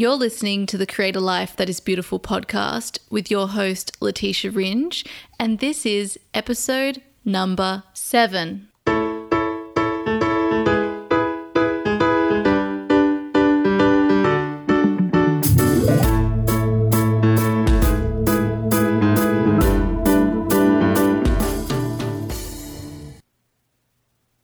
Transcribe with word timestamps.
You're 0.00 0.14
listening 0.14 0.64
to 0.64 0.78
the 0.78 0.86
Create 0.86 1.14
a 1.14 1.20
Life 1.20 1.56
That 1.56 1.68
Is 1.68 1.78
Beautiful 1.78 2.18
podcast 2.18 3.00
with 3.10 3.30
your 3.30 3.48
host, 3.48 3.94
Letitia 4.00 4.50
Ringe, 4.50 5.04
and 5.38 5.58
this 5.58 5.84
is 5.84 6.18
episode 6.32 7.02
number 7.22 7.82
seven. 7.92 8.68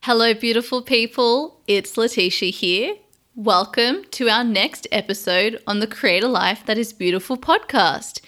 Hello, 0.02 0.34
beautiful 0.34 0.82
people. 0.82 1.62
It's 1.66 1.96
Letitia 1.96 2.50
here. 2.50 2.96
Welcome 3.38 4.04
to 4.12 4.30
our 4.30 4.42
next 4.42 4.86
episode 4.90 5.60
on 5.66 5.80
the 5.80 5.86
Create 5.86 6.24
a 6.24 6.26
Life 6.26 6.64
That 6.64 6.78
Is 6.78 6.94
Beautiful 6.94 7.36
podcast. 7.36 8.22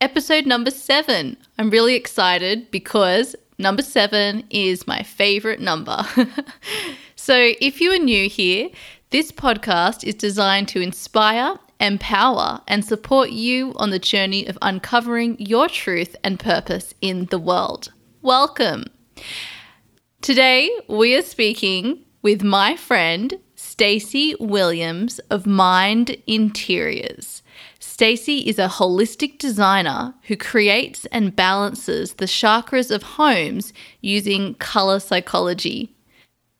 Episode 0.00 0.46
number 0.46 0.70
seven. 0.70 1.36
I'm 1.58 1.68
really 1.68 1.96
excited 1.96 2.70
because 2.70 3.34
number 3.58 3.82
seven 3.82 4.44
is 4.50 4.86
my 4.86 5.02
favorite 5.02 5.58
number. 5.58 6.06
so, 7.16 7.54
if 7.60 7.80
you 7.80 7.90
are 7.90 7.98
new 7.98 8.28
here, 8.28 8.68
this 9.10 9.32
podcast 9.32 10.04
is 10.04 10.14
designed 10.14 10.68
to 10.68 10.80
inspire, 10.80 11.58
empower, 11.80 12.60
and 12.68 12.84
support 12.84 13.30
you 13.30 13.72
on 13.74 13.90
the 13.90 13.98
journey 13.98 14.46
of 14.46 14.56
uncovering 14.62 15.34
your 15.40 15.68
truth 15.68 16.14
and 16.22 16.38
purpose 16.38 16.94
in 17.00 17.26
the 17.32 17.38
world. 17.40 17.92
Welcome. 18.20 18.84
Today, 20.20 20.70
we 20.86 21.16
are 21.16 21.22
speaking 21.22 22.04
with 22.22 22.44
my 22.44 22.76
friend 22.76 23.40
Stacey 23.72 24.34
Williams 24.38 25.18
of 25.30 25.46
Mind 25.46 26.14
Interiors. 26.26 27.42
Stacey 27.78 28.40
is 28.40 28.58
a 28.58 28.68
holistic 28.68 29.38
designer 29.38 30.12
who 30.24 30.36
creates 30.36 31.06
and 31.06 31.34
balances 31.34 32.12
the 32.12 32.26
chakras 32.26 32.90
of 32.90 33.02
homes 33.02 33.72
using 34.02 34.56
color 34.56 35.00
psychology. 35.00 35.90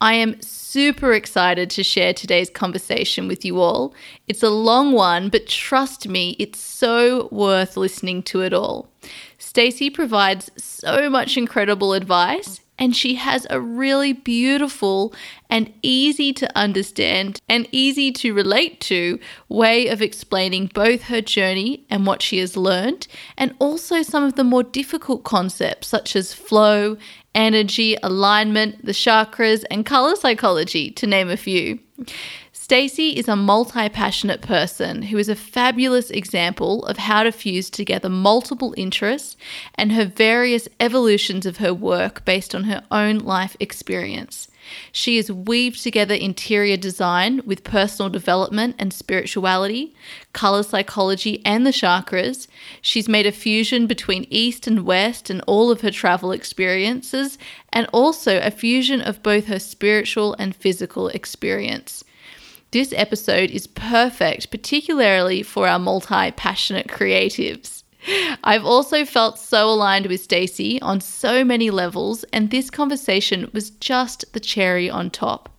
I 0.00 0.14
am 0.14 0.40
super 0.40 1.12
excited 1.12 1.68
to 1.72 1.84
share 1.84 2.14
today's 2.14 2.48
conversation 2.48 3.28
with 3.28 3.44
you 3.44 3.60
all. 3.60 3.94
It's 4.26 4.42
a 4.42 4.48
long 4.48 4.92
one, 4.92 5.28
but 5.28 5.46
trust 5.46 6.08
me, 6.08 6.34
it's 6.38 6.58
so 6.58 7.28
worth 7.30 7.76
listening 7.76 8.22
to 8.22 8.40
it 8.40 8.54
all. 8.54 8.88
Stacey 9.36 9.90
provides 9.90 10.50
so 10.56 11.10
much 11.10 11.36
incredible 11.36 11.92
advice 11.92 12.60
and 12.78 12.96
she 12.96 13.14
has 13.14 13.46
a 13.50 13.60
really 13.60 14.12
beautiful 14.12 15.14
and 15.50 15.72
easy 15.82 16.32
to 16.32 16.58
understand 16.58 17.40
and 17.48 17.68
easy 17.70 18.10
to 18.10 18.32
relate 18.32 18.80
to 18.80 19.18
way 19.48 19.88
of 19.88 20.00
explaining 20.02 20.70
both 20.74 21.02
her 21.02 21.20
journey 21.20 21.84
and 21.90 22.06
what 22.06 22.22
she 22.22 22.38
has 22.38 22.56
learned, 22.56 23.06
and 23.36 23.54
also 23.58 24.02
some 24.02 24.24
of 24.24 24.34
the 24.34 24.44
more 24.44 24.62
difficult 24.62 25.24
concepts 25.24 25.88
such 25.88 26.16
as 26.16 26.32
flow, 26.34 26.96
energy, 27.34 27.96
alignment, 28.02 28.84
the 28.84 28.92
chakras, 28.92 29.64
and 29.70 29.86
color 29.86 30.16
psychology, 30.16 30.90
to 30.90 31.06
name 31.06 31.28
a 31.28 31.36
few. 31.36 31.78
Stacey 32.72 33.10
is 33.10 33.28
a 33.28 33.36
multi 33.36 33.90
passionate 33.90 34.40
person 34.40 35.02
who 35.02 35.18
is 35.18 35.28
a 35.28 35.36
fabulous 35.36 36.08
example 36.08 36.86
of 36.86 36.96
how 36.96 37.22
to 37.22 37.30
fuse 37.30 37.68
together 37.68 38.08
multiple 38.08 38.72
interests 38.78 39.36
and 39.74 39.92
her 39.92 40.06
various 40.06 40.70
evolutions 40.80 41.44
of 41.44 41.58
her 41.58 41.74
work 41.74 42.24
based 42.24 42.54
on 42.54 42.64
her 42.64 42.82
own 42.90 43.18
life 43.18 43.58
experience. 43.60 44.48
She 44.90 45.18
has 45.18 45.30
weaved 45.30 45.82
together 45.82 46.14
interior 46.14 46.78
design 46.78 47.42
with 47.44 47.62
personal 47.62 48.08
development 48.08 48.76
and 48.78 48.90
spirituality, 48.90 49.94
color 50.32 50.62
psychology, 50.62 51.42
and 51.44 51.66
the 51.66 51.72
chakras. 51.72 52.48
She's 52.80 53.06
made 53.06 53.26
a 53.26 53.32
fusion 53.32 53.86
between 53.86 54.26
East 54.30 54.66
and 54.66 54.86
West 54.86 55.28
and 55.28 55.42
all 55.46 55.70
of 55.70 55.82
her 55.82 55.90
travel 55.90 56.32
experiences, 56.32 57.36
and 57.70 57.86
also 57.92 58.40
a 58.40 58.50
fusion 58.50 59.02
of 59.02 59.22
both 59.22 59.48
her 59.48 59.58
spiritual 59.58 60.34
and 60.38 60.56
physical 60.56 61.08
experience. 61.08 62.02
This 62.72 62.94
episode 62.96 63.50
is 63.50 63.66
perfect, 63.66 64.50
particularly 64.50 65.42
for 65.42 65.68
our 65.68 65.78
multi 65.78 66.30
passionate 66.30 66.86
creatives. 66.86 67.82
I've 68.42 68.64
also 68.64 69.04
felt 69.04 69.38
so 69.38 69.68
aligned 69.68 70.06
with 70.06 70.22
Stacey 70.22 70.80
on 70.80 71.02
so 71.02 71.44
many 71.44 71.70
levels, 71.70 72.24
and 72.32 72.50
this 72.50 72.70
conversation 72.70 73.50
was 73.52 73.68
just 73.72 74.24
the 74.32 74.40
cherry 74.40 74.88
on 74.88 75.10
top. 75.10 75.51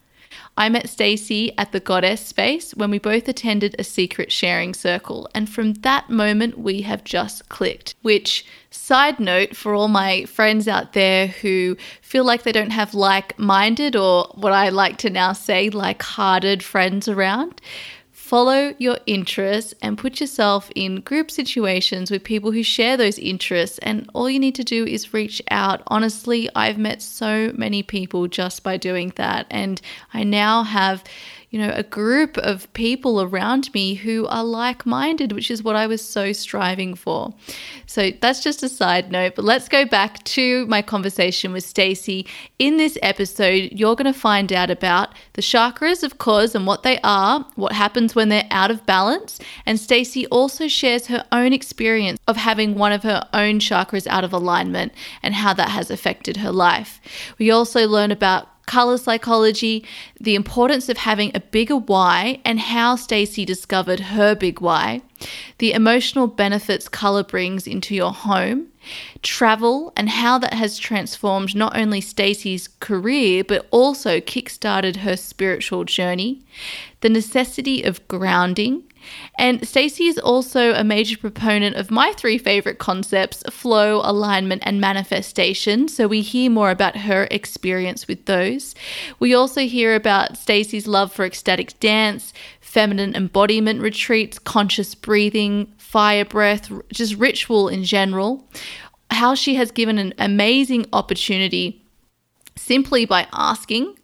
I 0.56 0.70
met 0.70 0.88
Stacey 0.88 1.52
at 1.58 1.72
the 1.72 1.80
Goddess 1.80 2.24
space 2.24 2.76
when 2.76 2.92
we 2.92 3.00
both 3.00 3.28
attended 3.28 3.76
a 3.80 3.84
secret 3.84 4.32
sharing 4.32 4.76
circle, 4.76 5.28
and 5.34 5.50
from 5.50 5.74
that 5.76 6.10
moment 6.12 6.60
we 6.60 6.82
have 6.82 7.04
just 7.04 7.50
clicked. 7.50 7.96
Which, 8.04 8.46
side 8.70 9.20
note 9.20 9.56
for 9.56 9.74
all 9.74 9.88
my 9.88 10.26
friends 10.26 10.68
out 10.68 10.94
there 10.94 11.28
who 11.28 11.76
feel 12.02 12.24
like 12.24 12.44
they 12.44 12.52
don't 12.52 12.70
have 12.70 12.94
like 12.94 13.38
minded 13.40 13.96
or 13.96 14.32
what 14.36 14.54
I 14.54 14.70
like 14.70 14.98
to 15.00 15.10
now 15.10 15.34
say 15.34 15.70
like 15.70 16.04
hearted 16.04 16.64
friends 16.64 17.08
around, 17.08 17.60
Follow 18.34 18.74
your 18.80 18.98
interests 19.06 19.76
and 19.80 19.96
put 19.96 20.20
yourself 20.20 20.72
in 20.74 21.02
group 21.02 21.30
situations 21.30 22.10
with 22.10 22.24
people 22.24 22.52
who 22.52 22.64
share 22.64 22.98
those 22.98 23.20
interests. 23.20 23.78
And 23.84 24.10
all 24.16 24.28
you 24.28 24.40
need 24.40 24.56
to 24.56 24.64
do 24.64 24.88
is 24.88 25.14
reach 25.14 25.40
out. 25.52 25.84
Honestly, 25.86 26.50
I've 26.56 26.80
met 26.80 27.04
so 27.04 27.52
many 27.54 27.84
people 27.84 28.28
just 28.28 28.64
by 28.64 28.78
doing 28.78 29.14
that. 29.18 29.46
And 29.52 29.80
I 30.16 30.24
now 30.24 30.64
have 30.64 31.04
you 31.54 31.60
know, 31.60 31.72
a 31.76 31.84
group 31.84 32.36
of 32.40 32.74
people 32.74 33.22
around 33.22 33.72
me 33.76 33.94
who 33.94 34.26
are 34.26 34.44
like 34.44 34.88
minded, 34.88 35.32
which 35.34 35.52
is 35.52 35.62
what 35.62 35.76
I 35.76 35.86
was 35.86 36.04
so 36.04 36.34
striving 36.34 36.96
for. 36.96 37.32
So 37.86 38.10
that's 38.22 38.42
just 38.42 38.64
a 38.64 38.70
side 38.70 39.12
note, 39.12 39.36
but 39.36 39.46
let's 39.46 39.70
go 39.70 39.86
back 39.86 40.24
to 40.24 40.66
my 40.66 40.82
conversation 40.82 41.54
with 41.54 41.64
Stacey. 41.64 42.26
In 42.58 42.78
this 42.78 42.98
episode, 43.04 43.70
you're 43.72 43.96
going 43.96 44.12
to 44.12 44.20
find 44.20 44.52
out 44.52 44.72
about 44.72 45.14
the 45.34 45.44
chakras, 45.44 46.02
of 46.02 46.18
course, 46.18 46.56
and 46.56 46.66
what 46.66 46.82
they 46.82 47.00
are, 47.04 47.46
what 47.54 47.74
happens 47.74 48.16
when 48.16 48.30
they're 48.30 48.48
out 48.50 48.72
of 48.72 48.84
balance, 48.88 49.40
and 49.68 49.80
Stacey 49.80 50.26
also 50.28 50.68
shares 50.68 51.06
her 51.06 51.24
own 51.32 51.54
experience 51.54 52.20
of 52.28 52.36
having 52.36 52.74
one 52.74 52.92
of 52.92 53.04
her 53.04 53.30
own 53.32 53.60
chakras 53.60 54.08
out 54.08 54.24
of 54.24 54.34
alignment 54.34 54.92
and 55.22 55.36
how 55.36 55.54
that 55.54 55.70
has 55.70 55.92
affected 55.92 56.38
her 56.38 56.52
life. 56.52 57.00
We 57.38 57.52
also 57.52 57.88
learn 57.88 58.10
about 58.10 58.48
color 58.66 58.98
psychology, 58.98 59.86
the 60.20 60.36
importance 60.36 60.90
of 60.90 60.98
having 60.98 61.32
a 61.34 61.40
bigger 61.40 61.78
why, 61.78 62.40
and 62.46 62.60
how 62.60 62.96
Stacey 62.96 63.46
discovered 63.46 64.00
her 64.00 64.36
big 64.36 64.62
why, 64.62 65.02
the 65.58 65.74
emotional 65.74 66.28
benefits 66.28 66.90
color 66.90 67.24
brings 67.24 67.68
into 67.68 67.96
your 67.96 68.12
home, 68.12 68.68
travel, 69.22 69.94
and 69.96 70.10
how 70.10 70.38
that 70.38 70.54
has 70.54 70.78
transformed 70.78 71.56
not 71.56 71.78
only 71.78 72.02
Stacey's 72.02 72.68
career 72.80 73.44
but 73.44 73.68
also 73.72 74.20
kickstarted 74.20 74.98
her 74.98 75.16
spiritual 75.16 75.84
journey, 75.86 76.42
the 77.02 77.10
necessity 77.10 77.84
of 77.84 78.08
grounding, 78.08 78.84
and 79.38 79.68
Stacey 79.68 80.08
is 80.08 80.18
also 80.20 80.74
a 80.74 80.84
major 80.84 81.18
proponent 81.18 81.76
of 81.76 81.92
my 81.92 82.14
three 82.14 82.38
favorite 82.38 82.80
concepts 82.80 83.44
flow, 83.50 84.02
alignment, 84.04 84.64
and 84.66 84.80
manifestation. 84.80 85.88
So 85.88 86.08
we 86.08 86.22
hear 86.22 86.50
more 86.50 86.72
about 86.72 86.98
her 86.98 87.28
experience 87.32 88.08
with 88.08 88.26
those. 88.26 88.76
We 89.20 89.34
also 89.34 89.62
hear 89.62 89.96
about 89.96 90.38
Stacey's 90.38 90.88
love 90.88 91.12
for 91.12 91.26
ecstatic 91.26 91.80
dance, 91.80 92.34
feminine 92.62 93.16
embodiment 93.16 93.82
retreats, 93.82 94.40
conscious 94.40 94.96
breathing, 94.96 95.74
fire 95.78 96.26
breath, 96.26 96.72
just 96.92 97.16
ritual 97.16 97.68
in 97.68 97.84
general. 97.84 98.48
How 99.12 99.36
she 99.36 99.56
has 99.56 99.72
given 99.72 99.98
an 99.98 100.14
amazing 100.18 100.88
opportunity 100.92 101.84
simply 102.56 103.06
by 103.06 103.28
asking, 103.34 103.96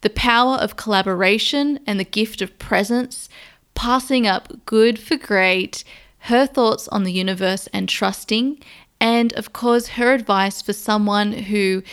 the 0.00 0.10
power 0.10 0.56
of 0.56 0.76
collaboration 0.76 1.80
and 1.86 1.98
the 1.98 2.04
gift 2.04 2.40
of 2.40 2.58
presence, 2.58 3.28
passing 3.76 4.26
up 4.26 4.52
good 4.66 4.98
for 4.98 5.16
great, 5.16 5.84
her 6.18 6.46
thoughts 6.46 6.88
on 6.88 7.04
the 7.04 7.12
universe 7.12 7.68
and 7.72 7.88
trusting, 7.88 8.58
and 9.00 9.32
of 9.34 9.52
course, 9.52 9.86
her 9.88 10.12
advice 10.12 10.60
for 10.60 10.72
someone 10.72 11.32
who 11.32 11.84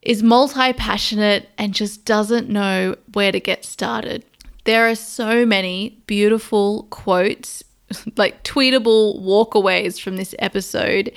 is 0.00 0.22
multi 0.22 0.72
passionate 0.72 1.50
and 1.58 1.74
just 1.74 2.06
doesn't 2.06 2.48
know 2.48 2.94
where 3.12 3.32
to 3.32 3.40
get 3.40 3.64
started. 3.64 4.24
There 4.64 4.88
are 4.88 4.94
so 4.94 5.44
many 5.44 5.98
beautiful 6.06 6.84
quotes 6.84 7.62
like 8.16 8.42
tweetable 8.44 9.20
walkaways 9.22 10.00
from 10.00 10.16
this 10.16 10.34
episode. 10.38 11.12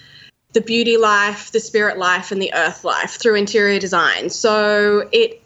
the 0.52 0.60
beauty 0.60 0.96
life, 0.96 1.52
the 1.52 1.60
spirit 1.60 1.98
life, 1.98 2.32
and 2.32 2.40
the 2.40 2.54
earth 2.54 2.84
life 2.84 3.18
through 3.20 3.34
interior 3.34 3.78
design. 3.78 4.30
So 4.30 5.08
it 5.12 5.42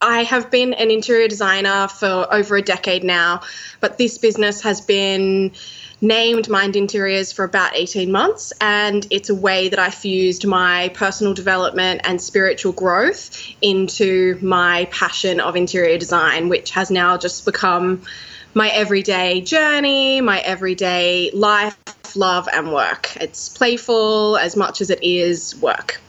I 0.00 0.24
have 0.24 0.50
been 0.50 0.74
an 0.74 0.90
interior 0.90 1.26
designer 1.26 1.88
for 1.88 2.26
over 2.30 2.56
a 2.56 2.62
decade 2.62 3.02
now, 3.02 3.42
but 3.80 3.96
this 3.96 4.18
business 4.18 4.60
has 4.60 4.82
been 4.82 5.52
named 6.02 6.50
Mind 6.50 6.76
Interiors 6.76 7.32
for 7.32 7.44
about 7.44 7.74
18 7.74 8.12
months, 8.12 8.52
and 8.60 9.06
it's 9.10 9.30
a 9.30 9.34
way 9.34 9.70
that 9.70 9.78
I 9.78 9.88
fused 9.88 10.46
my 10.46 10.90
personal 10.90 11.32
development 11.32 12.02
and 12.04 12.20
spiritual 12.20 12.72
growth 12.72 13.34
into 13.62 14.38
my 14.42 14.86
passion 14.90 15.40
of 15.40 15.56
interior 15.56 15.96
design, 15.96 16.50
which 16.50 16.72
has 16.72 16.90
now 16.90 17.16
just 17.16 17.46
become 17.46 18.02
my 18.56 18.70
everyday 18.70 19.42
journey, 19.42 20.22
my 20.22 20.40
everyday 20.40 21.30
life, 21.32 21.76
love, 22.16 22.48
and 22.54 22.72
work. 22.72 23.14
It's 23.20 23.50
playful 23.50 24.38
as 24.38 24.56
much 24.56 24.80
as 24.80 24.88
it 24.88 24.98
is 25.02 25.54
work. 25.60 26.00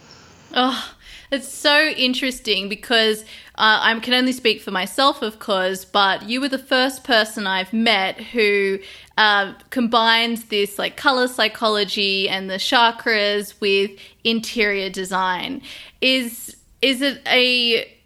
Oh, 0.54 0.94
it's 1.30 1.50
so 1.50 1.88
interesting 1.88 2.70
because 2.70 3.24
uh, 3.56 3.80
I 3.82 4.00
can 4.00 4.14
only 4.14 4.32
speak 4.32 4.62
for 4.62 4.72
myself, 4.72 5.22
of 5.22 5.40
course, 5.40 5.84
but 5.84 6.30
you 6.30 6.40
were 6.40 6.48
the 6.48 6.58
first 6.58 7.04
person 7.04 7.46
I've 7.46 7.74
met 7.74 8.22
who 8.22 8.80
uh, 9.18 9.54
combines 9.70 10.46
this 10.46 10.80
like 10.80 10.96
color 10.96 11.28
psychology 11.28 12.30
and 12.30 12.50
the 12.50 12.56
chakras 12.56 13.60
with 13.60 13.92
interior 14.24 14.90
design. 14.90 15.62
Is 16.00 16.56
is 16.82 17.02
it 17.02 17.22
a 17.28 17.97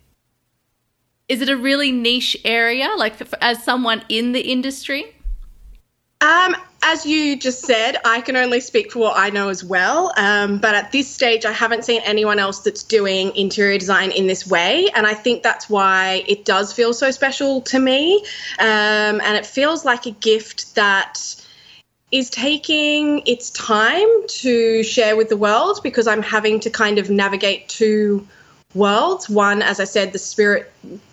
is 1.31 1.41
it 1.41 1.47
a 1.47 1.55
really 1.55 1.93
niche 1.93 2.35
area, 2.43 2.89
like 2.97 3.15
for, 3.15 3.25
as 3.39 3.63
someone 3.63 4.03
in 4.09 4.33
the 4.33 4.41
industry? 4.41 5.15
Um, 6.19 6.57
as 6.83 7.05
you 7.05 7.37
just 7.39 7.63
said, 7.63 7.95
I 8.03 8.19
can 8.19 8.35
only 8.35 8.59
speak 8.59 8.91
for 8.91 8.99
what 8.99 9.17
I 9.17 9.29
know 9.29 9.47
as 9.47 9.63
well. 9.63 10.11
Um, 10.17 10.57
but 10.57 10.75
at 10.75 10.91
this 10.91 11.09
stage, 11.09 11.45
I 11.45 11.53
haven't 11.53 11.85
seen 11.85 12.01
anyone 12.03 12.37
else 12.37 12.59
that's 12.59 12.83
doing 12.83 13.33
interior 13.33 13.77
design 13.77 14.11
in 14.11 14.27
this 14.27 14.45
way. 14.45 14.89
And 14.93 15.07
I 15.07 15.13
think 15.13 15.41
that's 15.41 15.69
why 15.69 16.25
it 16.27 16.43
does 16.43 16.73
feel 16.73 16.93
so 16.93 17.11
special 17.11 17.61
to 17.61 17.79
me. 17.79 18.17
Um, 18.59 19.21
and 19.21 19.37
it 19.37 19.45
feels 19.45 19.85
like 19.85 20.05
a 20.05 20.11
gift 20.11 20.75
that 20.75 21.17
is 22.11 22.29
taking 22.29 23.25
its 23.25 23.51
time 23.51 24.09
to 24.27 24.83
share 24.83 25.15
with 25.15 25.29
the 25.29 25.37
world 25.37 25.79
because 25.81 26.07
I'm 26.07 26.21
having 26.21 26.59
to 26.59 26.69
kind 26.69 26.99
of 26.99 27.09
navigate 27.09 27.69
two 27.69 28.27
worlds. 28.75 29.29
One, 29.29 29.61
as 29.61 29.79
I 29.79 29.85
said, 29.85 30.11
the 30.11 30.19
spirit 30.19 30.69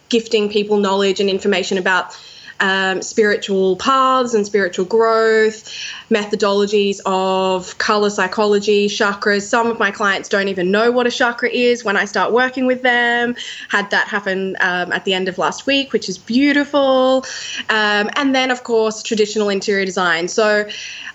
gifting 0.09 0.49
people 0.49 0.79
knowledge 0.79 1.21
and 1.21 1.29
information 1.29 1.79
about 1.79 2.17
um, 2.61 3.03
spiritual 3.03 3.77
paths 3.77 4.35
and 4.35 4.45
spiritual 4.45 4.85
growth, 4.85 5.65
methodologies 6.11 7.01
of 7.07 7.79
color 7.79 8.11
psychology, 8.11 8.89
chakras. 8.89 9.43
Some 9.43 9.69
of 9.69 9.79
my 9.79 9.91
clients 9.91 10.29
don't 10.29 10.49
even 10.49 10.71
know 10.71 10.91
what 10.91 11.07
a 11.07 11.11
chakra 11.11 11.51
is 11.51 11.85
when 11.85 11.97
I 11.97 12.05
start 12.05 12.33
working 12.33 12.67
with 12.67 12.83
them. 12.83 13.37
Had 13.69 13.91
that 13.91 14.09
happen 14.09 14.57
um, 14.61 14.93
at 14.93 15.05
the 15.05 15.15
end 15.15 15.29
of 15.29 15.39
last 15.39 15.67
week, 15.67 15.93
which 15.93 16.09
is 16.09 16.19
beautiful. 16.19 17.25
Um, 17.69 18.11
and 18.17 18.35
then, 18.35 18.51
of 18.51 18.65
course, 18.65 19.03
traditional 19.03 19.49
interior 19.49 19.85
design. 19.85 20.29
So 20.29 20.69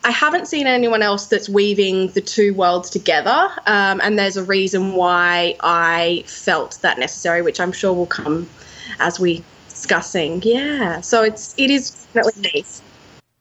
I 0.03 0.11
haven't 0.11 0.47
seen 0.47 0.67
anyone 0.67 1.01
else 1.01 1.27
that's 1.27 1.49
weaving 1.49 2.09
the 2.09 2.21
two 2.21 2.53
worlds 2.53 2.89
together. 2.89 3.49
Um, 3.65 3.99
and 4.01 4.17
there's 4.17 4.37
a 4.37 4.43
reason 4.43 4.93
why 4.93 5.55
I 5.61 6.23
felt 6.27 6.79
that 6.81 6.99
necessary, 6.99 7.41
which 7.41 7.59
I'm 7.59 7.71
sure 7.71 7.93
will 7.93 8.05
come 8.05 8.49
as 8.99 9.19
we 9.19 9.43
discussing. 9.69 10.41
Yeah, 10.43 11.01
so 11.01 11.23
it's 11.23 11.55
it 11.57 11.69
is 11.69 11.91
definitely 12.13 12.51
nice. 12.53 12.81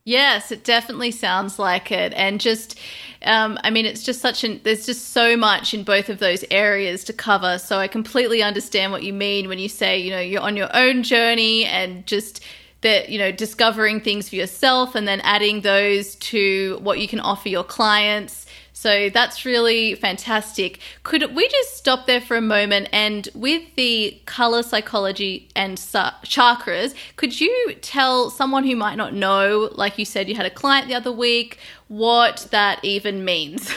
Yes, 0.05 0.51
it 0.51 0.65
definitely 0.65 1.11
sounds 1.13 1.59
like 1.59 1.93
it, 1.93 2.13
and 2.15 2.41
just. 2.41 2.79
Um, 3.25 3.57
I 3.63 3.71
mean, 3.71 3.87
it's 3.87 4.03
just 4.03 4.21
such 4.21 4.43
an, 4.43 4.61
there's 4.65 4.85
just 4.85 5.11
so 5.11 5.37
much 5.37 5.73
in 5.75 5.85
both 5.85 6.09
of 6.09 6.19
those 6.19 6.45
areas 6.51 7.05
to 7.05 7.13
cover. 7.13 7.57
So 7.59 7.79
I 7.79 7.87
completely 7.87 8.43
understand 8.43 8.91
what 8.91 9.05
you 9.05 9.13
mean 9.13 9.49
when 9.49 9.61
you 9.61 9.69
say, 9.69 9.97
you 9.97 10.11
know, 10.11 10.19
you're 10.19 10.43
on 10.43 10.57
your 10.57 10.75
own 10.75 11.05
journey 11.05 11.65
and 11.65 12.05
just 12.05 12.43
that, 12.81 13.11
you 13.11 13.19
know, 13.21 13.31
discovering 13.31 14.01
things 14.01 14.29
for 14.29 14.35
yourself 14.35 14.97
and 14.97 15.07
then 15.07 15.21
adding 15.21 15.61
those 15.61 16.17
to 16.17 16.81
what 16.83 16.99
you 16.99 17.07
can 17.07 17.21
offer 17.21 17.49
your 17.49 17.63
clients 17.63 18.42
so 18.73 19.11
that's 19.11 19.45
really 19.45 19.95
fantastic. 19.95 20.81
Could 21.03 21.35
we 21.35 21.49
just 21.49 21.77
stop 21.77 22.07
there 22.07 22.21
for 22.21 22.37
a 22.37 22.41
moment? 22.41 22.89
And 22.93 23.29
with 23.35 23.63
the 23.77 24.19
color 24.27 24.63
psychology 24.63 25.49
and 25.55 25.79
chakras, 25.79 26.95
could 27.17 27.41
you 27.41 27.77
tell 27.81 28.31
someone 28.31 28.65
who 28.65 28.75
might 28.77 28.97
not 28.97 29.15
know, 29.15 29.71
like 29.73 29.99
you 29.99 30.05
said, 30.05 30.29
you 30.29 30.35
had 30.35 30.47
a 30.47 30.51
client 30.51 30.89
the 30.89 30.95
other 30.95 31.13
week, 31.13 31.59
what 31.89 32.49
that 32.51 32.85
even 32.85 33.25
means? 33.25 33.71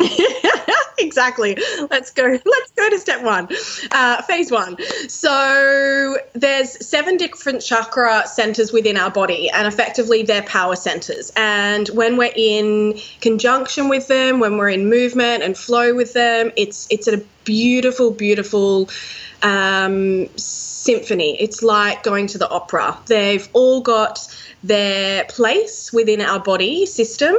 exactly. 1.04 1.56
Let's 1.90 2.10
go. 2.10 2.24
Let's 2.44 2.70
go 2.76 2.90
to 2.90 2.98
step 2.98 3.22
one, 3.22 3.48
uh, 3.92 4.22
phase 4.22 4.50
one. 4.50 4.76
So 5.08 6.16
there's 6.32 6.86
seven 6.86 7.16
different 7.16 7.62
chakra 7.62 8.26
centers 8.26 8.72
within 8.72 8.96
our 8.96 9.10
body, 9.10 9.50
and 9.50 9.66
effectively 9.66 10.22
they're 10.22 10.42
power 10.42 10.76
centers. 10.76 11.32
And 11.36 11.88
when 11.88 12.16
we're 12.16 12.32
in 12.34 12.98
conjunction 13.20 13.88
with 13.88 14.08
them, 14.08 14.40
when 14.40 14.56
we're 14.56 14.70
in 14.70 14.88
movement 14.88 15.42
and 15.42 15.56
flow 15.56 15.94
with 15.94 16.12
them, 16.12 16.52
it's 16.56 16.86
it's 16.90 17.06
a 17.06 17.18
beautiful, 17.44 18.10
beautiful. 18.10 18.88
Um, 19.42 20.28
symphony. 20.84 21.36
It's 21.40 21.62
like 21.62 22.02
going 22.02 22.26
to 22.28 22.38
the 22.38 22.48
opera. 22.48 22.98
They've 23.06 23.48
all 23.54 23.80
got 23.80 24.26
their 24.62 25.24
place 25.24 25.92
within 25.92 26.20
our 26.20 26.40
body 26.40 26.86
system 26.86 27.36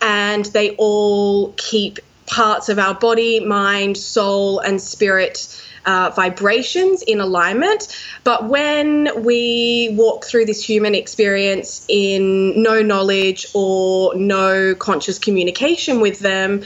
and 0.00 0.44
they 0.46 0.74
all 0.76 1.52
keep 1.56 1.98
parts 2.26 2.68
of 2.68 2.78
our 2.78 2.94
body, 2.94 3.40
mind, 3.40 3.96
soul, 3.96 4.58
and 4.60 4.80
spirit. 4.80 5.58
Uh, 5.84 6.12
vibrations 6.14 7.02
in 7.02 7.18
alignment. 7.18 7.88
But 8.22 8.48
when 8.48 9.24
we 9.24 9.92
walk 9.98 10.24
through 10.24 10.44
this 10.44 10.62
human 10.62 10.94
experience 10.94 11.84
in 11.88 12.62
no 12.62 12.82
knowledge 12.82 13.48
or 13.52 14.14
no 14.14 14.76
conscious 14.76 15.18
communication 15.18 15.98
with 15.98 16.20
them, 16.20 16.62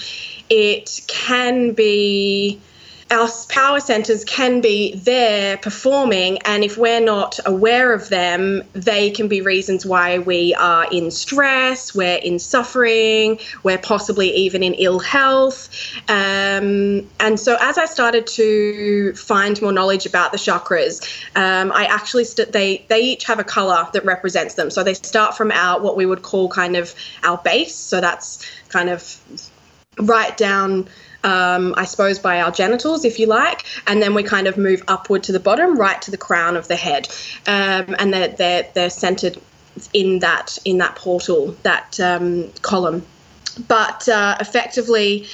it 0.51 1.01
can 1.09 1.73
be 1.73 2.61
our 3.11 3.29
power 3.49 3.79
centers 3.79 4.25
can 4.25 4.61
be 4.61 4.97
there 4.97 5.59
performing, 5.59 6.39
and 6.39 6.65
if 6.65 6.77
we're 6.77 7.01
not 7.01 7.39
aware 7.47 7.93
of 7.93 8.09
them, 8.09 8.65
they 8.73 9.11
can 9.11 9.29
be 9.29 9.43
reasons 9.43 9.87
why 9.87 10.19
we 10.19 10.55
are 10.55 10.89
in 10.91 11.13
stress, 11.13 11.95
we're 11.95 12.17
in 12.17 12.41
suffering, 12.41 13.39
we're 13.63 13.79
possibly 13.79 14.35
even 14.35 14.65
in 14.65 14.75
ill 14.75 14.99
health. 14.99 15.69
Um, 16.09 17.09
and 17.21 17.39
so, 17.39 17.57
as 17.61 17.79
I 17.79 17.85
started 17.85 18.27
to 18.29 19.15
find 19.15 19.61
more 19.63 19.73
knowledge 19.73 20.07
about 20.07 20.33
the 20.33 20.39
chakras, 20.39 21.01
um, 21.37 21.71
I 21.73 21.85
actually 21.85 22.25
st- 22.25 22.53
they 22.53 22.85
they 22.89 23.01
each 23.03 23.25
have 23.25 23.39
a 23.39 23.45
color 23.45 23.89
that 23.93 24.05
represents 24.05 24.55
them. 24.55 24.69
So 24.71 24.83
they 24.83 24.95
start 24.95 25.37
from 25.37 25.53
our 25.53 25.81
what 25.81 25.97
we 25.97 26.07
would 26.07 26.23
call 26.23 26.49
kind 26.49 26.77
of 26.77 26.93
our 27.23 27.39
base. 27.39 27.75
So 27.77 28.01
that's 28.01 28.45
kind 28.69 28.89
of 28.89 29.21
right 29.99 30.37
down 30.37 30.89
um, 31.27 31.75
I 31.77 31.85
suppose, 31.87 32.19
by 32.21 32.41
our 32.41 32.53
genitals, 32.53 33.05
if 33.05 33.19
you 33.19 33.27
like, 33.27 33.65
and 33.89 34.01
then 34.01 34.15
we 34.15 34.23
kind 34.23 34.47
of 34.47 34.57
move 34.57 34.83
upward 34.87 35.23
to 35.25 35.33
the 35.33 35.41
bottom, 35.41 35.77
right 35.77 36.01
to 36.03 36.11
the 36.11 36.17
crown 36.29 36.57
of 36.57 36.69
the 36.69 36.77
head, 36.77 37.09
um, 37.47 37.97
and 37.99 38.13
they're, 38.13 38.29
they're 38.29 38.67
they're 38.75 38.91
centered 38.91 39.37
in 39.93 40.21
that 40.21 40.59
in 40.65 40.79
that 40.79 40.95
portal, 40.95 41.57
that 41.63 41.99
um, 42.01 42.51
column. 42.63 43.03
but 43.69 44.09
uh, 44.09 44.37
effectively, 44.41 45.27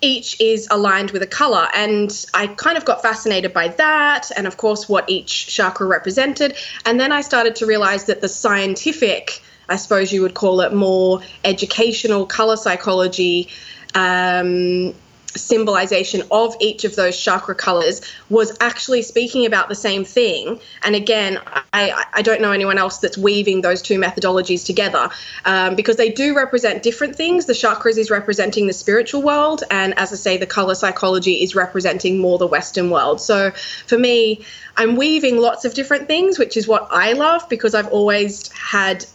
each 0.00 0.40
is 0.40 0.68
aligned 0.70 1.10
with 1.10 1.22
a 1.22 1.26
color. 1.26 1.68
And 1.74 2.10
I 2.34 2.46
kind 2.48 2.76
of 2.76 2.84
got 2.84 3.02
fascinated 3.02 3.52
by 3.52 3.68
that, 3.68 4.30
and 4.36 4.46
of 4.46 4.56
course, 4.56 4.88
what 4.88 5.08
each 5.08 5.46
chakra 5.54 5.86
represented. 5.86 6.56
And 6.84 6.98
then 6.98 7.12
I 7.12 7.22
started 7.22 7.56
to 7.56 7.66
realize 7.66 8.06
that 8.06 8.20
the 8.20 8.28
scientific, 8.28 9.42
I 9.68 9.76
suppose 9.76 10.12
you 10.12 10.22
would 10.22 10.34
call 10.34 10.60
it 10.60 10.72
more 10.72 11.20
educational 11.44 12.26
color 12.26 12.56
psychology. 12.56 13.48
Um, 13.94 14.94
symbolization 15.38 16.22
of 16.30 16.56
each 16.60 16.84
of 16.84 16.96
those 16.96 17.18
chakra 17.18 17.54
colors 17.54 18.00
was 18.30 18.56
actually 18.60 19.02
speaking 19.02 19.46
about 19.46 19.68
the 19.68 19.74
same 19.74 20.04
thing. 20.04 20.60
And 20.82 20.94
again, 20.94 21.38
I, 21.72 22.04
I 22.12 22.22
don't 22.22 22.40
know 22.40 22.52
anyone 22.52 22.78
else 22.78 22.98
that's 22.98 23.18
weaving 23.18 23.60
those 23.60 23.82
two 23.82 23.98
methodologies 23.98 24.64
together 24.64 25.10
um, 25.44 25.74
because 25.74 25.96
they 25.96 26.10
do 26.10 26.34
represent 26.34 26.82
different 26.82 27.16
things. 27.16 27.46
The 27.46 27.52
chakras 27.52 27.98
is 27.98 28.10
representing 28.10 28.66
the 28.66 28.72
spiritual 28.72 29.22
world, 29.22 29.62
and 29.70 29.98
as 29.98 30.12
I 30.12 30.16
say, 30.16 30.36
the 30.36 30.46
color 30.46 30.74
psychology 30.74 31.42
is 31.42 31.54
representing 31.54 32.18
more 32.18 32.38
the 32.38 32.46
Western 32.46 32.90
world. 32.90 33.20
So 33.20 33.50
for 33.86 33.98
me, 33.98 34.44
I'm 34.76 34.96
weaving 34.96 35.38
lots 35.38 35.64
of 35.64 35.74
different 35.74 36.06
things, 36.06 36.38
which 36.38 36.56
is 36.56 36.68
what 36.68 36.88
I 36.90 37.12
love 37.12 37.48
because 37.48 37.74
I've 37.74 37.88
always 37.88 38.50
had 38.52 39.06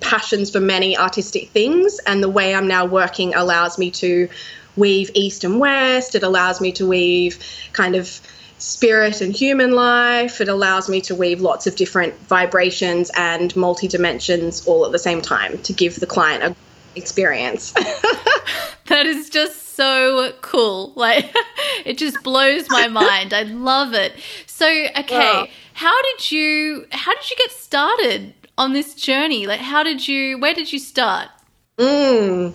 passions 0.00 0.50
for 0.50 0.60
many 0.60 0.96
artistic 0.98 1.50
things 1.50 2.00
and 2.00 2.22
the 2.22 2.28
way 2.28 2.54
I'm 2.54 2.66
now 2.66 2.84
working 2.84 3.34
allows 3.34 3.78
me 3.78 3.90
to 3.92 4.28
weave 4.78 5.10
east 5.14 5.44
and 5.44 5.58
west. 5.58 6.14
It 6.14 6.22
allows 6.22 6.60
me 6.60 6.72
to 6.72 6.86
weave 6.86 7.38
kind 7.72 7.96
of 7.96 8.20
spirit 8.58 9.20
and 9.20 9.34
human 9.34 9.72
life. 9.72 10.40
It 10.40 10.48
allows 10.48 10.88
me 10.88 11.00
to 11.02 11.14
weave 11.14 11.40
lots 11.40 11.66
of 11.66 11.76
different 11.76 12.14
vibrations 12.28 13.10
and 13.16 13.54
multi 13.56 13.88
dimensions 13.88 14.66
all 14.66 14.84
at 14.86 14.92
the 14.92 14.98
same 14.98 15.22
time 15.22 15.58
to 15.58 15.72
give 15.72 15.96
the 15.96 16.06
client 16.06 16.42
a 16.42 16.56
experience. 16.96 17.72
that 18.86 19.06
is 19.06 19.30
just 19.30 19.74
so 19.76 20.32
cool. 20.42 20.92
Like 20.96 21.34
it 21.84 21.98
just 21.98 22.22
blows 22.22 22.68
my 22.68 22.88
mind. 23.02 23.32
I 23.32 23.42
love 23.42 23.94
it. 23.94 24.12
So, 24.46 24.66
okay, 24.68 25.50
how 25.74 26.02
did 26.02 26.32
you 26.32 26.86
how 26.90 27.14
did 27.14 27.30
you 27.30 27.36
get 27.36 27.52
started 27.52 28.34
on 28.58 28.72
this 28.72 28.94
journey? 28.94 29.46
Like 29.46 29.60
how 29.60 29.82
did 29.82 30.06
you 30.06 30.38
where 30.38 30.54
did 30.54 30.72
you 30.72 30.78
start? 30.78 31.28
Mm 31.78 32.54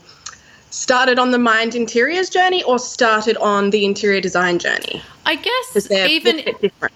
started 0.74 1.20
on 1.20 1.30
the 1.30 1.38
mind 1.38 1.76
interiors 1.76 2.30
journey 2.30 2.64
or 2.64 2.80
started 2.80 3.38
on 3.38 3.70
the 3.70 3.86
interior 3.86 4.20
design 4.20 4.58
journey? 4.58 5.02
I 5.26 5.36
guess 5.36 5.92
even 5.92 6.42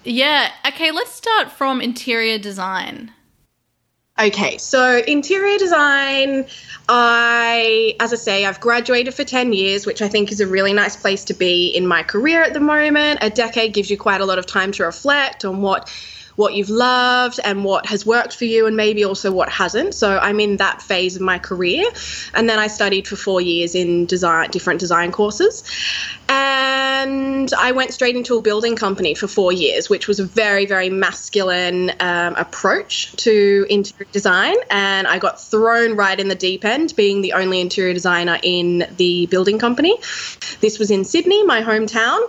yeah. 0.03 0.51
Okay, 0.67 0.91
let's 0.91 1.11
start 1.11 1.51
from 1.51 1.79
interior 1.79 2.39
design. 2.39 3.11
Okay, 4.19 4.57
so 4.57 5.03
interior 5.07 5.59
design, 5.59 6.47
I, 6.89 7.95
as 7.99 8.11
I 8.11 8.15
say, 8.15 8.45
I've 8.45 8.59
graduated 8.59 9.13
for 9.13 9.23
10 9.23 9.53
years, 9.53 9.85
which 9.85 10.01
I 10.01 10.07
think 10.07 10.31
is 10.31 10.41
a 10.41 10.47
really 10.47 10.73
nice 10.73 10.95
place 10.95 11.23
to 11.25 11.35
be 11.35 11.67
in 11.67 11.85
my 11.85 12.01
career 12.01 12.41
at 12.41 12.53
the 12.53 12.59
moment. 12.59 13.19
A 13.21 13.29
decade 13.29 13.75
gives 13.75 13.91
you 13.91 13.97
quite 13.97 14.19
a 14.19 14.25
lot 14.25 14.39
of 14.39 14.47
time 14.47 14.71
to 14.71 14.85
reflect 14.85 15.45
on 15.45 15.61
what 15.61 15.87
what 16.37 16.53
you've 16.53 16.69
loved 16.69 17.39
and 17.43 17.65
what 17.65 17.87
has 17.87 18.05
worked 18.05 18.35
for 18.35 18.45
you, 18.45 18.67
and 18.67 18.77
maybe 18.77 19.03
also 19.03 19.31
what 19.31 19.49
hasn't. 19.49 19.93
So 19.93 20.17
I'm 20.17 20.39
in 20.39 20.57
that 20.57 20.81
phase 20.81 21.15
of 21.15 21.21
my 21.21 21.39
career. 21.39 21.83
And 22.33 22.47
then 22.47 22.59
I 22.59 22.67
studied 22.67 23.07
for 23.07 23.15
four 23.15 23.41
years 23.41 23.73
in 23.75 24.05
design, 24.05 24.51
different 24.51 24.79
design 24.79 25.11
courses. 25.11 25.63
And 26.29 27.51
I 27.53 27.71
went 27.71 27.91
straight 27.91 28.15
into 28.15 28.37
a 28.37 28.41
building 28.41 28.75
company 28.75 29.15
for 29.15 29.27
four 29.27 29.51
years, 29.51 29.89
which 29.89 30.07
was 30.07 30.19
a 30.19 30.25
very, 30.25 30.67
very 30.67 30.91
masculine 30.91 31.91
um, 31.99 32.35
approach 32.35 33.13
to 33.23 33.65
interior 33.69 34.11
design. 34.11 34.55
And 34.69 35.07
I 35.07 35.17
got 35.17 35.41
thrown 35.41 35.95
right 35.95 36.19
in 36.19 36.27
the 36.27 36.35
deep 36.35 36.65
end, 36.65 36.95
being 36.95 37.21
the 37.21 37.33
only 37.33 37.61
interior 37.61 37.93
designer 37.93 38.37
in 38.43 38.85
the 38.97 39.25
building 39.25 39.57
company. 39.57 39.97
This 40.61 40.77
was 40.77 40.91
in 40.91 41.03
Sydney, 41.03 41.43
my 41.43 41.63
hometown. 41.63 42.19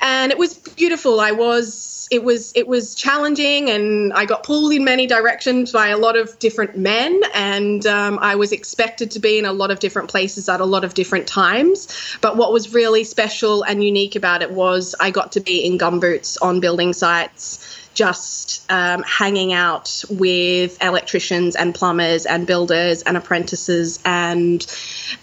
And 0.00 0.32
it 0.32 0.38
was 0.38 0.54
beautiful. 0.54 1.20
I 1.20 1.32
was 1.32 1.97
it 2.10 2.24
was 2.24 2.52
it 2.54 2.66
was 2.66 2.94
challenging, 2.94 3.70
and 3.70 4.12
I 4.12 4.24
got 4.24 4.42
pulled 4.42 4.72
in 4.72 4.84
many 4.84 5.06
directions 5.06 5.72
by 5.72 5.88
a 5.88 5.98
lot 5.98 6.16
of 6.16 6.38
different 6.38 6.76
men, 6.76 7.20
and 7.34 7.84
um, 7.86 8.18
I 8.20 8.36
was 8.36 8.52
expected 8.52 9.10
to 9.12 9.20
be 9.20 9.38
in 9.38 9.44
a 9.44 9.52
lot 9.52 9.70
of 9.70 9.78
different 9.78 10.08
places 10.08 10.48
at 10.48 10.60
a 10.60 10.64
lot 10.64 10.84
of 10.84 10.94
different 10.94 11.26
times. 11.26 11.88
But 12.20 12.36
what 12.36 12.52
was 12.52 12.72
really 12.72 13.04
special 13.04 13.62
and 13.62 13.82
unique 13.84 14.16
about 14.16 14.42
it 14.42 14.50
was 14.50 14.94
I 14.98 15.10
got 15.10 15.32
to 15.32 15.40
be 15.40 15.64
in 15.64 15.78
gumboots 15.78 16.38
on 16.40 16.60
building 16.60 16.92
sites 16.92 17.64
just 17.98 18.64
um, 18.70 19.02
hanging 19.02 19.52
out 19.52 20.04
with 20.08 20.80
electricians 20.80 21.56
and 21.56 21.74
plumbers 21.74 22.26
and 22.26 22.46
builders 22.46 23.02
and 23.02 23.16
apprentices 23.16 23.98
and 24.04 24.64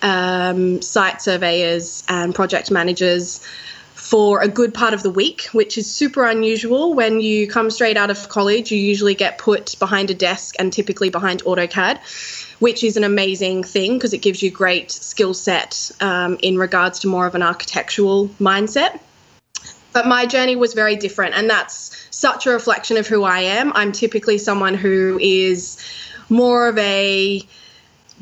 um, 0.01 0.82
site 0.82 1.22
surveyors 1.22 2.04
and 2.10 2.36
project 2.36 2.72
managers 2.72 3.39
for 4.15 4.41
a 4.41 4.48
good 4.48 4.74
part 4.74 4.93
of 4.93 5.03
the 5.03 5.10
week, 5.10 5.41
which 5.51 5.77
is 5.77 5.91
super 5.91 6.25
unusual. 6.25 6.93
When 6.93 7.19
you 7.19 7.50
come 7.50 7.69
straight 7.69 7.98
out 7.98 8.10
of 8.10 8.29
college, 8.29 8.72
you 8.72 8.77
usually 8.77 9.13
get 9.13 9.38
put 9.38 9.77
behind 9.77 10.10
a 10.10 10.13
desk 10.13 10.55
and 10.57 10.72
typically 10.72 11.10
behind 11.10 11.43
AutoCAD, 11.43 12.00
which 12.60 12.81
is 12.86 12.95
an 12.95 13.03
amazing 13.03 13.65
thing 13.65 13.98
because 13.98 14.13
it 14.13 14.19
gives 14.19 14.41
you 14.41 14.50
great 14.50 14.89
skill 14.89 15.34
set 15.34 15.91
um, 16.00 16.38
in 16.41 16.57
regards 16.57 17.00
to 17.00 17.10
more 17.10 17.27
of 17.27 17.36
an 17.36 17.43
architectural 17.43 18.29
mindset. 18.39 19.01
But 19.91 20.07
my 20.07 20.25
journey 20.25 20.55
was 20.55 20.74
very 20.74 20.95
different, 20.95 21.36
and 21.36 21.50
that's 21.50 22.07
such 22.10 22.48
a 22.48 22.51
reflection 22.51 22.95
of 22.95 23.07
who 23.07 23.25
I 23.25 23.39
am. 23.39 23.74
I'm 23.75 23.91
typically 23.91 24.38
someone 24.38 24.75
who 24.75 25.19
is 25.22 25.77
more 26.29 26.69
of 26.69 26.77
a 26.77 27.41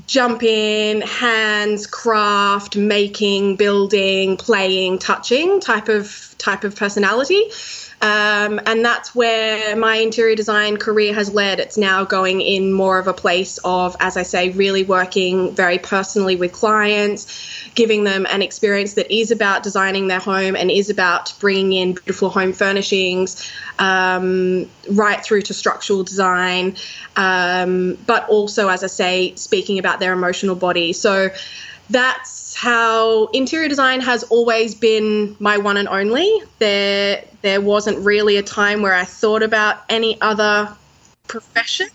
jump 0.08 0.44
in, 0.44 1.02
hands, 1.02 1.88
craft, 1.88 2.76
making, 2.76 3.56
building, 3.56 4.38
playing, 4.38 5.00
touching 5.00 5.60
type 5.60 5.90
of 5.90 6.36
type 6.38 6.64
of 6.64 6.76
personality. 6.76 7.44
Um, 8.04 8.60
and 8.66 8.84
that's 8.84 9.16
where 9.16 9.78
my 9.78 9.96
interior 9.96 10.36
design 10.36 10.76
career 10.76 11.14
has 11.14 11.34
led. 11.34 11.62
It's 11.62 11.78
now 11.78 12.04
going 12.04 12.42
in 12.42 12.74
more 12.74 13.00
of 13.00 13.08
a 13.08 13.14
place 13.14 13.60
of, 13.64 13.96
as 14.02 14.18
I 14.18 14.24
say, 14.24 14.50
really 14.50 14.84
working 14.84 15.56
very 15.56 15.80
personally 15.80 16.36
with 16.36 16.52
clients, 16.52 17.72
giving 17.76 18.04
them 18.04 18.26
an 18.30 18.42
experience 18.42 18.96
that 18.96 19.10
is 19.10 19.32
about 19.32 19.64
designing 19.64 20.10
their 20.10 20.20
home 20.20 20.58
and 20.58 20.70
is 20.70 20.90
about 20.90 21.34
bringing 21.40 21.72
in 21.72 21.94
beautiful 21.94 22.30
home 22.30 22.52
furnishings, 22.52 23.50
um, 23.80 24.70
right 24.92 25.24
through 25.24 25.44
to 25.44 25.54
structural 25.54 26.04
design, 26.04 26.76
um, 27.16 27.98
but 28.06 28.28
also, 28.28 28.68
as 28.68 28.84
I 28.84 28.88
say, 28.88 29.34
speaking 29.36 29.80
about 29.80 30.02
their 30.02 30.12
emotional 30.12 30.56
body. 30.56 30.92
So 30.92 31.30
that's 31.90 32.43
how 32.54 33.28
interior 33.28 33.68
design 33.68 34.02
has 34.02 34.24
always 34.24 34.76
been 34.76 35.36
my 35.40 35.58
one 35.58 35.78
and 35.78 35.88
only. 35.88 36.42
There, 36.60 37.24
there 37.42 37.62
wasn't 37.62 38.06
really 38.06 38.38
a 38.38 38.44
time 38.44 38.82
where 38.82 38.94
I 38.94 39.06
thought 39.06 39.44
about 39.44 39.84
any 39.90 40.20
other 40.22 40.76
profession. 41.28 41.88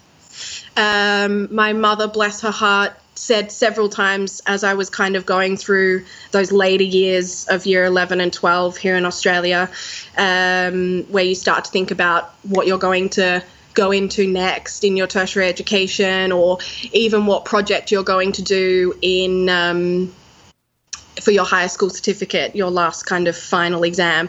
Um, 0.76 1.54
my 1.54 1.72
mother, 1.72 2.06
bless 2.06 2.40
her 2.42 2.50
heart, 2.50 2.92
said 3.14 3.50
several 3.50 3.88
times 3.88 4.40
as 4.46 4.62
I 4.62 4.74
was 4.74 4.90
kind 4.90 5.16
of 5.16 5.26
going 5.26 5.56
through 5.56 6.04
those 6.30 6.52
later 6.52 6.84
years 6.84 7.46
of 7.48 7.66
year 7.66 7.84
11 7.84 8.20
and 8.20 8.32
12 8.32 8.76
here 8.76 8.96
in 8.96 9.04
Australia, 9.04 9.68
um, 10.16 11.04
where 11.10 11.24
you 11.24 11.34
start 11.34 11.64
to 11.64 11.70
think 11.70 11.90
about 11.90 12.32
what 12.44 12.66
you're 12.66 12.78
going 12.78 13.08
to 13.10 13.42
go 13.74 13.90
into 13.90 14.26
next 14.26 14.82
in 14.82 14.96
your 14.96 15.06
tertiary 15.06 15.48
education 15.48 16.32
or 16.32 16.58
even 16.92 17.26
what 17.26 17.44
project 17.44 17.92
you're 17.92 18.02
going 18.02 18.32
to 18.32 18.42
do 18.42 18.96
in 19.02 19.48
um, 19.48 20.12
for 21.20 21.30
your 21.30 21.44
higher 21.44 21.68
school 21.68 21.90
certificate, 21.90 22.54
your 22.54 22.70
last 22.70 23.04
kind 23.04 23.28
of 23.28 23.36
final 23.36 23.82
exam. 23.82 24.28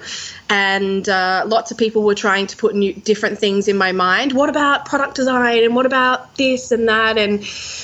And 0.50 1.08
uh, 1.08 1.46
lots 1.48 1.72
of 1.72 1.78
people 1.78 2.04
were 2.04 2.16
trying 2.16 2.48
to 2.48 2.58
put 2.58 2.76
new, 2.76 2.94
different 2.94 3.40
things 3.40 3.68
in 3.68 3.78
my 3.78 3.92
mind. 3.92 4.34
What 4.34 4.50
about 4.50 4.86
product 4.86 5.16
design? 5.16 5.64
And 5.64 5.76
what 5.76 5.86
about 5.86 6.36
this 6.36 6.72
and 6.72 6.88
that? 6.88 7.18
And 7.18 7.44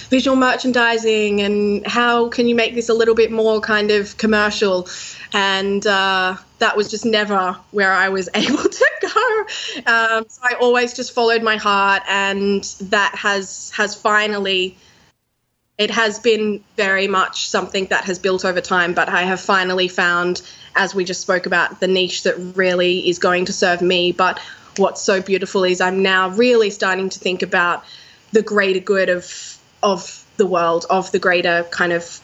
visual 0.09 0.35
merchandising? 0.35 1.41
And 1.41 1.85
how 1.85 2.29
can 2.29 2.47
you 2.47 2.55
make 2.55 2.73
this 2.75 2.89
a 2.89 2.93
little 2.93 3.15
bit 3.15 3.31
more 3.31 3.61
kind 3.61 3.91
of 3.91 4.17
commercial? 4.17 4.87
And 5.33 5.85
uh, 5.85 6.37
that 6.59 6.77
was 6.77 6.89
just 6.89 7.05
never 7.05 7.57
where 7.71 7.91
I 7.91 8.09
was 8.09 8.29
able 8.35 8.57
to 8.63 8.91
go. 9.01 9.39
Um, 9.85 10.25
so 10.27 10.41
I 10.43 10.55
always 10.59 10.93
just 10.93 11.13
followed 11.13 11.43
my 11.43 11.57
heart, 11.57 12.03
and 12.07 12.63
that 12.81 13.15
has 13.15 13.71
has 13.75 13.95
finally 13.95 14.77
it 15.77 15.91
has 15.91 16.19
been 16.19 16.63
very 16.77 17.07
much 17.07 17.49
something 17.49 17.85
that 17.87 18.05
has 18.05 18.17
built 18.19 18.45
over 18.45 18.61
time, 18.61 18.93
but 18.93 19.09
I 19.09 19.23
have 19.23 19.41
finally 19.41 19.87
found, 19.87 20.41
as 20.75 20.95
we 20.95 21.03
just 21.03 21.21
spoke 21.21 21.45
about, 21.45 21.79
the 21.79 21.87
niche 21.87 22.23
that 22.23 22.35
really 22.55 23.09
is 23.09 23.19
going 23.19 23.45
to 23.45 23.53
serve 23.53 23.81
me. 23.81 24.11
But 24.13 24.39
what's 24.77 25.01
so 25.01 25.21
beautiful 25.21 25.63
is 25.63 25.81
I'm 25.81 26.01
now 26.01 26.29
really 26.29 26.69
starting 26.69 27.09
to 27.09 27.19
think 27.19 27.41
about 27.41 27.83
the 28.31 28.41
greater 28.41 28.79
good 28.79 29.09
of 29.09 29.57
of 29.83 30.25
the 30.37 30.45
world, 30.45 30.85
of 30.89 31.11
the 31.11 31.19
greater 31.19 31.63
kind 31.71 31.93
of 31.93 32.21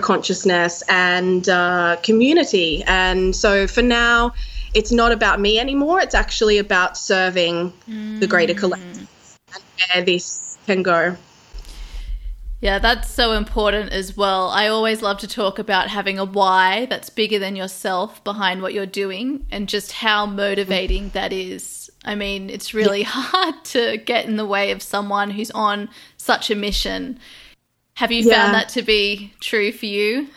consciousness 0.00 0.82
and 0.88 1.48
uh, 1.48 1.96
community. 2.02 2.84
And 2.86 3.34
so 3.34 3.66
for 3.66 3.82
now, 3.82 4.34
it's 4.74 4.92
not 4.92 5.10
about 5.10 5.40
me 5.40 5.58
anymore. 5.58 6.00
It's 6.00 6.14
actually 6.14 6.58
about 6.58 6.96
serving 6.96 7.72
mm. 7.88 8.20
the 8.20 8.26
greater 8.26 8.54
collective 8.54 9.08
and 9.54 9.62
where 9.94 10.04
this 10.04 10.58
can 10.66 10.82
go. 10.82 11.16
Yeah, 12.60 12.78
that's 12.78 13.10
so 13.10 13.32
important 13.32 13.90
as 13.90 14.16
well. 14.16 14.50
I 14.50 14.68
always 14.68 15.00
love 15.00 15.18
to 15.18 15.28
talk 15.28 15.58
about 15.58 15.88
having 15.88 16.18
a 16.18 16.26
why 16.26 16.86
that's 16.86 17.08
bigger 17.08 17.38
than 17.38 17.56
yourself 17.56 18.22
behind 18.22 18.60
what 18.60 18.74
you're 18.74 18.84
doing 18.84 19.46
and 19.50 19.66
just 19.66 19.92
how 19.92 20.26
motivating 20.26 21.08
that 21.10 21.32
is. 21.32 21.90
I 22.04 22.14
mean, 22.16 22.50
it's 22.50 22.74
really 22.74 23.02
hard 23.06 23.64
to 23.66 23.96
get 23.96 24.26
in 24.26 24.36
the 24.36 24.46
way 24.46 24.72
of 24.72 24.82
someone 24.82 25.30
who's 25.30 25.50
on 25.52 25.88
such 26.18 26.50
a 26.50 26.54
mission. 26.54 27.18
Have 27.94 28.12
you 28.12 28.24
yeah. 28.24 28.42
found 28.42 28.54
that 28.54 28.68
to 28.70 28.82
be 28.82 29.32
true 29.40 29.72
for 29.72 29.86
you? 29.86 30.28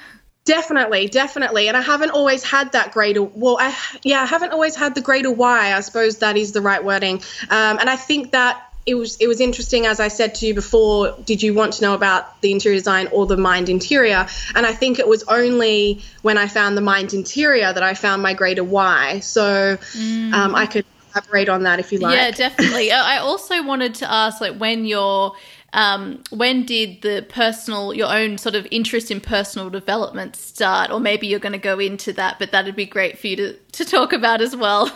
Definitely, 0.45 1.07
definitely. 1.07 1.67
And 1.67 1.75
I 1.75 1.81
haven't 1.81 2.11
always 2.11 2.43
had 2.43 2.71
that 2.71 2.91
greater, 2.91 3.23
well, 3.23 3.57
I, 3.59 3.75
yeah, 4.03 4.21
I 4.21 4.25
haven't 4.25 4.51
always 4.51 4.75
had 4.75 4.95
the 4.95 5.01
greater 5.01 5.31
why. 5.31 5.73
I 5.73 5.79
suppose 5.81 6.19
that 6.19 6.37
is 6.37 6.53
the 6.53 6.61
right 6.61 6.83
wording. 6.83 7.17
Um, 7.49 7.79
and 7.79 7.89
I 7.89 7.95
think 7.95 8.31
that 8.31 8.72
it 8.85 8.95
was 8.95 9.15
it 9.17 9.27
was 9.27 9.39
interesting 9.39 9.85
as 9.85 9.99
I 9.99 10.09
said 10.09 10.35
to 10.35 10.47
you 10.47 10.53
before. 10.53 11.15
Did 11.25 11.41
you 11.41 11.53
want 11.53 11.73
to 11.73 11.81
know 11.81 11.93
about 11.93 12.41
the 12.41 12.51
interior 12.51 12.77
design 12.77 13.07
or 13.11 13.25
the 13.25 13.37
mind 13.37 13.69
interior? 13.69 14.27
And 14.55 14.65
I 14.65 14.73
think 14.73 14.99
it 14.99 15.07
was 15.07 15.23
only 15.23 16.01
when 16.21 16.37
I 16.37 16.47
found 16.47 16.75
the 16.75 16.81
mind 16.81 17.13
interior 17.13 17.71
that 17.71 17.83
I 17.83 17.93
found 17.93 18.21
my 18.21 18.33
greater 18.33 18.63
why. 18.63 19.19
So 19.19 19.77
mm. 19.77 20.33
um, 20.33 20.55
I 20.55 20.65
could 20.65 20.85
elaborate 21.13 21.49
on 21.49 21.63
that 21.63 21.79
if 21.79 21.91
you 21.91 21.99
like. 21.99 22.15
Yeah, 22.15 22.31
definitely. 22.31 22.91
I 22.91 23.17
also 23.19 23.63
wanted 23.63 23.95
to 23.95 24.11
ask, 24.11 24.41
like, 24.41 24.57
when 24.57 24.85
you're 24.85 25.33
um, 25.73 26.21
when 26.29 26.65
did 26.65 27.01
the 27.01 27.25
personal, 27.27 27.93
your 27.93 28.13
own 28.13 28.37
sort 28.37 28.55
of 28.55 28.67
interest 28.69 29.09
in 29.09 29.19
personal 29.19 29.69
development 29.69 30.35
start? 30.35 30.91
Or 30.91 30.99
maybe 30.99 31.27
you're 31.27 31.39
going 31.39 31.53
to 31.53 31.57
go 31.57 31.79
into 31.79 32.13
that, 32.13 32.37
but 32.37 32.51
that'd 32.51 32.75
be 32.75 32.85
great 32.85 33.17
for 33.17 33.27
you 33.27 33.35
to, 33.37 33.53
to 33.53 33.85
talk 33.85 34.13
about 34.13 34.41
as 34.41 34.55
well. 34.55 34.91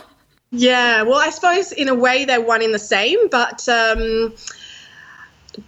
Yeah, 0.50 1.02
well, 1.02 1.18
I 1.18 1.30
suppose 1.30 1.72
in 1.72 1.88
a 1.88 1.94
way 1.94 2.24
they're 2.24 2.40
one 2.40 2.62
in 2.62 2.72
the 2.72 2.78
same, 2.78 3.28
but 3.28 3.68
um, 3.68 4.34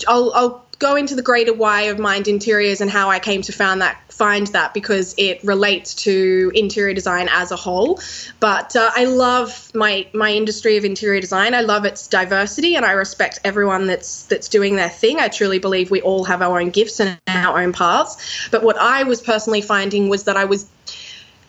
I'll, 0.08 0.32
I'll 0.32 0.66
go 0.78 0.96
into 0.96 1.14
the 1.14 1.22
greater 1.22 1.52
why 1.52 1.82
of 1.82 1.98
Mind 1.98 2.26
Interiors 2.26 2.80
and 2.80 2.90
how 2.90 3.10
I 3.10 3.18
came 3.18 3.42
to 3.42 3.52
found 3.52 3.82
that 3.82 4.00
find 4.20 4.48
that 4.48 4.74
because 4.74 5.14
it 5.16 5.42
relates 5.44 5.94
to 5.94 6.52
interior 6.54 6.92
design 6.92 7.26
as 7.30 7.50
a 7.52 7.56
whole. 7.56 7.98
But 8.38 8.76
uh, 8.76 8.90
I 8.94 9.06
love 9.06 9.74
my 9.74 10.08
my 10.12 10.30
industry 10.30 10.76
of 10.76 10.84
interior 10.84 11.22
design. 11.22 11.54
I 11.54 11.62
love 11.62 11.86
its 11.86 12.06
diversity, 12.06 12.76
and 12.76 12.84
I 12.84 12.92
respect 12.92 13.38
everyone 13.44 13.86
that's 13.86 14.24
that's 14.24 14.48
doing 14.48 14.76
their 14.76 14.90
thing. 14.90 15.20
I 15.20 15.28
truly 15.28 15.58
believe 15.58 15.90
we 15.90 16.02
all 16.02 16.24
have 16.24 16.42
our 16.42 16.60
own 16.60 16.68
gifts 16.68 17.00
and 17.00 17.18
our 17.28 17.62
own 17.62 17.72
paths. 17.72 18.48
But 18.50 18.62
what 18.62 18.76
I 18.76 19.04
was 19.04 19.22
personally 19.22 19.62
finding 19.62 20.10
was 20.10 20.24
that 20.24 20.36
I 20.36 20.44
was 20.44 20.66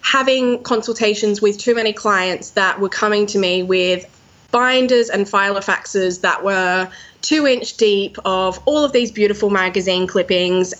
having 0.02 0.62
consultations 0.64 1.42
with 1.42 1.58
too 1.58 1.76
many 1.76 1.94
clients 1.94 2.52
that 2.52 2.80
were 2.80 2.90
coming 2.90 3.26
to 3.28 3.38
me 3.38 3.64
with 3.64 4.06
binders 4.52 5.10
and 5.10 5.26
filofaxes 5.26 6.22
that 6.22 6.44
were 6.44 6.90
two 7.22 7.48
inch 7.48 7.78
deep 7.78 8.18
of 8.26 8.60
all 8.66 8.84
of 8.84 8.92
these 8.92 9.12
beautiful 9.12 9.50
magazine 9.50 10.08
clippings. 10.08 10.74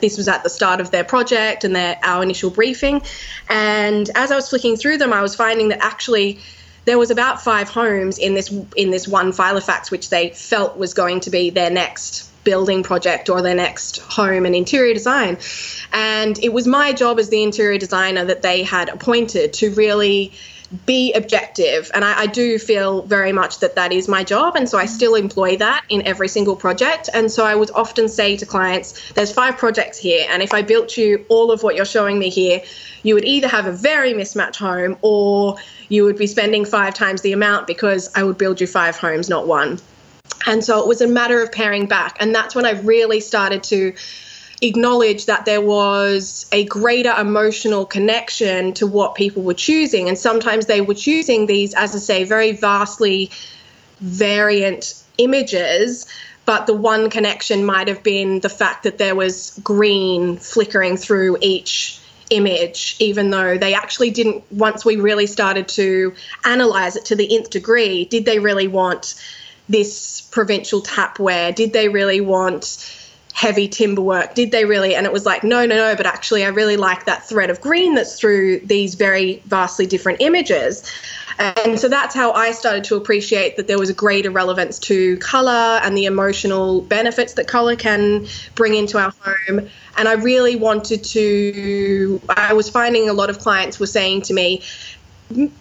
This 0.00 0.16
was 0.16 0.28
at 0.28 0.42
the 0.42 0.48
start 0.48 0.80
of 0.80 0.90
their 0.90 1.04
project 1.04 1.64
and 1.64 1.76
their 1.76 1.98
our 2.02 2.22
initial 2.22 2.50
briefing. 2.50 3.02
And 3.48 4.08
as 4.14 4.30
I 4.30 4.36
was 4.36 4.48
flicking 4.48 4.76
through 4.76 4.98
them, 4.98 5.12
I 5.12 5.22
was 5.22 5.34
finding 5.34 5.68
that 5.68 5.82
actually 5.82 6.38
there 6.84 6.98
was 6.98 7.10
about 7.10 7.42
five 7.42 7.68
homes 7.68 8.18
in 8.18 8.34
this 8.34 8.52
in 8.76 8.90
this 8.90 9.06
one 9.06 9.32
filofax 9.32 9.90
which 9.90 10.10
they 10.10 10.30
felt 10.30 10.76
was 10.76 10.94
going 10.94 11.20
to 11.20 11.30
be 11.30 11.50
their 11.50 11.70
next 11.70 12.31
building 12.44 12.82
project 12.82 13.28
or 13.28 13.42
their 13.42 13.54
next 13.54 13.98
home 13.98 14.46
and 14.46 14.54
interior 14.54 14.94
design. 14.94 15.38
And 15.92 16.38
it 16.38 16.52
was 16.52 16.66
my 16.66 16.92
job 16.92 17.18
as 17.18 17.28
the 17.28 17.42
interior 17.42 17.78
designer 17.78 18.24
that 18.24 18.42
they 18.42 18.62
had 18.62 18.88
appointed 18.88 19.52
to 19.54 19.70
really 19.72 20.32
be 20.86 21.12
objective. 21.12 21.90
And 21.94 22.04
I, 22.04 22.20
I, 22.20 22.26
do 22.26 22.58
feel 22.58 23.02
very 23.02 23.32
much 23.32 23.58
that 23.58 23.74
that 23.74 23.92
is 23.92 24.08
my 24.08 24.24
job. 24.24 24.56
And 24.56 24.68
so 24.68 24.78
I 24.78 24.86
still 24.86 25.14
employ 25.14 25.56
that 25.58 25.84
in 25.90 26.02
every 26.06 26.28
single 26.28 26.56
project. 26.56 27.10
And 27.12 27.30
so 27.30 27.44
I 27.44 27.54
would 27.54 27.70
often 27.72 28.08
say 28.08 28.36
to 28.38 28.46
clients, 28.46 29.12
there's 29.12 29.30
five 29.30 29.58
projects 29.58 29.98
here. 29.98 30.26
And 30.30 30.42
if 30.42 30.54
I 30.54 30.62
built 30.62 30.96
you 30.96 31.26
all 31.28 31.52
of 31.52 31.62
what 31.62 31.76
you're 31.76 31.84
showing 31.84 32.18
me 32.18 32.30
here, 32.30 32.62
you 33.02 33.14
would 33.14 33.24
either 33.24 33.48
have 33.48 33.66
a 33.66 33.72
very 33.72 34.14
mismatched 34.14 34.58
home 34.58 34.96
or 35.02 35.56
you 35.88 36.04
would 36.04 36.16
be 36.16 36.26
spending 36.26 36.64
five 36.64 36.94
times 36.94 37.20
the 37.20 37.32
amount 37.32 37.66
because 37.66 38.10
I 38.14 38.22
would 38.22 38.38
build 38.38 38.60
you 38.60 38.66
five 38.66 38.96
homes, 38.96 39.28
not 39.28 39.46
one. 39.46 39.78
And 40.46 40.64
so 40.64 40.80
it 40.80 40.86
was 40.86 41.00
a 41.00 41.06
matter 41.06 41.42
of 41.42 41.52
paring 41.52 41.86
back. 41.86 42.16
And 42.20 42.34
that's 42.34 42.54
when 42.54 42.66
I 42.66 42.72
really 42.80 43.20
started 43.20 43.62
to 43.64 43.94
acknowledge 44.60 45.26
that 45.26 45.44
there 45.44 45.60
was 45.60 46.46
a 46.52 46.64
greater 46.64 47.12
emotional 47.12 47.84
connection 47.84 48.72
to 48.74 48.86
what 48.86 49.14
people 49.14 49.42
were 49.42 49.54
choosing. 49.54 50.08
And 50.08 50.16
sometimes 50.16 50.66
they 50.66 50.80
were 50.80 50.94
choosing 50.94 51.46
these, 51.46 51.74
as 51.74 51.94
I 51.94 51.98
say, 51.98 52.24
very 52.24 52.52
vastly 52.52 53.30
variant 54.00 54.94
images. 55.18 56.06
But 56.44 56.66
the 56.66 56.74
one 56.74 57.10
connection 57.10 57.64
might 57.64 57.88
have 57.88 58.02
been 58.02 58.40
the 58.40 58.48
fact 58.48 58.84
that 58.84 58.98
there 58.98 59.14
was 59.14 59.58
green 59.62 60.36
flickering 60.38 60.96
through 60.96 61.38
each 61.40 62.00
image, 62.30 62.96
even 62.98 63.30
though 63.30 63.58
they 63.58 63.74
actually 63.74 64.10
didn't, 64.10 64.44
once 64.50 64.84
we 64.84 64.96
really 64.96 65.26
started 65.26 65.68
to 65.68 66.14
analyze 66.44 66.96
it 66.96 67.04
to 67.06 67.16
the 67.16 67.36
nth 67.36 67.50
degree, 67.50 68.06
did 68.06 68.24
they 68.24 68.38
really 68.38 68.68
want 68.68 69.14
this 69.72 70.20
provincial 70.20 70.82
tapware? 70.82 71.54
Did 71.54 71.72
they 71.72 71.88
really 71.88 72.20
want 72.20 72.98
heavy 73.32 73.66
timber 73.66 74.02
work? 74.02 74.34
Did 74.34 74.52
they 74.52 74.64
really? 74.64 74.94
And 74.94 75.06
it 75.06 75.12
was 75.12 75.24
like, 75.24 75.42
no, 75.42 75.64
no, 75.66 75.76
no, 75.76 75.96
but 75.96 76.06
actually, 76.06 76.44
I 76.44 76.48
really 76.48 76.76
like 76.76 77.06
that 77.06 77.26
thread 77.26 77.50
of 77.50 77.60
green 77.60 77.94
that's 77.94 78.18
through 78.18 78.60
these 78.60 78.94
very 78.94 79.42
vastly 79.46 79.86
different 79.86 80.20
images. 80.20 80.88
And 81.38 81.80
so 81.80 81.88
that's 81.88 82.14
how 82.14 82.32
I 82.32 82.52
started 82.52 82.84
to 82.84 82.96
appreciate 82.96 83.56
that 83.56 83.66
there 83.66 83.78
was 83.78 83.88
a 83.88 83.94
greater 83.94 84.30
relevance 84.30 84.78
to 84.80 85.16
color 85.16 85.80
and 85.82 85.96
the 85.96 86.04
emotional 86.04 86.82
benefits 86.82 87.32
that 87.34 87.48
color 87.48 87.74
can 87.74 88.26
bring 88.54 88.74
into 88.74 88.98
our 88.98 89.12
home. 89.20 89.68
And 89.96 90.08
I 90.08 90.12
really 90.12 90.56
wanted 90.56 91.02
to, 91.04 92.20
I 92.36 92.52
was 92.52 92.68
finding 92.68 93.08
a 93.08 93.14
lot 93.14 93.30
of 93.30 93.38
clients 93.38 93.80
were 93.80 93.86
saying 93.86 94.22
to 94.22 94.34
me, 94.34 94.62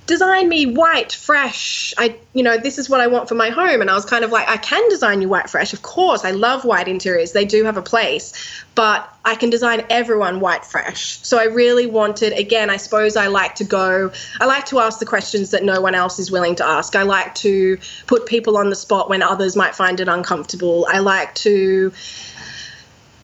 design 0.07 0.49
me 0.49 0.65
white 0.65 1.11
fresh. 1.11 1.93
I 1.97 2.15
you 2.33 2.43
know 2.43 2.57
this 2.57 2.77
is 2.77 2.89
what 2.89 3.01
i 3.01 3.07
want 3.07 3.29
for 3.29 3.35
my 3.35 3.49
home. 3.49 3.81
And 3.81 3.89
i 3.89 3.93
was 3.93 4.05
kind 4.05 4.23
of 4.23 4.31
like 4.31 4.47
i 4.47 4.57
can 4.57 4.87
design 4.89 5.21
you 5.21 5.29
white 5.29 5.49
fresh 5.49 5.73
of 5.73 5.81
course. 5.81 6.25
I 6.25 6.31
love 6.31 6.65
white 6.65 6.87
interiors. 6.87 7.31
They 7.31 7.45
do 7.45 7.63
have 7.65 7.77
a 7.77 7.81
place. 7.81 8.33
But 8.75 9.07
i 9.23 9.35
can 9.35 9.49
design 9.49 9.85
everyone 9.89 10.39
white 10.39 10.65
fresh. 10.65 11.19
So 11.23 11.37
i 11.39 11.45
really 11.45 11.85
wanted 11.85 12.33
again 12.33 12.69
i 12.69 12.77
suppose 12.77 13.15
i 13.15 13.27
like 13.27 13.55
to 13.55 13.63
go 13.63 14.11
i 14.39 14.45
like 14.45 14.65
to 14.67 14.79
ask 14.79 14.99
the 14.99 15.05
questions 15.05 15.51
that 15.51 15.63
no 15.63 15.81
one 15.81 15.95
else 15.95 16.19
is 16.19 16.31
willing 16.31 16.55
to 16.55 16.65
ask. 16.65 16.95
I 16.95 17.03
like 17.03 17.35
to 17.35 17.77
put 18.07 18.25
people 18.25 18.57
on 18.57 18.69
the 18.69 18.75
spot 18.75 19.09
when 19.09 19.21
others 19.21 19.55
might 19.55 19.75
find 19.75 19.99
it 19.99 20.07
uncomfortable. 20.07 20.87
I 20.89 20.99
like 20.99 21.35
to 21.35 21.93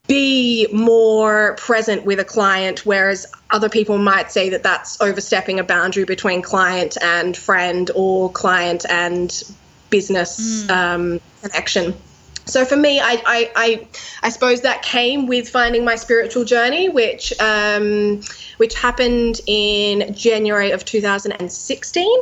be 0.07 0.67
more 0.71 1.55
present 1.55 2.05
with 2.05 2.19
a 2.19 2.25
client, 2.25 2.85
whereas 2.85 3.25
other 3.49 3.69
people 3.69 3.97
might 3.97 4.31
say 4.31 4.49
that 4.49 4.63
that's 4.63 4.99
overstepping 5.01 5.59
a 5.59 5.63
boundary 5.63 6.05
between 6.05 6.41
client 6.41 6.97
and 7.01 7.35
friend 7.35 7.91
or 7.93 8.31
client 8.31 8.85
and 8.89 9.43
business 9.89 10.65
mm. 10.65 10.69
um, 10.69 11.21
connection. 11.41 11.93
So 12.45 12.63
for 12.63 12.77
me, 12.77 13.01
I, 13.01 13.21
I, 13.25 13.51
I, 13.55 13.87
I, 14.23 14.29
suppose 14.29 14.61
that 14.61 14.81
came 14.81 15.27
with 15.27 15.49
finding 15.49 15.83
my 15.83 15.95
spiritual 15.95 16.45
journey, 16.45 16.87
which 16.87 17.37
um, 17.41 18.21
which 18.55 18.73
happened 18.73 19.41
in 19.45 20.13
January 20.13 20.71
of 20.71 20.85
2016 20.85 22.19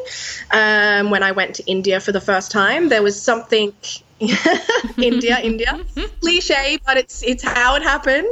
um, 0.52 1.12
when 1.12 1.22
I 1.22 1.32
went 1.32 1.56
to 1.56 1.64
India 1.68 2.00
for 2.00 2.12
the 2.12 2.22
first 2.22 2.52
time. 2.52 2.90
There 2.90 3.04
was 3.04 3.22
something 3.22 3.72
India, 4.98 5.40
India. 5.44 5.80
Cliche, 6.22 6.78
but 6.86 6.96
it's 6.98 7.22
it's 7.22 7.44
how 7.44 7.76
it 7.76 7.84
happened. 7.84 8.28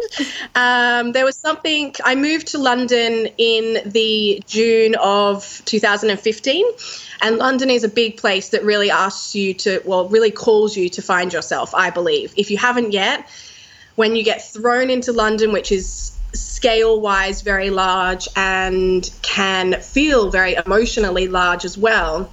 Um, 0.55 1.11
there 1.11 1.25
was 1.25 1.35
something. 1.35 1.93
I 2.03 2.15
moved 2.15 2.47
to 2.49 2.57
London 2.57 3.27
in 3.37 3.91
the 3.91 4.41
June 4.47 4.95
of 4.95 5.61
2015, 5.65 6.65
and 7.21 7.37
London 7.37 7.69
is 7.69 7.83
a 7.83 7.89
big 7.89 8.17
place 8.17 8.49
that 8.49 8.63
really 8.63 8.91
asks 8.91 9.35
you 9.35 9.53
to, 9.55 9.81
well, 9.83 10.07
really 10.07 10.31
calls 10.31 10.77
you 10.77 10.87
to 10.89 11.01
find 11.01 11.33
yourself. 11.33 11.75
I 11.75 11.89
believe. 11.89 12.33
If 12.37 12.49
you 12.49 12.57
haven't 12.57 12.93
yet, 12.93 13.27
when 13.95 14.15
you 14.15 14.23
get 14.23 14.41
thrown 14.41 14.89
into 14.89 15.11
London, 15.11 15.51
which 15.51 15.71
is 15.71 16.17
scale 16.33 16.99
wise 17.01 17.41
very 17.41 17.69
large 17.69 18.27
and 18.35 19.11
can 19.21 19.79
feel 19.81 20.31
very 20.31 20.55
emotionally 20.55 21.27
large 21.27 21.65
as 21.65 21.77
well 21.77 22.31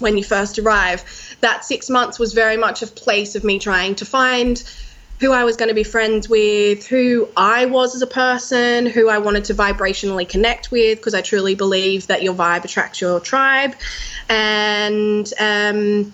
when 0.00 0.16
you 0.16 0.24
first 0.24 0.58
arrive 0.58 1.02
that 1.40 1.64
six 1.64 1.88
months 1.88 2.18
was 2.18 2.32
very 2.32 2.56
much 2.56 2.82
a 2.82 2.86
place 2.86 3.34
of 3.34 3.44
me 3.44 3.58
trying 3.58 3.94
to 3.96 4.04
find 4.04 4.62
who 5.20 5.32
I 5.32 5.44
was 5.44 5.56
going 5.56 5.68
to 5.68 5.74
be 5.74 5.82
friends 5.84 6.28
with, 6.28 6.86
who 6.86 7.28
I 7.36 7.66
was 7.66 7.94
as 7.94 8.02
a 8.02 8.06
person, 8.06 8.86
who 8.86 9.08
I 9.08 9.18
wanted 9.18 9.44
to 9.46 9.54
vibrationally 9.54 10.28
connect 10.28 10.70
with, 10.70 10.98
because 10.98 11.14
I 11.14 11.22
truly 11.22 11.54
believe 11.56 12.06
that 12.06 12.22
your 12.22 12.34
vibe 12.34 12.64
attracts 12.64 13.00
your 13.00 13.18
tribe. 13.18 13.74
And 14.28 15.32
um, 15.40 16.12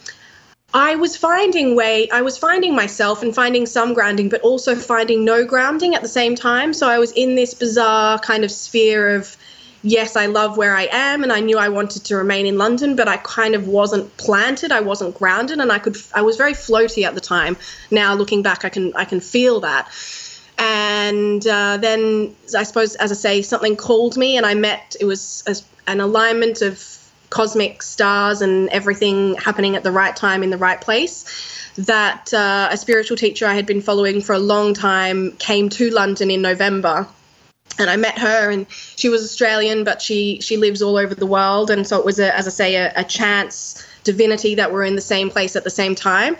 I 0.72 0.96
was 0.96 1.16
finding 1.16 1.76
way, 1.76 2.08
I 2.10 2.22
was 2.22 2.38
finding 2.38 2.74
myself 2.74 3.22
and 3.22 3.34
finding 3.34 3.66
some 3.66 3.92
grounding, 3.92 4.30
but 4.30 4.40
also 4.40 4.74
finding 4.74 5.24
no 5.24 5.44
grounding 5.44 5.94
at 5.94 6.00
the 6.00 6.08
same 6.08 6.34
time. 6.34 6.72
So 6.72 6.88
I 6.88 6.98
was 6.98 7.12
in 7.12 7.34
this 7.34 7.52
bizarre 7.52 8.18
kind 8.18 8.42
of 8.42 8.50
sphere 8.50 9.16
of 9.16 9.36
yes, 9.84 10.16
I 10.16 10.26
love 10.26 10.56
where 10.56 10.74
I 10.74 10.88
am 10.90 11.22
and 11.22 11.30
I 11.30 11.40
knew 11.40 11.58
I 11.58 11.68
wanted 11.68 12.06
to 12.06 12.16
remain 12.16 12.46
in 12.46 12.58
London, 12.58 12.96
but 12.96 13.06
I 13.06 13.18
kind 13.18 13.54
of 13.54 13.68
wasn't 13.68 14.16
planted, 14.16 14.72
I 14.72 14.80
wasn't 14.80 15.14
grounded 15.14 15.60
and 15.60 15.70
I 15.70 15.78
could 15.78 15.96
I 16.12 16.22
was 16.22 16.36
very 16.36 16.54
floaty 16.54 17.04
at 17.04 17.14
the 17.14 17.20
time. 17.20 17.56
Now 17.90 18.14
looking 18.14 18.42
back 18.42 18.64
I 18.64 18.70
can 18.70 18.96
I 18.96 19.04
can 19.04 19.20
feel 19.20 19.60
that. 19.60 19.92
And 20.56 21.46
uh, 21.46 21.78
then, 21.78 22.34
I 22.56 22.62
suppose, 22.62 22.94
as 22.94 23.10
I 23.10 23.16
say, 23.16 23.42
something 23.42 23.74
called 23.74 24.16
me, 24.16 24.36
and 24.36 24.46
I 24.46 24.54
met. 24.54 24.94
It 25.00 25.04
was 25.04 25.42
a, 25.48 25.90
an 25.90 26.00
alignment 26.00 26.62
of 26.62 26.80
cosmic 27.28 27.82
stars 27.82 28.40
and 28.40 28.68
everything 28.68 29.34
happening 29.34 29.74
at 29.74 29.82
the 29.82 29.90
right 29.90 30.14
time 30.14 30.44
in 30.44 30.50
the 30.50 30.56
right 30.56 30.80
place. 30.80 31.24
That 31.76 32.32
uh, 32.32 32.68
a 32.70 32.76
spiritual 32.76 33.16
teacher 33.16 33.46
I 33.46 33.54
had 33.54 33.66
been 33.66 33.80
following 33.80 34.20
for 34.20 34.32
a 34.32 34.38
long 34.38 34.74
time 34.74 35.32
came 35.32 35.70
to 35.70 35.90
London 35.90 36.30
in 36.30 36.40
November 36.40 37.08
and 37.78 37.90
I 37.90 37.96
met 37.96 38.18
her, 38.18 38.50
and 38.50 38.66
she 38.70 39.08
was 39.08 39.22
Australian, 39.22 39.84
but 39.84 40.00
she 40.00 40.40
she 40.40 40.56
lives 40.56 40.82
all 40.82 40.96
over 40.96 41.14
the 41.14 41.26
world, 41.26 41.70
and 41.70 41.86
so 41.86 41.98
it 41.98 42.04
was 42.04 42.18
a, 42.18 42.34
as 42.36 42.46
I 42.46 42.50
say, 42.50 42.76
a, 42.76 42.92
a 42.96 43.04
chance 43.04 43.84
divinity 44.04 44.56
that 44.56 44.70
we 44.70 44.74
were 44.74 44.84
in 44.84 44.96
the 44.96 45.00
same 45.00 45.30
place 45.30 45.56
at 45.56 45.64
the 45.64 45.70
same 45.70 45.94
time, 45.94 46.36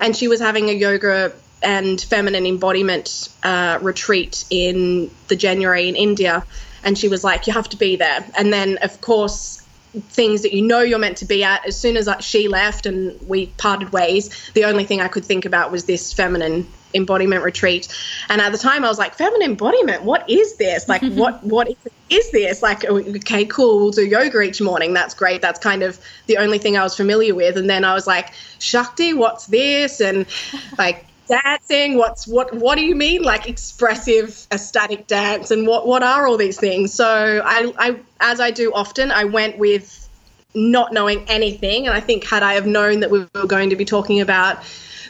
and 0.00 0.16
she 0.16 0.28
was 0.28 0.40
having 0.40 0.68
a 0.68 0.72
yoga 0.72 1.32
and 1.62 2.00
feminine 2.00 2.46
embodiment 2.46 3.28
uh, 3.44 3.78
retreat 3.80 4.44
in 4.50 5.10
the 5.28 5.36
January 5.36 5.88
in 5.88 5.96
India, 5.96 6.44
and 6.84 6.98
she 6.98 7.08
was 7.08 7.22
like, 7.22 7.46
"You 7.46 7.52
have 7.52 7.68
to 7.70 7.76
be 7.76 7.96
there," 7.96 8.24
and 8.36 8.52
then 8.52 8.78
of 8.78 9.00
course. 9.00 9.58
Things 9.94 10.40
that 10.40 10.54
you 10.54 10.62
know 10.62 10.80
you're 10.80 10.98
meant 10.98 11.18
to 11.18 11.26
be 11.26 11.44
at. 11.44 11.66
As 11.66 11.78
soon 11.78 11.98
as 11.98 12.08
she 12.20 12.48
left 12.48 12.86
and 12.86 13.20
we 13.28 13.48
parted 13.58 13.92
ways, 13.92 14.50
the 14.54 14.64
only 14.64 14.84
thing 14.84 15.02
I 15.02 15.08
could 15.08 15.22
think 15.22 15.44
about 15.44 15.70
was 15.70 15.84
this 15.84 16.14
feminine 16.14 16.66
embodiment 16.94 17.42
retreat. 17.42 17.88
And 18.28 18.40
at 18.40 18.52
the 18.52 18.58
time 18.58 18.84
i 18.84 18.88
was 18.88 18.98
like 18.98 19.14
feminine 19.14 19.50
embodiment 19.50 20.02
what 20.02 20.28
is 20.28 20.56
this? 20.56 20.88
Like 20.88 21.02
what 21.20 21.42
what 21.44 21.68
is, 21.68 21.76
is 22.10 22.30
this? 22.30 22.62
Like 22.62 22.84
oh, 22.88 22.98
okay 22.98 23.44
cool 23.44 23.78
we'll 23.78 23.90
do 23.90 24.06
yoga 24.06 24.40
each 24.40 24.60
morning. 24.60 24.92
That's 24.94 25.14
great. 25.14 25.42
That's 25.42 25.58
kind 25.58 25.82
of 25.82 26.00
the 26.26 26.38
only 26.38 26.58
thing 26.58 26.76
i 26.76 26.82
was 26.82 26.96
familiar 26.96 27.34
with. 27.34 27.56
And 27.56 27.68
then 27.68 27.84
i 27.84 27.94
was 27.94 28.06
like 28.06 28.32
shakti 28.58 29.14
what's 29.14 29.46
this? 29.46 30.00
And 30.00 30.26
like 30.78 31.06
dancing 31.28 31.96
what's 31.96 32.26
what 32.26 32.52
what 32.54 32.76
do 32.76 32.84
you 32.84 32.94
mean? 32.94 33.22
Like 33.22 33.48
expressive 33.48 34.46
ecstatic 34.50 35.06
dance 35.06 35.50
and 35.50 35.66
what 35.66 35.86
what 35.86 36.02
are 36.02 36.26
all 36.26 36.36
these 36.36 36.58
things? 36.58 36.92
So 36.92 37.42
i 37.44 37.72
i 37.78 37.98
as 38.20 38.40
i 38.40 38.50
do 38.50 38.72
often 38.74 39.10
i 39.10 39.24
went 39.24 39.58
with 39.58 39.98
not 40.54 40.92
knowing 40.92 41.24
anything. 41.28 41.86
And 41.86 41.96
i 41.96 42.00
think 42.00 42.24
had 42.24 42.42
i 42.42 42.54
have 42.54 42.66
known 42.66 43.00
that 43.00 43.10
we 43.10 43.26
were 43.34 43.46
going 43.46 43.70
to 43.70 43.76
be 43.76 43.84
talking 43.84 44.20
about 44.20 44.62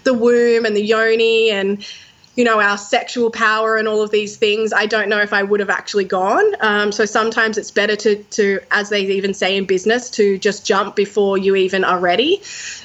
the 0.04 0.14
womb 0.14 0.64
and 0.64 0.76
the 0.76 0.84
yoni 0.84 1.50
and 1.50 1.86
you 2.34 2.44
know 2.44 2.60
our 2.60 2.78
sexual 2.78 3.30
power 3.30 3.76
and 3.76 3.86
all 3.86 4.00
of 4.02 4.10
these 4.10 4.36
things 4.36 4.72
i 4.72 4.86
don't 4.86 5.08
know 5.08 5.20
if 5.20 5.32
i 5.32 5.42
would 5.42 5.60
have 5.60 5.70
actually 5.70 6.04
gone. 6.04 6.44
Um, 6.60 6.92
so 6.92 7.04
sometimes 7.04 7.58
it's 7.58 7.70
better 7.70 7.96
to 7.96 8.22
to 8.22 8.60
as 8.70 8.88
they 8.88 9.02
even 9.02 9.34
say 9.34 9.56
in 9.56 9.66
business 9.66 10.10
to 10.10 10.38
just 10.38 10.64
jump 10.66 10.96
before 10.96 11.36
you 11.38 11.56
even 11.56 11.84
are 11.84 11.98
ready 11.98 12.42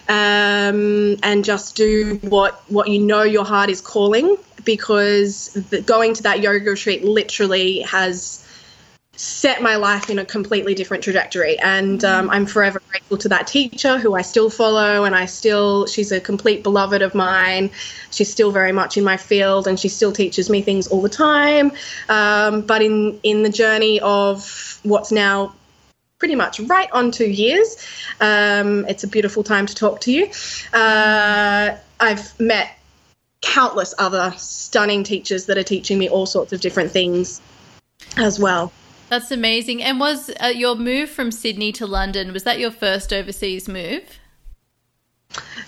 um, 0.10 1.18
and 1.24 1.44
just 1.46 1.76
do 1.76 2.20
what 2.24 2.62
what 2.70 2.90
you 2.90 3.00
know 3.00 3.24
your 3.24 3.46
heart 3.46 3.70
is 3.70 3.82
calling 3.82 4.38
because 4.66 5.54
the, 5.70 5.82
going 5.82 6.14
to 6.14 6.24
that 6.24 6.42
yoga 6.42 6.72
retreat 6.72 7.04
literally 7.04 7.80
has 7.82 8.44
set 9.18 9.64
my 9.64 9.76
life 9.76 10.12
in 10.12 10.20
a 10.20 10.26
completely 10.26 10.76
different 10.76 11.04
trajectory. 11.04 11.58
And 11.60 12.04
um, 12.06 12.30
I'm 12.30 12.46
forever 12.46 12.82
grateful 12.88 13.18
to 13.18 13.30
that 13.30 13.48
teacher 13.48 13.98
who 13.98 14.14
I 14.14 14.22
still 14.22 14.50
follow. 14.50 15.04
And 15.04 15.16
I 15.16 15.26
still, 15.26 15.88
she's 15.88 16.12
a 16.12 16.22
complete 16.22 16.62
beloved 16.64 17.02
of 17.02 17.16
mine. 17.16 17.72
She's 18.12 18.32
still 18.32 18.52
very 18.52 18.72
much 18.72 18.96
in 18.96 19.04
my 19.04 19.18
field 19.18 19.68
and 19.68 19.80
she 19.80 19.90
still 19.90 20.12
teaches 20.12 20.50
me 20.50 20.62
things 20.62 20.88
all 20.88 21.02
the 21.02 21.10
time. 21.10 21.72
Um, 22.10 22.62
but 22.62 22.84
in, 22.84 23.20
in 23.24 23.42
the 23.42 23.50
journey 23.50 24.00
of 24.02 24.80
what's 24.84 25.12
now 25.12 25.56
pretty 26.20 26.36
much 26.36 26.60
right 26.62 26.90
on 26.92 27.12
two 27.12 27.30
years, 27.30 27.76
um, 28.22 28.86
it's 28.88 29.04
a 29.04 29.08
beautiful 29.08 29.44
time 29.44 29.66
to 29.66 29.74
talk 29.74 30.00
to 30.02 30.12
you. 30.12 30.30
Uh, 30.74 31.76
I've 32.00 32.40
met 32.40 32.78
countless 33.42 33.96
other 33.98 34.34
stunning 34.38 35.04
teachers 35.04 35.48
that 35.48 35.58
are 35.58 35.64
teaching 35.64 35.98
me 35.98 36.08
all 36.08 36.28
sorts 36.28 36.54
of 36.54 36.62
different 36.62 36.92
things 36.92 37.42
as 38.18 38.40
well. 38.40 38.72
That's 39.10 39.32
amazing. 39.32 39.82
And 39.84 40.00
was 40.00 40.30
uh, 40.42 40.48
your 40.48 40.76
move 40.76 41.10
from 41.10 41.32
Sydney 41.32 41.72
to 41.74 41.88
London, 41.88 42.34
was 42.34 42.44
that 42.44 42.60
your 42.60 42.72
first 42.72 43.14
overseas 43.14 43.68
move? 43.68 44.04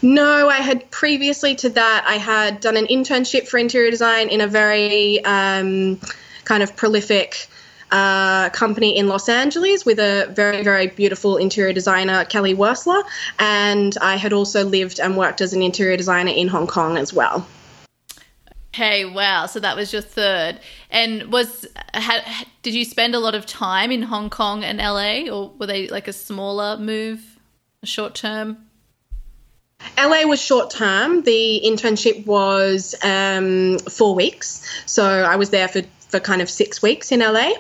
No, 0.01 0.49
I 0.49 0.57
had 0.57 0.89
previously 0.91 1.55
to 1.55 1.69
that, 1.69 2.05
I 2.07 2.15
had 2.15 2.59
done 2.61 2.77
an 2.77 2.87
internship 2.87 3.47
for 3.47 3.57
interior 3.57 3.91
design 3.91 4.29
in 4.29 4.41
a 4.41 4.47
very 4.47 5.23
um, 5.25 5.99
kind 6.45 6.63
of 6.63 6.75
prolific 6.75 7.47
uh, 7.91 8.49
company 8.49 8.97
in 8.97 9.07
Los 9.07 9.27
Angeles 9.27 9.85
with 9.85 9.99
a 9.99 10.31
very, 10.31 10.63
very 10.63 10.87
beautiful 10.87 11.37
interior 11.37 11.73
designer, 11.73 12.23
Kelly 12.25 12.55
Wearstler. 12.55 13.03
And 13.39 13.97
I 14.01 14.15
had 14.15 14.31
also 14.31 14.63
lived 14.63 14.99
and 14.99 15.17
worked 15.17 15.41
as 15.41 15.53
an 15.53 15.61
interior 15.61 15.97
designer 15.97 16.31
in 16.31 16.47
Hong 16.47 16.67
Kong 16.67 16.97
as 16.97 17.13
well. 17.13 17.45
Hey, 18.71 19.05
wow. 19.05 19.47
So 19.47 19.59
that 19.59 19.75
was 19.75 19.91
your 19.91 20.01
third. 20.01 20.59
And 20.89 21.31
was 21.31 21.65
did 22.61 22.73
you 22.73 22.85
spend 22.85 23.15
a 23.15 23.19
lot 23.19 23.35
of 23.35 23.45
time 23.45 23.91
in 23.91 24.03
Hong 24.03 24.29
Kong 24.29 24.63
and 24.63 24.77
LA 24.77 25.31
or 25.31 25.51
were 25.57 25.65
they 25.65 25.87
like 25.87 26.07
a 26.07 26.13
smaller 26.13 26.77
move, 26.77 27.39
a 27.81 27.85
short 27.85 28.15
term? 28.15 28.69
LA 29.97 30.23
was 30.23 30.41
short 30.41 30.69
term. 30.69 31.23
The 31.23 31.61
internship 31.65 32.25
was 32.25 32.95
um, 33.03 33.79
four 33.79 34.13
weeks. 34.13 34.83
So 34.85 35.05
I 35.05 35.35
was 35.35 35.49
there 35.49 35.67
for, 35.67 35.81
for 36.09 36.19
kind 36.19 36.41
of 36.41 36.49
six 36.49 36.81
weeks 36.81 37.11
in 37.11 37.19
LA. 37.19 37.51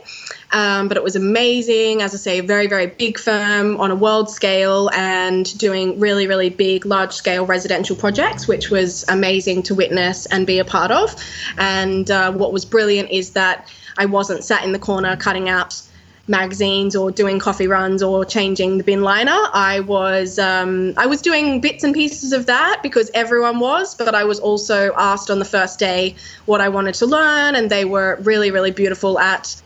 Um, 0.51 0.87
but 0.87 0.97
it 0.97 1.03
was 1.03 1.15
amazing. 1.15 2.01
As 2.01 2.13
I 2.13 2.17
say, 2.17 2.39
a 2.39 2.43
very, 2.43 2.67
very 2.67 2.87
big 2.87 3.19
firm 3.19 3.79
on 3.79 3.91
a 3.91 3.95
world 3.95 4.29
scale 4.29 4.89
and 4.93 5.57
doing 5.57 5.99
really, 5.99 6.27
really 6.27 6.49
big, 6.49 6.85
large 6.85 7.13
scale 7.13 7.45
residential 7.45 7.95
projects, 7.95 8.47
which 8.47 8.69
was 8.69 9.05
amazing 9.07 9.63
to 9.63 9.75
witness 9.75 10.25
and 10.25 10.47
be 10.47 10.59
a 10.59 10.65
part 10.65 10.91
of. 10.91 11.15
And 11.57 12.09
uh, 12.09 12.31
what 12.31 12.51
was 12.51 12.65
brilliant 12.65 13.11
is 13.11 13.31
that 13.31 13.71
I 13.97 14.05
wasn't 14.05 14.43
sat 14.43 14.63
in 14.63 14.71
the 14.71 14.79
corner 14.79 15.15
cutting 15.15 15.49
out 15.49 15.81
magazines 16.29 16.95
or 16.95 17.11
doing 17.11 17.39
coffee 17.39 17.67
runs 17.67 18.03
or 18.03 18.23
changing 18.23 18.77
the 18.77 18.83
bin 18.83 19.01
liner. 19.01 19.37
I 19.53 19.81
was 19.81 20.39
um, 20.39 20.93
I 20.95 21.07
was 21.07 21.21
doing 21.21 21.59
bits 21.59 21.83
and 21.83 21.93
pieces 21.93 22.31
of 22.31 22.45
that 22.45 22.81
because 22.83 23.11
everyone 23.13 23.59
was, 23.59 23.95
but 23.95 24.15
I 24.15 24.23
was 24.23 24.39
also 24.39 24.93
asked 24.95 25.29
on 25.29 25.39
the 25.39 25.45
first 25.45 25.79
day 25.79 26.15
what 26.45 26.61
I 26.61 26.69
wanted 26.69 26.95
to 26.95 27.05
learn, 27.07 27.55
and 27.55 27.69
they 27.69 27.85
were 27.85 28.19
really 28.21 28.51
really 28.51 28.71
beautiful 28.71 29.19
at 29.19 29.61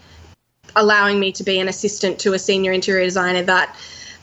allowing 0.75 1.19
me 1.19 1.31
to 1.33 1.43
be 1.43 1.59
an 1.59 1.67
assistant 1.67 2.19
to 2.19 2.33
a 2.33 2.39
senior 2.39 2.71
interior 2.71 3.03
designer 3.03 3.43
that 3.43 3.75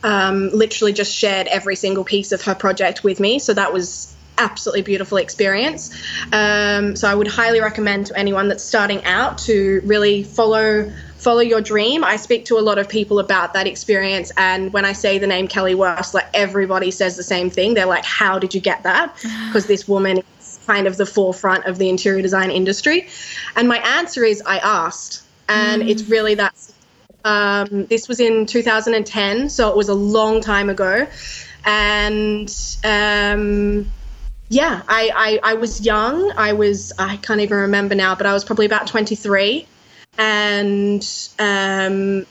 um, 0.03 0.48
literally 0.53 0.92
just 0.92 1.14
shared 1.14 1.46
every 1.46 1.76
single 1.76 2.05
piece 2.05 2.33
of 2.33 2.42
her 2.42 2.55
project 2.55 3.05
with 3.05 3.20
me. 3.20 3.38
So 3.38 3.55
that 3.55 3.72
was 3.72 4.16
absolutely 4.38 4.83
beautiful 4.83 5.18
experience. 5.18 5.94
Um, 6.33 6.96
so 6.96 7.07
I 7.09 7.14
would 7.14 7.29
highly 7.29 7.61
recommend 7.61 8.07
to 8.07 8.18
anyone 8.18 8.48
that's 8.48 8.64
starting 8.64 9.05
out 9.05 9.38
to 9.38 9.83
really 9.85 10.22
follow 10.22 10.90
follow 11.20 11.40
your 11.40 11.61
dream. 11.61 12.02
I 12.04 12.16
speak 12.16 12.46
to 12.46 12.59
a 12.59 12.61
lot 12.61 12.78
of 12.78 12.88
people 12.88 13.18
about 13.18 13.52
that 13.54 13.66
experience, 13.66 14.33
and 14.37 14.72
when 14.72 14.85
I 14.85 14.92
say 14.92 15.18
the 15.18 15.26
name 15.26 15.48
Kelly 15.48 15.74
Wearstler, 15.74 16.14
like 16.14 16.30
everybody 16.35 16.90
says 16.90 17.16
the 17.16 17.22
same 17.22 17.50
thing. 17.50 17.74
They're 17.74 17.87
like, 17.87 18.04
"How 18.04 18.38
did 18.38 18.54
you 18.54 18.61
get 18.61 18.83
that?" 18.83 19.14
Because 19.46 19.66
this 19.66 19.87
woman 19.88 20.22
is 20.38 20.59
kind 20.66 20.87
of 20.87 20.96
the 20.96 21.06
forefront 21.06 21.66
of 21.66 21.78
the 21.78 21.88
interior 21.88 22.22
design 22.22 22.50
industry. 22.50 23.09
And 23.56 23.68
my 23.68 23.78
answer 23.78 24.24
is, 24.24 24.42
I 24.46 24.59
asked 24.59 25.22
and 25.50 25.83
mm. 25.83 25.88
it's 25.88 26.04
really 26.04 26.37
that. 26.37 26.54
Um, 27.22 27.85
this 27.87 28.09
was 28.09 28.18
in 28.18 28.46
2010, 28.46 29.50
so 29.50 29.68
it 29.68 29.76
was 29.76 29.90
a 29.90 29.94
long 29.94 30.40
time 30.40 30.70
ago, 30.70 31.06
and 31.66 32.48
um, 32.83 33.90
yeah, 34.48 34.83
I, 34.88 35.11
I 35.44 35.50
I 35.50 35.54
was 35.54 35.85
young. 35.85 36.33
I 36.35 36.54
was 36.54 36.94
I 36.98 37.18
can't 37.18 37.40
even 37.40 37.59
remember 37.59 37.94
now, 37.94 38.14
but 38.14 38.24
I 38.24 38.33
was 38.33 38.42
probably 38.42 38.64
about 38.64 38.87
23, 38.87 39.66
and 40.20 41.28
um, 41.38 42.26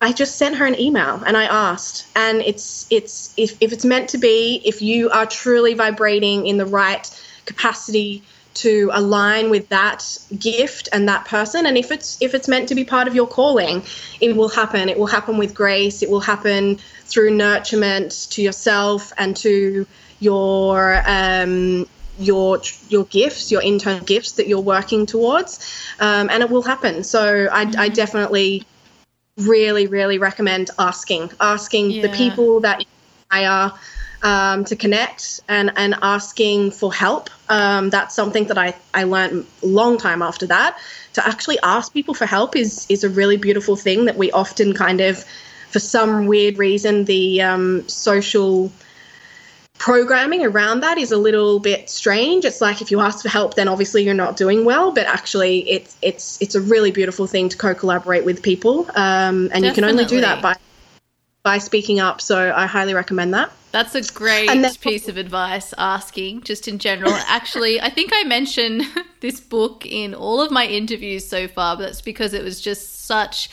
I 0.00 0.12
just 0.12 0.36
sent 0.36 0.56
her 0.56 0.66
an 0.66 0.78
email 0.78 1.22
and 1.24 1.36
I 1.36 1.44
asked, 1.44 2.08
and 2.16 2.42
it's 2.42 2.86
it's 2.90 3.32
if 3.36 3.56
if 3.62 3.72
it's 3.72 3.84
meant 3.84 4.10
to 4.10 4.18
be, 4.18 4.60
if 4.64 4.82
you 4.82 5.10
are 5.10 5.24
truly 5.24 5.74
vibrating 5.74 6.46
in 6.46 6.58
the 6.58 6.66
right 6.66 7.08
capacity 7.46 8.24
to 8.54 8.90
align 8.92 9.48
with 9.48 9.68
that 9.68 10.18
gift 10.38 10.88
and 10.92 11.08
that 11.08 11.24
person 11.24 11.66
and 11.66 11.76
if 11.76 11.90
it's 11.90 12.16
if 12.22 12.34
it's 12.34 12.46
meant 12.46 12.68
to 12.68 12.74
be 12.76 12.84
part 12.84 13.08
of 13.08 13.14
your 13.14 13.26
calling 13.26 13.82
it 14.20 14.36
will 14.36 14.48
happen. 14.48 14.88
It 14.88 14.98
will 14.98 15.06
happen 15.06 15.38
with 15.38 15.54
grace. 15.54 16.02
It 16.02 16.10
will 16.10 16.20
happen 16.20 16.76
through 17.04 17.30
nurturement 17.30 18.30
to 18.30 18.42
yourself 18.42 19.12
and 19.18 19.36
to 19.38 19.86
your 20.20 21.02
um, 21.06 21.86
your 22.18 22.60
your 22.88 23.04
gifts 23.04 23.50
your 23.50 23.62
internal 23.62 24.04
gifts 24.04 24.32
that 24.32 24.46
you're 24.46 24.60
working 24.60 25.06
towards 25.06 25.72
um, 26.00 26.28
and 26.30 26.42
it 26.42 26.50
will 26.50 26.62
happen 26.62 27.02
so 27.02 27.48
I, 27.50 27.66
mm-hmm. 27.66 27.80
I 27.80 27.88
definitely 27.88 28.64
really 29.36 29.86
really 29.86 30.18
recommend 30.18 30.70
asking 30.78 31.30
asking 31.40 31.90
yeah. 31.90 32.02
the 32.02 32.08
people 32.10 32.60
that 32.60 32.84
I 33.30 33.46
are 33.46 33.78
um, 34.24 34.64
to 34.64 34.74
connect 34.74 35.40
and, 35.48 35.70
and 35.76 35.94
asking 36.02 36.70
for 36.70 36.92
help. 36.92 37.28
Um, 37.48 37.90
that's 37.90 38.14
something 38.14 38.46
that 38.46 38.56
I, 38.56 38.74
I 38.94 39.04
learned 39.04 39.46
a 39.62 39.66
long 39.66 39.98
time 39.98 40.22
after 40.22 40.46
that. 40.46 40.78
To 41.12 41.28
actually 41.28 41.58
ask 41.62 41.92
people 41.92 42.14
for 42.14 42.26
help 42.26 42.56
is, 42.56 42.86
is 42.88 43.04
a 43.04 43.10
really 43.10 43.36
beautiful 43.36 43.76
thing 43.76 44.06
that 44.06 44.16
we 44.16 44.32
often 44.32 44.72
kind 44.72 45.00
of, 45.02 45.24
for 45.68 45.78
some 45.78 46.26
weird 46.26 46.56
reason, 46.58 47.04
the 47.04 47.42
um, 47.42 47.86
social 47.88 48.72
programming 49.84 50.42
around 50.42 50.80
that 50.80 50.96
is 50.96 51.12
a 51.12 51.16
little 51.18 51.58
bit 51.58 51.90
strange. 51.90 52.46
It's 52.46 52.62
like 52.62 52.80
if 52.80 52.90
you 52.90 53.00
ask 53.00 53.20
for 53.22 53.28
help, 53.28 53.52
then 53.52 53.68
obviously 53.68 54.02
you're 54.02 54.14
not 54.14 54.34
doing 54.34 54.64
well. 54.64 54.92
But 54.92 55.06
actually, 55.06 55.68
it's 55.68 55.94
it's 56.00 56.40
it's 56.40 56.54
a 56.54 56.60
really 56.62 56.90
beautiful 56.90 57.26
thing 57.26 57.50
to 57.50 57.56
co-collaborate 57.58 58.24
with 58.24 58.42
people, 58.42 58.86
um, 58.94 59.50
and 59.52 59.62
Definitely. 59.62 59.68
you 59.68 59.74
can 59.74 59.84
only 59.84 60.04
do 60.06 60.22
that 60.22 60.40
by 60.40 60.56
by 61.42 61.58
speaking 61.58 62.00
up. 62.00 62.22
So 62.22 62.50
I 62.56 62.64
highly 62.64 62.94
recommend 62.94 63.34
that. 63.34 63.52
That's 63.72 63.94
a 63.94 64.00
great 64.14 64.46
then, 64.46 64.74
piece 64.76 65.06
of 65.06 65.18
advice 65.18 65.74
asking 65.76 66.44
just 66.44 66.66
in 66.66 66.78
general. 66.78 67.12
Actually, 67.28 67.78
I 67.78 67.90
think 67.90 68.10
I 68.14 68.24
mentioned 68.24 68.84
this 69.20 69.38
book 69.38 69.84
in 69.84 70.14
all 70.14 70.40
of 70.40 70.50
my 70.50 70.64
interviews 70.66 71.28
so 71.28 71.46
far, 71.46 71.76
but 71.76 71.82
that's 71.82 72.00
because 72.00 72.32
it 72.32 72.42
was 72.42 72.58
just 72.58 73.04
such 73.04 73.50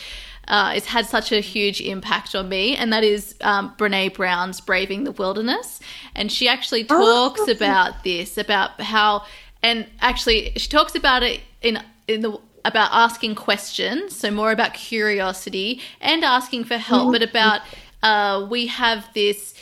uh, 0.51 0.73
it's 0.75 0.85
had 0.85 1.05
such 1.05 1.31
a 1.31 1.39
huge 1.39 1.79
impact 1.79 2.35
on 2.35 2.49
me, 2.49 2.75
and 2.75 2.91
that 2.91 3.05
is 3.05 3.35
um, 3.39 3.73
Brene 3.77 4.13
Brown's 4.13 4.59
Braving 4.59 5.05
the 5.05 5.13
Wilderness. 5.13 5.79
And 6.13 6.29
she 6.29 6.49
actually 6.49 6.85
oh, 6.89 7.29
talks 7.29 7.47
oh. 7.47 7.51
about 7.51 8.03
this, 8.03 8.37
about 8.37 8.79
how, 8.81 9.23
and 9.63 9.87
actually, 10.01 10.51
she 10.57 10.67
talks 10.67 10.93
about 10.93 11.23
it 11.23 11.39
in 11.61 11.81
in 12.09 12.19
the 12.19 12.37
about 12.65 12.89
asking 12.91 13.35
questions, 13.35 14.13
so 14.13 14.29
more 14.29 14.51
about 14.51 14.73
curiosity 14.73 15.81
and 16.01 16.25
asking 16.25 16.65
for 16.65 16.77
help, 16.77 17.03
mm-hmm. 17.03 17.11
but 17.13 17.23
about 17.23 17.61
uh, 18.03 18.45
we 18.49 18.67
have 18.67 19.07
this 19.13 19.55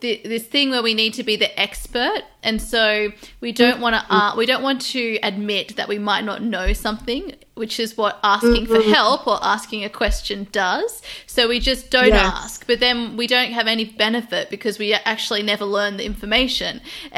this 0.00 0.44
thing 0.44 0.70
where 0.70 0.82
we 0.82 0.94
need 0.94 1.12
to 1.12 1.22
be 1.22 1.36
the 1.36 1.60
expert 1.60 2.22
and 2.42 2.62
so 2.62 3.12
we 3.42 3.52
don't 3.52 3.78
want 3.78 3.94
to 3.94 4.14
uh, 4.14 4.34
we 4.34 4.46
don't 4.46 4.62
want 4.62 4.80
to 4.80 5.18
admit 5.22 5.76
that 5.76 5.86
we 5.86 5.98
might 5.98 6.24
not 6.24 6.42
know 6.42 6.72
something 6.72 7.34
which 7.60 7.78
is 7.78 7.96
what 7.96 8.18
asking 8.24 8.66
for 8.66 8.78
mm-hmm. 8.78 8.90
help 8.90 9.26
or 9.26 9.38
asking 9.42 9.84
a 9.84 9.88
question 9.88 10.48
does 10.50 11.02
so 11.26 11.46
we 11.46 11.60
just 11.60 11.90
don't 11.90 12.08
yes. 12.08 12.32
ask 12.34 12.66
but 12.66 12.80
then 12.80 13.16
we 13.16 13.26
don't 13.26 13.52
have 13.52 13.66
any 13.66 13.84
benefit 13.84 14.48
because 14.48 14.78
we 14.78 14.94
actually 14.94 15.42
never 15.42 15.64
learn 15.64 15.96
the 15.98 16.04
information 16.04 16.80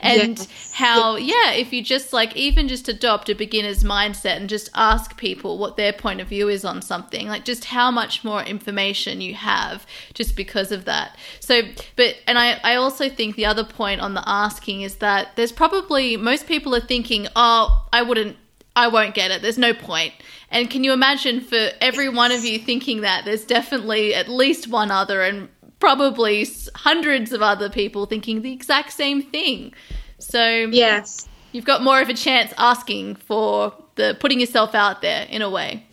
and 0.00 0.38
yes. 0.38 0.72
how 0.74 1.16
yeah 1.16 1.52
if 1.52 1.72
you 1.72 1.82
just 1.82 2.12
like 2.12 2.36
even 2.36 2.68
just 2.68 2.88
adopt 2.88 3.28
a 3.30 3.34
beginner's 3.34 3.82
mindset 3.82 4.36
and 4.36 4.48
just 4.48 4.68
ask 4.74 5.16
people 5.16 5.56
what 5.56 5.78
their 5.78 5.92
point 5.92 6.20
of 6.20 6.28
view 6.28 6.48
is 6.48 6.64
on 6.64 6.82
something 6.82 7.26
like 7.26 7.44
just 7.44 7.64
how 7.64 7.90
much 7.90 8.22
more 8.22 8.42
information 8.42 9.20
you 9.20 9.34
have 9.34 9.86
just 10.12 10.36
because 10.36 10.70
of 10.70 10.84
that 10.84 11.16
so 11.40 11.62
but 11.96 12.16
and 12.26 12.38
I, 12.38 12.60
I 12.62 12.74
also 12.76 13.08
think 13.08 13.36
the 13.36 13.46
other 13.46 13.64
point 13.64 14.00
on 14.00 14.14
the 14.14 14.22
asking 14.26 14.82
is 14.82 14.96
that 14.96 15.36
there's 15.36 15.52
probably 15.52 16.16
most 16.16 16.46
people 16.46 16.74
are 16.74 16.80
thinking, 16.80 17.28
oh, 17.34 17.86
I 17.92 18.02
wouldn't 18.02 18.36
I 18.74 18.88
won't 18.88 19.14
get 19.14 19.30
it. 19.30 19.42
There's 19.42 19.58
no 19.58 19.74
point. 19.74 20.14
And 20.50 20.70
can 20.70 20.84
you 20.84 20.92
imagine 20.92 21.40
for 21.40 21.70
every 21.80 22.08
one 22.08 22.32
of 22.32 22.44
you 22.44 22.58
thinking 22.58 23.02
that, 23.02 23.24
there's 23.24 23.44
definitely 23.44 24.14
at 24.14 24.28
least 24.28 24.68
one 24.68 24.90
other 24.90 25.22
and 25.22 25.48
probably 25.78 26.46
hundreds 26.74 27.32
of 27.32 27.42
other 27.42 27.68
people 27.68 28.06
thinking 28.06 28.42
the 28.42 28.52
exact 28.52 28.92
same 28.92 29.22
thing. 29.22 29.74
So, 30.18 30.44
yes. 30.44 31.28
You've 31.52 31.64
got 31.66 31.82
more 31.82 32.00
of 32.00 32.08
a 32.08 32.14
chance 32.14 32.54
asking 32.56 33.16
for 33.16 33.74
the 33.96 34.16
putting 34.18 34.40
yourself 34.40 34.74
out 34.74 35.02
there 35.02 35.26
in 35.28 35.42
a 35.42 35.50
way. 35.50 35.84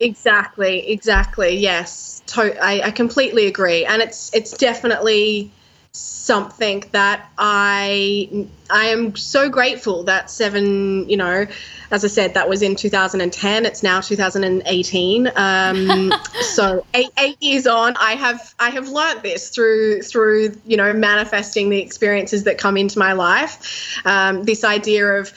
exactly, 0.00 0.90
exactly. 0.90 1.56
Yes 1.56 2.14
to- 2.26 2.62
I, 2.62 2.86
I 2.86 2.90
completely 2.90 3.46
agree, 3.46 3.84
and 3.84 4.02
it's 4.02 4.32
it's 4.34 4.56
definitely 4.56 5.50
something 5.94 6.82
that 6.90 7.30
I 7.38 8.48
I 8.68 8.86
am 8.86 9.14
so 9.14 9.48
grateful 9.48 10.04
that 10.04 10.30
seven, 10.30 11.08
you 11.08 11.16
know, 11.16 11.46
as 11.90 12.04
I 12.04 12.08
said, 12.08 12.34
that 12.34 12.48
was 12.48 12.62
in 12.62 12.74
2010. 12.74 13.66
It's 13.66 13.82
now 13.82 14.00
2018. 14.00 15.30
Um, 15.36 16.12
so 16.40 16.84
eight, 16.94 17.10
eight 17.18 17.40
years 17.40 17.66
on, 17.66 17.96
I 17.96 18.14
have 18.14 18.54
I 18.58 18.70
have 18.70 18.88
learnt 18.88 19.22
this 19.22 19.50
through 19.50 20.02
through 20.02 20.56
you 20.66 20.76
know 20.76 20.92
manifesting 20.92 21.70
the 21.70 21.80
experiences 21.80 22.44
that 22.44 22.58
come 22.58 22.76
into 22.76 22.98
my 22.98 23.12
life. 23.12 23.96
Um, 24.04 24.42
this 24.42 24.64
idea 24.64 25.06
of 25.20 25.32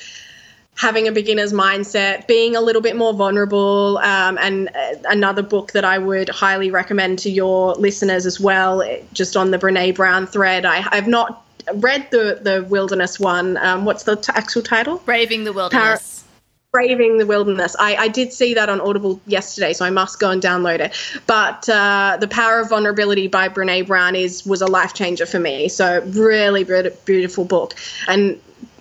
having 0.78 1.08
a 1.08 1.12
beginner's 1.12 1.54
mindset, 1.54 2.28
being 2.28 2.56
a 2.56 2.62
little 2.62 2.82
bit 2.82 2.96
more 2.96 3.14
vulnerable, 3.14 3.98
um, 3.98 4.38
and 4.40 4.70
uh, 4.70 4.94
another 5.10 5.42
book 5.42 5.72
that 5.72 5.84
I 5.84 5.98
would 5.98 6.30
highly 6.30 6.72
recommend 6.72 7.20
to 7.20 7.30
your 7.30 7.74
listeners 7.74 8.26
as 8.26 8.40
well, 8.40 8.84
just 9.12 9.36
on 9.36 9.52
the 9.52 9.58
Brene 9.58 9.96
Brown 9.96 10.28
thread. 10.28 10.66
I, 10.66 10.82
have 10.96 11.08
not 11.08 11.44
read 11.76 12.10
the 12.12 12.40
the 12.42 12.64
Wilderness 12.70 13.20
one. 13.20 13.58
Um, 13.58 13.86
what's 13.86 14.04
the 14.04 14.16
t- 14.16 14.32
actual 14.34 14.62
title? 14.62 14.98
Braving 15.00 15.44
the 15.44 15.54
Wilderness. 15.54 16.20
Par- 16.22 16.24
Braving 16.72 17.18
the 17.18 17.26
Wilderness. 17.26 17.76
I, 17.80 17.96
I, 17.96 18.08
did 18.08 18.32
see 18.32 18.54
that 18.54 18.70
on 18.70 18.80
Audible 18.80 19.20
yesterday, 19.26 19.74
so 19.74 19.84
I 19.84 19.90
must 19.90 20.20
go 20.20 20.30
and 20.30 20.42
download 20.42 20.80
it. 20.80 20.94
But 21.26 21.68
uh, 21.68 22.18
The 22.20 22.28
Power 22.28 22.60
of 22.60 22.70
Vulnerability 22.70 23.28
by 23.28 23.50
Brene 23.50 23.88
Brown 23.88 24.16
is 24.16 24.46
was 24.46 24.62
a 24.62 24.68
life 24.68 24.94
changer 24.94 25.26
for 25.26 25.40
me. 25.40 25.70
So 25.70 26.04
really 26.06 26.64
beautiful 27.06 27.46
book. 27.46 27.74
And 28.08 28.40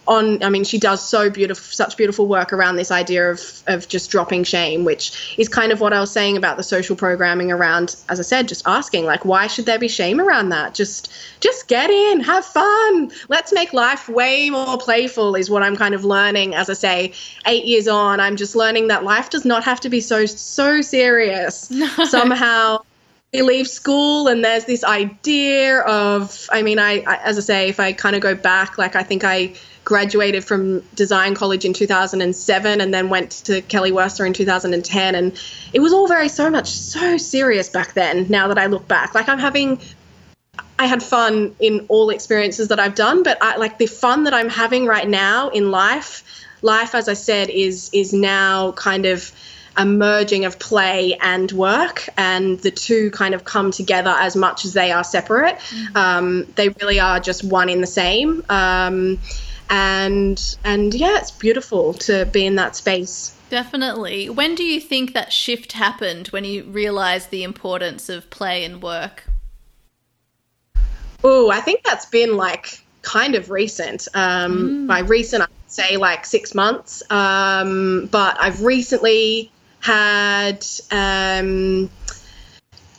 on 0.09 0.43
i 0.43 0.49
mean 0.49 0.65
she 0.65 0.79
does 0.79 1.07
so 1.07 1.29
beautiful 1.29 1.63
such 1.63 1.97
beautiful 1.97 2.27
work 2.27 2.53
around 2.53 2.77
this 2.77 2.91
idea 2.91 3.31
of 3.31 3.41
of 3.67 3.89
just 3.89 4.11
dropping 4.11 4.45
shame 4.45 4.85
which 4.85 5.35
is 5.39 5.49
kind 5.49 5.73
of 5.73 5.81
what 5.81 5.93
i 5.93 6.01
was 6.01 6.11
saying 6.11 6.37
about 6.37 6.57
the 6.57 6.63
social 6.63 6.97
programming 6.97 7.53
around 7.53 7.97
as 8.09 8.19
i 8.19 8.23
said 8.23 8.49
just 8.49 8.63
asking 8.67 9.05
like 9.05 9.25
why 9.25 9.47
should 9.47 9.67
there 9.67 9.79
be 9.79 9.89
shame 9.89 10.21
around 10.21 10.51
that? 10.51 10.75
Just 10.75 11.13
just 11.41 11.69
get 11.69 11.91
in 11.91 12.21
have 12.21 12.45
fun. 12.45 13.11
Let's 13.29 13.53
make 13.53 13.73
life 13.73 14.09
way 14.09 14.51
more 14.51 14.79
playful 14.79 15.35
is 15.35 15.51
what 15.51 15.63
i'm 15.63 15.77
kind 15.77 15.95
of 15.95 16.05
learning. 16.05 16.55
As 16.55 16.71
i 16.71 16.75
say 16.75 17.13
8 17.47 17.65
years 17.65 17.89
on 17.89 18.21
i'm 18.21 18.37
just 18.37 18.55
learning 18.57 18.89
that 18.89 19.05
life 19.05 19.31
does 19.31 19.45
not 19.45 19.65
have 19.65 19.81
to 19.81 19.89
be 19.89 20.01
so 20.01 20.27
so 20.27 20.81
serious. 20.81 21.71
No. 21.77 22.05
somehow 22.05 22.79
we 23.33 23.43
leave 23.43 23.69
school 23.69 24.29
and 24.29 24.43
there's 24.45 24.65
this 24.65 24.83
idea 24.83 25.81
of 25.81 26.49
i 26.51 26.63
mean 26.63 26.79
I, 26.79 27.03
I 27.07 27.17
as 27.17 27.37
i 27.37 27.41
say 27.41 27.69
if 27.69 27.79
i 27.81 27.93
kind 27.93 28.17
of 28.17 28.23
go 28.23 28.35
back 28.35 28.79
like 28.79 28.97
i 28.97 29.03
think 29.03 29.25
i 29.25 29.55
graduated 29.87 30.45
from 30.45 30.81
design 30.97 31.37
college 31.37 31.65
in 31.65 31.73
2007 31.73 32.81
and 32.81 32.93
then 32.93 33.09
went 33.09 33.31
to 33.31 33.63
Kelly 33.63 33.93
Wearstler 33.93 34.27
in 34.27 34.33
2010 34.33 35.15
and 35.15 35.41
it 35.73 35.79
was 35.79 35.93
all 35.93 36.09
very 36.09 36.29
so 36.29 36.51
much 36.51 36.67
so 36.67 37.17
serious 37.17 37.69
back 37.69 37.95
then 37.95 38.27
now 38.29 38.49
that 38.49 38.59
I 38.59 38.67
look 38.67 38.89
back 38.89 39.15
like 39.15 39.29
I'm 39.29 39.39
having 39.39 39.81
I 40.77 40.87
had 40.87 41.05
fun 41.05 41.55
in 41.61 41.87
all 41.89 42.11
experiences 42.11 42.67
that 42.69 42.81
I've 42.81 42.97
done 42.97 43.23
but 43.23 43.39
I 43.41 43.59
like 43.59 43.79
the 43.79 43.87
fun 43.87 44.25
that 44.25 44.35
I'm 44.35 44.49
having 44.49 44.87
right 44.87 45.09
now 45.09 45.51
in 45.51 45.71
life 45.71 46.25
life 46.63 46.97
as 46.97 47.09
I 47.09 47.15
said 47.15 47.49
is 47.49 47.89
is 47.93 48.13
now 48.13 48.73
kind 48.73 49.07
of 49.07 49.31
a 49.77 49.85
merging 49.85 50.47
of 50.47 50.59
play 50.59 51.19
and 51.21 51.53
work, 51.53 52.09
and 52.17 52.59
the 52.61 52.71
two 52.71 53.11
kind 53.11 53.35
of 53.35 53.45
come 53.45 53.71
together 53.71 54.09
as 54.09 54.35
much 54.35 54.65
as 54.65 54.73
they 54.73 54.91
are 54.91 55.05
separate. 55.05 55.57
Mm-hmm. 55.57 55.97
Um, 55.97 56.45
they 56.57 56.71
really 56.71 56.99
are 56.99 57.21
just 57.21 57.45
one 57.45 57.69
in 57.69 57.83
the 57.83 57.87
same. 57.87 58.43
Um, 58.49 59.19
and 59.71 60.57
and 60.65 60.95
yeah, 60.95 61.19
it's 61.19 61.31
beautiful 61.31 61.95
to 61.95 62.27
be 62.27 62.47
in 62.47 62.57
that 62.57 62.77
space. 62.77 63.37
Definitely. 63.49 64.29
When 64.29 64.55
do 64.55 64.65
you 64.65 64.81
think 64.81 65.15
that 65.15 65.33
shift 65.33 65.73
happened 65.73 66.29
when 66.29 66.45
you 66.45 66.65
realized 66.65 67.31
the 67.31 67.45
importance 67.45 68.09
of 68.09 68.29
play 68.31 68.65
and 68.65 68.83
work? 68.83 69.25
Oh, 71.23 71.51
I 71.51 71.61
think 71.61 71.83
that's 71.85 72.07
been 72.07 72.37
like 72.37 72.85
kind 73.03 73.35
of 73.35 73.51
recent. 73.51 74.09
Um, 74.15 74.85
mm. 74.85 74.87
By 74.87 75.01
recent, 75.01 75.43
I'd 75.43 75.49
say 75.69 75.97
like 75.97 76.27
six 76.27 76.55
months. 76.55 77.03
Um, 77.11 78.09
but 78.11 78.37
I've 78.41 78.63
recently 78.63 79.53
had 79.81 80.67
um, 80.91 81.89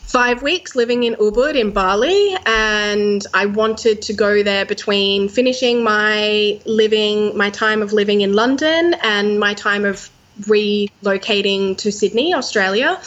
five 0.07 0.41
weeks 0.41 0.75
living 0.75 1.03
in 1.03 1.15
Ubud 1.15 1.55
in 1.55 1.71
Bali, 1.71 2.35
and 2.45 3.25
I 3.33 3.45
wanted 3.45 4.01
to 4.03 4.13
go 4.13 4.41
there 4.41 4.65
between 4.65 5.27
finishing 5.27 5.83
my 5.83 6.59
living, 6.65 7.37
my 7.37 7.49
time 7.49 7.81
of 7.81 7.91
living 7.91 8.21
in 8.21 8.33
London, 8.33 8.95
and 9.03 9.37
my 9.39 9.53
time 9.53 9.83
of 9.83 10.09
relocating 10.41 11.77
to 11.77 11.91
Sydney, 11.91 12.33
Australia. 12.33 13.01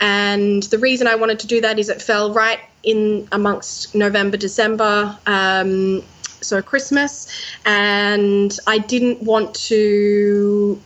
And 0.00 0.62
the 0.64 0.78
reason 0.78 1.08
I 1.08 1.16
wanted 1.16 1.40
to 1.40 1.46
do 1.48 1.60
that 1.60 1.78
is 1.78 1.88
it 1.88 2.00
fell 2.00 2.32
right 2.32 2.60
in 2.84 3.28
amongst 3.32 3.94
November, 3.94 4.36
December. 4.36 5.18
Um, 5.26 6.02
so 6.40 6.62
Christmas, 6.62 7.26
and 7.64 8.56
I 8.66 8.78
didn't 8.78 9.22
want 9.22 9.54
to 9.66 10.80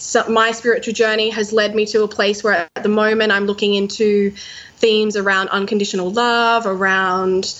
so 0.00 0.26
my 0.28 0.52
spiritual 0.52 0.94
journey 0.94 1.30
has 1.30 1.52
led 1.52 1.74
me 1.74 1.84
to 1.86 2.02
a 2.02 2.08
place 2.08 2.42
where 2.42 2.68
at 2.74 2.82
the 2.82 2.88
moment 2.88 3.32
I'm 3.32 3.44
looking 3.44 3.74
into 3.74 4.32
themes 4.76 5.16
around 5.16 5.50
unconditional 5.50 6.10
love, 6.10 6.66
around 6.66 7.54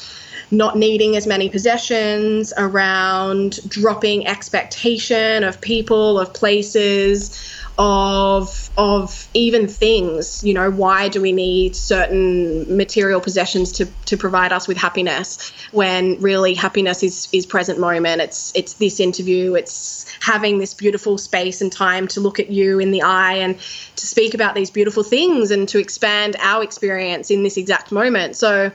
not 0.50 0.76
needing 0.76 1.16
as 1.16 1.26
many 1.26 1.48
possessions, 1.48 2.52
around 2.56 3.60
dropping 3.68 4.26
expectation 4.26 5.44
of 5.44 5.60
people, 5.60 6.18
of 6.18 6.32
places, 6.32 7.59
of 7.82 8.70
of 8.76 9.26
even 9.32 9.66
things 9.66 10.44
you 10.44 10.52
know 10.52 10.70
why 10.70 11.08
do 11.08 11.18
we 11.18 11.32
need 11.32 11.74
certain 11.74 12.76
material 12.76 13.22
possessions 13.22 13.72
to 13.72 13.86
to 14.04 14.18
provide 14.18 14.52
us 14.52 14.68
with 14.68 14.76
happiness 14.76 15.50
when 15.72 16.20
really 16.20 16.52
happiness 16.52 17.02
is 17.02 17.26
is 17.32 17.46
present 17.46 17.78
moment? 17.78 18.20
It's 18.20 18.52
it's 18.54 18.74
this 18.74 19.00
interview. 19.00 19.54
It's 19.54 20.04
having 20.20 20.58
this 20.58 20.74
beautiful 20.74 21.16
space 21.16 21.62
and 21.62 21.72
time 21.72 22.06
to 22.08 22.20
look 22.20 22.38
at 22.38 22.50
you 22.50 22.80
in 22.80 22.90
the 22.90 23.00
eye 23.00 23.36
and 23.36 23.58
to 23.96 24.06
speak 24.06 24.34
about 24.34 24.54
these 24.54 24.70
beautiful 24.70 25.02
things 25.02 25.50
and 25.50 25.66
to 25.70 25.78
expand 25.78 26.36
our 26.38 26.62
experience 26.62 27.30
in 27.30 27.44
this 27.44 27.56
exact 27.56 27.92
moment. 27.92 28.36
So 28.36 28.70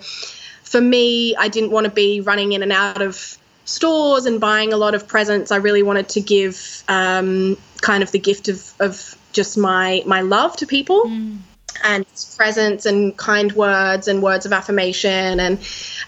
for 0.64 0.82
me, 0.82 1.36
I 1.36 1.48
didn't 1.48 1.70
want 1.70 1.86
to 1.86 1.92
be 1.92 2.22
running 2.22 2.54
in 2.54 2.64
and 2.64 2.72
out 2.72 3.04
of 3.04 3.38
stores 3.66 4.26
and 4.26 4.40
buying 4.40 4.74
a 4.74 4.78
lot 4.78 4.96
of 4.96 5.08
presents. 5.08 5.52
I 5.52 5.58
really 5.58 5.84
wanted 5.84 6.10
to 6.10 6.22
give 6.22 6.84
um, 6.88 7.58
kind 7.82 8.04
of 8.04 8.12
the 8.12 8.20
gift 8.20 8.48
of, 8.48 8.74
of 8.80 9.18
just 9.34 9.58
my 9.58 10.02
my 10.06 10.22
love 10.22 10.56
to 10.58 10.66
people. 10.66 11.04
Mm. 11.06 11.38
And 11.84 12.06
presents 12.38 12.86
and 12.86 13.18
kind 13.18 13.52
words 13.52 14.08
and 14.08 14.24
words 14.24 14.46
of 14.46 14.54
affirmation. 14.54 15.42
And 15.42 15.60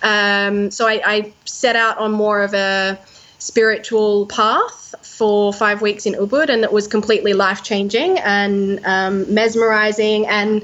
um, 0.02 0.72
so 0.72 0.88
I, 0.88 1.02
I 1.06 1.34
set 1.44 1.76
out 1.76 1.98
on 1.98 2.14
more 2.14 2.42
of 2.42 2.54
a 2.54 2.98
spiritual 3.38 4.28
path 4.28 4.96
for 5.02 5.52
five 5.52 5.82
weeks 5.82 6.06
in 6.06 6.14
Ubud, 6.14 6.48
and 6.48 6.64
it 6.64 6.72
was 6.72 6.88
completely 6.88 7.34
life 7.34 7.64
changing 7.64 8.18
and 8.20 8.80
um, 8.86 9.34
mesmerizing. 9.34 10.26
And 10.28 10.64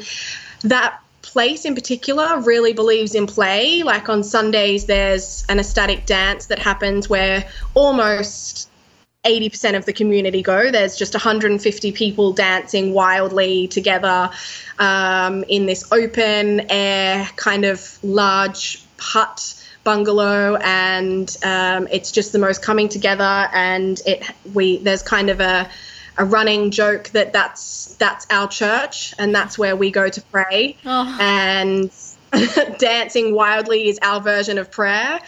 that 0.62 1.03
place 1.34 1.66
in 1.66 1.74
particular 1.74 2.40
really 2.42 2.74
believes 2.74 3.16
in 3.16 3.26
play. 3.26 3.82
Like 3.82 4.08
on 4.08 4.24
Sundays, 4.24 4.86
there's 4.86 5.44
an 5.50 5.60
ecstatic 5.60 6.06
dance 6.06 6.46
that 6.46 6.60
happens 6.60 7.10
where 7.10 7.50
almost 7.74 8.70
80% 9.26 9.76
of 9.76 9.86
the 9.86 9.94
community 9.94 10.44
go. 10.44 10.70
There's 10.70 10.96
just 10.96 11.16
150 11.16 11.92
people 11.94 12.34
dancing 12.34 12.94
wildly 12.94 13.68
together 13.68 14.30
um, 14.78 15.44
in 15.48 15.66
this 15.66 15.92
open 15.92 16.70
air, 16.70 17.28
kind 17.36 17.66
of 17.66 17.98
large 18.04 18.84
hut 19.00 19.56
bungalow, 19.84 20.58
and 20.58 21.36
um, 21.44 21.88
it's 21.92 22.12
just 22.12 22.32
the 22.32 22.40
most 22.40 22.62
coming 22.62 22.90
together. 22.90 23.50
And 23.54 24.00
it 24.06 24.24
we 24.54 24.78
there's 24.78 25.02
kind 25.02 25.32
of 25.32 25.40
a 25.40 25.68
a 26.18 26.26
running 26.26 26.72
joke 26.72 27.10
that 27.10 27.34
that's 27.34 27.96
that's 27.96 28.28
our 28.30 28.48
church 28.48 29.14
and 29.18 29.34
that's 29.34 29.58
where 29.58 29.76
we 29.76 29.92
go 29.92 30.10
to 30.10 30.22
pray 30.24 30.78
oh. 30.86 31.18
and 31.20 31.92
dancing 32.78 33.34
wildly 33.34 33.90
is 33.90 34.00
our 34.02 34.20
version 34.20 34.58
of 34.58 34.72
prayer 34.72 35.20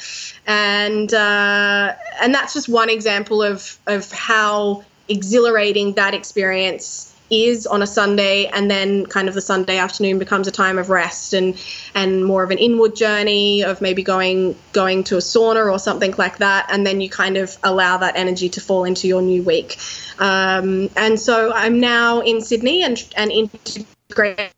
and 0.48 1.14
uh, 1.14 1.94
and 2.22 2.34
that's 2.34 2.54
just 2.54 2.70
one 2.70 2.90
example 2.90 3.42
of 3.42 3.80
of 3.88 4.12
how 4.12 4.84
exhilarating 5.08 5.94
that 5.94 6.14
experience 6.14 7.15
is 7.30 7.66
on 7.66 7.82
a 7.82 7.88
Sunday, 7.88 8.46
and 8.48 8.70
then 8.70 9.06
kind 9.06 9.28
of 9.28 9.34
the 9.34 9.42
Sunday 9.42 9.78
afternoon 9.78 10.20
becomes 10.20 10.48
a 10.48 10.52
time 10.52 10.78
of 10.78 10.90
rest 10.90 11.34
and 11.34 11.60
and 11.94 12.26
more 12.26 12.44
of 12.44 12.52
an 12.52 12.58
inward 12.58 12.96
journey 12.96 13.64
of 13.64 13.82
maybe 13.82 14.04
going 14.04 14.56
going 14.74 15.04
to 15.06 15.16
a 15.16 15.20
sauna 15.20 15.72
or 15.72 15.80
something 15.80 16.14
like 16.18 16.38
that, 16.38 16.68
and 16.70 16.86
then 16.86 17.02
you 17.02 17.10
kind 17.10 17.38
of 17.38 17.58
allow 17.64 17.98
that 17.98 18.16
energy 18.16 18.50
to 18.50 18.62
fall 18.62 18.84
into 18.84 19.08
your 19.08 19.22
new 19.22 19.44
week. 19.44 19.78
Um, 20.20 20.90
and 20.96 21.20
so 21.20 21.52
I'm 21.54 21.80
now 21.80 22.22
in 22.22 22.42
Sydney 22.42 22.84
and 22.84 23.04
and 23.16 23.32
integrating 23.32 24.52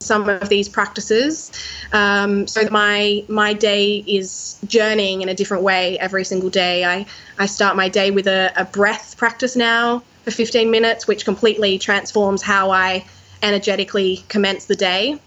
some 0.00 0.28
of 0.28 0.48
these 0.48 0.68
practices. 0.68 1.50
Um, 1.92 2.46
so 2.46 2.68
my 2.70 3.24
my 3.28 3.52
day 3.52 3.96
is 4.06 4.58
journeying 4.66 5.22
in 5.22 5.28
a 5.28 5.34
different 5.34 5.64
way 5.64 5.98
every 5.98 6.24
single 6.24 6.50
day. 6.50 6.84
I 6.84 7.06
i 7.38 7.46
start 7.46 7.76
my 7.76 7.88
day 7.88 8.10
with 8.10 8.26
a, 8.28 8.52
a 8.56 8.64
breath 8.64 9.16
practice 9.16 9.56
now 9.56 10.02
for 10.28 10.36
15 10.36 10.70
minutes, 10.70 11.06
which 11.06 11.24
completely 11.24 11.78
transforms 11.78 12.42
how 12.42 12.70
I 12.70 13.04
energetically 13.42 14.24
commence 14.28 14.66
the 14.66 14.76
day. 14.76 15.18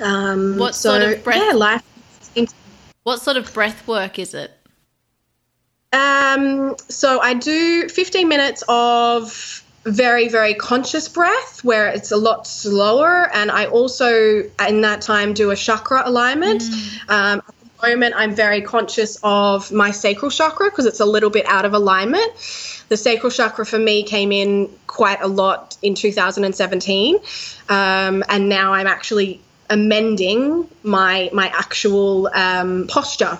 Um, 0.00 0.58
what 0.58 0.74
so, 0.74 0.98
sort 0.98 1.02
of 1.02 1.24
breath? 1.24 1.42
Yeah, 1.42 1.52
life. 1.52 1.82
What 3.04 3.22
sort 3.22 3.36
of 3.36 3.52
breath 3.54 3.86
work 3.86 4.18
is 4.18 4.34
it? 4.34 4.50
Um, 5.92 6.74
so 6.88 7.20
I 7.20 7.34
do 7.34 7.88
15 7.88 8.28
minutes 8.28 8.64
of 8.68 9.62
very 9.84 10.28
very 10.28 10.52
conscious 10.54 11.08
breath 11.08 11.62
where 11.62 11.86
it's 11.86 12.10
a 12.10 12.16
lot 12.16 12.44
slower 12.44 13.30
and 13.32 13.52
i 13.52 13.66
also 13.66 14.42
in 14.68 14.80
that 14.80 15.00
time 15.00 15.32
do 15.32 15.52
a 15.52 15.56
chakra 15.56 16.02
alignment 16.04 16.60
mm. 16.60 17.08
um, 17.08 17.40
moment 17.82 18.14
i'm 18.16 18.34
very 18.34 18.60
conscious 18.62 19.18
of 19.22 19.70
my 19.72 19.90
sacral 19.90 20.30
chakra 20.30 20.70
because 20.70 20.86
it's 20.86 21.00
a 21.00 21.04
little 21.04 21.30
bit 21.30 21.46
out 21.46 21.64
of 21.64 21.72
alignment 21.72 22.32
the 22.88 22.96
sacral 22.96 23.30
chakra 23.30 23.66
for 23.66 23.78
me 23.78 24.04
came 24.04 24.30
in 24.30 24.70
quite 24.86 25.20
a 25.20 25.26
lot 25.26 25.76
in 25.82 25.94
2017, 25.94 27.16
um, 27.68 28.24
and 28.28 28.48
now 28.48 28.74
I'm 28.74 28.86
actually 28.86 29.40
amending 29.68 30.68
my 30.82 31.30
my 31.32 31.48
actual 31.48 32.30
um, 32.32 32.86
posture. 32.88 33.38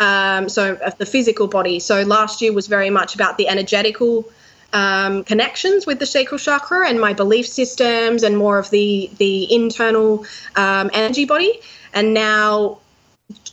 Um, 0.00 0.48
so 0.48 0.74
of 0.74 0.96
the 0.98 1.06
physical 1.06 1.48
body. 1.48 1.80
So 1.80 2.02
last 2.02 2.40
year 2.40 2.52
was 2.52 2.68
very 2.68 2.90
much 2.90 3.16
about 3.16 3.36
the 3.36 3.48
energetical 3.48 4.28
um, 4.72 5.24
connections 5.24 5.86
with 5.86 5.98
the 5.98 6.06
sacral 6.06 6.38
chakra 6.38 6.88
and 6.88 7.00
my 7.00 7.14
belief 7.14 7.48
systems 7.48 8.22
and 8.22 8.36
more 8.36 8.58
of 8.58 8.70
the 8.70 9.10
the 9.18 9.52
internal 9.52 10.24
um, 10.56 10.90
energy 10.92 11.24
body. 11.24 11.60
And 11.94 12.14
now, 12.14 12.78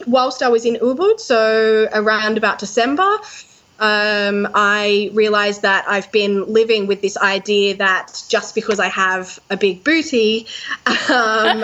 whilst 0.07 0.41
I 0.41 0.49
was 0.49 0.65
in 0.65 0.75
Ubud, 0.75 1.19
so 1.19 1.87
around 1.91 2.37
about 2.37 2.59
December, 2.59 3.19
um, 3.79 4.47
I 4.53 5.09
realized 5.13 5.63
that 5.63 5.85
I've 5.87 6.11
been 6.11 6.51
living 6.51 6.87
with 6.87 7.01
this 7.01 7.17
idea 7.17 7.75
that 7.77 8.23
just 8.29 8.55
because 8.55 8.79
I 8.79 8.87
have 8.87 9.39
a 9.49 9.57
big 9.57 9.83
booty, 9.83 10.47
um, 10.87 10.95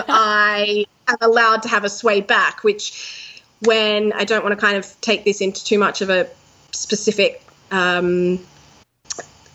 I 0.08 0.84
am 1.08 1.16
allowed 1.20 1.62
to 1.62 1.68
have 1.68 1.84
a 1.84 1.88
sway 1.88 2.20
back, 2.20 2.64
which 2.64 3.32
when 3.60 4.12
I 4.12 4.24
don't 4.24 4.44
want 4.44 4.58
to 4.58 4.60
kind 4.60 4.76
of 4.76 5.00
take 5.00 5.24
this 5.24 5.40
into 5.40 5.64
too 5.64 5.78
much 5.78 6.02
of 6.02 6.10
a 6.10 6.28
specific 6.72 7.42
um, 7.70 8.40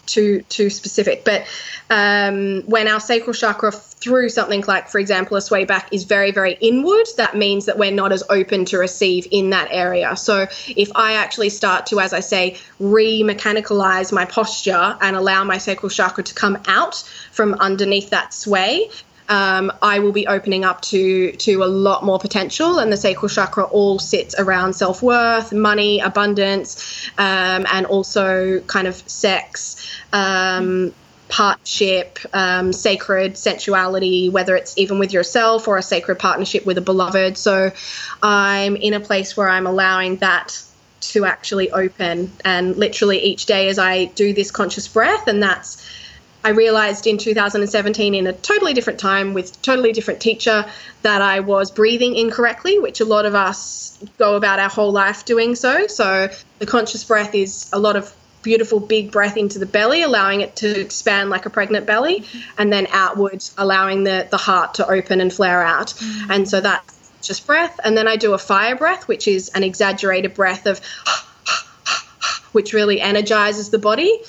too 0.08 0.42
too 0.44 0.70
specific. 0.70 1.24
But 1.24 1.46
um, 1.90 2.64
when 2.66 2.88
our 2.88 3.00
sacral 3.00 3.34
chakra 3.34 3.72
through 3.72 4.30
something 4.30 4.64
like, 4.68 4.90
for 4.90 5.00
example, 5.00 5.38
a 5.38 5.42
sway 5.42 5.66
back 5.66 5.90
is 5.92 6.06
very 6.06 6.32
very 6.32 6.54
inward, 6.54 7.08
that 7.18 7.36
means 7.36 7.66
that 7.66 7.78
we're 7.78 7.92
not 7.92 8.12
as 8.12 8.24
open 8.30 8.66
to 8.66 8.78
receive 8.78 9.28
in 9.32 9.52
that 9.52 9.68
area. 9.72 10.16
So 10.16 10.48
if 10.68 10.92
I 10.96 11.14
actually 11.14 11.50
start 11.50 11.88
to, 11.88 12.00
as 12.00 12.14
I 12.14 12.22
say, 12.22 12.58
re-mechanicalize 12.80 14.12
my 14.12 14.26
posture 14.26 14.98
and 15.02 15.16
allow 15.16 15.44
my 15.44 15.58
sacral 15.58 15.90
chakra 15.90 16.24
to 16.24 16.34
come 16.34 16.58
out 16.68 16.96
from 17.32 17.54
underneath 17.56 18.10
that 18.12 18.34
sway, 18.34 18.90
um, 19.30 19.72
I 19.82 20.00
will 20.00 20.12
be 20.12 20.28
opening 20.28 20.64
up 20.64 20.82
to 20.84 21.32
to 21.32 21.64
a 21.64 21.66
lot 21.66 22.04
more 22.04 22.20
potential. 22.20 22.80
And 22.80 22.92
the 22.92 22.98
sacral 22.98 23.30
chakra 23.30 23.64
all 23.66 24.00
sits 24.00 24.36
around 24.38 24.74
self 24.74 25.04
worth, 25.04 25.52
money, 25.52 26.00
abundance, 26.00 27.10
um, 27.18 27.66
and 27.72 27.86
also 27.86 28.62
kind 28.62 28.88
of 28.88 28.96
sex. 29.10 29.76
Um, 30.14 30.94
partnership, 31.30 32.20
um, 32.34 32.72
sacred 32.72 33.34
sensuality, 33.34 34.30
whether 34.30 34.56
it's 34.56 34.78
even 34.78 35.00
with 35.00 35.12
yourself 35.12 35.68
or 35.68 35.78
a 35.78 35.82
sacred 35.82 36.20
partnership 36.20 36.66
with 36.66 36.78
a 36.78 36.82
beloved. 36.82 37.38
So 37.38 37.72
I'm 38.24 38.76
in 38.76 38.94
a 38.94 39.00
place 39.00 39.36
where 39.36 39.50
I'm 39.50 39.68
allowing 39.68 40.18
that 40.18 40.62
to 41.00 41.26
actually 41.26 41.72
open. 41.72 42.32
And 42.44 42.76
literally 42.78 43.20
each 43.20 43.46
day 43.46 43.70
as 43.70 43.80
I 43.80 44.06
do 44.06 44.34
this 44.34 44.52
conscious 44.52 44.88
breath, 44.88 45.28
and 45.28 45.44
that's 45.44 45.86
I 46.44 46.52
realized 46.52 47.08
in 47.08 47.18
2017, 47.18 48.16
in 48.16 48.28
a 48.28 48.32
totally 48.32 48.74
different 48.74 49.00
time 49.00 49.34
with 49.34 49.62
totally 49.62 49.92
different 49.92 50.22
teacher, 50.22 50.66
that 51.02 51.22
I 51.22 51.42
was 51.42 51.72
breathing 51.72 52.16
incorrectly, 52.16 52.80
which 52.80 53.02
a 53.02 53.06
lot 53.06 53.26
of 53.26 53.36
us 53.36 54.00
go 54.18 54.36
about 54.36 54.60
our 54.60 54.70
whole 54.70 54.92
life 54.92 55.26
doing 55.26 55.56
so. 55.56 55.88
So 55.88 56.30
the 56.60 56.66
conscious 56.66 57.04
breath 57.04 57.36
is 57.36 57.70
a 57.74 57.80
lot 57.80 57.96
of 57.98 58.14
beautiful 58.42 58.80
big 58.80 59.12
breath 59.12 59.38
into 59.38 59.60
the 59.60 59.66
belly, 59.66 60.04
allowing 60.04 60.42
it 60.42 60.56
to 60.58 60.80
expand 60.80 61.30
like 61.30 61.46
a 61.46 61.50
pregnant 61.50 61.86
belly, 61.86 62.24
and 62.58 62.72
then 62.72 62.88
outwards, 62.92 63.54
allowing 63.58 64.04
the, 64.04 64.28
the 64.32 64.38
heart 64.38 64.76
to 64.76 64.90
open 64.90 65.22
and 65.22 65.34
flare 65.34 65.62
out. 65.62 65.88
Mm-hmm. 65.88 66.32
And 66.32 66.50
so 66.50 66.62
that's 66.62 67.12
just 67.22 67.46
breath. 67.46 67.80
And 67.84 67.98
then 67.98 68.08
I 68.08 68.16
do 68.16 68.34
a 68.34 68.38
fire 68.38 68.76
breath, 68.76 69.08
which 69.08 69.28
is 69.28 69.50
an 69.50 69.64
exaggerated 69.64 70.34
breath 70.34 70.66
of 70.66 70.80
which 72.54 72.74
really 72.74 73.00
energizes 73.00 73.70
the 73.70 73.78
body. 73.78 74.20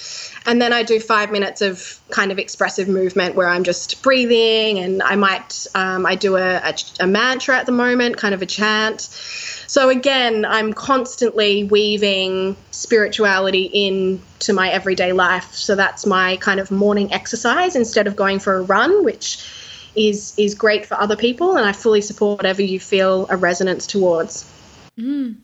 And 0.48 0.62
then 0.62 0.72
I 0.72 0.82
do 0.82 0.98
five 0.98 1.30
minutes 1.30 1.60
of 1.60 2.00
kind 2.08 2.32
of 2.32 2.38
expressive 2.38 2.88
movement 2.88 3.34
where 3.34 3.46
I'm 3.46 3.64
just 3.64 4.02
breathing, 4.02 4.78
and 4.78 5.02
I 5.02 5.14
might 5.14 5.66
um, 5.74 6.06
I 6.06 6.14
do 6.14 6.36
a, 6.36 6.56
a, 6.56 6.74
a 7.00 7.06
mantra 7.06 7.58
at 7.58 7.66
the 7.66 7.72
moment, 7.72 8.16
kind 8.16 8.34
of 8.34 8.40
a 8.40 8.46
chant. 8.46 9.02
So 9.02 9.90
again, 9.90 10.46
I'm 10.46 10.72
constantly 10.72 11.64
weaving 11.64 12.56
spirituality 12.70 13.64
into 13.64 14.54
my 14.54 14.70
everyday 14.70 15.12
life. 15.12 15.52
So 15.52 15.74
that's 15.74 16.06
my 16.06 16.38
kind 16.38 16.60
of 16.60 16.70
morning 16.70 17.12
exercise 17.12 17.76
instead 17.76 18.06
of 18.06 18.16
going 18.16 18.38
for 18.38 18.54
a 18.56 18.62
run, 18.62 19.04
which 19.04 19.46
is 19.94 20.32
is 20.38 20.54
great 20.54 20.86
for 20.86 20.98
other 20.98 21.16
people, 21.16 21.58
and 21.58 21.66
I 21.66 21.72
fully 21.72 22.00
support 22.00 22.38
whatever 22.38 22.62
you 22.62 22.80
feel 22.80 23.26
a 23.28 23.36
resonance 23.36 23.86
towards. 23.86 24.50
Mm. 24.98 25.36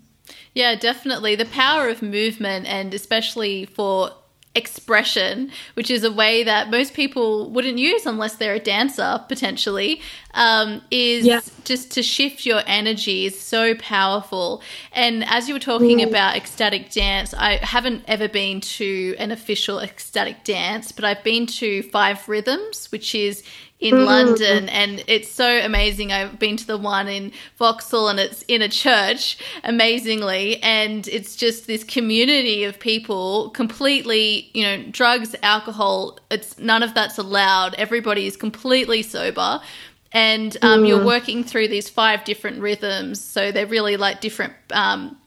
Yeah, 0.54 0.76
definitely. 0.76 1.34
The 1.34 1.44
power 1.44 1.90
of 1.90 2.00
movement, 2.00 2.64
and 2.66 2.94
especially 2.94 3.66
for 3.66 4.12
expression, 4.54 5.50
which 5.74 5.90
is 5.90 6.04
a 6.04 6.12
way 6.12 6.44
that 6.44 6.70
most 6.70 6.94
people 6.94 7.50
wouldn't 7.50 7.78
use 7.78 8.06
unless 8.06 8.36
they're 8.36 8.54
a 8.54 8.60
dancer, 8.60 9.24
potentially, 9.28 10.00
um, 10.34 10.80
is 10.90 11.26
yeah. 11.26 11.40
just 11.64 11.90
to 11.92 12.02
shift 12.02 12.46
your 12.46 12.62
energy 12.66 13.26
is 13.26 13.38
so 13.38 13.74
powerful. 13.74 14.62
And 14.92 15.24
as 15.24 15.48
you 15.48 15.54
were 15.54 15.60
talking 15.60 16.00
Ooh. 16.00 16.08
about 16.08 16.36
ecstatic 16.36 16.90
dance, 16.90 17.34
I 17.34 17.56
haven't 17.56 18.04
ever 18.06 18.28
been 18.28 18.60
to 18.60 19.16
an 19.18 19.30
official 19.30 19.80
ecstatic 19.80 20.44
dance, 20.44 20.92
but 20.92 21.04
I've 21.04 21.24
been 21.24 21.46
to 21.46 21.82
Five 21.84 22.28
Rhythms, 22.28 22.90
which 22.92 23.14
is 23.14 23.42
in 23.84 23.96
mm. 23.96 24.06
London, 24.06 24.70
and 24.70 25.04
it's 25.06 25.30
so 25.30 25.60
amazing. 25.60 26.10
I've 26.10 26.38
been 26.38 26.56
to 26.56 26.66
the 26.66 26.78
one 26.78 27.06
in 27.06 27.32
Vauxhall, 27.58 28.08
and 28.08 28.18
it's 28.18 28.40
in 28.48 28.62
a 28.62 28.68
church, 28.68 29.36
amazingly, 29.62 30.56
and 30.62 31.06
it's 31.08 31.36
just 31.36 31.66
this 31.66 31.84
community 31.84 32.64
of 32.64 32.80
people, 32.80 33.50
completely, 33.50 34.50
you 34.54 34.62
know, 34.62 34.82
drugs, 34.90 35.36
alcohol. 35.42 36.18
It's 36.30 36.58
none 36.58 36.82
of 36.82 36.94
that's 36.94 37.18
allowed. 37.18 37.74
Everybody 37.74 38.26
is 38.26 38.38
completely 38.38 39.02
sober. 39.02 39.60
And 40.12 40.56
um, 40.62 40.84
mm. 40.84 40.88
you're 40.88 41.04
working 41.04 41.44
through 41.44 41.68
these 41.68 41.90
five 41.90 42.24
different 42.24 42.62
rhythms, 42.62 43.22
so 43.22 43.52
they're 43.52 43.66
really 43.66 43.98
like 43.98 44.22
different 44.22 44.54
um, 44.72 45.18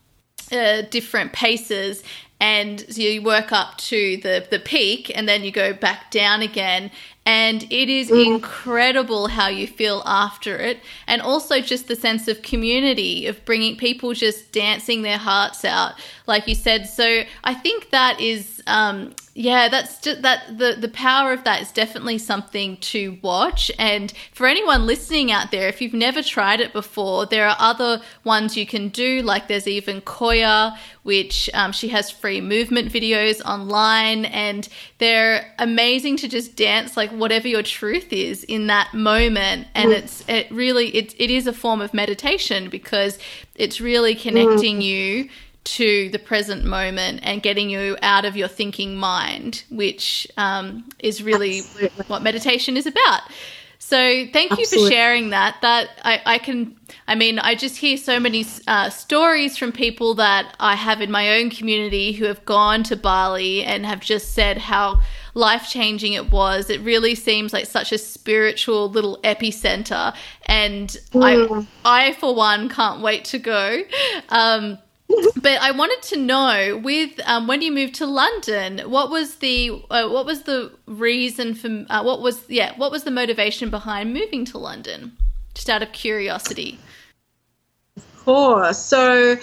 uh, 0.52 0.82
different 0.90 1.32
paces 1.32 2.02
and 2.40 2.82
so 2.82 3.02
you 3.02 3.22
work 3.22 3.52
up 3.52 3.78
to 3.78 4.18
the 4.18 4.46
the 4.50 4.60
peak 4.60 5.12
and 5.16 5.28
then 5.28 5.44
you 5.44 5.52
go 5.52 5.74
back 5.74 6.12
down 6.12 6.42
again 6.42 6.92
and 7.28 7.64
it 7.70 7.90
is 7.90 8.10
mm. 8.10 8.26
incredible 8.26 9.28
how 9.28 9.50
you 9.50 9.68
feel 9.68 10.02
after 10.06 10.56
it. 10.56 10.80
And 11.08 11.22
also 11.22 11.60
just 11.60 11.90
the 11.90 11.96
sense 11.98 12.30
of 12.30 12.42
community 12.42 13.28
of 13.28 13.44
bringing 13.44 13.76
people 13.76 14.14
just 14.14 14.54
dancing 14.54 15.02
their 15.02 15.18
hearts 15.18 15.66
out 15.66 15.96
like 16.26 16.48
you 16.48 16.56
said. 16.56 16.88
So 16.88 17.24
i 17.44 17.54
think 17.54 17.90
that 17.90 18.22
is 18.22 18.62
um, 18.68 19.14
yeah 19.34 19.70
that's 19.70 20.02
just 20.02 20.22
that 20.24 20.58
the 20.58 20.76
the 20.80 20.90
power 20.90 21.32
of 21.32 21.44
that 21.44 21.62
is 21.62 21.72
definitely 21.72 22.18
something 22.18 22.78
to 22.78 23.18
watch. 23.22 23.72
And 23.78 24.14
for 24.32 24.48
anyone 24.48 24.86
listening 24.86 25.30
out 25.30 25.52
there 25.52 25.68
if 25.68 25.82
you've 25.82 25.94
never 25.94 26.24
tried 26.24 26.62
it 26.62 26.72
before 26.72 27.26
there 27.26 27.46
are 27.48 27.58
other 27.60 28.02
ones 28.24 28.56
you 28.56 28.66
can 28.66 28.88
do. 28.88 29.22
Like 29.22 29.50
there's 29.50 29.68
even 29.68 30.00
koya 30.00 30.78
which 31.08 31.50
um, 31.54 31.72
she 31.72 31.88
has 31.88 32.12
free 32.12 32.42
movement 32.42 32.92
videos 32.92 33.42
online. 33.46 34.26
And 34.26 34.68
they're 34.98 35.56
amazing 35.58 36.18
to 36.18 36.28
just 36.28 36.58
dance 36.58 36.98
like 36.98 37.14
whatever 37.18 37.48
your 37.48 37.64
truth 37.64 38.14
is 38.14 38.44
in 38.44 38.68
that 38.68 38.94
moment 38.94 39.68
and 39.76 39.92
mm. 39.92 39.96
it's 39.96 40.24
it 40.28 40.50
really 40.52 40.90
it, 40.96 41.14
it 41.20 41.30
is 41.30 41.48
a 41.48 41.54
form 41.54 41.82
of 41.82 41.94
meditation 41.94 42.70
because 42.70 43.20
it's 43.56 43.82
really 43.82 44.16
connecting 44.16 44.80
mm. 44.80 44.84
you 44.84 45.30
to 45.68 46.10
the 46.10 46.20
present 46.20 46.64
moment 46.64 47.20
and 47.24 47.44
getting 47.44 47.70
you 47.70 47.98
out 48.02 48.24
of 48.24 48.38
your 48.38 48.48
thinking 48.48 48.96
mind, 48.96 49.64
which 49.70 50.26
um, 50.38 50.88
is 51.00 51.22
really 51.22 51.60
Absolutely. 51.60 52.06
what 52.06 52.22
meditation 52.22 52.78
is 52.78 52.86
about. 52.86 53.22
So 53.80 53.98
thank 53.98 54.52
Absolutely. 54.52 54.62
you 54.62 54.86
for 54.86 54.92
sharing 54.92 55.30
that. 55.32 55.58
That 55.62 55.90
I, 56.04 56.22
I, 56.26 56.38
can, 56.40 56.76
I 57.08 57.16
mean, 57.16 57.38
I 57.40 57.54
just 57.56 57.78
hear 57.78 57.98
so 57.98 58.20
many 58.20 58.46
uh, 58.66 58.90
stories 58.90 59.58
from 59.58 59.72
people 59.72 60.16
that 60.16 60.56
I 60.60 60.76
have 60.76 61.02
in 61.02 61.12
my 61.12 61.38
own 61.38 61.50
community 61.50 62.14
who 62.14 62.26
have 62.26 62.44
gone 62.46 62.84
to 62.84 62.96
Bali 62.96 63.64
and 63.64 63.86
have 63.86 64.00
just 64.00 64.34
said 64.34 64.58
how 64.58 65.02
life 65.38 65.70
changing 65.70 66.14
it 66.14 66.32
was. 66.32 66.70
It 66.70 66.82
really 66.82 67.16
seems 67.16 67.54
like 67.54 67.66
such 67.66 67.92
a 67.92 67.98
spiritual 67.98 68.90
little 68.90 69.20
epicenter, 69.24 70.14
and 70.46 70.90
mm. 71.12 71.68
I, 71.86 72.10
I 72.10 72.14
for 72.14 72.36
one, 72.36 72.68
can't 72.70 73.02
wait 73.02 73.24
to 73.26 73.40
go. 73.40 73.84
Um, 74.30 74.80
but 75.42 75.62
I 75.62 75.72
wanted 75.72 76.02
to 76.10 76.18
know 76.18 76.82
with 76.84 77.20
um, 77.26 77.48
when 77.48 77.62
you 77.62 77.72
moved 77.72 77.96
to 77.96 78.06
London, 78.06 78.80
what 78.80 79.10
was 79.10 79.36
the 79.36 79.82
uh, 79.90 80.10
what 80.10 80.26
was 80.26 80.44
the 80.44 80.72
reason 80.86 81.54
for 81.54 81.86
uh, 81.90 82.04
what 82.04 82.22
was 82.22 82.44
yeah 82.50 82.74
what 82.76 82.92
was 82.92 83.04
the 83.04 83.12
motivation 83.12 83.70
behind 83.70 84.14
moving 84.14 84.44
to 84.46 84.58
London? 84.58 85.16
Just 85.54 85.70
out 85.70 85.82
of 85.82 85.92
curiosity. 85.92 86.78
Of 87.96 88.26
course. 88.26 88.78
So 88.78 89.38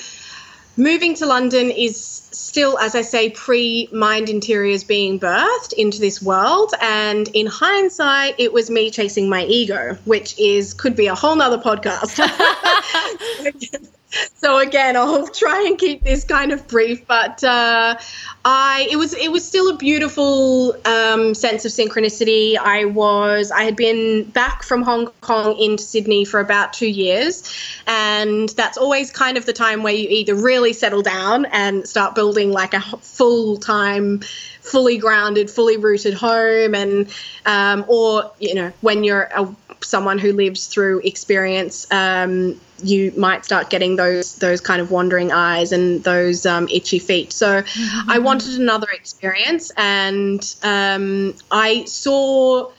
moving 0.76 1.14
to 1.16 1.26
London 1.26 1.70
is 1.70 2.00
still, 2.00 2.78
as 2.78 2.94
I 2.94 3.02
say, 3.02 3.30
pre 3.30 3.88
Mind 3.92 4.28
Interiors 4.28 4.84
being 4.84 5.18
birthed 5.18 5.72
into 5.74 6.00
this 6.00 6.22
world. 6.22 6.72
And 6.80 7.28
in 7.28 7.46
hindsight, 7.46 8.34
it 8.38 8.52
was 8.52 8.70
me 8.70 8.90
chasing 8.90 9.28
my 9.28 9.44
ego, 9.44 9.96
which 10.04 10.38
is 10.38 10.74
could 10.74 10.96
be 10.96 11.06
a 11.06 11.14
whole 11.14 11.36
nother 11.36 11.58
podcast. 11.58 12.18
so 14.34 14.58
again, 14.58 14.96
I'll 14.96 15.26
try 15.28 15.64
and 15.66 15.78
keep 15.78 16.02
this 16.02 16.24
kind 16.24 16.52
of 16.52 16.66
brief, 16.68 17.06
but 17.06 17.42
uh, 17.44 17.96
I 18.44 18.88
it 18.90 18.96
was 18.96 19.14
it 19.14 19.30
was 19.30 19.46
still 19.46 19.70
a 19.70 19.76
beautiful 19.76 20.76
um, 20.86 21.34
sense 21.34 21.64
of 21.64 21.72
synchronicity. 21.72 22.56
I 22.56 22.84
was 22.84 23.50
I 23.50 23.62
had 23.62 23.76
been 23.76 24.24
back 24.24 24.62
from 24.62 24.82
Hong 24.82 25.06
Kong 25.20 25.58
into 25.58 25.82
Sydney 25.82 26.24
for 26.24 26.40
about 26.40 26.72
two 26.72 26.88
years, 26.88 27.50
and 27.86 28.48
that's 28.50 28.76
always 28.76 29.10
kind 29.10 29.36
of 29.36 29.46
the 29.46 29.52
time 29.52 29.82
where 29.82 29.94
you 29.94 30.08
either 30.08 30.34
really 30.34 30.72
settle 30.72 31.02
down 31.02 31.46
and 31.46 31.86
start 31.88 32.14
building 32.14 32.52
like 32.52 32.74
a 32.74 32.80
full 32.80 33.56
time 33.56 34.20
fully 34.64 34.96
grounded, 34.96 35.50
fully 35.50 35.76
rooted 35.76 36.14
home, 36.14 36.74
and 36.74 37.14
um, 37.46 37.84
or 37.88 38.32
you 38.40 38.54
know 38.54 38.72
when 38.80 39.04
you're 39.04 39.28
a, 39.34 39.48
someone 39.80 40.18
who 40.18 40.32
lives 40.32 40.66
through 40.66 41.00
experience, 41.04 41.86
um, 41.92 42.58
you 42.84 43.12
might 43.16 43.44
start 43.44 43.70
getting 43.70 43.96
those 43.96 44.36
those 44.36 44.60
kind 44.60 44.80
of 44.80 44.90
wandering 44.90 45.32
eyes 45.32 45.72
and 45.72 46.04
those 46.04 46.46
um, 46.46 46.68
itchy 46.68 46.98
feet. 46.98 47.32
So 47.32 47.62
mm-hmm. 47.62 48.10
I 48.10 48.18
wanted 48.18 48.60
another 48.60 48.88
experience, 48.92 49.72
and 49.76 50.54
um, 50.62 51.34
I 51.50 51.84
saw. 51.84 52.70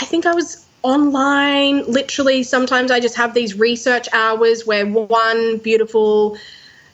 I 0.00 0.04
think 0.04 0.26
I 0.26 0.34
was 0.34 0.64
online 0.82 1.84
literally 1.90 2.44
sometimes 2.44 2.92
i 2.92 3.00
just 3.00 3.16
have 3.16 3.34
these 3.34 3.58
research 3.58 4.08
hours 4.12 4.64
where 4.64 4.86
one 4.86 5.58
beautiful 5.58 6.38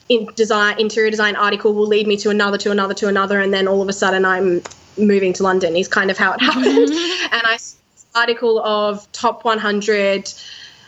in 0.09 0.27
design 0.35 0.79
interior 0.79 1.11
design 1.11 1.35
article 1.35 1.71
will 1.71 1.85
lead 1.85 2.07
me 2.07 2.17
to 2.17 2.31
another 2.31 2.57
to 2.57 2.71
another 2.71 2.95
to 2.95 3.07
another 3.07 3.39
and 3.39 3.53
then 3.53 3.67
all 3.67 3.83
of 3.83 3.87
a 3.87 3.93
sudden 3.93 4.25
i'm 4.25 4.59
moving 4.97 5.33
to 5.33 5.43
london 5.43 5.75
is 5.75 5.87
kind 5.87 6.09
of 6.09 6.17
how 6.17 6.33
it 6.33 6.41
happened 6.49 6.65
mm-hmm. 6.65 7.33
and 7.35 7.43
i 7.45 7.57
article 8.15 8.59
of 8.63 9.11
top 9.11 9.43
100 9.43 10.33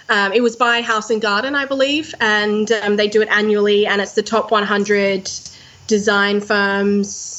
um, 0.09 0.31
it 0.33 0.41
was 0.41 0.55
by 0.55 0.81
house 0.81 1.09
and 1.09 1.21
garden 1.21 1.55
i 1.55 1.65
believe 1.65 2.13
and 2.19 2.71
um, 2.71 2.95
they 2.95 3.07
do 3.07 3.21
it 3.21 3.29
annually 3.29 3.85
and 3.85 4.01
it's 4.01 4.13
the 4.13 4.23
top 4.23 4.51
100 4.51 5.29
design 5.87 6.41
firms 6.41 7.37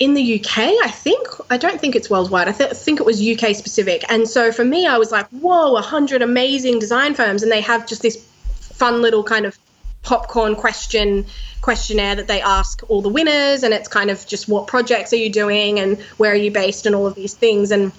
in 0.00 0.14
the 0.14 0.40
UK, 0.40 0.58
I 0.58 0.90
think. 0.90 1.26
I 1.50 1.56
don't 1.56 1.80
think 1.80 1.96
it's 1.96 2.08
worldwide. 2.08 2.48
I 2.48 2.52
th- 2.52 2.72
think 2.72 3.00
it 3.00 3.06
was 3.06 3.20
UK 3.20 3.54
specific. 3.54 4.04
And 4.08 4.28
so 4.28 4.52
for 4.52 4.64
me, 4.64 4.86
I 4.86 4.96
was 4.96 5.10
like, 5.10 5.26
whoa, 5.30 5.72
100 5.72 6.22
amazing 6.22 6.78
design 6.78 7.14
firms. 7.14 7.42
And 7.42 7.50
they 7.50 7.60
have 7.62 7.86
just 7.86 8.02
this 8.02 8.16
fun 8.60 9.02
little 9.02 9.24
kind 9.24 9.44
of 9.44 9.58
popcorn 10.02 10.54
question 10.54 11.26
questionnaire 11.60 12.14
that 12.14 12.28
they 12.28 12.40
ask 12.40 12.88
all 12.88 13.02
the 13.02 13.08
winners 13.08 13.64
and 13.64 13.74
it's 13.74 13.88
kind 13.88 14.10
of 14.10 14.24
just 14.26 14.48
what 14.48 14.68
projects 14.68 15.12
are 15.12 15.16
you 15.16 15.28
doing 15.28 15.80
and 15.80 16.00
where 16.16 16.30
are 16.30 16.36
you 16.36 16.52
based 16.52 16.86
and 16.86 16.94
all 16.94 17.04
of 17.04 17.16
these 17.16 17.34
things 17.34 17.72
and 17.72 17.90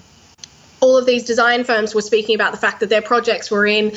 all 0.80 0.96
of 0.96 1.06
these 1.06 1.24
design 1.24 1.64
firms 1.64 1.94
were 1.94 2.02
speaking 2.02 2.34
about 2.34 2.52
the 2.52 2.58
fact 2.58 2.80
that 2.80 2.88
their 2.88 3.02
projects 3.02 3.50
were 3.50 3.66
in 3.66 3.92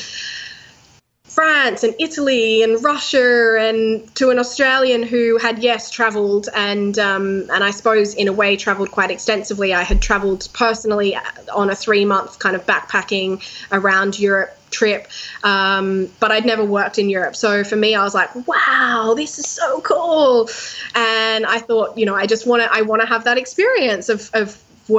France 1.34 1.84
and 1.84 1.96
Italy 2.00 2.62
and 2.62 2.84
Russia 2.84 3.58
and 3.60 4.16
to 4.16 4.30
an 4.30 4.38
Australian 4.38 5.02
who 5.02 5.40
had 5.40 5.64
yes 5.64 5.90
travelled 5.90 6.48
and 6.56 7.00
um, 7.00 7.50
and 7.52 7.64
I 7.64 7.72
suppose 7.72 8.14
in 8.14 8.28
a 8.28 8.34
way 8.34 8.56
travelled 8.56 8.92
quite 8.92 9.10
extensively. 9.10 9.74
I 9.74 9.82
had 9.82 10.00
travelled 10.00 10.48
personally 10.54 11.18
on 11.52 11.72
a 11.72 11.76
three 11.76 12.06
month 12.06 12.38
kind 12.38 12.56
of 12.56 12.68
backpacking 12.68 13.42
around 13.72 14.20
Europe 14.20 14.56
trip, 14.70 15.08
um, 15.44 16.08
but 16.20 16.32
I'd 16.32 16.46
never 16.46 16.64
worked 16.64 17.00
in 17.00 17.10
Europe. 17.10 17.36
So 17.36 17.64
for 17.64 17.76
me, 17.76 17.96
I 17.96 18.04
was 18.04 18.14
like, 18.14 18.48
wow, 18.48 19.14
this 19.16 19.40
is 19.40 19.48
so 19.48 19.82
cool, 19.82 20.50
and 20.94 21.48
I 21.48 21.58
thought, 21.58 21.98
you 21.98 22.06
know, 22.06 22.16
I 22.16 22.28
just 22.28 22.46
want 22.46 22.62
to 22.62 22.72
I 22.72 22.84
want 22.84 23.02
to 23.02 23.08
have 23.08 23.24
that 23.24 23.40
experience 23.40 24.10
of 24.10 24.30
of 24.36 24.56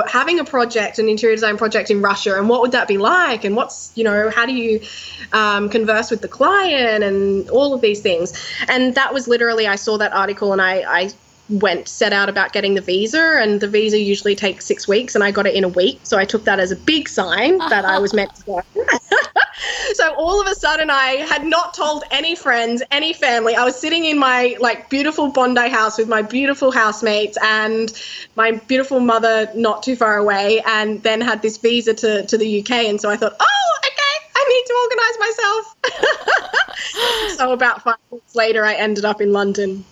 having 0.06 0.38
a 0.38 0.44
project, 0.44 0.98
an 0.98 1.08
interior 1.08 1.36
design 1.36 1.56
project 1.56 1.90
in 1.90 2.00
Russia, 2.00 2.38
and 2.38 2.48
what 2.48 2.60
would 2.60 2.72
that 2.72 2.88
be 2.88 2.98
like? 2.98 3.44
And 3.44 3.56
what's, 3.56 3.92
you 3.94 4.04
know, 4.04 4.30
how 4.30 4.46
do 4.46 4.52
you 4.52 4.80
um, 5.32 5.68
converse 5.68 6.10
with 6.10 6.22
the 6.22 6.28
client 6.28 7.04
and 7.04 7.48
all 7.50 7.74
of 7.74 7.80
these 7.80 8.00
things? 8.00 8.32
And 8.68 8.94
that 8.94 9.12
was 9.12 9.28
literally, 9.28 9.66
I 9.66 9.76
saw 9.76 9.98
that 9.98 10.12
article 10.12 10.52
and 10.52 10.62
I, 10.62 10.84
I 10.86 11.10
went 11.50 11.88
set 11.88 12.12
out 12.12 12.28
about 12.28 12.52
getting 12.52 12.74
the 12.74 12.80
visa 12.80 13.38
and 13.40 13.60
the 13.60 13.68
visa 13.68 13.98
usually 13.98 14.34
takes 14.34 14.64
six 14.64 14.88
weeks 14.88 15.14
and 15.14 15.22
i 15.22 15.30
got 15.30 15.46
it 15.46 15.54
in 15.54 15.62
a 15.62 15.68
week 15.68 16.00
so 16.02 16.16
i 16.16 16.24
took 16.24 16.44
that 16.44 16.58
as 16.58 16.70
a 16.70 16.76
big 16.76 17.06
sign 17.06 17.58
that 17.58 17.84
i 17.84 17.98
was 17.98 18.14
meant 18.14 18.34
to 18.34 18.42
go 18.44 18.62
so 19.94 20.14
all 20.14 20.40
of 20.40 20.46
a 20.46 20.54
sudden 20.54 20.90
i 20.90 21.24
had 21.28 21.44
not 21.44 21.74
told 21.74 22.04
any 22.10 22.34
friends 22.34 22.82
any 22.90 23.12
family. 23.12 23.54
I 23.54 23.64
was 23.64 23.78
sitting 23.78 24.04
in 24.04 24.18
my 24.18 24.56
like 24.60 24.90
beautiful 24.90 25.28
bondi 25.28 25.68
house 25.68 25.98
with 25.98 26.08
my 26.08 26.22
beautiful 26.22 26.70
housemates 26.70 27.38
and 27.42 27.92
my 28.36 28.52
beautiful 28.52 29.00
mother 29.00 29.50
not 29.54 29.82
too 29.82 29.96
far 29.96 30.16
away 30.16 30.62
and 30.66 31.02
then 31.02 31.20
had 31.20 31.42
this 31.42 31.56
visa 31.58 31.94
to, 31.94 32.26
to 32.26 32.38
the 32.38 32.60
uk 32.60 32.70
and 32.70 33.00
so 33.00 33.10
i 33.10 33.16
thought 33.16 33.34
oh 33.38 33.78
okay 33.86 34.16
i 34.36 34.44
need 34.48 34.64
to 34.66 34.74
organize 34.84 35.18
myself. 35.26 35.76
So 37.36 37.52
about 37.52 37.82
five 37.82 37.96
weeks 38.10 38.36
later 38.36 38.64
i 38.64 38.74
ended 38.74 39.04
up 39.04 39.20
in 39.20 39.32
london. 39.32 39.84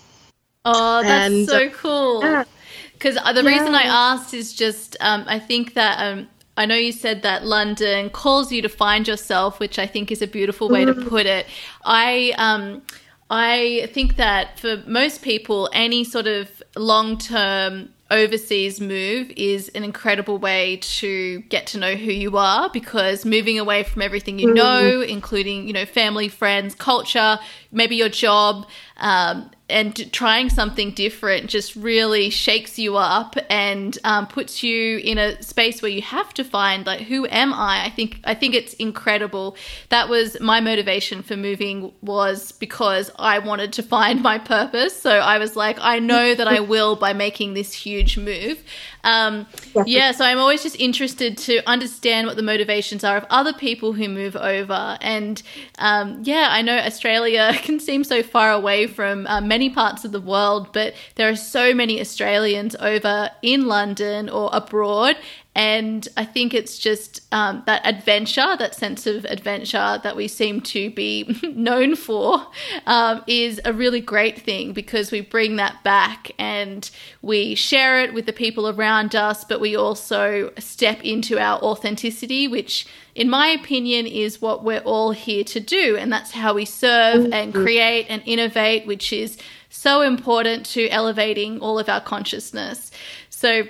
Oh, 0.64 1.02
that's 1.02 1.32
and, 1.32 1.48
so 1.48 1.70
cool. 1.70 2.44
Because 2.92 3.16
uh, 3.16 3.32
the 3.32 3.42
yeah. 3.42 3.48
reason 3.48 3.74
I 3.74 3.82
asked 3.82 4.32
is 4.32 4.52
just 4.52 4.96
um, 5.00 5.24
I 5.26 5.38
think 5.38 5.74
that 5.74 5.98
um, 5.98 6.28
I 6.56 6.66
know 6.66 6.74
you 6.74 6.92
said 6.92 7.22
that 7.22 7.46
London 7.46 8.10
calls 8.10 8.52
you 8.52 8.60
to 8.62 8.68
find 8.68 9.08
yourself, 9.08 9.58
which 9.58 9.78
I 9.78 9.86
think 9.86 10.12
is 10.12 10.20
a 10.20 10.26
beautiful 10.26 10.68
way 10.68 10.84
mm. 10.84 10.94
to 10.94 11.08
put 11.08 11.26
it. 11.26 11.46
I 11.84 12.34
um, 12.36 12.82
I 13.30 13.88
think 13.94 14.16
that 14.16 14.58
for 14.58 14.82
most 14.86 15.22
people, 15.22 15.70
any 15.72 16.04
sort 16.04 16.26
of 16.26 16.62
long 16.76 17.16
term 17.16 17.88
overseas 18.10 18.78
move 18.78 19.32
is 19.36 19.70
an 19.70 19.82
incredible 19.82 20.36
way 20.36 20.76
to 20.82 21.40
get 21.48 21.66
to 21.68 21.78
know 21.78 21.94
who 21.94 22.12
you 22.12 22.36
are 22.36 22.68
because 22.68 23.24
moving 23.24 23.58
away 23.58 23.82
from 23.82 24.02
everything 24.02 24.38
you 24.38 24.52
know, 24.52 24.82
mm-hmm. 24.82 25.10
including, 25.10 25.66
you 25.66 25.72
know, 25.72 25.86
family, 25.86 26.28
friends, 26.28 26.74
culture, 26.74 27.38
maybe 27.72 27.96
your 27.96 28.10
job, 28.10 28.66
um, 28.98 29.50
and 29.68 30.12
trying 30.12 30.50
something 30.50 30.90
different 30.90 31.48
just 31.48 31.74
really 31.76 32.28
shakes 32.30 32.78
you 32.78 32.96
up 32.96 33.36
and 33.48 33.98
um, 34.04 34.26
puts 34.26 34.62
you 34.62 34.98
in 34.98 35.18
a 35.18 35.40
space 35.42 35.80
where 35.80 35.90
you 35.90 36.02
have 36.02 36.34
to 36.34 36.44
find 36.44 36.84
like 36.84 37.00
who 37.00 37.26
am 37.28 37.54
I? 37.54 37.84
I 37.86 37.90
think 37.90 38.20
I 38.24 38.34
think 38.34 38.54
it's 38.54 38.74
incredible. 38.74 39.56
That 39.88 40.08
was 40.08 40.38
my 40.40 40.60
motivation 40.60 41.22
for 41.22 41.36
moving 41.36 41.92
was 42.02 42.52
because 42.52 43.10
I 43.18 43.38
wanted 43.38 43.72
to 43.74 43.82
find 43.92 44.22
my 44.22 44.38
purpose. 44.38 45.00
So 45.00 45.10
I 45.10 45.38
was 45.38 45.56
like, 45.56 45.78
I 45.80 45.98
know 45.98 46.34
that 46.34 46.48
I 46.48 46.60
will 46.60 46.96
by 46.96 47.12
making 47.12 47.54
this 47.54 47.72
huge 47.72 48.18
move. 48.18 48.62
Um, 49.04 49.46
yeah, 49.84 50.12
so 50.12 50.24
I'm 50.24 50.38
always 50.38 50.62
just 50.62 50.76
interested 50.78 51.36
to 51.38 51.68
understand 51.68 52.26
what 52.26 52.36
the 52.36 52.42
motivations 52.42 53.02
are 53.04 53.16
of 53.16 53.26
other 53.30 53.52
people 53.52 53.92
who 53.92 54.08
move 54.08 54.36
over. 54.36 54.96
And 55.00 55.42
um, 55.78 56.20
yeah, 56.22 56.48
I 56.50 56.62
know 56.62 56.76
Australia 56.76 57.52
can 57.62 57.80
seem 57.80 58.04
so 58.04 58.22
far 58.22 58.52
away 58.52 58.86
from 58.86 59.26
uh, 59.26 59.40
many 59.40 59.70
parts 59.70 60.04
of 60.04 60.12
the 60.12 60.20
world, 60.20 60.72
but 60.72 60.94
there 61.16 61.28
are 61.28 61.36
so 61.36 61.74
many 61.74 62.00
Australians 62.00 62.76
over 62.76 63.30
in 63.42 63.66
London 63.66 64.28
or 64.28 64.50
abroad. 64.52 65.16
And 65.54 66.08
I 66.16 66.24
think 66.24 66.54
it's 66.54 66.78
just 66.78 67.20
um, 67.30 67.62
that 67.66 67.82
adventure, 67.84 68.56
that 68.56 68.74
sense 68.74 69.06
of 69.06 69.26
adventure 69.26 70.00
that 70.02 70.16
we 70.16 70.26
seem 70.26 70.62
to 70.62 70.90
be 70.90 71.38
known 71.54 71.94
for, 71.94 72.46
um, 72.86 73.22
is 73.26 73.60
a 73.66 73.72
really 73.72 74.00
great 74.00 74.40
thing 74.40 74.72
because 74.72 75.10
we 75.12 75.20
bring 75.20 75.56
that 75.56 75.84
back 75.84 76.30
and 76.38 76.90
we 77.20 77.54
share 77.54 78.00
it 78.00 78.14
with 78.14 78.24
the 78.24 78.32
people 78.32 78.66
around 78.66 79.14
us, 79.14 79.44
but 79.44 79.60
we 79.60 79.76
also 79.76 80.50
step 80.58 81.02
into 81.04 81.38
our 81.38 81.60
authenticity, 81.60 82.48
which, 82.48 82.86
in 83.14 83.28
my 83.28 83.48
opinion, 83.48 84.06
is 84.06 84.40
what 84.40 84.64
we're 84.64 84.80
all 84.80 85.12
here 85.12 85.44
to 85.44 85.60
do. 85.60 85.98
And 85.98 86.10
that's 86.10 86.30
how 86.30 86.54
we 86.54 86.64
serve 86.64 87.26
and 87.26 87.52
mm-hmm. 87.52 87.62
create 87.62 88.06
and 88.08 88.22
innovate, 88.24 88.86
which 88.86 89.12
is 89.12 89.36
so 89.68 90.00
important 90.00 90.64
to 90.64 90.88
elevating 90.88 91.60
all 91.60 91.78
of 91.78 91.90
our 91.90 92.00
consciousness. 92.00 92.90
So, 93.28 93.64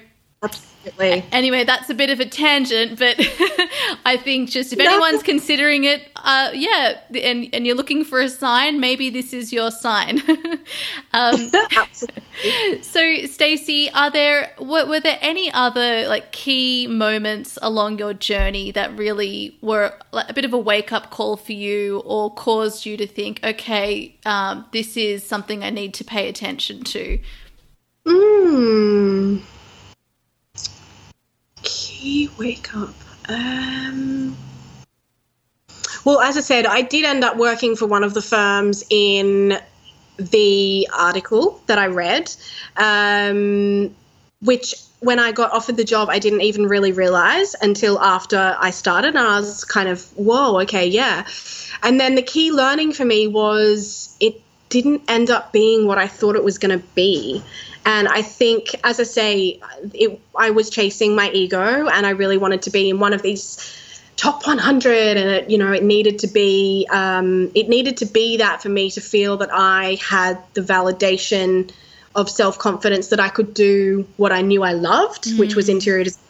Absolutely. 0.44 0.71
Anyway, 1.32 1.64
that's 1.64 1.90
a 1.90 1.94
bit 1.94 2.10
of 2.10 2.20
a 2.20 2.26
tangent, 2.26 2.98
but 2.98 3.16
I 4.04 4.18
think 4.22 4.50
just 4.50 4.72
if 4.72 4.80
anyone's 4.80 5.22
considering 5.22 5.84
it, 5.84 6.08
uh, 6.16 6.50
yeah, 6.52 6.98
and, 7.10 7.48
and 7.52 7.66
you're 7.66 7.76
looking 7.76 8.04
for 8.04 8.20
a 8.20 8.28
sign, 8.28 8.80
maybe 8.80 9.10
this 9.10 9.32
is 9.32 9.52
your 9.52 9.70
sign. 9.70 10.20
um, 11.12 11.50
Absolutely. 11.76 12.82
So, 12.82 13.26
Stacey, 13.26 13.90
are 13.90 14.10
there 14.10 14.52
were, 14.58 14.86
were 14.86 15.00
there 15.00 15.18
any 15.20 15.52
other 15.52 16.08
like 16.08 16.32
key 16.32 16.86
moments 16.86 17.58
along 17.62 17.98
your 17.98 18.14
journey 18.14 18.70
that 18.72 18.96
really 18.96 19.56
were 19.60 19.94
a 20.12 20.32
bit 20.32 20.44
of 20.44 20.52
a 20.52 20.58
wake 20.58 20.92
up 20.92 21.10
call 21.10 21.36
for 21.36 21.52
you, 21.52 22.00
or 22.04 22.32
caused 22.34 22.86
you 22.86 22.96
to 22.96 23.06
think, 23.06 23.40
okay, 23.44 24.16
um, 24.26 24.66
this 24.72 24.96
is 24.96 25.24
something 25.24 25.62
I 25.62 25.70
need 25.70 25.94
to 25.94 26.04
pay 26.04 26.28
attention 26.28 26.82
to? 26.84 27.18
Hmm 28.04 29.01
wake 32.38 32.74
up. 32.76 32.94
Um, 33.28 34.36
well, 36.04 36.20
as 36.20 36.36
I 36.36 36.40
said, 36.40 36.66
I 36.66 36.82
did 36.82 37.04
end 37.04 37.24
up 37.24 37.36
working 37.36 37.76
for 37.76 37.86
one 37.86 38.04
of 38.04 38.14
the 38.14 38.22
firms 38.22 38.84
in 38.90 39.58
the 40.16 40.88
article 40.96 41.62
that 41.66 41.78
I 41.78 41.86
read, 41.86 42.34
um, 42.76 43.94
which 44.40 44.74
when 45.00 45.18
I 45.18 45.32
got 45.32 45.52
offered 45.52 45.76
the 45.76 45.84
job, 45.84 46.08
I 46.10 46.18
didn't 46.18 46.42
even 46.42 46.66
really 46.66 46.92
realize 46.92 47.54
until 47.60 47.98
after 48.00 48.56
I 48.58 48.70
started. 48.70 49.08
And 49.08 49.18
I 49.18 49.40
was 49.40 49.64
kind 49.64 49.88
of, 49.88 50.04
whoa, 50.16 50.60
okay, 50.62 50.86
yeah. 50.86 51.26
And 51.82 51.98
then 51.98 52.14
the 52.14 52.22
key 52.22 52.52
learning 52.52 52.92
for 52.92 53.04
me 53.04 53.26
was 53.26 54.16
it 54.20 54.40
didn't 54.72 55.02
end 55.06 55.28
up 55.28 55.52
being 55.52 55.86
what 55.86 55.98
I 55.98 56.08
thought 56.08 56.34
it 56.34 56.42
was 56.42 56.56
going 56.56 56.76
to 56.76 56.84
be. 56.94 57.42
And 57.84 58.08
I 58.08 58.22
think, 58.22 58.74
as 58.82 58.98
I 58.98 59.02
say, 59.02 59.60
it, 59.92 60.18
I 60.34 60.50
was 60.50 60.70
chasing 60.70 61.14
my 61.14 61.30
ego 61.30 61.88
and 61.88 62.06
I 62.06 62.10
really 62.10 62.38
wanted 62.38 62.62
to 62.62 62.70
be 62.70 62.88
in 62.88 62.98
one 62.98 63.12
of 63.12 63.20
these 63.20 63.78
top 64.16 64.46
100 64.46 65.16
and 65.16 65.30
it 65.30 65.50
you 65.50 65.56
know 65.56 65.72
it 65.72 65.82
needed 65.82 66.18
to 66.18 66.26
be 66.26 66.86
um, 66.90 67.50
it 67.54 67.68
needed 67.68 67.96
to 67.96 68.06
be 68.06 68.36
that 68.36 68.62
for 68.62 68.68
me 68.68 68.90
to 68.90 69.00
feel 69.00 69.38
that 69.38 69.48
i 69.50 69.96
had 70.02 70.38
the 70.52 70.60
validation 70.60 71.72
of 72.14 72.28
self-confidence 72.28 73.08
that 73.08 73.18
i 73.18 73.30
could 73.30 73.54
do 73.54 74.06
what 74.18 74.30
i 74.30 74.42
knew 74.42 74.62
i 74.62 74.72
loved 74.72 75.24
mm. 75.24 75.38
which 75.38 75.56
was 75.56 75.66
mm. 75.66 75.70
interior 75.70 76.04
design 76.04 76.22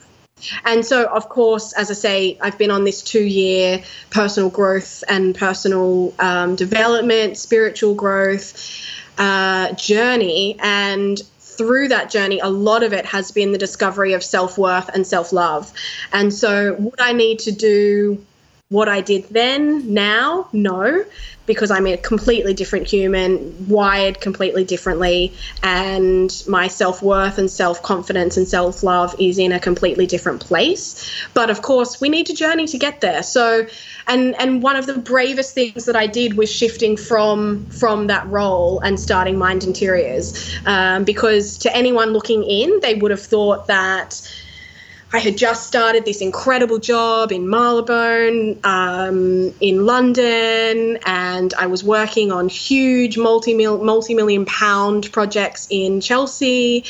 and 0.64 0.84
so, 0.84 1.06
of 1.06 1.28
course, 1.28 1.72
as 1.72 1.90
I 1.90 1.94
say, 1.94 2.38
I've 2.40 2.58
been 2.58 2.70
on 2.70 2.84
this 2.84 3.02
two 3.02 3.22
year 3.22 3.82
personal 4.10 4.50
growth 4.50 5.04
and 5.08 5.34
personal 5.34 6.14
um, 6.18 6.56
development, 6.56 7.36
spiritual 7.36 7.94
growth 7.94 8.84
uh, 9.18 9.72
journey. 9.74 10.56
And 10.60 11.20
through 11.38 11.88
that 11.88 12.10
journey, 12.10 12.40
a 12.40 12.48
lot 12.48 12.82
of 12.82 12.92
it 12.92 13.06
has 13.06 13.30
been 13.30 13.52
the 13.52 13.58
discovery 13.58 14.14
of 14.14 14.22
self 14.24 14.58
worth 14.58 14.88
and 14.88 15.06
self 15.06 15.32
love. 15.32 15.72
And 16.12 16.32
so, 16.32 16.74
what 16.74 17.00
I 17.00 17.12
need 17.12 17.40
to 17.40 17.52
do 17.52 18.24
what 18.72 18.88
I 18.88 19.00
did 19.00 19.28
then, 19.28 19.92
now? 19.92 20.48
No 20.52 21.04
because 21.46 21.70
I'm 21.70 21.86
a 21.86 21.96
completely 21.96 22.54
different 22.54 22.88
human, 22.88 23.68
wired 23.68 24.20
completely 24.20 24.64
differently, 24.64 25.32
and 25.62 26.42
my 26.48 26.68
self 26.68 27.02
worth 27.02 27.38
and 27.38 27.50
self 27.50 27.82
confidence 27.82 28.36
and 28.36 28.46
self 28.46 28.82
love 28.82 29.14
is 29.18 29.38
in 29.38 29.52
a 29.52 29.60
completely 29.60 30.06
different 30.06 30.40
place. 30.40 31.10
But 31.34 31.50
of 31.50 31.62
course, 31.62 32.00
we 32.00 32.08
need 32.08 32.26
to 32.26 32.34
journey 32.34 32.66
to 32.68 32.78
get 32.78 33.00
there. 33.00 33.22
So, 33.22 33.66
and 34.06 34.34
and 34.40 34.62
one 34.62 34.76
of 34.76 34.86
the 34.86 34.98
bravest 34.98 35.54
things 35.54 35.84
that 35.86 35.96
I 35.96 36.06
did 36.06 36.36
was 36.36 36.50
shifting 36.50 36.96
from 36.96 37.66
from 37.66 38.06
that 38.06 38.26
role 38.28 38.80
and 38.80 38.98
starting 38.98 39.36
Mind 39.36 39.64
Interiors, 39.64 40.56
um, 40.66 41.04
because 41.04 41.58
to 41.58 41.76
anyone 41.76 42.10
looking 42.10 42.44
in, 42.44 42.80
they 42.80 42.94
would 42.94 43.10
have 43.10 43.22
thought 43.22 43.66
that 43.66 44.20
I 45.14 45.18
had 45.18 45.36
just 45.36 45.66
started 45.66 46.06
this 46.06 46.22
incredible 46.22 46.78
job 46.78 47.32
in 47.32 47.48
Marylebone, 47.48 48.58
um, 48.64 49.52
in 49.60 49.84
London, 49.84 50.98
and 51.04 51.52
I 51.54 51.66
was 51.66 51.84
working 51.84 52.32
on 52.32 52.48
huge 52.48 53.18
multi 53.18 53.54
multi 53.54 54.14
million 54.14 54.46
pound 54.46 55.12
projects 55.12 55.68
in 55.70 56.00
Chelsea. 56.00 56.84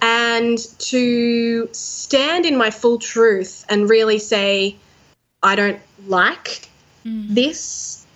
And 0.00 0.58
to 0.78 1.68
stand 1.72 2.46
in 2.46 2.56
my 2.56 2.70
full 2.70 2.98
truth 2.98 3.66
and 3.68 3.90
really 3.90 4.18
say, 4.18 4.76
I 5.42 5.54
don't 5.54 5.80
like 6.06 6.68
mm. 7.04 7.34
this 7.34 8.06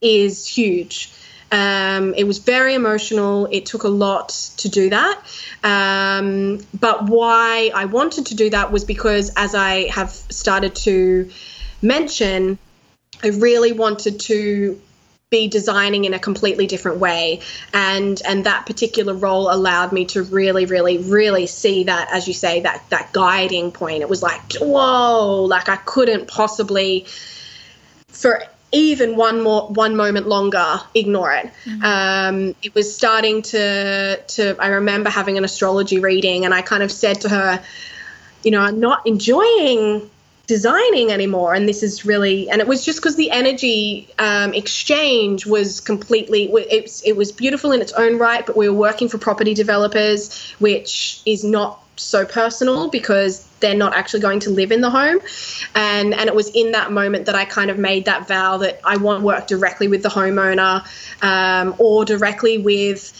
is 0.00 0.46
huge. 0.46 1.10
Um, 1.52 2.14
it 2.14 2.24
was 2.24 2.38
very 2.38 2.74
emotional. 2.74 3.46
It 3.50 3.66
took 3.66 3.84
a 3.84 3.88
lot 3.88 4.30
to 4.58 4.68
do 4.68 4.90
that. 4.90 5.20
Um, 5.62 6.60
but 6.78 7.08
why 7.08 7.70
I 7.74 7.84
wanted 7.84 8.26
to 8.26 8.34
do 8.34 8.50
that 8.50 8.72
was 8.72 8.84
because, 8.84 9.32
as 9.36 9.54
I 9.54 9.88
have 9.88 10.10
started 10.10 10.74
to 10.76 11.30
mention, 11.80 12.58
I 13.22 13.28
really 13.28 13.72
wanted 13.72 14.20
to 14.20 14.80
be 15.30 15.48
designing 15.48 16.04
in 16.04 16.14
a 16.14 16.18
completely 16.18 16.68
different 16.68 16.98
way 16.98 17.40
and 17.72 18.22
and 18.24 18.46
that 18.46 18.66
particular 18.66 19.14
role 19.14 19.50
allowed 19.50 19.90
me 19.90 20.04
to 20.04 20.22
really 20.22 20.64
really 20.64 20.98
really 20.98 21.46
see 21.46 21.82
that 21.84 22.08
as 22.12 22.28
you 22.28 22.34
say 22.34 22.60
that 22.60 22.84
that 22.90 23.12
guiding 23.12 23.72
point 23.72 24.02
it 24.02 24.08
was 24.08 24.22
like 24.22 24.52
whoa 24.60 25.44
like 25.48 25.68
i 25.68 25.74
couldn't 25.74 26.28
possibly 26.28 27.04
for 28.06 28.44
even 28.74 29.16
one 29.16 29.40
more 29.40 29.68
one 29.68 29.96
moment 29.96 30.26
longer 30.26 30.80
ignore 30.94 31.32
it 31.32 31.50
mm-hmm. 31.64 31.84
um, 31.84 32.54
it 32.62 32.74
was 32.74 32.94
starting 32.94 33.40
to 33.42 34.20
to 34.26 34.56
i 34.58 34.68
remember 34.68 35.08
having 35.08 35.38
an 35.38 35.44
astrology 35.44 36.00
reading 36.00 36.44
and 36.44 36.52
i 36.52 36.60
kind 36.60 36.82
of 36.82 36.90
said 36.90 37.20
to 37.20 37.28
her 37.28 37.62
you 38.42 38.50
know 38.50 38.60
i'm 38.60 38.80
not 38.80 39.06
enjoying 39.06 40.10
designing 40.46 41.10
anymore 41.10 41.54
and 41.54 41.66
this 41.66 41.82
is 41.82 42.04
really 42.04 42.50
and 42.50 42.60
it 42.60 42.66
was 42.66 42.84
just 42.84 42.98
because 42.98 43.16
the 43.16 43.30
energy 43.30 44.06
um, 44.18 44.52
exchange 44.52 45.46
was 45.46 45.80
completely 45.80 46.52
it, 46.52 47.02
it 47.04 47.16
was 47.16 47.32
beautiful 47.32 47.72
in 47.72 47.80
its 47.80 47.92
own 47.92 48.18
right 48.18 48.44
but 48.44 48.54
we 48.56 48.68
were 48.68 48.76
working 48.76 49.08
for 49.08 49.16
property 49.16 49.54
developers 49.54 50.52
which 50.58 51.22
is 51.24 51.44
not 51.44 51.84
so 51.96 52.24
personal 52.24 52.88
because 52.88 53.46
they're 53.60 53.76
not 53.76 53.94
actually 53.94 54.20
going 54.20 54.40
to 54.40 54.50
live 54.50 54.72
in 54.72 54.80
the 54.80 54.90
home. 54.90 55.18
And 55.74 56.14
and 56.14 56.28
it 56.28 56.34
was 56.34 56.48
in 56.50 56.72
that 56.72 56.92
moment 56.92 57.26
that 57.26 57.34
I 57.34 57.44
kind 57.44 57.70
of 57.70 57.78
made 57.78 58.04
that 58.06 58.28
vow 58.28 58.58
that 58.58 58.80
I 58.84 58.96
want 58.96 59.20
to 59.20 59.26
work 59.26 59.46
directly 59.46 59.88
with 59.88 60.02
the 60.02 60.08
homeowner 60.08 60.84
um, 61.22 61.74
or 61.78 62.04
directly 62.04 62.58
with. 62.58 63.12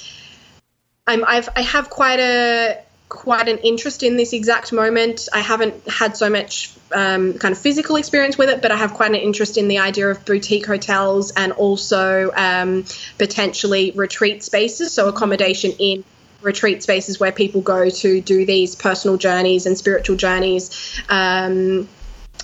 I'm, 1.06 1.24
I've 1.26 1.48
I 1.54 1.62
have 1.62 1.90
quite 1.90 2.18
a 2.18 2.78
quite 3.08 3.48
an 3.48 3.58
interest 3.58 4.02
in 4.02 4.16
this 4.16 4.32
exact 4.32 4.72
moment. 4.72 5.28
I 5.32 5.40
haven't 5.40 5.88
had 5.88 6.16
so 6.16 6.30
much 6.30 6.72
um, 6.92 7.34
kind 7.34 7.52
of 7.52 7.58
physical 7.58 7.96
experience 7.96 8.38
with 8.38 8.48
it, 8.48 8.62
but 8.62 8.70
I 8.70 8.76
have 8.76 8.94
quite 8.94 9.10
an 9.10 9.16
interest 9.16 9.58
in 9.58 9.68
the 9.68 9.78
idea 9.78 10.08
of 10.08 10.24
boutique 10.24 10.66
hotels 10.66 11.32
and 11.32 11.52
also 11.52 12.30
um, 12.34 12.84
potentially 13.18 13.92
retreat 13.92 14.42
spaces, 14.42 14.92
so 14.92 15.08
accommodation 15.08 15.72
in 15.78 16.04
retreat 16.42 16.82
spaces 16.82 17.18
where 17.18 17.32
people 17.32 17.62
go 17.62 17.88
to 17.88 18.20
do 18.20 18.44
these 18.44 18.74
personal 18.76 19.16
journeys 19.16 19.66
and 19.66 19.76
spiritual 19.76 20.16
journeys. 20.16 21.00
Um, 21.08 21.88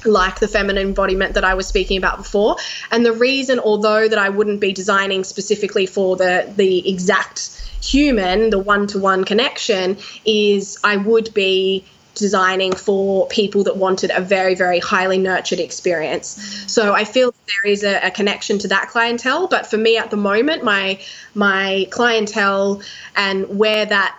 like 0.04 0.40
the 0.40 0.48
feminine 0.48 0.88
embodiment 0.88 1.34
that 1.34 1.44
I 1.44 1.54
was 1.54 1.66
speaking 1.66 1.98
about 1.98 2.18
before. 2.18 2.56
And 2.90 3.04
the 3.04 3.12
reason, 3.12 3.58
although 3.58 4.08
that 4.08 4.18
I 4.18 4.28
wouldn't 4.28 4.60
be 4.60 4.72
designing 4.72 5.24
specifically 5.24 5.86
for 5.86 6.16
the 6.16 6.50
the 6.56 6.88
exact 6.88 7.56
human, 7.82 8.50
the 8.50 8.58
one 8.58 8.86
to 8.88 8.98
one 8.98 9.24
connection, 9.24 9.98
is 10.24 10.78
I 10.84 10.96
would 10.96 11.32
be 11.34 11.84
designing 12.14 12.72
for 12.72 13.26
people 13.28 13.64
that 13.64 13.76
wanted 13.76 14.10
a 14.10 14.20
very, 14.20 14.54
very 14.54 14.78
highly 14.78 15.16
nurtured 15.16 15.60
experience. 15.60 16.28
So 16.66 16.92
I 16.92 17.04
feel 17.04 17.32
there 17.46 17.72
is 17.72 17.84
a, 17.84 17.98
a, 18.06 18.10
connection 18.10 18.58
to 18.58 18.68
that 18.68 18.88
clientele. 18.88 19.46
But 19.46 19.66
for 19.66 19.78
me 19.78 19.96
at 19.96 20.10
the 20.10 20.16
moment, 20.16 20.64
my 20.64 21.00
my 21.34 21.86
clientele 21.90 22.82
and 23.16 23.58
where 23.58 23.86
that 23.86 24.16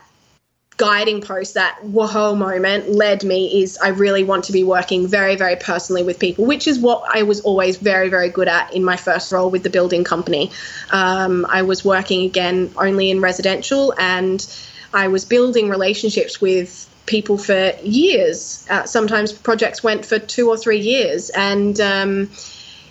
guiding 0.82 1.22
post, 1.22 1.54
that 1.54 1.78
whoa 1.84 2.34
moment 2.34 2.90
led 2.90 3.24
me 3.24 3.62
is 3.62 3.78
I 3.78 3.90
really 3.90 4.24
want 4.24 4.46
to 4.46 4.52
be 4.52 4.64
working 4.64 5.06
very, 5.06 5.36
very 5.36 5.56
personally 5.56 6.02
with 6.02 6.18
people, 6.18 6.44
which 6.44 6.68
is 6.68 6.80
what 6.80 7.04
I 7.08 7.22
was 7.22 7.40
always 7.42 7.78
very, 7.78 8.10
very 8.10 8.30
good 8.30 8.48
at 8.48 8.74
in 8.74 8.84
my 8.84 8.98
first 8.98 9.32
role 9.32 9.52
with 9.52 9.62
the 9.62 9.70
building 9.70 10.04
company. 10.04 10.50
Um, 10.90 11.46
I 11.48 11.62
was 11.62 11.86
working 11.86 12.26
again 12.26 12.72
only 12.78 13.12
in 13.12 13.22
residential 13.22 13.94
and 14.00 14.44
I 14.92 15.08
was 15.10 15.24
building 15.24 15.70
relationships 15.70 16.42
with 16.42 16.90
people 17.06 17.38
for 17.38 17.74
years. 17.84 18.66
Uh, 18.68 18.86
sometimes 18.86 19.32
projects 19.32 19.84
went 19.84 20.04
for 20.04 20.18
two 20.18 20.50
or 20.50 20.58
three 20.58 20.80
years, 20.80 21.30
and 21.30 21.80
um, 21.80 22.32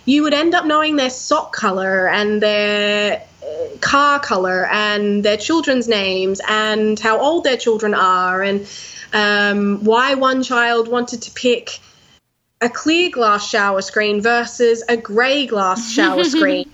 you 0.05 0.23
would 0.23 0.33
end 0.33 0.55
up 0.55 0.65
knowing 0.65 0.95
their 0.95 1.09
sock 1.09 1.53
color 1.53 2.07
and 2.07 2.41
their 2.41 3.21
car 3.79 4.19
color 4.19 4.67
and 4.67 5.23
their 5.23 5.37
children's 5.37 5.87
names 5.87 6.41
and 6.47 6.99
how 6.99 7.19
old 7.19 7.43
their 7.43 7.57
children 7.57 7.93
are 7.93 8.41
and 8.41 8.67
um, 9.13 9.83
why 9.83 10.13
one 10.13 10.43
child 10.43 10.87
wanted 10.87 11.23
to 11.23 11.31
pick 11.31 11.79
a 12.61 12.69
clear 12.69 13.09
glass 13.09 13.49
shower 13.49 13.81
screen 13.81 14.21
versus 14.21 14.83
a 14.87 14.95
grey 14.95 15.47
glass 15.47 15.91
shower 15.91 16.23
screen. 16.35 16.71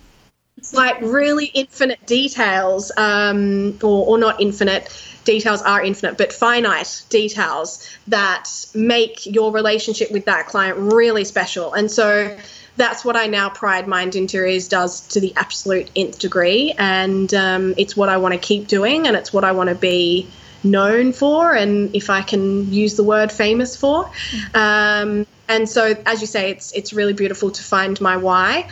It's 0.57 0.73
like 0.73 1.01
really 1.01 1.45
infinite 1.45 2.05
details, 2.05 2.91
um, 2.97 3.77
or, 3.81 4.07
or 4.07 4.17
not 4.17 4.41
infinite 4.41 4.89
details 5.23 5.61
are 5.61 5.83
infinite, 5.83 6.17
but 6.17 6.33
finite 6.33 7.03
details 7.09 7.87
that 8.07 8.49
make 8.73 9.25
your 9.25 9.51
relationship 9.51 10.11
with 10.11 10.25
that 10.25 10.47
client 10.47 10.77
really 10.77 11.25
special. 11.25 11.73
And 11.73 11.91
so 11.91 12.37
that's 12.77 13.03
what 13.03 13.17
I 13.17 13.27
now 13.27 13.49
pride 13.49 13.87
Mind 13.87 14.15
Interiors 14.15 14.67
does 14.67 15.01
to 15.09 15.19
the 15.19 15.33
absolute 15.35 15.89
nth 15.95 16.19
degree. 16.19 16.73
And 16.77 17.33
um, 17.33 17.73
it's 17.77 17.97
what 17.97 18.09
I 18.09 18.17
want 18.17 18.33
to 18.33 18.39
keep 18.39 18.67
doing, 18.67 19.07
and 19.07 19.17
it's 19.17 19.33
what 19.33 19.43
I 19.43 19.51
want 19.51 19.69
to 19.69 19.75
be 19.75 20.27
known 20.63 21.13
for, 21.13 21.53
and 21.53 21.95
if 21.95 22.09
I 22.09 22.21
can 22.21 22.71
use 22.71 22.95
the 22.95 23.03
word 23.03 23.31
famous 23.31 23.75
for. 23.75 24.09
Um, 24.53 25.25
and 25.49 25.67
so, 25.67 25.95
as 26.05 26.21
you 26.21 26.27
say, 26.27 26.51
it's 26.51 26.71
it's 26.73 26.93
really 26.93 27.13
beautiful 27.13 27.51
to 27.51 27.63
find 27.63 27.99
my 27.99 28.17
why. 28.17 28.69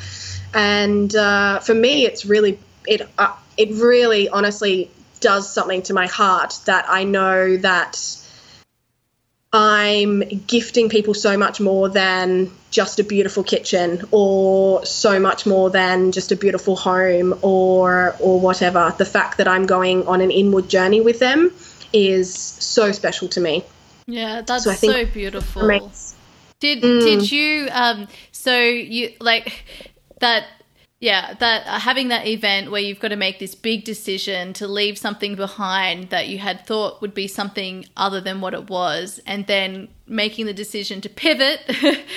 And 0.53 1.13
uh, 1.15 1.59
for 1.59 1.73
me, 1.73 2.05
it's 2.05 2.25
really 2.25 2.59
it 2.87 3.01
uh, 3.17 3.33
it 3.57 3.71
really 3.71 4.29
honestly 4.29 4.91
does 5.19 5.51
something 5.51 5.81
to 5.83 5.93
my 5.93 6.07
heart 6.07 6.59
that 6.65 6.85
I 6.87 7.03
know 7.03 7.57
that 7.57 7.97
I'm 9.57 10.19
gifting 10.47 10.89
people 10.89 11.13
so 11.13 11.37
much 11.37 11.61
more 11.61 11.87
than 11.87 12.51
just 12.71 12.99
a 12.99 13.05
beautiful 13.05 13.41
kitchen 13.41 14.03
or 14.11 14.85
so 14.85 15.17
much 15.17 15.45
more 15.45 15.69
than 15.69 16.11
just 16.11 16.33
a 16.33 16.35
beautiful 16.35 16.75
home 16.75 17.39
or 17.41 18.17
or 18.19 18.37
whatever. 18.37 18.93
The 18.97 19.05
fact 19.05 19.37
that 19.37 19.47
I'm 19.47 19.65
going 19.65 20.05
on 20.07 20.19
an 20.19 20.29
inward 20.29 20.67
journey 20.67 20.99
with 20.99 21.19
them 21.19 21.53
is 21.93 22.33
so 22.35 22.91
special 22.91 23.29
to 23.29 23.39
me. 23.39 23.63
Yeah, 24.07 24.41
that's 24.41 24.65
so, 24.65 24.73
so 24.73 25.05
beautiful. 25.05 25.89
Did 26.59 26.83
mm. 26.83 27.01
did 27.01 27.31
you 27.31 27.69
um 27.71 28.09
so 28.33 28.59
you 28.59 29.13
like 29.21 29.63
that 30.19 30.47
yeah 31.05 31.35
that 31.35 31.67
uh, 31.67 31.79
having 31.79 32.07
that 32.07 32.25
event 32.25 32.71
where 32.71 32.81
you've 32.81 32.99
got 32.99 33.09
to 33.09 33.15
make 33.15 33.37
this 33.37 33.53
big 33.53 33.83
decision 33.83 34.53
to 34.53 34.67
leave 34.67 34.97
something 34.97 35.35
behind 35.35 36.09
that 36.09 36.27
you 36.27 36.39
had 36.39 36.65
thought 36.65 36.99
would 36.99 37.13
be 37.13 37.27
something 37.27 37.85
other 37.95 38.19
than 38.19 38.41
what 38.41 38.55
it 38.55 38.71
was 38.71 39.19
and 39.27 39.45
then 39.45 39.87
making 40.07 40.47
the 40.47 40.53
decision 40.53 41.01
to 41.01 41.07
pivot 41.07 41.59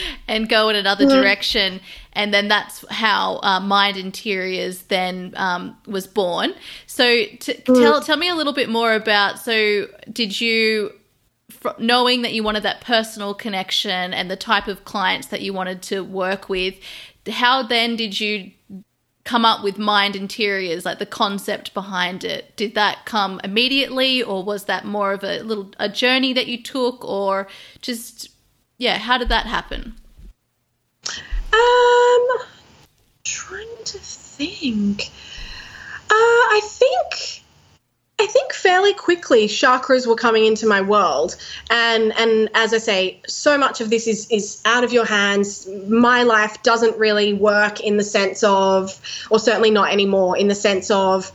and 0.28 0.49
go 0.49 0.70
in 0.70 0.76
another 0.76 1.05
mm-hmm. 1.05 1.20
direction 1.20 1.80
and 2.14 2.32
then 2.32 2.49
that's 2.49 2.82
how 2.89 3.39
uh, 3.43 3.61
mind 3.61 3.99
interiors 3.99 4.82
then 4.84 5.34
um, 5.36 5.76
was 5.86 6.07
born 6.07 6.55
so 6.86 7.05
t- 7.05 7.36
mm. 7.36 7.64
tell 7.64 8.01
tell 8.01 8.16
me 8.16 8.30
a 8.30 8.34
little 8.34 8.55
bit 8.55 8.70
more 8.70 8.95
about 8.95 9.39
so 9.39 9.86
did 10.11 10.41
you 10.41 10.91
knowing 11.78 12.22
that 12.22 12.32
you 12.32 12.43
wanted 12.43 12.62
that 12.62 12.80
personal 12.80 13.34
connection 13.34 14.14
and 14.14 14.30
the 14.30 14.36
type 14.36 14.66
of 14.66 14.84
clients 14.86 15.26
that 15.26 15.43
you 15.43 15.53
wanted 15.53 15.82
to 15.82 16.03
work 16.03 16.49
with 16.49 16.74
how 17.30 17.62
then 17.62 17.95
did 17.95 18.18
you 18.18 18.51
come 19.29 19.45
up 19.45 19.62
with 19.62 19.76
mind 19.76 20.16
interiors 20.16 20.87
like 20.87 20.99
the 20.99 21.05
concept 21.05 21.74
behind 21.74 22.24
it. 22.24 22.57
Did 22.57 22.74
that 22.76 23.05
come 23.05 23.43
immediately 23.45 24.22
or 24.22 24.43
was 24.43 24.64
that 24.64 24.87
more 24.87 25.12
of 25.12 25.22
a 25.22 25.43
little 25.43 25.70
a 25.79 25.87
journey 25.87 26.33
that 26.33 26.47
you 26.47 26.62
took 26.62 27.05
or 27.05 27.47
just 27.83 28.31
yeah 28.79 28.97
how 28.97 29.18
did 29.18 29.29
that 29.29 29.45
happen? 29.45 29.95
Um 31.53 32.26
trying 33.22 33.85
to 33.85 33.99
think. 33.99 35.11
Uh 36.11 36.45
i 36.57 36.61
think 36.64 37.45
I 38.21 38.27
think 38.27 38.53
fairly 38.53 38.95
quickly 38.95 39.47
chakras 39.47 40.07
were 40.07 40.16
coming 40.16 40.45
into 40.45 40.66
my 40.66 40.81
world, 40.81 41.37
and 41.71 42.12
and 42.19 42.49
as 42.55 42.75
I 42.75 42.79
say, 42.79 43.21
so 43.29 43.57
much 43.57 43.81
of 43.81 43.91
this 43.91 44.09
is 44.09 44.29
is 44.31 44.61
out 44.64 44.83
of 44.83 44.93
your 44.93 45.05
hands. 45.05 45.69
My 45.87 46.25
life 46.25 46.61
doesn't 46.64 46.97
really 46.99 47.33
work 47.33 47.81
in 47.81 47.97
the 47.97 48.03
sense 48.03 48.43
of, 48.43 49.01
or 49.31 49.39
certainly 49.39 49.71
not 49.71 49.93
anymore, 49.93 50.37
in 50.37 50.49
the 50.49 50.57
sense 50.57 50.91
of 50.91 51.31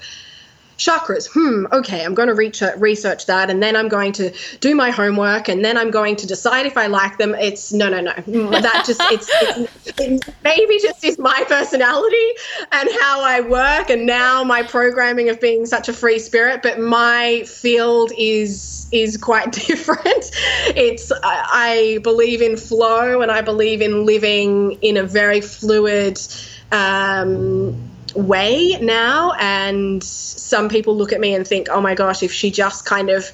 chakras. 0.83 1.29
Hmm, 1.31 1.65
okay, 1.71 2.03
I'm 2.03 2.13
going 2.13 2.27
to 2.27 2.35
reach, 2.35 2.61
research 2.77 3.25
that 3.27 3.49
and 3.49 3.61
then 3.61 3.75
I'm 3.75 3.87
going 3.87 4.11
to 4.13 4.33
do 4.59 4.75
my 4.75 4.89
homework 4.89 5.47
and 5.47 5.63
then 5.63 5.77
I'm 5.77 5.91
going 5.91 6.15
to 6.17 6.27
decide 6.27 6.65
if 6.65 6.77
I 6.77 6.87
like 6.87 7.17
them. 7.17 7.35
It's 7.35 7.71
no, 7.71 7.89
no, 7.89 8.01
no. 8.01 8.11
Mm, 8.11 8.51
that 8.61 8.83
just, 8.85 9.01
it's, 9.03 9.29
it's 9.87 9.99
it 9.99 10.35
maybe 10.43 10.79
just 10.81 11.03
is 11.03 11.17
my 11.17 11.43
personality 11.47 12.27
and 12.71 12.89
how 12.99 13.21
I 13.21 13.41
work 13.41 13.89
and 13.89 14.05
now 14.05 14.43
my 14.43 14.63
programming 14.63 15.29
of 15.29 15.39
being 15.39 15.65
such 15.65 15.89
a 15.89 15.93
free 15.93 16.19
spirit, 16.19 16.61
but 16.61 16.79
my 16.79 17.43
field 17.43 18.11
is 18.17 18.87
is 18.91 19.17
quite 19.17 19.51
different. 19.67 20.31
It's 20.75 21.11
I 21.23 21.99
believe 22.03 22.41
in 22.41 22.57
flow 22.57 23.21
and 23.21 23.31
I 23.31 23.41
believe 23.41 23.81
in 23.81 24.05
living 24.05 24.73
in 24.81 24.97
a 24.97 25.03
very 25.03 25.41
fluid 25.41 26.19
um, 26.71 27.92
way 28.15 28.77
now. 28.81 29.33
And 29.39 30.03
some 30.03 30.69
people 30.69 30.95
look 30.95 31.13
at 31.13 31.19
me 31.19 31.33
and 31.33 31.47
think, 31.47 31.69
oh 31.69 31.81
my 31.81 31.95
gosh, 31.95 32.23
if 32.23 32.31
she 32.31 32.51
just 32.51 32.85
kind 32.85 33.09
of 33.09 33.31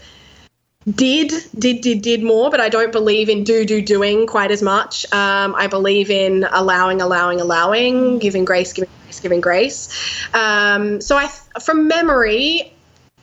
did 0.89 1.31
did 1.57 1.81
did 1.81 2.01
did 2.01 2.23
more 2.23 2.49
but 2.49 2.61
i 2.61 2.69
don't 2.69 2.93
believe 2.93 3.27
in 3.27 3.43
do 3.43 3.65
do 3.65 3.81
doing 3.81 4.25
quite 4.25 4.49
as 4.49 4.61
much 4.61 5.05
um, 5.13 5.53
i 5.55 5.67
believe 5.67 6.09
in 6.09 6.45
allowing 6.51 7.01
allowing 7.01 7.41
allowing 7.41 8.17
giving 8.17 8.45
grace 8.45 8.71
giving 8.71 8.89
grace 9.03 9.19
giving 9.19 9.41
grace 9.41 10.33
um, 10.33 11.01
so 11.01 11.17
i 11.17 11.27
from 11.61 11.89
memory 11.89 12.73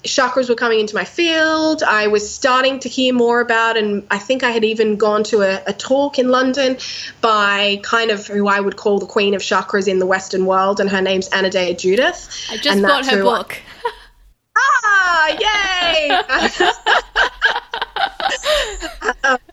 chakras 0.04 0.48
were 0.48 0.54
coming 0.54 0.80
into 0.80 0.94
my 0.94 1.04
field. 1.04 1.82
I 1.82 2.06
was 2.08 2.32
starting 2.32 2.78
to 2.80 2.88
hear 2.88 3.12
more 3.12 3.40
about, 3.40 3.76
and 3.76 4.06
I 4.10 4.18
think 4.18 4.42
I 4.42 4.50
had 4.50 4.64
even 4.64 4.96
gone 4.96 5.24
to 5.24 5.42
a, 5.42 5.62
a, 5.66 5.72
talk 5.72 6.18
in 6.18 6.28
London 6.28 6.78
by 7.20 7.80
kind 7.82 8.10
of 8.10 8.26
who 8.26 8.46
I 8.46 8.60
would 8.60 8.76
call 8.76 8.98
the 8.98 9.06
queen 9.06 9.34
of 9.34 9.42
chakras 9.42 9.88
in 9.88 9.98
the 9.98 10.06
Western 10.06 10.46
world, 10.46 10.80
and 10.80 10.88
her 10.90 11.02
name's 11.02 11.28
Anodea 11.30 11.78
Judith. 11.78 12.48
I 12.50 12.56
just 12.56 12.82
bought 12.82 13.06
her 13.06 13.22
book. 13.22 13.60
I, 14.54 15.38
ah, 15.38 15.38
yay! 15.40 16.10
uh, 19.22 19.38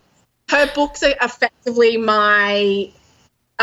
her 0.49 0.71
books 0.73 1.03
are 1.03 1.15
effectively 1.21 1.97
my 1.97 2.91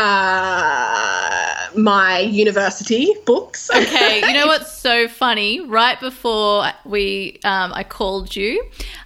uh, 0.01 1.67
my 1.75 2.19
university 2.19 3.15
books. 3.25 3.69
okay, 3.75 4.25
you 4.27 4.33
know 4.33 4.47
what's 4.47 4.75
so 4.75 5.07
funny? 5.07 5.59
Right 5.61 5.99
before 5.99 6.65
we, 6.85 7.39
um, 7.43 7.71
I 7.73 7.83
called 7.83 8.35
you. 8.35 8.63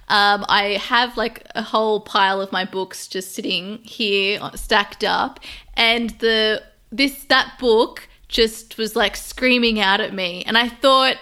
Um, 0.08 0.44
I 0.48 0.80
have 0.82 1.16
like 1.16 1.46
a 1.54 1.62
whole 1.62 2.00
pile 2.00 2.40
of 2.40 2.52
my 2.52 2.64
books 2.64 3.08
just 3.08 3.34
sitting 3.34 3.78
here 3.82 4.40
stacked 4.54 5.04
up, 5.04 5.40
and 5.74 6.10
the 6.20 6.62
this 6.90 7.24
that 7.24 7.58
book 7.58 8.08
just 8.28 8.78
was 8.78 8.96
like 8.96 9.16
screaming 9.16 9.80
out 9.80 10.00
at 10.00 10.14
me, 10.14 10.44
and 10.46 10.56
I 10.56 10.68
thought, 10.68 11.16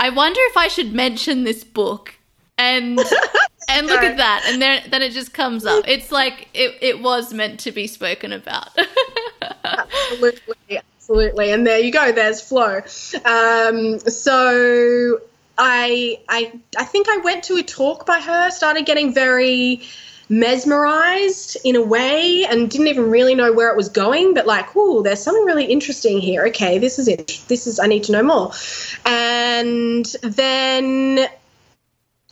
I 0.00 0.10
wonder 0.10 0.40
if 0.44 0.56
I 0.56 0.68
should 0.68 0.92
mention 0.92 1.44
this 1.44 1.64
book 1.64 2.14
and 2.56 2.98
and 3.68 3.86
look 3.86 4.02
at 4.02 4.16
that. 4.16 4.44
And 4.46 4.60
then 4.60 4.82
then 4.90 5.02
it 5.02 5.12
just 5.12 5.32
comes 5.32 5.64
up. 5.64 5.84
It's 5.86 6.10
like 6.10 6.48
it, 6.54 6.78
it 6.80 7.00
was 7.02 7.32
meant 7.32 7.60
to 7.60 7.72
be 7.72 7.86
spoken 7.86 8.32
about. 8.32 8.70
Absolutely 9.64 10.80
absolutely. 11.08 11.50
And 11.50 11.66
there 11.66 11.78
you 11.78 11.92
go. 11.92 12.12
There's 12.12 12.40
flow 12.40 12.80
um, 13.24 13.98
so 14.00 15.20
I 15.56 16.18
I 16.28 16.52
I 16.76 16.84
think 16.84 17.08
I 17.08 17.18
went 17.18 17.44
to 17.44 17.56
a 17.56 17.62
talk 17.62 18.06
by 18.06 18.20
her, 18.20 18.50
started 18.50 18.86
getting 18.86 19.12
very 19.14 19.82
mesmerized 20.30 21.56
in 21.64 21.74
a 21.74 21.80
way 21.80 22.44
and 22.44 22.70
didn't 22.70 22.88
even 22.88 23.08
really 23.08 23.34
know 23.34 23.50
where 23.50 23.70
it 23.70 23.76
was 23.78 23.88
going 23.88 24.34
but 24.34 24.46
like 24.46 24.66
oh 24.76 25.00
there's 25.00 25.22
something 25.22 25.44
really 25.44 25.64
interesting 25.64 26.18
here. 26.18 26.46
Okay 26.46 26.78
this 26.78 26.98
is 26.98 27.08
it. 27.08 27.42
This 27.48 27.66
is 27.66 27.78
i 27.78 27.86
need 27.86 28.04
to 28.04 28.12
know 28.12 28.22
more. 28.22 28.52
And 29.06 30.04
then 30.22 31.28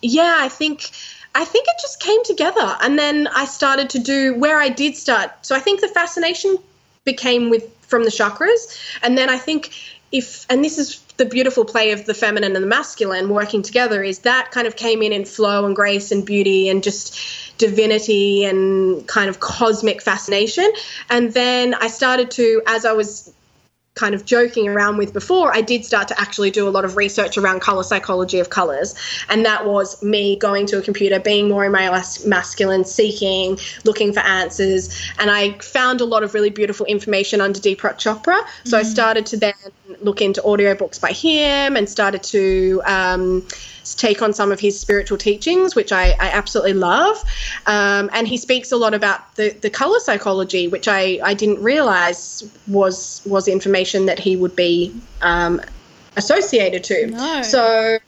yeah 0.02 0.36
i 0.40 0.48
think 0.48 0.90
i 1.36 1.44
think 1.44 1.66
it 1.68 1.76
just 1.80 2.00
came 2.00 2.22
together 2.24 2.76
and 2.82 2.98
then 2.98 3.28
i 3.28 3.44
started 3.44 3.88
to 3.90 3.98
do 3.98 4.34
where 4.34 4.58
i 4.58 4.68
did 4.68 4.96
start 4.96 5.30
so 5.42 5.54
i 5.54 5.60
think 5.60 5.80
the 5.80 5.88
fascination 5.88 6.56
became 7.04 7.50
with 7.50 7.64
from 7.82 8.04
the 8.04 8.10
chakras 8.10 8.78
and 9.02 9.16
then 9.16 9.30
i 9.30 9.38
think 9.38 9.70
if 10.12 10.46
and 10.50 10.64
this 10.64 10.78
is 10.78 11.02
the 11.16 11.24
beautiful 11.24 11.64
play 11.64 11.92
of 11.92 12.04
the 12.04 12.14
feminine 12.14 12.54
and 12.54 12.62
the 12.62 12.68
masculine 12.68 13.28
working 13.28 13.62
together 13.62 14.02
is 14.02 14.20
that 14.20 14.50
kind 14.50 14.66
of 14.66 14.76
came 14.76 15.02
in 15.02 15.12
in 15.12 15.24
flow 15.24 15.64
and 15.64 15.74
grace 15.74 16.12
and 16.12 16.26
beauty 16.26 16.68
and 16.68 16.82
just 16.82 17.18
divinity 17.58 18.44
and 18.44 19.06
kind 19.06 19.28
of 19.28 19.40
cosmic 19.40 20.02
fascination. 20.02 20.70
And 21.08 21.32
then 21.32 21.74
I 21.74 21.88
started 21.88 22.30
to, 22.32 22.62
as 22.66 22.84
I 22.84 22.92
was 22.92 23.32
kind 23.96 24.14
of 24.14 24.24
joking 24.24 24.68
around 24.68 24.98
with 24.98 25.12
before, 25.12 25.52
I 25.54 25.62
did 25.62 25.84
start 25.84 26.06
to 26.08 26.20
actually 26.20 26.50
do 26.50 26.68
a 26.68 26.70
lot 26.70 26.84
of 26.84 26.96
research 26.96 27.36
around 27.36 27.60
color 27.60 27.82
psychology 27.82 28.38
of 28.38 28.50
colors. 28.50 28.94
And 29.28 29.44
that 29.44 29.66
was 29.66 30.00
me 30.02 30.36
going 30.36 30.66
to 30.66 30.78
a 30.78 30.82
computer, 30.82 31.18
being 31.18 31.48
more 31.48 31.64
in 31.64 31.72
my 31.72 31.88
masculine, 32.24 32.84
seeking, 32.84 33.58
looking 33.84 34.12
for 34.12 34.20
answers. 34.20 35.02
And 35.18 35.30
I 35.30 35.58
found 35.58 36.00
a 36.00 36.04
lot 36.04 36.22
of 36.22 36.34
really 36.34 36.50
beautiful 36.50 36.86
information 36.86 37.40
under 37.40 37.58
Deepak 37.58 37.96
Chopra. 37.96 38.38
So 38.64 38.76
mm-hmm. 38.76 38.76
I 38.76 38.82
started 38.82 39.26
to 39.26 39.36
then 39.38 39.54
look 40.00 40.20
into 40.20 40.40
audiobooks 40.42 41.00
by 41.00 41.12
him 41.12 41.76
and 41.76 41.88
started 41.88 42.22
to. 42.24 42.82
Um, 42.86 43.46
take 43.94 44.20
on 44.20 44.32
some 44.32 44.50
of 44.50 44.58
his 44.58 44.78
spiritual 44.78 45.16
teachings, 45.16 45.76
which 45.76 45.92
I, 45.92 46.10
I 46.18 46.30
absolutely 46.30 46.72
love. 46.72 47.22
Um, 47.66 48.10
and 48.12 48.26
he 48.26 48.36
speaks 48.36 48.72
a 48.72 48.76
lot 48.76 48.94
about 48.94 49.36
the, 49.36 49.50
the 49.50 49.70
color 49.70 50.00
psychology, 50.00 50.66
which 50.66 50.88
I, 50.88 51.20
I 51.22 51.34
didn't 51.34 51.62
realize 51.62 52.50
was 52.66 53.22
was 53.24 53.46
information 53.46 54.06
that 54.06 54.18
he 54.18 54.36
would 54.36 54.56
be 54.56 54.94
um, 55.22 55.60
associated 56.16 56.82
to. 56.84 57.06
No. 57.06 57.42
So 57.42 57.98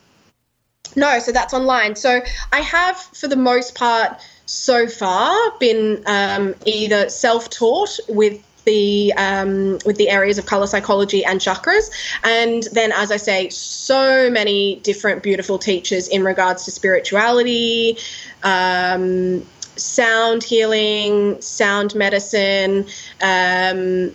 no, 0.96 1.18
so 1.20 1.32
that's 1.32 1.54
online. 1.54 1.94
So 1.94 2.20
I 2.50 2.60
have, 2.60 2.96
for 2.96 3.28
the 3.28 3.36
most 3.36 3.74
part, 3.74 4.20
so 4.46 4.88
far 4.88 5.36
been 5.60 6.02
um, 6.06 6.54
either 6.64 7.10
self-taught 7.10 8.00
with 8.08 8.42
the 8.68 9.14
um, 9.16 9.78
with 9.86 9.96
the 9.96 10.10
areas 10.10 10.36
of 10.36 10.44
color 10.44 10.66
psychology 10.66 11.24
and 11.24 11.40
chakras, 11.40 11.90
and 12.22 12.64
then 12.72 12.92
as 12.92 13.10
I 13.10 13.16
say, 13.16 13.48
so 13.48 14.30
many 14.30 14.76
different 14.76 15.22
beautiful 15.22 15.58
teachers 15.58 16.06
in 16.08 16.22
regards 16.22 16.66
to 16.66 16.70
spirituality. 16.70 17.96
Um, 18.42 19.46
sound 19.76 20.42
healing, 20.42 21.40
sound 21.40 21.94
medicine, 21.94 22.84
um, 23.22 24.14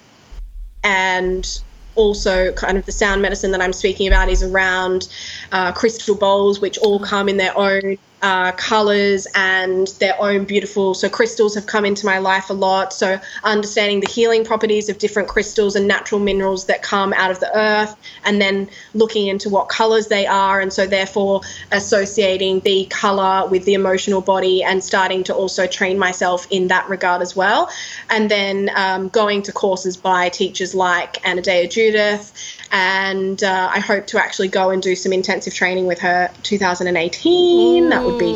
and 0.84 1.62
also 1.96 2.52
kind 2.52 2.78
of 2.78 2.86
the 2.86 2.92
sound 2.92 3.22
medicine 3.22 3.52
that 3.52 3.62
I'm 3.62 3.74
speaking 3.74 4.08
about 4.08 4.30
is 4.30 4.44
around 4.44 5.08
uh, 5.52 5.72
crystal 5.72 6.16
bowls, 6.16 6.60
which 6.60 6.78
all 6.78 7.00
come 7.00 7.28
in 7.28 7.38
their 7.38 7.58
own 7.58 7.98
uh, 8.24 8.54
colors 8.54 9.28
and 9.36 9.88
their 10.00 10.20
own 10.20 10.46
beautiful. 10.46 10.94
So, 10.94 11.10
crystals 11.10 11.54
have 11.56 11.68
come 11.68 11.84
into 11.84 12.06
my 12.06 12.20
life 12.20 12.50
a 12.50 12.54
lot. 12.54 12.94
So, 12.94 13.20
understanding 13.44 14.00
the 14.00 14.10
healing 14.10 14.46
properties 14.46 14.88
of 14.88 14.98
different 14.98 15.28
crystals 15.28 15.76
and 15.76 15.88
natural 15.88 16.22
minerals 16.22 16.66
that 16.66 16.82
come 16.82 17.12
out 17.14 17.32
of 17.32 17.42
the 17.42 17.56
earth, 17.56 17.96
and 18.24 18.42
then 18.42 18.70
looking 18.94 19.28
into 19.28 19.50
what 19.50 19.68
colors 19.68 20.08
they 20.08 20.26
are. 20.26 20.62
And 20.62 20.72
so, 20.72 20.88
therefore, 20.88 21.42
associating 21.74 22.62
the 22.62 22.86
color 22.86 23.48
with 23.50 23.66
the 23.66 23.74
emotional 23.74 24.22
body 24.22 24.64
and 24.64 24.82
starting 24.82 25.26
to 25.26 25.36
also 25.36 25.68
train 25.68 26.00
myself 26.00 26.48
in 26.50 26.70
that 26.70 26.88
regard 26.88 27.22
as 27.22 27.36
well. 27.36 27.70
And 28.10 28.32
then 28.32 28.72
um, 28.76 29.10
going 29.10 29.42
to 29.44 29.52
courses 29.52 29.98
by 29.98 30.30
teachers 30.30 30.74
like 30.74 31.22
Anodea 31.24 31.70
Judith 31.70 32.32
and 32.74 33.44
uh, 33.44 33.70
I 33.72 33.80
hope 33.80 34.08
to 34.08 34.20
actually 34.20 34.48
go 34.48 34.72
and 34.72 34.82
do 34.82 34.96
some 34.96 35.14
intensive 35.14 35.54
training 35.54 35.86
with 35.86 36.00
her 36.00 36.32
2018. 36.42 37.84
Ooh. 37.84 37.90
That 37.90 38.04
would 38.04 38.13
be 38.18 38.34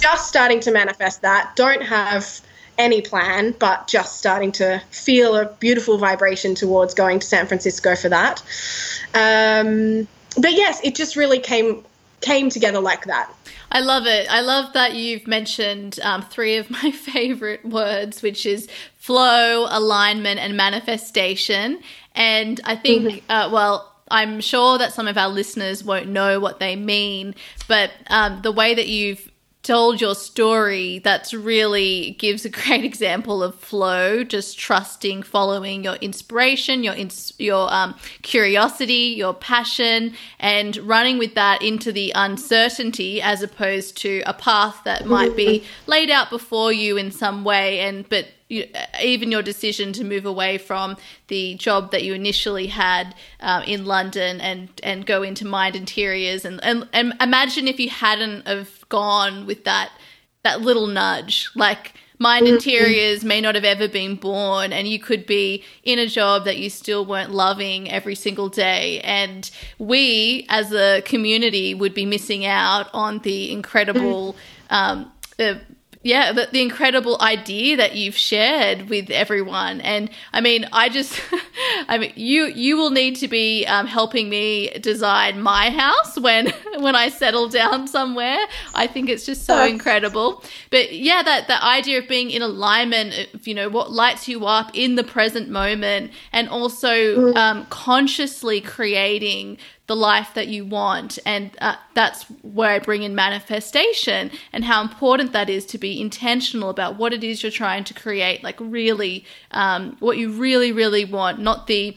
just 0.00 0.28
starting 0.28 0.60
to 0.60 0.70
manifest 0.70 1.22
that. 1.22 1.52
Don't 1.56 1.82
have 1.82 2.40
any 2.78 3.02
plan, 3.02 3.54
but 3.58 3.86
just 3.86 4.16
starting 4.18 4.52
to 4.52 4.82
feel 4.90 5.36
a 5.36 5.46
beautiful 5.46 5.98
vibration 5.98 6.54
towards 6.54 6.94
going 6.94 7.18
to 7.20 7.26
San 7.26 7.46
Francisco 7.46 7.94
for 7.94 8.08
that. 8.08 8.42
Um, 9.14 10.08
but 10.40 10.52
yes, 10.52 10.80
it 10.82 10.94
just 10.94 11.16
really 11.16 11.38
came 11.38 11.84
came 12.20 12.50
together 12.50 12.80
like 12.80 13.04
that. 13.06 13.32
I 13.72 13.80
love 13.80 14.06
it. 14.06 14.26
I 14.30 14.40
love 14.40 14.72
that 14.74 14.94
you've 14.94 15.26
mentioned 15.26 15.98
um, 16.02 16.22
three 16.22 16.56
of 16.56 16.70
my 16.82 16.90
favorite 16.90 17.64
words, 17.64 18.22
which 18.22 18.46
is 18.46 18.68
flow, 18.96 19.66
alignment, 19.70 20.40
and 20.40 20.56
manifestation. 20.56 21.80
And 22.14 22.60
I 22.64 22.76
think, 22.76 23.04
mm-hmm. 23.04 23.30
uh, 23.30 23.50
well, 23.50 23.89
I'm 24.10 24.40
sure 24.40 24.78
that 24.78 24.92
some 24.92 25.08
of 25.08 25.16
our 25.16 25.28
listeners 25.28 25.84
won't 25.84 26.08
know 26.08 26.40
what 26.40 26.58
they 26.60 26.76
mean, 26.76 27.34
but 27.68 27.90
um, 28.08 28.42
the 28.42 28.52
way 28.52 28.74
that 28.74 28.88
you've 28.88 29.30
told 29.62 30.00
your 30.00 30.14
story 30.14 31.00
that's 31.00 31.34
really 31.34 32.16
gives 32.18 32.44
a 32.46 32.48
great 32.60 32.82
example 32.82 33.42
of 33.42 33.54
flow 33.54 34.24
just 34.24 34.58
trusting 34.58 35.22
following 35.22 35.84
your 35.84 35.96
inspiration 35.96 36.82
your 36.82 36.94
ins- 36.94 37.34
your 37.38 37.70
um, 37.70 37.94
curiosity 38.22 39.14
your 39.14 39.34
passion 39.34 40.14
and 40.38 40.78
running 40.78 41.18
with 41.18 41.34
that 41.34 41.60
into 41.62 41.92
the 41.92 42.10
uncertainty 42.14 43.20
as 43.20 43.42
opposed 43.42 43.98
to 43.98 44.22
a 44.24 44.32
path 44.32 44.80
that 44.84 45.04
might 45.04 45.36
be 45.36 45.62
laid 45.86 46.10
out 46.10 46.30
before 46.30 46.72
you 46.72 46.96
in 46.96 47.10
some 47.10 47.44
way. 47.44 47.80
And 47.80 48.08
but 48.08 48.26
you, 48.50 48.66
even 49.00 49.30
your 49.30 49.42
decision 49.42 49.92
to 49.94 50.04
move 50.04 50.26
away 50.26 50.58
from 50.58 50.96
the 51.28 51.54
job 51.54 51.92
that 51.92 52.02
you 52.02 52.14
initially 52.14 52.66
had 52.66 53.14
uh, 53.40 53.62
in 53.66 53.84
London 53.84 54.40
and 54.40 54.68
and 54.82 55.06
go 55.06 55.22
into 55.22 55.46
Mind 55.46 55.76
Interiors 55.76 56.44
and, 56.44 56.62
and 56.62 56.88
and 56.92 57.14
imagine 57.20 57.68
if 57.68 57.78
you 57.78 57.88
hadn't 57.88 58.46
have 58.46 58.88
gone 58.88 59.46
with 59.46 59.64
that 59.64 59.90
that 60.42 60.60
little 60.60 60.86
nudge 60.86 61.48
like 61.54 61.94
Mind 62.22 62.44
mm-hmm. 62.44 62.56
Interiors 62.56 63.24
may 63.24 63.40
not 63.40 63.54
have 63.54 63.64
ever 63.64 63.88
been 63.88 64.14
born, 64.14 64.74
and 64.74 64.86
you 64.86 64.98
could 64.98 65.24
be 65.24 65.64
in 65.84 65.98
a 65.98 66.06
job 66.06 66.44
that 66.44 66.58
you 66.58 66.68
still 66.68 67.06
weren't 67.06 67.30
loving 67.30 67.90
every 67.90 68.14
single 68.14 68.50
day. 68.50 69.00
And 69.00 69.50
we, 69.78 70.44
as 70.50 70.70
a 70.70 71.00
community, 71.00 71.72
would 71.72 71.94
be 71.94 72.04
missing 72.04 72.44
out 72.44 72.90
on 72.92 73.20
the 73.20 73.50
incredible 73.50 74.34
mm-hmm. 74.34 74.74
um, 74.74 75.12
uh, 75.38 75.54
yeah, 76.02 76.32
the, 76.32 76.48
the 76.50 76.62
incredible 76.62 77.18
idea 77.20 77.76
that 77.76 77.94
you've 77.94 78.16
shared 78.16 78.88
with 78.88 79.10
everyone. 79.10 79.82
And 79.82 80.08
I 80.32 80.40
mean, 80.40 80.66
I 80.72 80.88
just, 80.88 81.20
I 81.88 81.98
mean, 81.98 82.12
you 82.16 82.46
you 82.46 82.78
will 82.78 82.90
need 82.90 83.16
to 83.16 83.28
be 83.28 83.66
um, 83.66 83.86
helping 83.86 84.30
me 84.30 84.70
design 84.80 85.42
my 85.42 85.68
house 85.68 86.18
when 86.18 86.54
when 86.78 86.96
I 86.96 87.10
settle 87.10 87.48
down 87.48 87.86
somewhere. 87.86 88.38
I 88.74 88.86
think 88.86 89.10
it's 89.10 89.26
just 89.26 89.44
so 89.44 89.62
incredible. 89.66 90.42
But 90.70 90.94
yeah, 90.94 91.22
that 91.22 91.48
that 91.48 91.62
idea 91.62 91.98
of 91.98 92.08
being 92.08 92.30
in 92.30 92.40
alignment, 92.40 93.28
of, 93.34 93.46
you 93.46 93.54
know, 93.54 93.68
what 93.68 93.92
lights 93.92 94.26
you 94.26 94.46
up 94.46 94.70
in 94.72 94.94
the 94.94 95.04
present 95.04 95.50
moment, 95.50 96.12
and 96.32 96.48
also 96.48 96.88
mm. 96.90 97.36
um, 97.36 97.66
consciously 97.66 98.62
creating 98.62 99.58
the 99.90 99.96
life 99.96 100.34
that 100.34 100.46
you 100.46 100.64
want. 100.64 101.18
And 101.26 101.50
uh, 101.60 101.74
that's 101.94 102.22
where 102.42 102.70
I 102.70 102.78
bring 102.78 103.02
in 103.02 103.16
manifestation 103.16 104.30
and 104.52 104.64
how 104.64 104.82
important 104.82 105.32
that 105.32 105.50
is 105.50 105.66
to 105.66 105.78
be 105.78 106.00
intentional 106.00 106.70
about 106.70 106.94
what 106.96 107.12
it 107.12 107.24
is 107.24 107.42
you're 107.42 107.50
trying 107.50 107.82
to 107.82 107.92
create, 107.92 108.44
like 108.44 108.54
really 108.60 109.24
um, 109.50 109.96
what 109.98 110.16
you 110.16 110.30
really, 110.30 110.70
really 110.70 111.04
want, 111.04 111.40
not 111.40 111.66
the 111.66 111.96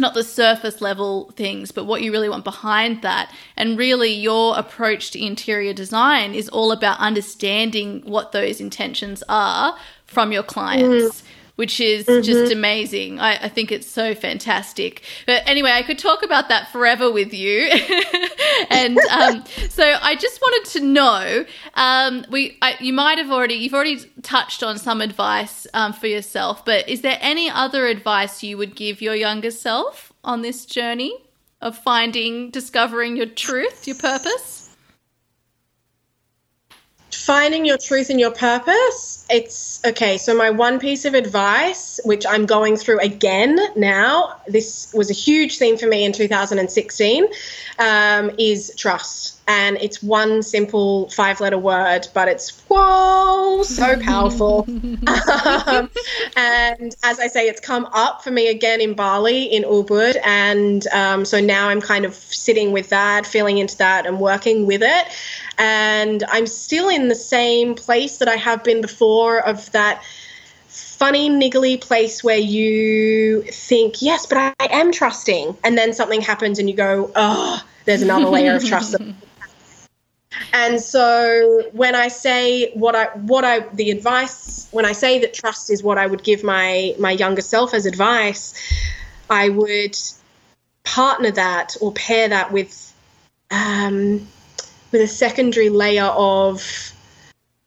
not 0.00 0.14
the 0.14 0.24
surface 0.24 0.80
level 0.80 1.30
things, 1.36 1.70
but 1.70 1.84
what 1.84 2.02
you 2.02 2.10
really 2.10 2.28
want 2.28 2.42
behind 2.42 3.02
that. 3.02 3.32
And 3.56 3.78
really, 3.78 4.10
your 4.10 4.58
approach 4.58 5.12
to 5.12 5.24
interior 5.24 5.72
design 5.74 6.34
is 6.34 6.48
all 6.48 6.72
about 6.72 6.98
understanding 6.98 8.02
what 8.04 8.32
those 8.32 8.60
intentions 8.60 9.22
are 9.28 9.76
from 10.06 10.32
your 10.32 10.42
clients. 10.42 11.22
Mm 11.22 11.26
which 11.56 11.80
is 11.80 12.06
mm-hmm. 12.06 12.22
just 12.22 12.52
amazing. 12.52 13.20
I, 13.20 13.44
I, 13.44 13.48
think 13.48 13.70
it's 13.70 13.86
so 13.86 14.14
fantastic. 14.14 15.02
But 15.26 15.42
anyway, 15.46 15.70
I 15.72 15.82
could 15.82 15.98
talk 15.98 16.22
about 16.22 16.48
that 16.48 16.72
forever 16.72 17.12
with 17.12 17.34
you. 17.34 17.70
and 18.70 18.98
um, 19.10 19.44
so 19.68 19.96
I 20.00 20.16
just 20.16 20.40
wanted 20.40 20.70
to 20.72 20.80
know, 20.84 21.44
um, 21.74 22.24
we 22.30 22.58
I, 22.62 22.76
you 22.80 22.92
might 22.92 23.18
have 23.18 23.30
already 23.30 23.54
you've 23.54 23.74
already 23.74 24.00
touched 24.22 24.62
on 24.62 24.78
some 24.78 25.00
advice 25.00 25.66
um, 25.74 25.92
for 25.92 26.06
yourself, 26.06 26.64
but 26.64 26.88
is 26.88 27.02
there 27.02 27.18
any 27.20 27.50
other 27.50 27.86
advice 27.86 28.42
you 28.42 28.56
would 28.58 28.74
give 28.74 29.02
your 29.02 29.14
younger 29.14 29.50
self 29.50 30.12
on 30.24 30.42
this 30.42 30.64
journey 30.64 31.16
of 31.60 31.76
finding, 31.76 32.50
discovering 32.50 33.16
your 33.16 33.26
truth, 33.26 33.86
your 33.86 33.96
purpose? 33.96 34.61
Finding 37.22 37.64
your 37.64 37.78
truth 37.78 38.10
and 38.10 38.18
your 38.18 38.32
purpose 38.32 39.24
it's 39.30 39.80
okay 39.86 40.18
so 40.18 40.34
my 40.34 40.50
one 40.50 40.80
piece 40.80 41.04
of 41.04 41.14
advice 41.14 42.00
which 42.04 42.26
i'm 42.26 42.46
going 42.46 42.76
through 42.76 42.98
again 42.98 43.56
now 43.76 44.34
this 44.48 44.92
was 44.92 45.08
a 45.08 45.14
huge 45.14 45.56
theme 45.56 45.76
for 45.76 45.86
me 45.86 46.04
in 46.04 46.12
2016 46.12 47.24
um, 47.78 48.30
is 48.38 48.74
trust 48.76 49.40
and 49.48 49.76
it's 49.78 50.02
one 50.02 50.42
simple 50.42 51.08
five 51.10 51.40
letter 51.40 51.58
word 51.58 52.06
but 52.14 52.28
it's 52.28 52.62
whoa 52.68 53.62
so 53.64 53.98
powerful 54.02 54.64
um, 54.68 55.90
and 56.36 56.94
as 57.02 57.18
i 57.18 57.26
say 57.26 57.48
it's 57.48 57.60
come 57.60 57.86
up 57.92 58.22
for 58.22 58.30
me 58.30 58.48
again 58.48 58.80
in 58.80 58.94
bali 58.94 59.44
in 59.44 59.64
ubud 59.64 60.16
and 60.24 60.86
um, 60.88 61.24
so 61.24 61.40
now 61.40 61.68
i'm 61.68 61.80
kind 61.80 62.04
of 62.04 62.14
sitting 62.14 62.72
with 62.72 62.88
that 62.90 63.26
feeling 63.26 63.58
into 63.58 63.76
that 63.76 64.06
and 64.06 64.20
working 64.20 64.66
with 64.66 64.82
it 64.82 65.08
and 65.58 66.24
I'm 66.28 66.46
still 66.46 66.88
in 66.88 67.08
the 67.08 67.14
same 67.14 67.74
place 67.74 68.18
that 68.18 68.28
I 68.28 68.36
have 68.36 68.64
been 68.64 68.80
before 68.80 69.38
of 69.38 69.70
that 69.72 70.02
funny, 70.68 71.28
niggly 71.28 71.80
place 71.80 72.24
where 72.24 72.38
you 72.38 73.42
think, 73.42 74.02
yes, 74.02 74.26
but 74.26 74.38
I, 74.38 74.52
I 74.58 74.80
am 74.80 74.92
trusting. 74.92 75.56
And 75.62 75.76
then 75.76 75.92
something 75.92 76.20
happens 76.20 76.58
and 76.58 76.68
you 76.68 76.76
go, 76.76 77.10
oh, 77.14 77.62
there's 77.84 78.02
another 78.02 78.26
layer 78.26 78.56
of 78.56 78.64
trust. 78.64 78.96
and 80.52 80.80
so 80.80 81.62
when 81.72 81.94
I 81.94 82.08
say 82.08 82.72
what 82.72 82.94
I, 82.94 83.06
what 83.16 83.44
I, 83.44 83.60
the 83.60 83.90
advice, 83.90 84.68
when 84.70 84.84
I 84.84 84.92
say 84.92 85.18
that 85.20 85.34
trust 85.34 85.70
is 85.70 85.82
what 85.82 85.98
I 85.98 86.06
would 86.06 86.22
give 86.22 86.44
my, 86.44 86.94
my 86.98 87.10
younger 87.10 87.42
self 87.42 87.74
as 87.74 87.86
advice, 87.86 88.54
I 89.30 89.48
would 89.48 89.96
partner 90.84 91.30
that 91.30 91.76
or 91.80 91.92
pair 91.92 92.28
that 92.28 92.52
with, 92.52 92.94
um, 93.50 94.26
with 94.90 95.00
a 95.00 95.06
secondary 95.06 95.68
layer 95.68 96.04
of 96.04 96.92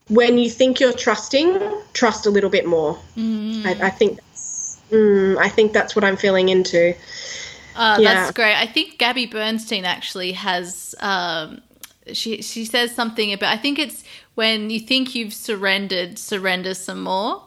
when 0.07 0.38
you 0.38 0.49
think 0.49 0.80
you're 0.80 0.93
trusting, 0.93 1.59
trust 1.93 2.26
a 2.26 2.30
little 2.30 2.49
bit 2.49 2.68
more. 2.68 2.99
Mm. 3.18 3.66
I, 3.66 3.88
I, 3.88 3.89
think 3.89 4.18
that's, 4.18 4.80
mm, 4.91 5.38
I 5.38 5.49
think 5.49 5.74
that's 5.74 5.95
what 5.95 6.03
I'm 6.03 6.18
feeling 6.18 6.49
into. 6.49 6.95
Uh, 7.76 7.97
yeah. 7.99 8.13
That's 8.13 8.32
great. 8.32 8.55
I 8.55 8.68
think 8.68 8.97
Gabby 8.97 9.26
Bernstein 9.26 9.86
actually 9.86 10.34
has. 10.34 10.95
Um, 10.99 11.61
she 12.14 12.41
she 12.41 12.66
says 12.66 12.93
something 12.93 13.34
about. 13.34 13.53
I 13.53 13.58
think 13.58 13.80
it's 13.80 14.03
when 14.36 14.70
you 14.70 14.80
think 14.80 15.16
you've 15.16 15.34
surrendered, 15.34 16.20
surrender 16.20 16.74
some 16.74 17.01
more, 17.03 17.43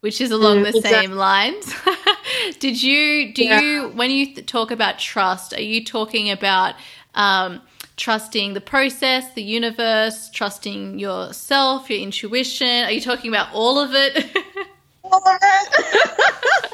which 0.00 0.20
is 0.20 0.30
along 0.30 0.58
mm, 0.58 0.62
the 0.64 0.78
exactly. 0.78 0.90
same 0.90 1.10
lines. 1.12 1.74
Did 2.58 2.82
you 2.82 3.32
do 3.32 3.44
yeah. 3.44 3.60
you 3.60 3.88
when 3.88 4.10
you 4.10 4.26
th- 4.26 4.46
talk 4.46 4.70
about 4.70 4.98
trust? 4.98 5.52
Are 5.54 5.62
you 5.62 5.84
talking 5.84 6.30
about 6.30 6.74
um, 7.14 7.60
trusting 7.96 8.54
the 8.54 8.60
process, 8.60 9.32
the 9.34 9.42
universe, 9.42 10.30
trusting 10.30 10.98
yourself, 10.98 11.90
your 11.90 12.00
intuition? 12.00 12.84
Are 12.84 12.90
you 12.90 13.00
talking 13.00 13.30
about 13.30 13.52
all 13.52 13.78
of 13.78 13.94
it? 13.94 14.16
all 15.04 15.26
of 15.26 15.38
it. 15.42 16.68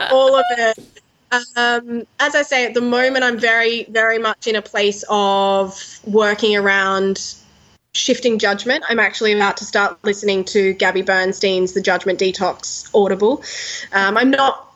all 0.10 0.36
of 0.36 0.44
it. 0.52 0.99
All 1.32 1.40
of 1.40 1.86
it. 1.86 1.90
Um, 1.90 2.06
as 2.18 2.34
I 2.34 2.42
say, 2.42 2.66
at 2.66 2.74
the 2.74 2.80
moment, 2.80 3.24
I'm 3.24 3.38
very, 3.38 3.84
very 3.84 4.18
much 4.18 4.46
in 4.46 4.56
a 4.56 4.62
place 4.62 5.04
of 5.08 6.00
working 6.04 6.56
around 6.56 7.34
shifting 7.92 8.38
judgment. 8.38 8.84
I'm 8.88 8.98
actually 9.00 9.32
about 9.32 9.56
to 9.58 9.64
start 9.64 9.98
listening 10.04 10.44
to 10.46 10.74
Gabby 10.74 11.02
Bernstein's 11.02 11.72
The 11.72 11.80
Judgment 11.80 12.18
Detox 12.18 12.90
Audible. 12.94 13.42
Um, 13.92 14.16
I'm 14.16 14.30
not. 14.30 14.72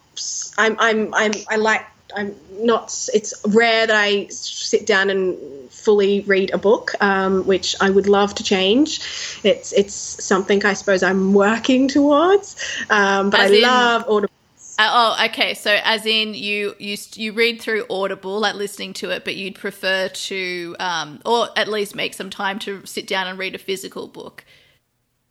I'm. 0.58 0.76
I'm. 0.78 1.14
I'm. 1.14 1.32
I 1.48 1.56
like 1.56 1.84
I'm 2.16 2.34
not. 2.52 3.08
It's 3.12 3.34
rare 3.46 3.86
that 3.86 3.96
I 3.96 4.26
sit 4.28 4.86
down 4.86 5.10
and 5.10 5.36
fully 5.70 6.20
read 6.22 6.52
a 6.52 6.58
book, 6.58 6.92
um, 7.00 7.46
which 7.46 7.76
I 7.80 7.90
would 7.90 8.06
love 8.06 8.34
to 8.36 8.42
change. 8.44 9.00
It's 9.42 9.72
it's 9.72 9.94
something 9.94 10.64
I 10.64 10.74
suppose 10.74 11.02
I'm 11.02 11.34
working 11.34 11.88
towards. 11.96 12.56
Um, 12.90 13.30
but 13.30 13.40
as 13.40 13.50
I 13.50 13.54
in, 13.54 13.62
love 13.62 14.04
Audible. 14.08 14.30
Uh, 14.76 15.14
oh, 15.18 15.24
okay. 15.26 15.54
So, 15.54 15.78
as 15.84 16.04
in 16.04 16.34
you 16.34 16.74
you 16.80 16.96
you 17.14 17.32
read 17.32 17.60
through 17.60 17.86
Audible, 17.88 18.40
like 18.40 18.56
listening 18.56 18.92
to 18.94 19.10
it, 19.10 19.24
but 19.24 19.36
you'd 19.36 19.54
prefer 19.54 20.08
to, 20.08 20.76
um, 20.80 21.20
or 21.24 21.48
at 21.56 21.68
least 21.68 21.94
make 21.94 22.12
some 22.12 22.28
time 22.28 22.58
to 22.60 22.84
sit 22.84 23.06
down 23.06 23.28
and 23.28 23.38
read 23.38 23.54
a 23.54 23.58
physical 23.58 24.08
book. 24.08 24.44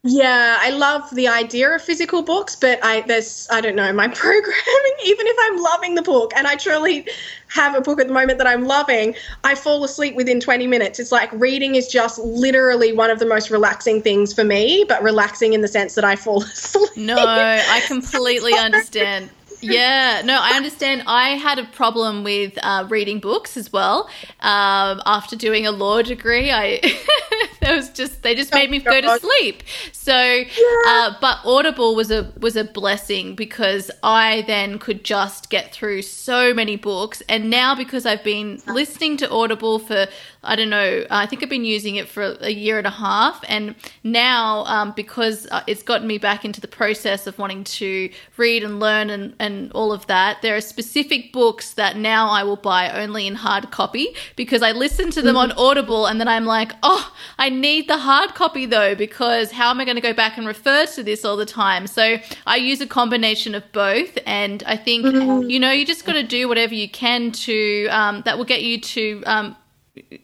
Yeah, 0.06 0.58
I 0.60 0.72
love 0.72 1.10
the 1.16 1.30
idea 1.30 1.74
of 1.74 1.82
physical 1.82 2.24
books, 2.24 2.58
but 2.58 2.78
I 2.84 3.02
there's 3.02 3.48
I 3.50 3.62
don't 3.62 3.76
know 3.76 3.94
my 3.94 4.08
programming. 4.14 4.94
Even 5.06 5.28
if 5.28 5.38
I'm 5.40 5.64
loving 5.64 5.96
the 5.96 6.02
book, 6.02 6.34
and 6.36 6.46
I 6.46 6.56
truly 6.56 7.08
have 7.48 7.74
a 7.74 7.80
book 7.80 8.02
at 8.02 8.08
the 8.08 8.14
moment 8.14 8.38
that 8.40 8.48
I'm 8.48 8.66
loving, 8.66 9.16
I 9.46 9.56
fall 9.56 9.82
asleep 9.84 10.16
within 10.16 10.42
20 10.42 10.68
minutes. 10.68 11.00
It's 11.00 11.12
like 11.12 11.32
reading 11.32 11.76
is 11.76 11.88
just 11.88 12.20
literally 12.20 12.92
one 12.92 13.12
of 13.12 13.20
the 13.20 13.26
most 13.26 13.50
relaxing 13.50 14.02
things 14.02 14.34
for 14.34 14.44
me, 14.44 14.84
but 14.90 15.02
relaxing 15.02 15.54
in 15.54 15.62
the 15.62 15.68
sense 15.70 15.96
that 15.96 16.04
I 16.04 16.18
fall 16.18 16.44
asleep. 16.44 16.98
No, 16.98 17.16
I 17.18 17.82
completely 17.88 18.54
understand 18.58 19.30
yeah, 19.64 20.22
no, 20.24 20.38
I 20.40 20.56
understand. 20.56 21.04
I 21.08 21.30
had 21.30 21.60
a 21.60 21.66
problem 21.66 22.24
with 22.24 22.58
uh, 22.62 22.86
reading 22.90 23.20
books 23.20 23.58
as 23.58 23.72
well. 23.72 24.10
Um, 24.40 25.02
after 25.06 25.36
doing 25.36 25.66
a 25.66 25.72
law 25.72 26.02
degree, 26.02 26.52
I 26.52 26.80
it 26.84 27.76
was 27.76 27.90
just 27.90 28.24
they 28.24 28.36
just 28.36 28.54
made 28.54 28.70
me 28.70 28.80
go 28.80 29.00
to 29.02 29.20
sleep. 29.20 29.64
So, 29.92 30.44
uh, 30.88 31.14
but 31.22 31.40
Audible 31.46 31.96
was 31.96 32.12
a 32.12 32.32
was 32.40 32.56
a 32.56 32.64
blessing 32.64 33.36
because 33.36 33.90
I 34.04 34.44
then 34.48 34.80
could 34.80 35.04
just 35.04 35.50
get 35.50 35.74
through 35.74 36.02
so 36.04 36.54
many 36.54 36.76
books, 36.76 37.22
and 37.30 37.50
now 37.50 37.76
because 37.76 38.06
I've 38.06 38.24
been 38.24 38.62
listening 38.68 39.18
to 39.18 39.30
Audible 39.30 39.80
for 39.80 40.08
I 40.44 40.56
don't 40.56 40.70
know. 40.70 41.06
I 41.10 41.26
think 41.26 41.42
I've 41.42 41.50
been 41.50 41.66
using 41.66 41.96
it 41.96 42.08
for 42.08 42.38
a 42.42 42.50
year 42.50 42.78
and 42.78 42.88
a 42.88 42.92
half, 42.92 43.44
and 43.48 43.76
now 44.04 44.66
um, 44.66 44.94
because 44.96 45.48
uh, 45.52 45.64
it's 45.68 45.84
gotten 45.84 46.08
me 46.08 46.18
back 46.18 46.44
into 46.44 46.60
the 46.60 46.68
process 46.68 47.28
of 47.28 47.38
wanting 47.40 47.64
to 47.64 48.10
read 48.38 48.64
and 48.64 48.80
learn 48.80 49.10
and, 49.10 49.36
and 49.40 49.72
all 49.72 49.92
of 49.92 50.08
that, 50.08 50.42
there 50.42 50.56
are 50.56 50.62
specific 50.62 51.32
books 51.32 51.74
that 51.74 51.98
now 51.98 52.30
I 52.30 52.44
will 52.44 52.58
buy 52.58 52.90
only 52.92 53.28
in 53.28 53.36
hard 53.36 53.72
copy 53.72 54.16
because 54.36 54.62
I 54.62 54.72
listen 54.72 55.12
to 55.12 55.22
them 55.22 55.38
on 55.38 55.50
mm-hmm. 55.50 55.60
Audible, 55.60 56.08
and 56.08 56.20
then 56.20 56.28
I'm 56.28 56.46
like, 56.46 56.74
oh, 56.84 57.14
I 57.38 57.50
need 57.50 57.88
the 57.88 57.98
hard 57.98 58.36
copy 58.36 58.66
though 58.66 58.96
because 58.96 59.52
how 59.52 59.70
am 59.70 59.80
I 59.80 59.86
going 59.86 59.96
to 59.96 60.02
go 60.02 60.14
back 60.14 60.38
and 60.38 60.46
refer 60.46 60.86
to 60.88 61.04
this 61.04 61.24
all 61.24 61.38
the 61.38 61.46
time? 61.46 61.88
So 61.88 62.18
I 62.46 62.58
use 62.58 62.82
a 62.82 62.88
combination 62.88 63.56
of 63.56 63.70
both, 63.72 64.18
and 64.26 64.64
I 64.66 64.78
think 64.78 65.06
mm-hmm. 65.06 65.50
you 65.50 65.60
know 65.60 65.72
you 65.72 65.86
just 65.86 66.06
got 66.06 66.14
to 66.14 66.24
do 66.24 66.48
whatever 66.48 66.74
you 66.74 66.90
can 66.90 67.32
to 67.32 67.88
um, 67.88 68.22
that 68.26 68.38
will 68.38 68.46
get 68.46 68.62
you 68.62 68.80
to 68.80 69.24
um, 69.26 69.56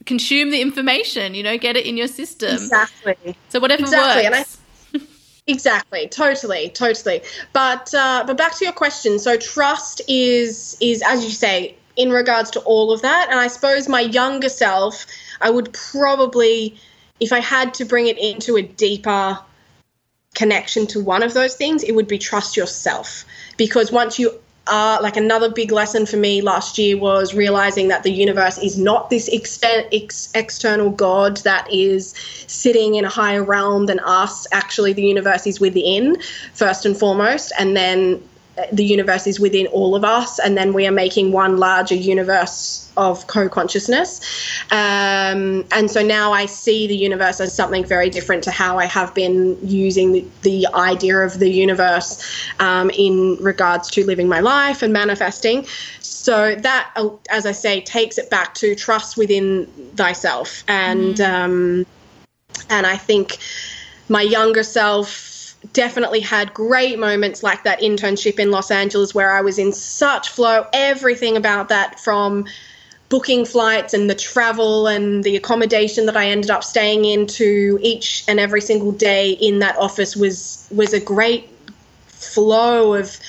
consume 0.06 0.52
the 0.52 0.62
information, 0.62 1.34
you 1.34 1.44
know, 1.44 1.58
get 1.58 1.76
it 1.76 1.86
in 1.86 1.98
your 1.98 2.08
system. 2.08 2.54
Exactly. 2.54 3.36
So 3.50 3.60
whatever 3.60 3.84
exactly. 3.84 4.30
works. 4.30 4.58
And 4.94 5.02
I, 5.04 5.08
exactly. 5.48 6.08
Totally. 6.08 6.70
Totally. 6.70 7.22
But 7.54 7.94
uh, 7.94 8.24
but 8.26 8.38
back 8.38 8.58
to 8.58 8.66
your 8.66 8.74
question. 8.74 9.20
So 9.20 9.38
trust 9.38 10.02
is 10.08 10.78
is 10.82 11.04
as 11.06 11.24
you 11.24 11.32
say 11.32 11.76
in 11.96 12.12
regards 12.12 12.50
to 12.52 12.62
all 12.62 12.92
of 12.92 13.02
that, 13.02 13.28
and 13.30 13.40
I 13.40 13.48
suppose 13.48 13.90
my 13.90 14.02
younger 14.02 14.50
self, 14.50 15.06
I 15.42 15.50
would 15.50 15.74
probably, 15.74 16.80
if 17.20 17.34
I 17.34 17.40
had 17.40 17.74
to 17.76 17.86
bring 17.86 18.08
it 18.08 18.18
into 18.18 18.56
a 18.56 18.62
deeper 18.62 19.38
connection 20.34 20.88
to 20.88 21.04
one 21.04 21.24
of 21.24 21.34
those 21.34 21.56
things, 21.56 21.84
it 21.84 21.94
would 21.94 22.08
be 22.08 22.18
trust 22.18 22.56
yourself. 22.56 23.26
Because 23.58 23.92
once 23.92 24.18
you 24.18 24.40
uh, 24.70 25.00
like 25.02 25.18
another 25.18 25.50
big 25.52 25.72
lesson 25.72 26.06
for 26.06 26.18
me 26.18 26.42
last 26.42 26.78
year 26.78 26.98
was 26.98 27.34
realizing 27.34 27.88
that 27.90 28.04
the 28.04 28.12
universe 28.12 28.58
is 28.58 28.78
not 28.78 29.10
this 29.10 29.30
ex- 29.32 30.30
external 30.34 30.90
God 30.92 31.38
that 31.38 31.72
is 31.72 32.14
sitting 32.48 32.96
in 32.96 33.06
a 33.06 33.10
higher 33.10 33.44
realm 33.44 33.88
than 33.88 34.00
us. 34.00 34.48
Actually, 34.52 34.94
the 34.94 35.04
universe 35.04 35.48
is 35.48 35.60
within, 35.60 36.18
first 36.54 36.86
and 36.86 36.96
foremost, 36.98 37.52
and 37.60 37.76
then 37.76 38.22
the 38.72 38.84
universe 38.84 39.28
is 39.28 39.40
within 39.40 39.68
all 39.68 39.96
of 39.96 40.04
us, 40.04 40.40
and 40.40 40.58
then 40.58 40.74
we 40.74 40.88
are 40.88 40.92
making 40.92 41.32
one 41.32 41.58
larger 41.58 41.96
universe 41.96 42.90
of 42.98 43.28
co-consciousness. 43.28 44.20
Um, 44.72 45.66
and 45.72 45.90
so 45.90 46.02
now 46.04 46.34
I 46.34 46.46
see 46.48 46.88
the 46.88 46.96
universe 46.96 47.40
as 47.40 47.54
something 47.54 47.86
very 47.86 48.10
different 48.10 48.44
to 48.44 48.52
how 48.52 48.78
I 48.78 48.86
have 48.86 49.14
been 49.14 49.58
using 49.68 50.12
the, 50.12 50.26
the 50.42 50.68
idea 50.74 51.18
of 51.20 51.40
the 51.40 51.50
universe 51.50 52.22
um, 52.60 52.90
in 52.90 53.38
regards 53.40 53.90
to 53.92 54.06
living 54.06 54.28
my 54.28 54.40
life 54.40 54.82
and 54.82 54.92
manifesting. 54.92 55.66
So 56.02 56.56
that, 56.56 56.92
uh, 56.96 57.10
as 57.30 57.46
I 57.46 57.54
say, 57.54 57.82
takes 57.82 58.18
it 58.18 58.30
back 58.30 58.54
to 58.56 58.76
trust 58.76 59.18
within 59.18 59.68
thyself, 59.96 60.64
and 60.68 61.16
mm. 61.16 61.30
um, 61.30 61.86
and 62.70 62.86
I 62.86 62.98
think 62.98 63.38
my 64.10 64.22
younger 64.22 64.64
self 64.64 65.29
definitely 65.74 66.22
had 66.22 66.54
great 66.54 66.98
moments 66.98 67.44
like 67.44 67.64
that 67.64 67.82
internship 67.82 68.40
in 68.40 68.52
Los 68.52 68.72
Angeles 68.72 69.14
where 69.14 69.32
I 69.32 69.42
was 69.42 69.60
in 69.60 69.74
such 69.74 70.30
flow. 70.30 70.66
Everything 70.74 71.36
about 71.36 71.70
that 71.70 72.00
from 72.00 72.46
booking 73.10 73.44
flights 73.44 73.94
and 73.94 74.10
the 74.10 74.16
travel 74.16 74.88
and 74.88 75.24
the 75.24 75.36
accommodation 75.36 76.06
that 76.06 76.16
I 76.16 76.28
ended 76.28 76.52
up 76.52 76.64
staying 76.64 77.06
in 77.06 77.26
to 77.28 77.80
each 77.82 78.24
and 78.28 78.40
every 78.40 78.62
single 78.62 78.92
day 78.92 79.32
in 79.32 79.60
that 79.60 79.78
office 79.78 80.16
was 80.16 80.68
was 80.72 80.94
a 80.94 81.00
great 81.00 81.50
flow 82.08 82.94
of 82.94 83.20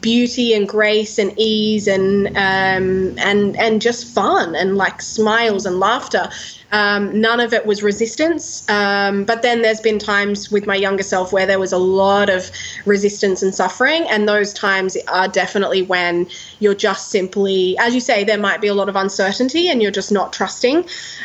beauty 0.00 0.54
and 0.54 0.68
grace 0.68 1.18
and 1.18 1.32
ease 1.36 1.86
and 1.88 2.28
um, 2.28 3.18
and 3.18 3.56
and 3.56 3.80
just 3.82 4.06
fun 4.14 4.54
and 4.54 4.76
like 4.76 5.00
smiles 5.00 5.66
and 5.66 5.80
laughter. 5.80 6.28
Um, 6.72 7.20
none 7.20 7.38
of 7.38 7.52
it 7.52 7.66
was 7.66 7.82
resistance. 7.82 8.68
Um, 8.68 9.24
but 9.24 9.42
then 9.42 9.62
there's 9.62 9.80
been 9.80 9.98
times 9.98 10.50
with 10.50 10.66
my 10.66 10.74
younger 10.74 11.02
self 11.02 11.32
where 11.32 11.46
there 11.46 11.58
was 11.58 11.72
a 11.72 11.78
lot 11.78 12.30
of 12.30 12.50
resistance 12.86 13.42
and 13.42 13.54
suffering. 13.54 14.06
And 14.10 14.28
those 14.28 14.52
times 14.52 14.96
are 15.08 15.28
definitely 15.28 15.82
when 15.82 16.26
you're 16.58 16.74
just 16.74 17.10
simply, 17.10 17.76
as 17.78 17.94
you 17.94 18.00
say, 18.00 18.24
there 18.24 18.38
might 18.38 18.60
be 18.60 18.68
a 18.68 18.74
lot 18.74 18.88
of 18.88 18.96
uncertainty 18.96 19.68
and 19.68 19.82
you're 19.82 19.90
just 19.90 20.10
not 20.10 20.32
trusting. 20.32 20.78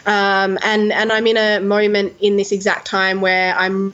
Um, 0.06 0.60
and, 0.64 0.91
and 0.91 1.12
I'm 1.12 1.26
in 1.26 1.38
a 1.38 1.60
moment 1.60 2.14
in 2.20 2.36
this 2.36 2.52
exact 2.52 2.86
time 2.86 3.22
where 3.22 3.56
I'm 3.56 3.93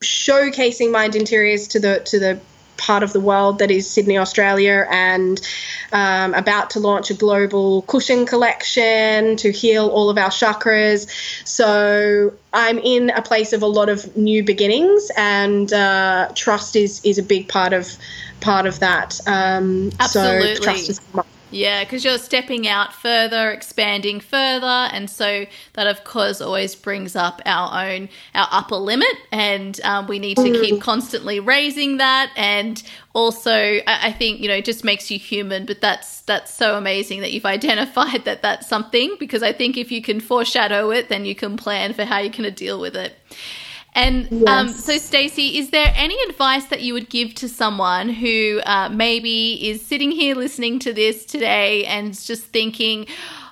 showcasing 0.00 0.92
mind 0.92 1.16
interiors 1.16 1.68
to 1.68 1.80
the 1.80 2.00
to 2.00 2.18
the 2.18 2.40
part 2.78 3.02
of 3.02 3.12
the 3.12 3.20
world 3.20 3.58
that 3.58 3.70
is 3.70 3.90
Sydney, 3.90 4.16
Australia, 4.16 4.86
and 4.90 5.40
um, 5.92 6.32
about 6.34 6.70
to 6.70 6.80
launch 6.80 7.10
a 7.10 7.14
global 7.14 7.82
cushion 7.82 8.24
collection 8.24 9.36
to 9.36 9.52
heal 9.52 9.88
all 9.88 10.08
of 10.08 10.16
our 10.16 10.30
chakras. 10.30 11.08
So 11.46 12.32
I'm 12.52 12.78
in 12.78 13.10
a 13.10 13.20
place 13.20 13.52
of 13.52 13.62
a 13.62 13.66
lot 13.66 13.88
of 13.88 14.16
new 14.16 14.42
beginnings, 14.42 15.10
and 15.16 15.70
uh, 15.72 16.30
trust 16.34 16.76
is 16.76 17.04
is 17.04 17.18
a 17.18 17.22
big 17.22 17.48
part 17.48 17.72
of 17.72 17.96
part 18.40 18.66
of 18.66 18.80
that. 18.80 19.20
Um, 19.26 19.90
Absolutely. 20.00 20.56
So 20.56 20.62
trust 20.62 20.88
is 20.88 21.00
yeah, 21.50 21.84
because 21.84 22.04
you're 22.04 22.18
stepping 22.18 22.68
out 22.68 22.92
further, 22.92 23.50
expanding 23.50 24.20
further, 24.20 24.66
and 24.66 25.08
so 25.08 25.46
that 25.72 25.86
of 25.86 26.04
course 26.04 26.40
always 26.40 26.74
brings 26.74 27.16
up 27.16 27.40
our 27.46 27.86
own 27.86 28.08
our 28.34 28.48
upper 28.50 28.76
limit, 28.76 29.14
and 29.32 29.80
um, 29.82 30.06
we 30.06 30.18
need 30.18 30.36
to 30.36 30.52
keep 30.52 30.76
mm. 30.76 30.80
constantly 30.80 31.40
raising 31.40 31.96
that. 31.98 32.30
And 32.36 32.82
also, 33.14 33.52
I, 33.52 33.82
I 33.86 34.12
think 34.12 34.40
you 34.40 34.48
know, 34.48 34.54
it 34.54 34.64
just 34.64 34.84
makes 34.84 35.10
you 35.10 35.18
human. 35.18 35.64
But 35.64 35.80
that's 35.80 36.20
that's 36.22 36.52
so 36.52 36.76
amazing 36.76 37.20
that 37.20 37.32
you've 37.32 37.46
identified 37.58 38.24
that 38.24 38.42
that's 38.42 38.68
something 38.68 39.16
because 39.18 39.42
I 39.42 39.52
think 39.52 39.76
if 39.76 39.90
you 39.90 40.02
can 40.02 40.20
foreshadow 40.20 40.90
it, 40.90 41.08
then 41.08 41.24
you 41.24 41.34
can 41.34 41.56
plan 41.56 41.94
for 41.94 42.04
how 42.04 42.18
you're 42.18 42.30
going 42.30 42.44
to 42.44 42.50
deal 42.50 42.80
with 42.80 42.96
it. 42.96 43.14
And 43.98 44.32
um, 44.32 44.38
yes. 44.38 44.48
um, 44.48 44.68
so, 44.68 44.96
Stacey, 44.96 45.58
is 45.58 45.70
there 45.70 45.92
any 45.96 46.16
advice 46.28 46.66
that 46.66 46.82
you 46.82 46.94
would 46.94 47.10
give 47.10 47.34
to 47.34 47.48
someone 47.48 48.08
who 48.08 48.60
uh, 48.64 48.88
maybe 48.90 49.68
is 49.68 49.84
sitting 49.84 50.12
here 50.12 50.36
listening 50.36 50.78
to 50.80 50.92
this 50.92 51.24
today 51.24 51.84
and 51.84 52.14
just 52.18 52.44
thinking, 52.44 53.06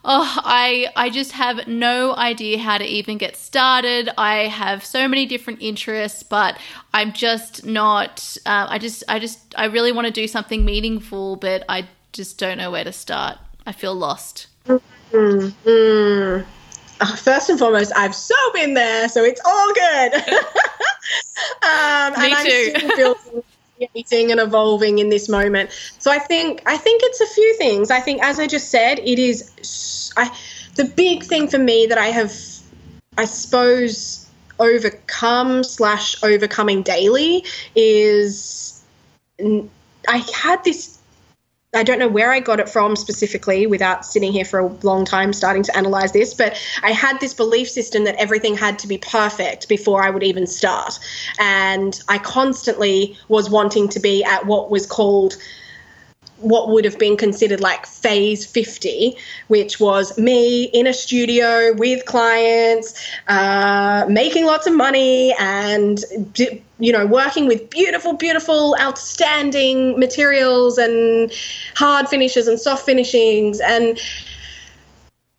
oh, 0.04 0.40
I, 0.44 0.86
I 0.94 1.10
just 1.10 1.32
have 1.32 1.66
no 1.66 2.14
idea 2.14 2.58
how 2.58 2.78
to 2.78 2.84
even 2.84 3.18
get 3.18 3.36
started. 3.36 4.08
I 4.16 4.46
have 4.46 4.84
so 4.84 5.08
many 5.08 5.26
different 5.26 5.62
interests, 5.62 6.22
but 6.22 6.56
I'm 6.94 7.12
just 7.12 7.66
not, 7.66 8.36
uh, 8.46 8.68
I 8.68 8.78
just, 8.78 9.02
I 9.08 9.18
just, 9.18 9.40
I 9.58 9.64
really 9.64 9.90
want 9.90 10.06
to 10.06 10.12
do 10.12 10.28
something 10.28 10.64
meaningful, 10.64 11.34
but 11.36 11.64
I 11.68 11.88
just 12.12 12.38
don't 12.38 12.58
know 12.58 12.70
where 12.70 12.84
to 12.84 12.92
start. 12.92 13.38
I 13.66 13.72
feel 13.72 13.96
lost. 13.96 14.46
Mm-hmm 14.66 14.86
uh, 15.66 16.55
first 17.18 17.50
and 17.50 17.58
foremost, 17.58 17.92
I've 17.96 18.14
so 18.14 18.34
been 18.54 18.74
there, 18.74 19.08
so 19.08 19.24
it's 19.24 19.40
all 19.44 19.74
good. 19.74 20.14
um, 21.62 22.12
Me 22.20 22.32
and 22.32 22.46
too. 22.46 22.72
I'm 22.74 22.90
still 22.90 22.96
building, 22.96 23.42
creating, 23.76 24.30
and 24.30 24.40
evolving 24.40 24.98
in 24.98 25.10
this 25.10 25.28
moment. 25.28 25.70
So 25.98 26.10
I 26.10 26.18
think 26.18 26.62
I 26.66 26.76
think 26.76 27.02
it's 27.04 27.20
a 27.20 27.26
few 27.26 27.54
things. 27.56 27.90
I 27.90 28.00
think, 28.00 28.22
as 28.22 28.38
I 28.38 28.46
just 28.46 28.70
said, 28.70 28.98
it 29.00 29.18
is. 29.18 30.12
I 30.16 30.34
the 30.76 30.84
big 30.84 31.24
thing 31.24 31.48
for 31.48 31.58
me 31.58 31.86
that 31.86 31.98
I 31.98 32.06
have, 32.08 32.32
I 33.18 33.24
suppose, 33.24 34.28
overcome 34.58 35.64
slash 35.64 36.22
overcoming 36.22 36.82
daily 36.82 37.44
is 37.74 38.82
I 39.38 40.24
had 40.34 40.64
this 40.64 40.95
I 41.76 41.82
don't 41.82 41.98
know 41.98 42.08
where 42.08 42.32
I 42.32 42.40
got 42.40 42.58
it 42.58 42.68
from 42.68 42.96
specifically 42.96 43.66
without 43.66 44.06
sitting 44.06 44.32
here 44.32 44.44
for 44.44 44.60
a 44.60 44.66
long 44.82 45.04
time 45.04 45.32
starting 45.32 45.62
to 45.64 45.76
analyze 45.76 46.12
this, 46.12 46.32
but 46.32 46.58
I 46.82 46.92
had 46.92 47.20
this 47.20 47.34
belief 47.34 47.68
system 47.68 48.04
that 48.04 48.16
everything 48.16 48.56
had 48.56 48.78
to 48.80 48.88
be 48.88 48.98
perfect 48.98 49.68
before 49.68 50.02
I 50.02 50.10
would 50.10 50.22
even 50.22 50.46
start. 50.46 50.98
And 51.38 52.00
I 52.08 52.18
constantly 52.18 53.16
was 53.28 53.50
wanting 53.50 53.88
to 53.90 54.00
be 54.00 54.24
at 54.24 54.46
what 54.46 54.70
was 54.70 54.86
called 54.86 55.36
what 56.38 56.68
would 56.68 56.84
have 56.84 56.98
been 56.98 57.16
considered 57.16 57.60
like 57.60 57.86
phase 57.86 58.44
50, 58.44 59.16
which 59.48 59.80
was 59.80 60.18
me 60.18 60.64
in 60.64 60.86
a 60.86 60.92
studio 60.92 61.72
with 61.74 62.04
clients, 62.04 62.94
uh, 63.28 64.04
making 64.08 64.44
lots 64.44 64.66
of 64.66 64.74
money 64.74 65.34
and, 65.38 66.04
you 66.78 66.92
know, 66.92 67.06
working 67.06 67.46
with 67.46 67.70
beautiful, 67.70 68.12
beautiful, 68.12 68.76
outstanding 68.80 69.98
materials 69.98 70.78
and 70.78 71.32
hard 71.74 72.08
finishes 72.08 72.46
and 72.48 72.60
soft 72.60 72.84
finishings. 72.84 73.60
And 73.60 73.98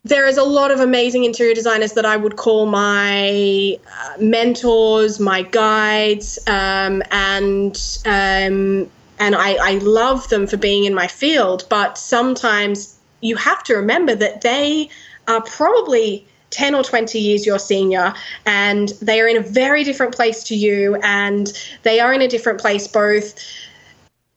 there 0.04 0.26
is 0.26 0.36
a 0.36 0.44
lot 0.44 0.70
of 0.70 0.80
amazing 0.80 1.24
interior 1.24 1.54
designers 1.54 1.92
that 1.92 2.06
I 2.06 2.16
would 2.16 2.36
call 2.36 2.66
my 2.66 3.78
uh, 3.86 4.14
mentors, 4.20 5.20
my 5.20 5.42
guides, 5.42 6.38
um, 6.46 7.02
and 7.10 7.78
um, 8.06 8.90
and 9.18 9.34
I, 9.34 9.54
I 9.54 9.72
love 9.78 10.28
them 10.28 10.46
for 10.46 10.56
being 10.56 10.84
in 10.84 10.94
my 10.94 11.06
field. 11.06 11.66
But 11.68 11.98
sometimes 11.98 12.98
you 13.20 13.36
have 13.36 13.62
to 13.64 13.74
remember 13.74 14.14
that 14.14 14.42
they 14.42 14.90
are 15.26 15.42
probably 15.42 16.26
10 16.50 16.74
or 16.74 16.82
20 16.82 17.18
years 17.18 17.44
your 17.44 17.58
senior 17.58 18.14
and 18.46 18.88
they 19.02 19.20
are 19.20 19.28
in 19.28 19.36
a 19.36 19.40
very 19.40 19.84
different 19.84 20.14
place 20.14 20.42
to 20.44 20.54
you 20.54 20.96
and 21.02 21.52
they 21.82 22.00
are 22.00 22.12
in 22.12 22.22
a 22.22 22.28
different 22.28 22.58
place 22.58 22.88
both 22.88 23.34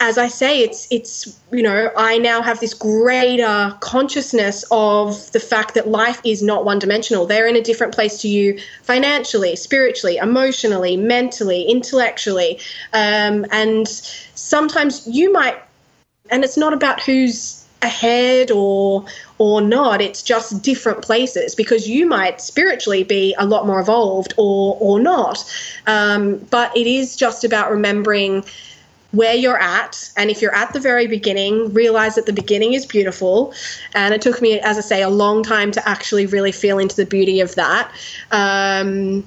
as 0.02 0.18
I 0.18 0.28
say, 0.28 0.62
it's 0.62 0.88
it's 0.90 1.40
you 1.52 1.62
know 1.62 1.92
I 1.96 2.18
now 2.18 2.42
have 2.42 2.60
this 2.60 2.74
greater 2.74 3.78
consciousness 3.82 4.66
of 4.72 5.32
the 5.32 5.40
fact 5.40 5.76
that 5.76 5.88
life 5.88 6.20
is 6.26 6.42
not 6.42 6.66
one 6.66 6.80
dimensional. 6.80 7.28
They're 7.28 7.48
in 7.48 7.56
a 7.56 7.62
different 7.62 7.94
place 7.94 8.18
to 8.24 8.28
you 8.28 8.60
financially, 8.82 9.56
spiritually, 9.56 10.18
emotionally, 10.18 10.98
mentally, 10.98 11.62
intellectually, 11.70 12.60
um, 12.94 13.46
and 13.52 13.88
sometimes 13.88 15.08
you 15.08 15.32
might. 15.32 15.56
And 16.32 16.44
it's 16.44 16.58
not 16.58 16.74
about 16.74 17.02
who's 17.02 17.64
ahead 17.84 18.50
or 18.50 19.06
or 19.38 19.62
not. 19.62 20.02
It's 20.02 20.24
just 20.24 20.64
different 20.64 21.04
places 21.04 21.54
because 21.54 21.88
you 21.88 22.08
might 22.08 22.42
spiritually 22.42 23.04
be 23.04 23.36
a 23.38 23.46
lot 23.46 23.68
more 23.68 23.80
evolved 23.80 24.34
or 24.38 24.78
or 24.80 25.00
not. 25.00 25.46
Um, 25.86 26.38
but 26.50 26.76
it 26.76 26.88
is 26.88 27.16
just 27.16 27.44
about 27.44 27.70
remembering 27.70 28.44
where 29.12 29.36
you're 29.36 29.60
at. 29.60 30.12
And 30.18 30.30
if 30.30 30.42
you're 30.42 30.56
at 30.56 30.74
the 30.74 30.80
very 30.80 31.08
beginning, 31.08 31.74
realize 31.74 32.16
that 32.16 32.26
the 32.26 32.34
beginning 32.34 32.74
is 32.74 32.86
beautiful. 32.86 33.54
And 33.94 34.14
it 34.14 34.22
took 34.22 34.42
me, 34.42 34.60
as 34.60 34.78
I 34.78 34.82
say, 34.82 35.02
a 35.02 35.10
long 35.10 35.44
time 35.44 35.72
to 35.72 35.90
actually 35.90 36.26
really 36.26 36.52
feel 36.52 36.80
into 36.80 36.96
the 36.96 37.06
beauty 37.06 37.40
of 37.40 37.56
that. 37.56 37.92
Um, 38.32 39.24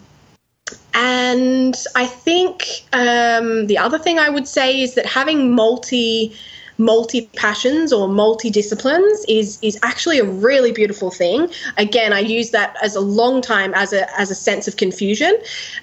and 0.95 1.77
I 1.95 2.07
think 2.07 2.85
um, 2.93 3.67
the 3.67 3.79
other 3.79 3.99
thing 3.99 4.19
I 4.19 4.31
would 4.31 4.49
say 4.49 4.81
is 4.81 4.95
that 4.95 5.07
having 5.07 5.55
multi 5.55 6.35
multi 6.79 7.27
passions 7.37 7.93
or 7.93 8.09
multi 8.09 8.51
disciplines 8.51 9.25
is 9.29 9.59
is 9.63 9.79
actually 9.83 10.19
a 10.19 10.25
really 10.25 10.73
beautiful 10.73 11.11
thing. 11.11 11.49
Again, 11.77 12.13
I 12.13 12.21
use 12.21 12.51
that 12.51 12.77
as 12.83 12.97
a 12.97 13.01
long 13.01 13.41
time 13.41 13.75
as 13.75 13.93
a 13.93 14.09
as 14.19 14.31
a 14.31 14.35
sense 14.35 14.67
of 14.67 14.77
confusion, 14.77 15.37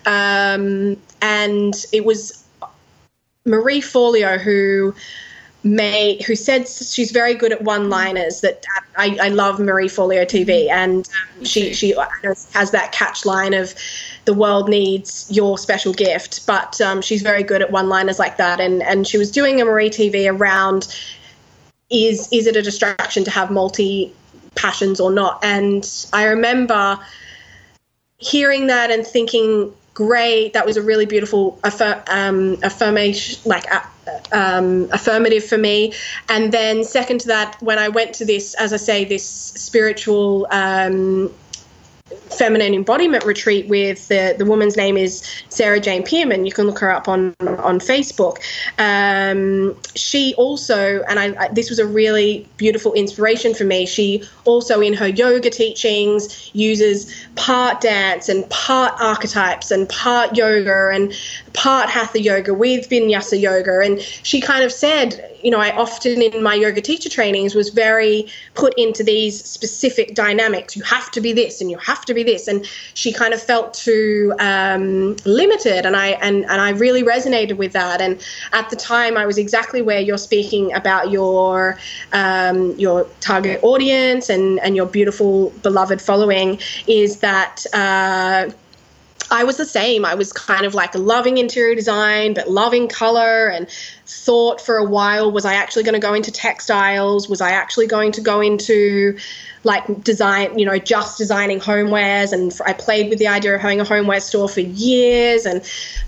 um, 0.05 0.97
and 1.21 1.85
it 1.91 2.05
was 2.05 2.40
Marie 3.45 3.81
Forleo, 3.81 4.39
who 4.39 4.93
made 5.63 6.23
who 6.23 6.35
said 6.35 6.67
she's 6.67 7.11
very 7.11 7.35
good 7.35 7.51
at 7.51 7.61
one-liners. 7.61 8.41
That 8.41 8.65
I, 8.97 9.17
I 9.21 9.29
love 9.29 9.59
Marie 9.59 9.87
Forleo 9.87 10.25
TV, 10.25 10.69
and 10.69 11.07
um, 11.37 11.45
she 11.45 11.73
she 11.73 11.95
has 12.53 12.71
that 12.71 12.91
catch 12.91 13.25
line 13.25 13.53
of 13.53 13.73
the 14.25 14.33
world 14.33 14.69
needs 14.69 15.27
your 15.29 15.57
special 15.57 15.93
gift. 15.93 16.45
But 16.45 16.79
um, 16.81 17.01
she's 17.01 17.21
very 17.21 17.43
good 17.43 17.61
at 17.61 17.71
one-liners 17.71 18.19
like 18.19 18.37
that, 18.37 18.59
and 18.59 18.81
and 18.83 19.07
she 19.07 19.17
was 19.17 19.31
doing 19.31 19.61
a 19.61 19.65
Marie 19.65 19.89
TV 19.89 20.31
around 20.31 20.95
is 21.89 22.29
is 22.31 22.47
it 22.47 22.55
a 22.55 22.61
distraction 22.61 23.23
to 23.25 23.31
have 23.31 23.51
multi 23.51 24.13
passions 24.55 24.99
or 24.99 25.11
not? 25.11 25.43
And 25.43 25.87
I 26.13 26.25
remember 26.25 26.97
hearing 28.17 28.67
that 28.67 28.91
and 28.91 29.05
thinking 29.05 29.73
great. 29.93 30.53
That 30.53 30.65
was 30.65 30.77
a 30.77 30.81
really 30.81 31.05
beautiful 31.05 31.59
affir- 31.63 32.03
um, 32.07 32.57
affirmation, 32.63 33.41
like 33.45 33.65
uh, 33.71 33.81
um, 34.31 34.89
affirmative 34.91 35.45
for 35.45 35.57
me. 35.57 35.93
And 36.29 36.51
then 36.51 36.83
second 36.83 37.21
to 37.21 37.27
that, 37.27 37.57
when 37.61 37.79
I 37.79 37.89
went 37.89 38.15
to 38.15 38.25
this, 38.25 38.53
as 38.55 38.73
I 38.73 38.77
say, 38.77 39.05
this 39.05 39.27
spiritual 39.29 40.47
um, 40.51 41.33
feminine 42.29 42.73
embodiment 42.73 43.25
retreat 43.25 43.67
with 43.67 44.07
the, 44.07 44.35
the 44.37 44.45
woman's 44.45 44.77
name 44.77 44.97
is 44.97 45.23
Sarah 45.49 45.79
Jane 45.79 46.03
Pearman. 46.03 46.45
You 46.45 46.51
can 46.51 46.65
look 46.65 46.79
her 46.79 46.91
up 46.91 47.07
on 47.07 47.35
on 47.41 47.79
Facebook. 47.79 48.37
Um, 48.77 49.77
she 49.95 50.33
also, 50.35 51.03
and 51.03 51.19
I, 51.19 51.45
I, 51.45 51.47
this 51.49 51.69
was 51.69 51.79
a 51.79 51.85
really 51.85 52.47
beautiful 52.57 52.93
inspiration 52.93 53.53
for 53.53 53.63
me. 53.63 53.85
She 53.85 54.23
also, 54.45 54.81
in 54.81 54.93
her 54.93 55.07
yoga 55.07 55.49
teachings, 55.49 56.49
uses 56.53 57.13
part 57.35 57.81
dance 57.81 58.29
and 58.29 58.49
part 58.49 58.93
archetypes 58.99 59.71
and 59.71 59.87
part 59.89 60.35
yoga 60.35 60.89
and 60.93 61.13
part 61.53 61.89
hatha 61.89 62.21
yoga 62.21 62.53
with 62.53 62.89
vinyasa 62.89 63.39
yoga. 63.39 63.79
And 63.79 64.01
she 64.01 64.41
kind 64.41 64.63
of 64.63 64.71
said, 64.71 65.30
you 65.43 65.51
know, 65.51 65.59
I 65.59 65.75
often 65.75 66.21
in 66.21 66.43
my 66.43 66.55
yoga 66.55 66.81
teacher 66.81 67.09
trainings 67.09 67.55
was 67.55 67.69
very 67.69 68.27
put 68.53 68.73
into 68.77 69.03
these 69.03 69.43
specific 69.43 70.15
dynamics. 70.15 70.75
You 70.75 70.83
have 70.83 71.11
to 71.11 71.21
be 71.21 71.33
this 71.33 71.61
and 71.61 71.69
you 71.69 71.77
have 71.77 72.05
to 72.05 72.13
be 72.13 72.23
this. 72.23 72.47
And 72.47 72.65
she 72.93 73.11
kind 73.11 73.33
of 73.33 73.41
felt 73.41 73.73
too 73.73 74.33
um, 74.39 75.15
limited. 75.25 75.85
And 75.85 75.95
I, 75.95 76.09
and, 76.21 76.43
and 76.45 76.61
I 76.61 76.71
really 76.71 77.03
resonated 77.03 77.57
with 77.57 77.73
that. 77.73 78.01
And 78.01 78.21
at 78.53 78.69
the 78.69 78.75
time, 78.75 79.17
I 79.17 79.25
was 79.25 79.37
exactly 79.37 79.81
where 79.81 79.99
you're 79.99 80.17
speaking 80.17 80.73
about 80.73 81.11
your, 81.11 81.77
um, 82.13 82.77
your 82.79 83.07
target 83.19 83.59
audience 83.63 84.29
and, 84.29 84.59
and 84.59 84.75
your 84.75 84.85
beautiful, 84.85 85.49
beloved 85.61 86.01
following 86.01 86.59
is 86.87 87.19
that, 87.19 87.65
uh, 87.73 88.51
I 89.31 89.45
was 89.45 89.55
the 89.55 89.65
same. 89.65 90.03
I 90.03 90.13
was 90.13 90.33
kind 90.33 90.65
of 90.65 90.75
like 90.75 90.93
loving 90.93 91.37
interior 91.37 91.73
design, 91.73 92.33
but 92.33 92.51
loving 92.51 92.89
color 92.89 93.47
and 93.47 93.67
thought 94.05 94.59
for 94.59 94.75
a 94.75 94.83
while 94.83 95.31
was 95.31 95.45
I 95.45 95.53
actually 95.53 95.83
going 95.83 95.93
to 95.93 96.05
go 96.05 96.13
into 96.13 96.31
textiles? 96.31 97.29
Was 97.29 97.39
I 97.39 97.51
actually 97.51 97.87
going 97.87 98.11
to 98.11 98.21
go 98.21 98.41
into 98.41 99.17
like 99.63 100.03
design, 100.03 100.59
you 100.59 100.65
know, 100.65 100.77
just 100.77 101.17
designing 101.17 101.59
homewares? 101.59 102.33
And 102.33 102.53
I 102.65 102.73
played 102.73 103.09
with 103.09 103.19
the 103.19 103.27
idea 103.27 103.55
of 103.55 103.61
having 103.61 103.79
a 103.79 103.85
homeware 103.85 104.19
store 104.19 104.49
for 104.49 104.59
years. 104.59 105.45
And 105.45 105.63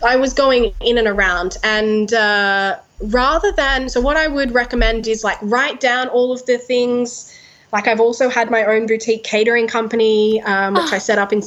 I 0.06 0.18
was 0.18 0.34
going 0.34 0.74
in 0.82 0.98
and 0.98 1.08
around. 1.08 1.56
And 1.64 2.14
uh, 2.14 2.78
rather 3.00 3.54
than, 3.54 3.88
so 3.88 4.02
what 4.02 4.18
I 4.18 4.28
would 4.28 4.52
recommend 4.52 5.08
is 5.08 5.24
like 5.24 5.38
write 5.42 5.80
down 5.80 6.10
all 6.10 6.34
of 6.34 6.46
the 6.46 6.58
things. 6.58 7.34
Like 7.72 7.88
I've 7.88 8.02
also 8.02 8.30
had 8.30 8.52
my 8.52 8.66
own 8.66 8.86
boutique 8.86 9.24
catering 9.24 9.68
company, 9.68 10.42
um, 10.42 10.74
which 10.74 10.92
oh. 10.92 10.96
I 10.96 10.98
set 10.98 11.18
up 11.18 11.32
in 11.32 11.42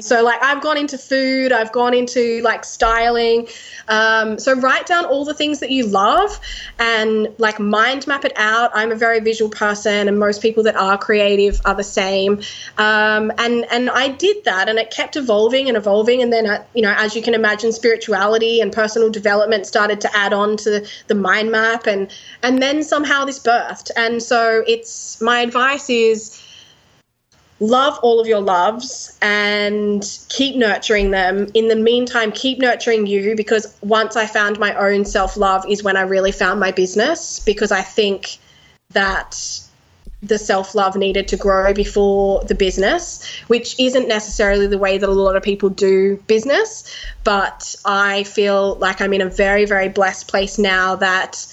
so 0.00 0.22
like 0.22 0.42
I've 0.42 0.62
gone 0.62 0.76
into 0.76 0.96
food, 0.98 1.52
I've 1.52 1.72
gone 1.72 1.94
into 1.94 2.40
like 2.42 2.64
styling. 2.64 3.48
Um, 3.88 4.38
so 4.38 4.54
write 4.54 4.86
down 4.86 5.04
all 5.04 5.24
the 5.24 5.34
things 5.34 5.60
that 5.60 5.70
you 5.70 5.86
love 5.86 6.38
and 6.78 7.28
like 7.38 7.58
mind 7.58 8.06
map 8.06 8.24
it 8.24 8.32
out. 8.36 8.70
I'm 8.74 8.92
a 8.92 8.94
very 8.94 9.20
visual 9.20 9.50
person, 9.50 10.08
and 10.08 10.18
most 10.18 10.40
people 10.40 10.62
that 10.64 10.76
are 10.76 10.96
creative 10.96 11.60
are 11.64 11.74
the 11.74 11.84
same. 11.84 12.40
Um, 12.78 13.32
and 13.38 13.66
and 13.70 13.90
I 13.90 14.08
did 14.08 14.44
that, 14.44 14.68
and 14.68 14.78
it 14.78 14.90
kept 14.90 15.16
evolving 15.16 15.68
and 15.68 15.76
evolving. 15.76 16.22
And 16.22 16.32
then 16.32 16.46
uh, 16.46 16.64
you 16.74 16.82
know, 16.82 16.94
as 16.96 17.16
you 17.16 17.22
can 17.22 17.34
imagine, 17.34 17.72
spirituality 17.72 18.60
and 18.60 18.72
personal 18.72 19.10
development 19.10 19.66
started 19.66 20.00
to 20.02 20.16
add 20.16 20.32
on 20.32 20.56
to 20.58 20.86
the 21.08 21.14
mind 21.14 21.50
map, 21.50 21.86
and 21.86 22.10
and 22.42 22.62
then 22.62 22.82
somehow 22.82 23.24
this 23.24 23.38
birthed. 23.38 23.90
And 23.96 24.22
so 24.22 24.62
it's 24.66 25.20
my 25.20 25.40
advice 25.40 25.90
is 25.90 26.41
love 27.62 27.96
all 28.02 28.18
of 28.18 28.26
your 28.26 28.40
loves 28.40 29.16
and 29.22 30.18
keep 30.28 30.56
nurturing 30.56 31.12
them. 31.12 31.46
In 31.54 31.68
the 31.68 31.76
meantime, 31.76 32.32
keep 32.32 32.58
nurturing 32.58 33.06
you 33.06 33.36
because 33.36 33.72
once 33.82 34.16
I 34.16 34.26
found 34.26 34.58
my 34.58 34.74
own 34.74 35.04
self 35.04 35.36
love 35.36 35.64
is 35.68 35.82
when 35.82 35.96
I 35.96 36.02
really 36.02 36.32
found 36.32 36.58
my 36.58 36.72
business 36.72 37.38
because 37.38 37.70
I 37.70 37.82
think 37.82 38.38
that 38.90 39.38
the 40.24 40.38
self 40.38 40.74
love 40.74 40.96
needed 40.96 41.28
to 41.28 41.36
grow 41.36 41.72
before 41.72 42.42
the 42.44 42.54
business, 42.54 43.24
which 43.46 43.78
isn't 43.78 44.08
necessarily 44.08 44.66
the 44.66 44.78
way 44.78 44.98
that 44.98 45.08
a 45.08 45.12
lot 45.12 45.36
of 45.36 45.42
people 45.44 45.68
do 45.68 46.16
business. 46.26 46.92
But 47.22 47.76
I 47.84 48.24
feel 48.24 48.74
like 48.76 49.00
I'm 49.00 49.12
in 49.12 49.20
a 49.20 49.28
very, 49.28 49.66
very 49.66 49.88
blessed 49.88 50.26
place 50.26 50.58
now 50.58 50.96
that 50.96 51.46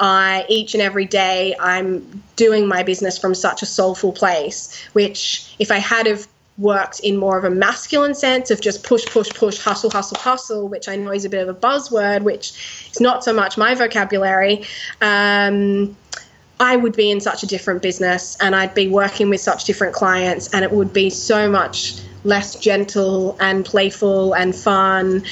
I 0.00 0.46
each 0.48 0.74
and 0.74 0.82
every 0.82 1.04
day 1.04 1.54
I'm 1.60 2.22
doing 2.36 2.66
my 2.66 2.82
business 2.82 3.18
from 3.18 3.34
such 3.34 3.62
a 3.62 3.66
soulful 3.66 4.12
place, 4.12 4.82
which 4.94 5.54
if 5.58 5.70
I 5.70 5.78
had 5.78 6.06
have 6.06 6.26
worked 6.56 7.00
in 7.00 7.16
more 7.16 7.38
of 7.38 7.44
a 7.44 7.50
masculine 7.50 8.14
sense 8.14 8.50
of 8.50 8.60
just 8.60 8.82
push, 8.82 9.04
push, 9.06 9.30
push, 9.30 9.58
hustle, 9.58 9.90
hustle, 9.90 10.18
hustle, 10.18 10.68
which 10.68 10.88
I 10.88 10.96
know 10.96 11.12
is 11.12 11.24
a 11.24 11.30
bit 11.30 11.46
of 11.46 11.48
a 11.48 11.58
buzzword, 11.58 12.22
which 12.22 12.88
is 12.90 13.00
not 13.00 13.24
so 13.24 13.32
much 13.32 13.56
my 13.56 13.74
vocabulary. 13.74 14.64
Um, 15.00 15.96
I 16.58 16.76
would 16.76 16.94
be 16.94 17.10
in 17.10 17.20
such 17.20 17.42
a 17.42 17.46
different 17.46 17.80
business 17.80 18.36
and 18.40 18.54
I'd 18.54 18.74
be 18.74 18.88
working 18.88 19.30
with 19.30 19.40
such 19.40 19.64
different 19.64 19.94
clients, 19.94 20.52
and 20.52 20.64
it 20.64 20.72
would 20.72 20.92
be 20.92 21.08
so 21.08 21.50
much 21.50 22.00
less 22.24 22.54
gentle 22.54 23.36
and 23.40 23.64
playful 23.64 24.34
and 24.34 24.54
fun. 24.54 25.24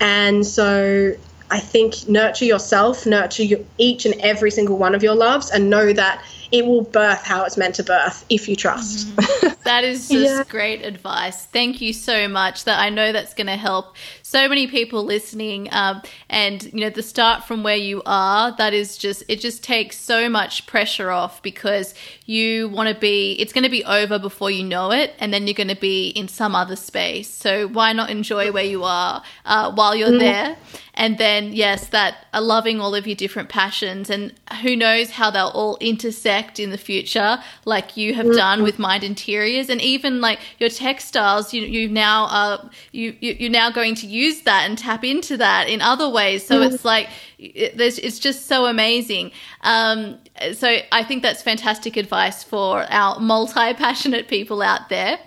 And 0.00 0.46
so 0.46 1.14
I 1.52 1.60
think 1.60 2.08
nurture 2.08 2.46
yourself, 2.46 3.04
nurture 3.04 3.42
your, 3.42 3.60
each 3.76 4.06
and 4.06 4.14
every 4.22 4.50
single 4.50 4.78
one 4.78 4.94
of 4.94 5.02
your 5.02 5.14
loves, 5.14 5.50
and 5.50 5.68
know 5.68 5.92
that 5.92 6.24
it 6.50 6.64
will 6.64 6.80
birth 6.82 7.22
how 7.24 7.44
it's 7.44 7.58
meant 7.58 7.74
to 7.74 7.82
birth 7.82 8.24
if 8.30 8.48
you 8.48 8.56
trust. 8.56 9.14
Mm-hmm. 9.16 9.48
That 9.62 9.84
is 9.84 10.08
just 10.08 10.34
yeah. 10.34 10.42
great 10.48 10.84
advice. 10.84 11.46
Thank 11.46 11.80
you 11.80 11.92
so 11.92 12.26
much. 12.26 12.64
That 12.64 12.80
I 12.80 12.90
know 12.90 13.12
that's 13.12 13.32
going 13.32 13.46
to 13.46 13.56
help 13.56 13.94
so 14.22 14.48
many 14.48 14.66
people 14.66 15.04
listening. 15.04 15.68
Um, 15.70 16.02
and 16.28 16.64
you 16.64 16.80
know, 16.80 16.90
the 16.90 17.02
start 17.02 17.44
from 17.44 17.62
where 17.62 17.76
you 17.76 18.02
are, 18.04 18.56
that 18.56 18.74
is 18.74 18.98
just 18.98 19.22
it 19.28 19.38
just 19.38 19.62
takes 19.62 19.96
so 19.96 20.28
much 20.28 20.66
pressure 20.66 21.12
off 21.12 21.40
because 21.42 21.94
you 22.26 22.70
want 22.70 22.88
to 22.88 23.00
be. 23.00 23.34
It's 23.38 23.52
going 23.52 23.62
to 23.62 23.70
be 23.70 23.84
over 23.84 24.18
before 24.18 24.50
you 24.50 24.64
know 24.64 24.90
it, 24.90 25.14
and 25.20 25.32
then 25.32 25.46
you're 25.46 25.54
going 25.54 25.68
to 25.68 25.76
be 25.76 26.08
in 26.08 26.26
some 26.26 26.56
other 26.56 26.74
space. 26.74 27.30
So 27.30 27.68
why 27.68 27.92
not 27.92 28.10
enjoy 28.10 28.50
where 28.50 28.64
you 28.64 28.82
are 28.82 29.22
uh, 29.44 29.72
while 29.72 29.94
you're 29.94 30.08
mm. 30.08 30.18
there? 30.18 30.56
And 30.94 31.18
then 31.18 31.52
yes, 31.52 31.88
that 31.88 32.26
are 32.34 32.40
loving 32.40 32.80
all 32.80 32.94
of 32.94 33.06
your 33.06 33.16
different 33.16 33.48
passions, 33.48 34.10
and 34.10 34.32
who 34.62 34.76
knows 34.76 35.10
how 35.10 35.30
they'll 35.30 35.52
all 35.54 35.78
intersect 35.80 36.58
in 36.58 36.70
the 36.70 36.78
future, 36.78 37.38
like 37.64 37.96
you 37.96 38.14
have 38.14 38.26
mm. 38.26 38.36
done 38.36 38.62
with 38.62 38.78
Mind 38.78 39.04
Interiors, 39.04 39.68
and 39.68 39.80
even 39.80 40.20
like 40.20 40.40
your 40.58 40.68
textiles. 40.68 41.54
You 41.54 41.62
you 41.62 41.88
now 41.88 42.26
are 42.26 42.70
you 42.90 43.16
you're 43.20 43.50
now 43.50 43.70
going 43.70 43.94
to 43.96 44.06
use 44.06 44.32
use 44.32 44.42
that 44.42 44.68
and 44.68 44.78
tap 44.78 45.04
into 45.04 45.36
that 45.36 45.68
in 45.68 45.80
other 45.80 46.08
ways. 46.08 46.46
So 46.46 46.60
mm-hmm. 46.60 46.74
it's 46.74 46.84
like 46.84 47.08
it, 47.38 47.74
it's 47.78 48.18
just 48.18 48.46
so 48.46 48.66
amazing. 48.66 49.32
Um, 49.62 50.18
so 50.54 50.78
I 50.90 51.04
think 51.04 51.22
that's 51.22 51.42
fantastic 51.42 51.96
advice 51.96 52.42
for 52.42 52.84
our 52.90 53.20
multi 53.20 53.74
passionate 53.74 54.28
people 54.28 54.62
out 54.62 54.88
there. 54.88 55.18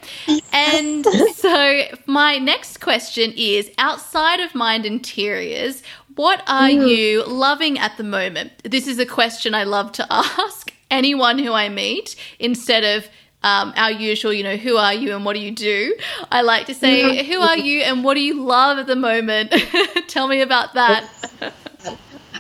And 0.51 1.05
so 1.35 1.81
my 2.05 2.37
next 2.37 2.79
question 2.79 3.33
is 3.35 3.71
outside 3.77 4.39
of 4.39 4.55
Mind 4.55 4.85
Interiors, 4.85 5.83
what 6.15 6.41
are 6.47 6.69
mm. 6.69 6.89
you 6.89 7.25
loving 7.25 7.77
at 7.77 7.97
the 7.97 8.03
moment? 8.03 8.51
This 8.63 8.87
is 8.87 8.99
a 8.99 9.05
question 9.05 9.53
I 9.53 9.63
love 9.63 9.91
to 9.93 10.07
ask 10.11 10.73
anyone 10.89 11.39
who 11.39 11.53
I 11.53 11.69
meet 11.69 12.15
instead 12.39 12.83
of 12.83 13.07
um, 13.43 13.73
our 13.75 13.91
usual, 13.91 14.33
you 14.33 14.43
know, 14.43 14.57
who 14.57 14.75
are 14.77 14.93
you 14.93 15.15
and 15.15 15.23
what 15.23 15.33
do 15.33 15.39
you 15.39 15.51
do? 15.51 15.95
I 16.31 16.41
like 16.41 16.65
to 16.65 16.73
say, 16.73 17.23
who 17.25 17.39
are 17.39 17.57
you 17.57 17.81
and 17.81 18.03
what 18.03 18.15
do 18.15 18.21
you 18.21 18.41
love 18.41 18.79
at 18.79 18.87
the 18.87 18.95
moment? 18.95 19.53
Tell 20.07 20.27
me 20.27 20.41
about 20.41 20.73
that. 20.73 21.07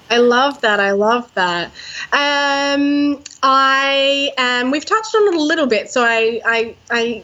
I 0.09 0.17
love 0.17 0.61
that. 0.61 0.79
I 0.79 0.91
love 0.91 1.33
that. 1.33 1.71
Um, 2.11 3.21
I 3.41 4.31
um, 4.37 4.71
we've 4.71 4.85
touched 4.85 5.15
on 5.15 5.33
it 5.33 5.35
a 5.35 5.41
little 5.41 5.67
bit, 5.67 5.89
so 5.89 6.03
I 6.03 6.41
I, 6.45 6.75
I 6.89 7.23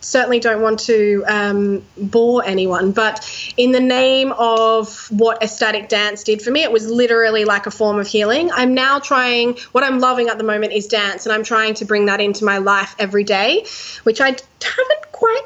certainly 0.00 0.38
don't 0.38 0.62
want 0.62 0.80
to 0.80 1.24
um, 1.26 1.84
bore 1.96 2.44
anyone, 2.44 2.92
but 2.92 3.26
in 3.56 3.72
the 3.72 3.80
name 3.80 4.32
of 4.32 5.06
what 5.10 5.42
ecstatic 5.42 5.88
dance 5.88 6.22
did 6.24 6.42
for 6.42 6.50
me, 6.50 6.62
it 6.62 6.70
was 6.70 6.90
literally 6.90 7.44
like 7.44 7.66
a 7.66 7.70
form 7.70 7.98
of 7.98 8.06
healing. 8.06 8.50
I'm 8.52 8.74
now 8.74 8.98
trying, 8.98 9.56
what 9.72 9.82
I'm 9.84 9.98
loving 9.98 10.28
at 10.28 10.38
the 10.38 10.44
moment 10.44 10.72
is 10.72 10.86
dance, 10.86 11.26
and 11.26 11.32
I'm 11.32 11.42
trying 11.42 11.74
to 11.74 11.84
bring 11.84 12.06
that 12.06 12.20
into 12.20 12.44
my 12.44 12.58
life 12.58 12.94
every 12.98 13.24
day, 13.24 13.64
which 14.02 14.20
I 14.20 14.26
haven't 14.26 15.12
quite 15.12 15.42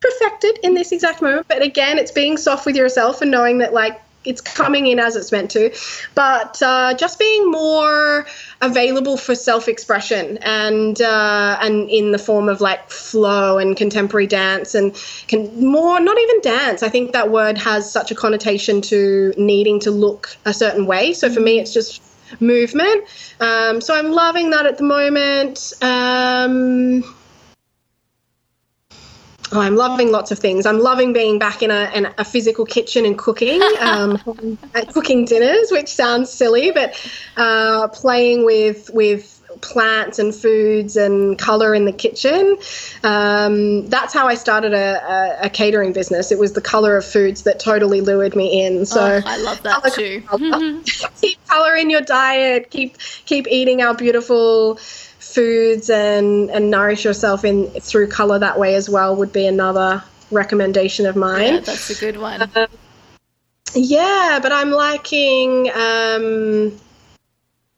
perfected 0.00 0.58
in 0.62 0.74
this 0.74 0.92
exact 0.92 1.20
moment. 1.22 1.48
But 1.48 1.62
again, 1.62 1.98
it's 1.98 2.12
being 2.12 2.36
soft 2.36 2.66
with 2.66 2.76
yourself 2.76 3.22
and 3.22 3.30
knowing 3.30 3.58
that, 3.58 3.72
like, 3.72 4.00
it's 4.24 4.40
coming 4.40 4.86
in 4.86 4.98
as 4.98 5.16
it's 5.16 5.32
meant 5.32 5.50
to, 5.52 5.70
but 6.14 6.62
uh, 6.62 6.94
just 6.94 7.18
being 7.18 7.50
more 7.50 8.26
available 8.60 9.16
for 9.16 9.34
self-expression 9.34 10.38
and 10.38 11.00
uh, 11.00 11.58
and 11.60 11.90
in 11.90 12.12
the 12.12 12.18
form 12.18 12.48
of 12.48 12.60
like 12.60 12.90
flow 12.90 13.58
and 13.58 13.76
contemporary 13.76 14.26
dance 14.26 14.74
and 14.74 14.94
can 15.28 15.48
more 15.60 16.00
not 16.00 16.18
even 16.18 16.40
dance. 16.40 16.82
I 16.82 16.88
think 16.88 17.12
that 17.12 17.30
word 17.30 17.58
has 17.58 17.90
such 17.90 18.10
a 18.10 18.14
connotation 18.14 18.80
to 18.82 19.32
needing 19.36 19.80
to 19.80 19.90
look 19.90 20.36
a 20.44 20.54
certain 20.54 20.86
way. 20.86 21.12
So 21.12 21.30
for 21.30 21.40
me, 21.40 21.58
it's 21.58 21.72
just 21.72 22.02
movement. 22.40 23.04
Um, 23.40 23.80
so 23.80 23.94
I'm 23.94 24.10
loving 24.10 24.50
that 24.50 24.66
at 24.66 24.78
the 24.78 24.84
moment. 24.84 25.72
Um, 25.82 27.04
Oh, 29.54 29.60
I'm 29.60 29.76
loving 29.76 30.10
lots 30.10 30.32
of 30.32 30.38
things. 30.40 30.66
I'm 30.66 30.80
loving 30.80 31.12
being 31.12 31.38
back 31.38 31.62
in 31.62 31.70
a, 31.70 31.88
in 31.94 32.12
a 32.18 32.24
physical 32.24 32.66
kitchen 32.66 33.06
and 33.06 33.16
cooking, 33.16 33.62
um, 33.80 34.18
cooking 34.92 35.24
dinners, 35.24 35.70
which 35.70 35.88
sounds 35.88 36.30
silly, 36.30 36.72
but 36.72 37.00
uh, 37.36 37.86
playing 37.88 38.44
with 38.44 38.90
with 38.92 39.30
plants 39.60 40.18
and 40.18 40.34
foods 40.34 40.96
and 40.96 41.38
color 41.38 41.74
in 41.74 41.84
the 41.84 41.92
kitchen. 41.92 42.56
Um, 43.04 43.86
that's 43.86 44.12
how 44.12 44.26
I 44.26 44.34
started 44.34 44.72
a, 44.72 45.00
a, 45.02 45.46
a, 45.46 45.50
catering 45.50 45.92
business. 45.92 46.32
It 46.32 46.38
was 46.38 46.54
the 46.54 46.60
color 46.60 46.96
of 46.96 47.04
foods 47.04 47.42
that 47.42 47.60
totally 47.60 48.00
lured 48.00 48.34
me 48.34 48.64
in. 48.64 48.84
So 48.84 49.00
oh, 49.00 49.22
I 49.24 49.36
love 49.38 49.62
that 49.62 49.82
color, 49.82 49.94
too. 49.94 50.22
Color. 50.22 50.80
keep 51.20 51.46
color 51.46 51.76
in 51.76 51.90
your 51.90 52.00
diet. 52.00 52.70
Keep 52.70 52.98
keep 52.98 53.46
eating 53.48 53.80
our 53.80 53.94
beautiful 53.94 54.78
foods 55.34 55.90
and 55.90 56.50
and 56.50 56.70
nourish 56.70 57.04
yourself 57.04 57.44
in 57.44 57.66
through 57.80 58.08
color 58.08 58.38
that 58.38 58.58
way 58.58 58.74
as 58.76 58.88
well 58.88 59.16
would 59.16 59.32
be 59.32 59.46
another 59.46 60.02
recommendation 60.30 61.06
of 61.06 61.16
mine. 61.16 61.54
Yeah, 61.54 61.60
that's 61.60 61.90
a 61.90 61.94
good 61.94 62.16
one. 62.16 62.42
Um, 62.54 62.66
yeah, 63.74 64.38
but 64.40 64.52
I'm 64.52 64.70
liking 64.70 65.70
um, 65.74 66.78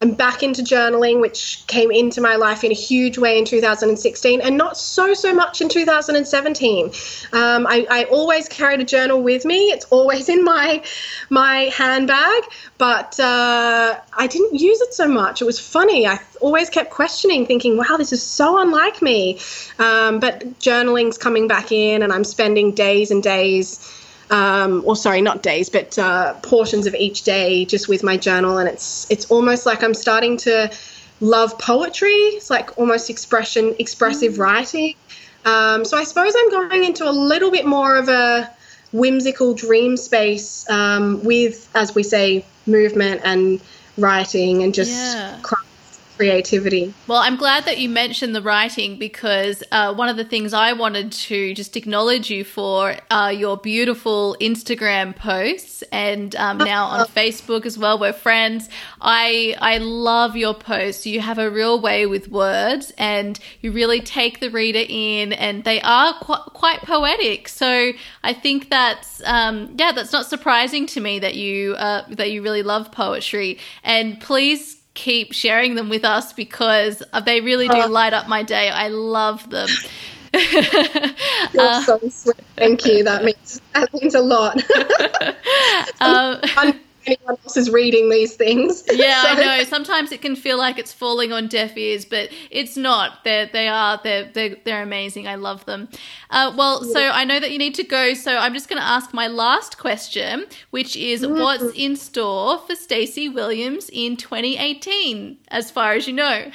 I'm 0.02 0.12
back 0.12 0.42
into 0.42 0.60
journaling, 0.60 1.22
which 1.22 1.64
came 1.68 1.90
into 1.90 2.20
my 2.20 2.36
life 2.36 2.64
in 2.64 2.70
a 2.70 2.74
huge 2.74 3.16
way 3.16 3.38
in 3.38 3.46
2016, 3.46 4.42
and 4.42 4.58
not 4.58 4.76
so 4.76 5.14
so 5.14 5.32
much 5.32 5.62
in 5.62 5.70
2017. 5.70 6.84
Um, 7.32 7.66
I, 7.66 7.86
I, 7.90 8.04
always 8.04 8.46
carried 8.46 8.80
a 8.80 8.84
journal 8.84 9.22
with 9.22 9.46
me; 9.46 9.70
it's 9.70 9.86
always 9.86 10.28
in 10.34 10.44
my 10.44 10.82
my 11.30 11.72
handbag, 11.74 12.42
but 12.76 13.18
uh, 13.18 13.98
I 14.12 14.26
didn't 14.26 14.60
use 14.60 14.82
it 14.82 14.92
so 14.92 15.08
much. 15.08 15.40
It 15.40 15.46
was 15.46 15.58
funny. 15.58 16.06
I 16.06 16.20
always 16.42 16.68
kept 16.68 16.90
questioning, 16.90 17.46
thinking, 17.46 17.78
"Wow, 17.78 17.96
this 17.96 18.12
is 18.12 18.22
so 18.22 18.58
unlike 18.58 19.00
me." 19.00 19.40
Um, 19.78 20.20
but 20.20 20.58
journaling's 20.58 21.16
coming 21.16 21.48
back 21.48 21.72
in, 21.72 22.02
and 22.02 22.12
I'm 22.12 22.24
spending 22.24 22.72
days 22.72 23.10
and 23.10 23.22
days 23.22 23.95
um, 24.30 24.82
or 24.84 24.96
sorry, 24.96 25.22
not 25.22 25.42
days, 25.42 25.68
but 25.68 25.98
uh, 25.98 26.34
portions 26.42 26.86
of 26.86 26.94
each 26.94 27.22
day 27.22 27.64
just 27.64 27.88
with 27.88 28.02
my 28.02 28.16
journal, 28.16 28.58
and 28.58 28.68
it's 28.68 29.10
it's 29.10 29.30
almost 29.30 29.66
like 29.66 29.82
I'm 29.82 29.94
starting 29.94 30.36
to 30.38 30.70
love 31.20 31.58
poetry. 31.58 32.10
It's 32.10 32.50
like 32.50 32.78
almost 32.78 33.10
expression, 33.10 33.74
expressive 33.78 34.34
mm. 34.34 34.38
writing. 34.38 34.94
Um, 35.44 35.84
so 35.84 35.96
I 35.96 36.04
suppose 36.04 36.34
I'm 36.36 36.50
going 36.50 36.84
into 36.84 37.08
a 37.08 37.12
little 37.12 37.50
bit 37.50 37.66
more 37.66 37.96
of 37.96 38.08
a 38.08 38.50
whimsical 38.92 39.54
dream 39.54 39.96
space 39.96 40.68
um, 40.68 41.22
with, 41.22 41.68
as 41.74 41.94
we 41.94 42.02
say, 42.02 42.44
movement 42.66 43.20
and 43.24 43.60
writing 43.96 44.62
and 44.62 44.74
just 44.74 44.90
yeah 44.90 45.38
creativity. 46.16 46.94
Well, 47.06 47.18
I'm 47.18 47.36
glad 47.36 47.64
that 47.66 47.78
you 47.78 47.88
mentioned 47.88 48.34
the 48.34 48.42
writing 48.42 48.98
because 48.98 49.62
uh, 49.70 49.94
one 49.94 50.08
of 50.08 50.16
the 50.16 50.24
things 50.24 50.52
I 50.54 50.72
wanted 50.72 51.12
to 51.12 51.54
just 51.54 51.76
acknowledge 51.76 52.30
you 52.30 52.44
for 52.44 52.96
are 53.10 53.32
your 53.32 53.56
beautiful 53.56 54.36
Instagram 54.40 55.14
posts 55.14 55.82
and 55.92 56.34
um, 56.36 56.58
now 56.58 56.86
on 56.86 57.06
Facebook 57.08 57.66
as 57.66 57.78
well. 57.78 57.98
We're 57.98 58.12
friends. 58.12 58.68
I 59.00 59.56
I 59.60 59.78
love 59.78 60.36
your 60.36 60.54
posts. 60.54 61.06
You 61.06 61.20
have 61.20 61.38
a 61.38 61.50
real 61.50 61.80
way 61.80 62.06
with 62.06 62.28
words 62.28 62.92
and 62.96 63.38
you 63.60 63.72
really 63.72 64.00
take 64.00 64.40
the 64.40 64.50
reader 64.50 64.84
in, 64.88 65.32
and 65.32 65.64
they 65.64 65.80
are 65.82 66.14
qu- 66.20 66.50
quite 66.50 66.80
poetic. 66.82 67.48
So 67.48 67.92
I 68.22 68.32
think 68.32 68.70
that's 68.70 69.22
um, 69.24 69.74
yeah, 69.78 69.92
that's 69.92 70.12
not 70.12 70.26
surprising 70.26 70.86
to 70.88 71.00
me 71.00 71.18
that 71.18 71.34
you 71.34 71.74
uh, 71.74 72.04
that 72.08 72.30
you 72.30 72.42
really 72.42 72.62
love 72.62 72.90
poetry. 72.90 73.58
And 73.84 74.20
please 74.20 74.75
keep 74.96 75.32
sharing 75.32 75.76
them 75.76 75.88
with 75.88 76.04
us 76.04 76.32
because 76.32 77.02
they 77.24 77.40
really 77.40 77.68
do 77.68 77.86
light 77.86 78.12
up 78.12 78.26
my 78.28 78.42
day. 78.42 78.70
I 78.70 78.88
love 78.88 79.48
them. 79.50 79.68
Uh, 81.58 81.82
so 81.82 81.98
sweet. 82.10 82.36
Thank 82.56 82.84
you. 82.84 83.02
That 83.02 83.24
means 83.24 83.62
that 83.72 83.92
means 83.94 84.14
a 84.14 84.20
lot. 84.20 84.62
um, 86.00 86.78
anyone 87.06 87.36
else 87.44 87.56
is 87.56 87.70
reading 87.70 88.08
these 88.08 88.34
things. 88.34 88.82
Yeah, 88.90 89.22
so. 89.22 89.28
I 89.28 89.34
know. 89.34 89.64
Sometimes 89.64 90.12
it 90.12 90.22
can 90.22 90.36
feel 90.36 90.58
like 90.58 90.78
it's 90.78 90.92
falling 90.92 91.32
on 91.32 91.48
deaf 91.48 91.76
ears, 91.76 92.04
but 92.04 92.30
it's 92.50 92.76
not. 92.76 93.24
They're 93.24 93.46
they 93.46 93.68
are 93.68 94.00
they're 94.02 94.30
they're, 94.32 94.56
they're 94.64 94.82
amazing. 94.82 95.28
I 95.28 95.36
love 95.36 95.64
them. 95.66 95.88
Uh, 96.30 96.52
well, 96.56 96.84
yeah. 96.86 96.92
so 96.92 97.00
I 97.00 97.24
know 97.24 97.40
that 97.40 97.50
you 97.50 97.58
need 97.58 97.74
to 97.76 97.84
go, 97.84 98.14
so 98.14 98.36
I'm 98.36 98.54
just 98.54 98.68
going 98.68 98.80
to 98.80 98.86
ask 98.86 99.14
my 99.14 99.26
last 99.28 99.78
question, 99.78 100.46
which 100.70 100.96
is 100.96 101.22
mm-hmm. 101.22 101.40
what's 101.40 101.74
in 101.74 101.96
store 101.96 102.58
for 102.58 102.74
Stacey 102.74 103.28
Williams 103.28 103.88
in 103.92 104.16
2018, 104.16 105.38
as 105.48 105.70
far 105.70 105.92
as 105.92 106.06
you 106.06 106.12
know. 106.12 106.50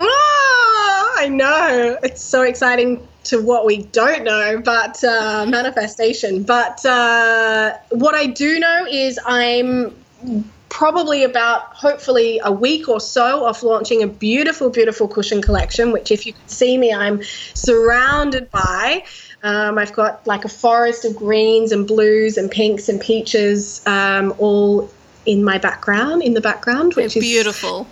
Oh, 0.00 1.14
I 1.18 1.28
know. 1.28 1.98
It's 2.02 2.22
so 2.22 2.42
exciting 2.42 3.06
to 3.24 3.42
what 3.42 3.64
we 3.64 3.84
don't 3.84 4.24
know, 4.24 4.60
but 4.64 5.02
uh, 5.02 5.46
manifestation. 5.48 6.42
But 6.42 6.84
uh, 6.84 7.76
what 7.90 8.14
I 8.14 8.26
do 8.26 8.58
know 8.58 8.86
is 8.90 9.18
I'm 9.24 9.94
probably 10.68 11.22
about 11.22 11.72
hopefully 11.72 12.40
a 12.42 12.50
week 12.50 12.88
or 12.88 12.98
so 12.98 13.44
off 13.44 13.62
launching 13.62 14.02
a 14.02 14.08
beautiful, 14.08 14.70
beautiful 14.70 15.06
cushion 15.06 15.40
collection, 15.40 15.92
which 15.92 16.10
if 16.10 16.26
you 16.26 16.32
can 16.32 16.48
see 16.48 16.76
me, 16.76 16.92
I'm 16.92 17.22
surrounded 17.54 18.50
by. 18.50 19.04
Um, 19.44 19.78
I've 19.78 19.92
got 19.92 20.26
like 20.26 20.44
a 20.44 20.48
forest 20.48 21.04
of 21.04 21.14
greens 21.14 21.70
and 21.70 21.86
blues 21.86 22.36
and 22.36 22.50
pinks 22.50 22.88
and 22.88 23.00
peaches 23.00 23.86
um, 23.86 24.34
all 24.38 24.90
in 25.26 25.44
my 25.44 25.58
background, 25.58 26.22
in 26.22 26.34
the 26.34 26.40
background, 26.40 26.94
which 26.94 27.14
They're 27.14 27.22
is 27.22 27.28
beautiful. 27.28 27.86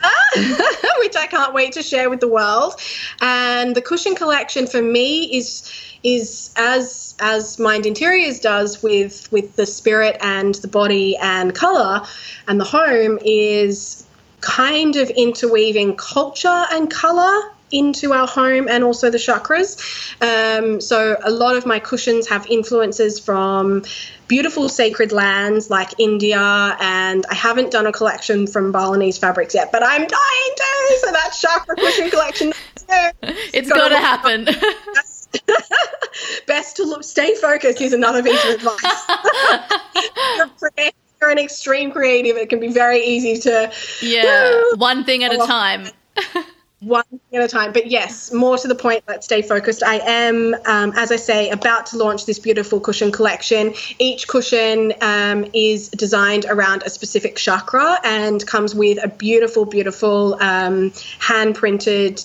which 0.98 1.16
I 1.16 1.26
can't 1.28 1.54
wait 1.54 1.72
to 1.72 1.82
share 1.82 2.10
with 2.10 2.20
the 2.20 2.28
world. 2.28 2.74
And 3.20 3.74
the 3.74 3.82
cushion 3.82 4.14
collection 4.14 4.66
for 4.66 4.82
me 4.82 5.36
is 5.36 5.70
is 6.04 6.50
as 6.56 7.16
as 7.18 7.58
Mind 7.58 7.84
Interiors 7.86 8.38
does 8.38 8.82
with 8.82 9.30
with 9.32 9.56
the 9.56 9.66
spirit 9.66 10.16
and 10.20 10.54
the 10.56 10.68
body 10.68 11.16
and 11.16 11.54
color 11.54 12.06
and 12.46 12.60
the 12.60 12.64
home 12.64 13.18
is 13.24 14.06
kind 14.40 14.94
of 14.94 15.10
interweaving 15.10 15.96
culture 15.96 16.64
and 16.70 16.90
color 16.90 17.50
into 17.70 18.12
our 18.12 18.26
home 18.26 18.68
and 18.68 18.84
also 18.84 19.10
the 19.10 19.18
chakras. 19.18 19.78
Um, 20.22 20.80
so 20.80 21.16
a 21.22 21.30
lot 21.30 21.56
of 21.56 21.66
my 21.66 21.78
cushions 21.78 22.28
have 22.28 22.46
influences 22.46 23.18
from 23.18 23.84
beautiful 24.26 24.68
sacred 24.68 25.12
lands 25.12 25.70
like 25.70 25.98
India, 25.98 26.76
and 26.80 27.24
I 27.30 27.34
haven't 27.34 27.70
done 27.70 27.86
a 27.86 27.92
collection 27.92 28.46
from 28.46 28.72
Balinese 28.72 29.18
fabrics 29.18 29.54
yet, 29.54 29.72
but 29.72 29.82
I'm 29.82 30.06
dying 30.06 30.54
to. 30.56 30.98
So 31.00 31.12
that 31.12 31.36
chakra 31.40 31.76
cushion 31.76 32.10
collection, 32.10 32.52
it's 33.22 33.68
got 33.68 33.88
to 33.88 33.98
happen. 33.98 34.46
Best 36.46 36.76
to 36.76 36.84
look, 36.84 37.04
stay 37.04 37.34
focused 37.34 37.82
is 37.82 37.92
another 37.92 38.22
piece 38.22 38.42
of 38.44 38.54
advice. 38.54 39.06
you're 41.20 41.30
an 41.30 41.38
extreme 41.38 41.90
creative, 41.90 42.36
it 42.36 42.48
can 42.48 42.60
be 42.60 42.68
very 42.68 43.04
easy 43.04 43.38
to 43.42 43.70
yeah, 44.00 44.62
one 44.76 45.04
thing 45.04 45.24
at 45.24 45.32
a 45.32 45.38
time 45.38 45.88
one 46.80 47.04
thing 47.10 47.40
at 47.40 47.44
a 47.44 47.48
time. 47.48 47.72
But 47.72 47.88
yes, 47.88 48.32
more 48.32 48.56
to 48.56 48.68
the 48.68 48.74
point, 48.74 49.02
let's 49.08 49.26
stay 49.26 49.42
focused. 49.42 49.82
I 49.82 49.96
am, 49.96 50.54
um, 50.66 50.92
as 50.96 51.10
I 51.10 51.16
say, 51.16 51.50
about 51.50 51.86
to 51.86 51.96
launch 51.96 52.26
this 52.26 52.38
beautiful 52.38 52.80
cushion 52.80 53.10
collection. 53.10 53.74
Each 53.98 54.28
cushion 54.28 54.92
um, 55.00 55.46
is 55.52 55.88
designed 55.88 56.46
around 56.48 56.84
a 56.84 56.90
specific 56.90 57.36
chakra 57.36 57.98
and 58.04 58.46
comes 58.46 58.74
with 58.74 59.02
a 59.02 59.08
beautiful, 59.08 59.64
beautiful 59.64 60.36
um, 60.40 60.92
hand 61.18 61.56
printed 61.56 62.22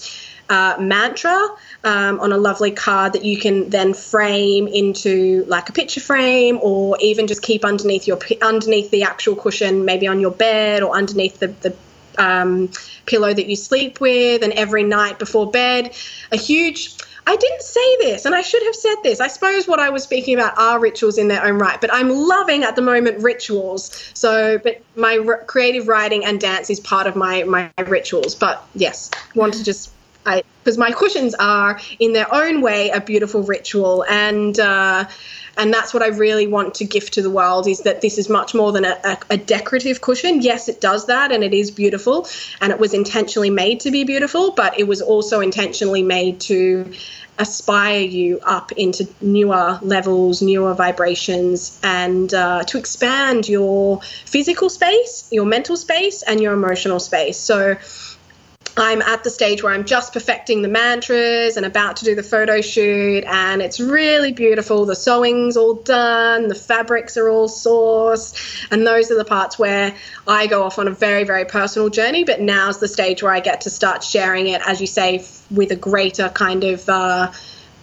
uh, 0.50 0.76
mantra. 0.80 1.50
Um, 1.86 2.22
on 2.22 2.32
a 2.32 2.38
lovely 2.38 2.72
card 2.72 3.12
that 3.12 3.26
you 3.26 3.38
can 3.38 3.70
then 3.70 3.94
frame 3.94 4.70
into 4.70 5.44
like 5.50 5.68
a 5.68 5.74
picture 5.74 6.00
frame, 6.00 6.58
or 6.62 6.96
even 7.02 7.28
just 7.28 7.42
keep 7.42 7.66
underneath 7.66 8.08
your 8.08 8.20
underneath 8.42 8.90
the 8.90 9.04
actual 9.04 9.36
cushion, 9.36 9.84
maybe 9.84 10.08
on 10.08 10.22
your 10.22 10.32
bed 10.32 10.82
or 10.82 10.96
underneath 10.96 11.40
the, 11.40 11.48
the 11.48 11.76
um, 12.18 12.72
pillow 13.06 13.34
that 13.34 13.48
you 13.48 13.56
sleep 13.56 14.00
with, 14.00 14.44
and 14.44 14.54
every 14.54 14.84
night 14.84 15.20
before 15.20 15.50
bed. 15.50 15.96
A 16.32 16.38
huge 16.38 16.98
I 17.26 17.36
didn't 17.36 17.62
say 17.62 17.98
this, 17.98 18.26
and 18.26 18.36
I 18.36 18.42
should 18.42 18.64
have 18.64 18.76
said 18.76 18.96
this. 19.04 19.22
I 19.22 19.28
suppose 19.28 19.68
what 19.68 19.80
I 19.80 19.90
was 19.90 20.04
speaking 20.04 20.36
about 20.36 20.58
are 20.58 20.80
rituals 20.80 21.18
in 21.18 21.30
their 21.30 21.44
own 21.46 21.58
right, 21.58 21.80
but 21.80 21.94
I'm 21.94 22.10
loving 22.10 22.64
at 22.64 22.76
the 22.76 22.82
moment 22.82 23.24
rituals. 23.24 24.12
So, 24.14 24.58
but 24.58 24.82
my 24.96 25.20
r- 25.26 25.44
creative 25.46 25.88
writing 25.88 26.26
and 26.26 26.40
dance 26.40 26.70
is 26.70 26.80
part 26.80 27.08
of 27.08 27.16
my 27.16 27.44
my 27.44 27.72
rituals. 27.88 28.36
But 28.36 28.66
yes, 28.76 29.10
want 29.36 29.54
to 29.54 29.64
just 29.64 29.92
I 30.26 30.44
because 30.64 30.78
my 30.78 30.92
cushions 30.92 31.34
are 31.36 31.80
in 32.00 32.14
their 32.14 32.34
own 32.34 32.62
way 32.62 32.90
a 32.90 33.00
beautiful 33.00 33.44
ritual, 33.44 34.04
and 34.10 34.60
uh, 34.60 35.06
and 35.58 35.74
that's 35.74 35.94
what 35.94 36.02
I 36.02 36.08
really 36.08 36.48
want 36.48 36.76
to 36.76 36.86
gift 36.86 37.14
to 37.14 37.22
the 37.22 37.30
world 37.30 37.68
is 37.68 37.82
that 37.82 38.02
this 38.02 38.18
is 38.18 38.30
much 38.30 38.54
more 38.54 38.72
than 38.72 38.86
a, 38.86 38.98
a, 39.04 39.18
a, 39.32 39.38
decorative 39.38 40.02
cushion. 40.02 40.42
Yes, 40.42 40.68
it 40.68 40.82
does 40.82 41.08
that 41.08 41.32
and 41.32 41.44
it 41.44 41.54
is 41.54 41.70
beautiful 41.70 42.28
and 42.60 42.72
it 42.72 42.80
was 42.80 42.94
intentionally 42.94 43.50
made 43.50 43.82
to 43.82 43.92
be 43.92 44.04
beautiful, 44.04 44.52
but 44.52 44.80
it 44.80 44.88
was 44.88 45.02
also 45.02 45.42
intentionally 45.42 46.02
made 46.02 46.40
to 46.42 46.92
aspire 47.38 48.02
you 48.02 48.40
up 48.44 48.72
into 48.74 49.08
newer 49.22 49.80
levels, 49.82 50.42
newer 50.42 50.74
vibrations, 50.74 51.80
and 51.84 52.34
uh, 52.34 52.64
to 52.64 52.78
expand 52.78 53.48
your 53.48 54.02
physical 54.02 54.70
space, 54.70 55.28
your 55.32 55.46
mental 55.46 55.76
space, 55.76 56.22
and 56.24 56.40
your 56.40 56.54
emotional 56.54 57.00
space. 57.00 57.38
So, 57.38 57.76
I'm 58.76 59.04
at 59.04 59.24
the 59.24 59.30
stage 59.30 59.62
where 59.62 59.72
I'm 59.72 59.86
just 59.86 60.14
perfecting 60.14 60.64
the 60.64 60.68
mantras 60.68 61.58
and 61.58 61.66
about 61.66 61.98
to 61.98 62.06
do 62.06 62.16
the 62.16 62.24
photo 62.24 62.60
shoot, 62.62 63.24
and 63.26 63.62
it's 63.62 63.80
really 63.80 64.32
beautiful. 64.32 64.86
The 64.86 64.96
sewing's 64.96 65.58
all 65.58 65.76
done, 65.76 66.48
the 66.48 66.56
fabrics 66.56 67.16
are 67.18 67.30
all 67.30 67.48
sourced, 67.48 68.68
and 68.72 68.86
those 68.86 69.12
are 69.12 69.18
the 69.18 69.26
parts 69.26 69.60
where 69.60 69.96
I 70.28 70.48
go 70.48 70.64
off 70.64 70.80
on 70.80 70.88
a 70.88 70.92
very, 70.92 71.24
very 71.24 71.46
personal 71.46 71.90
journey. 71.90 72.24
But 72.24 72.42
now's 72.42 72.80
the 72.80 72.88
stage 72.88 73.22
where 73.22 73.32
I 73.32 73.42
get 73.42 73.62
to 73.62 73.70
start 73.70 74.04
sharing 74.04 74.48
it, 74.48 74.62
as 74.66 74.82
you 74.82 74.88
say, 74.88 75.24
with 75.52 75.72
a 75.72 75.78
greater 75.78 76.30
kind 76.30 76.64
of. 76.64 76.88
Uh, 76.90 77.32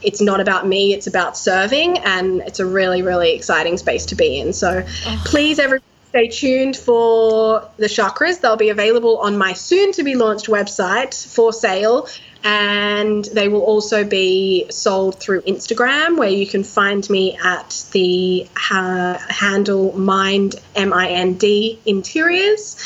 it's 0.03 0.23
not 0.23 0.41
about 0.41 0.67
me, 0.67 0.95
it's 0.95 1.07
about 1.07 1.37
serving, 1.37 1.99
and 1.99 2.41
it's 2.41 2.59
a 2.59 2.65
really, 2.65 3.03
really 3.03 3.35
exciting 3.35 3.77
space 3.77 4.07
to 4.07 4.15
be 4.15 4.41
in. 4.41 4.55
So 4.55 4.83
oh. 5.07 5.23
please, 5.27 5.59
everybody 5.59 5.85
Stay 6.11 6.27
tuned 6.27 6.77
for 6.77 7.69
the 7.77 7.87
chakras. 7.87 8.41
They'll 8.41 8.57
be 8.57 8.71
available 8.71 9.19
on 9.19 9.39
my 9.39 9.53
soon 9.53 9.93
to 9.93 10.03
be 10.03 10.17
launched 10.17 10.47
website 10.47 11.15
for 11.15 11.53
sale 11.53 12.09
and 12.43 13.25
they 13.27 13.49
will 13.49 13.63
also 13.63 14.05
be 14.05 14.67
sold 14.71 15.21
through 15.21 15.43
Instagram, 15.43 16.19
where 16.19 16.31
you 16.31 16.47
can 16.47 16.65
find 16.65 17.09
me 17.11 17.37
at 17.45 17.85
the 17.93 18.47
uh, 18.71 19.19
handle 19.29 19.97
Mind 19.99 20.55
M 20.75 20.93
I 20.93 21.09
N 21.09 21.35
D 21.35 21.79
Interiors, 21.87 22.77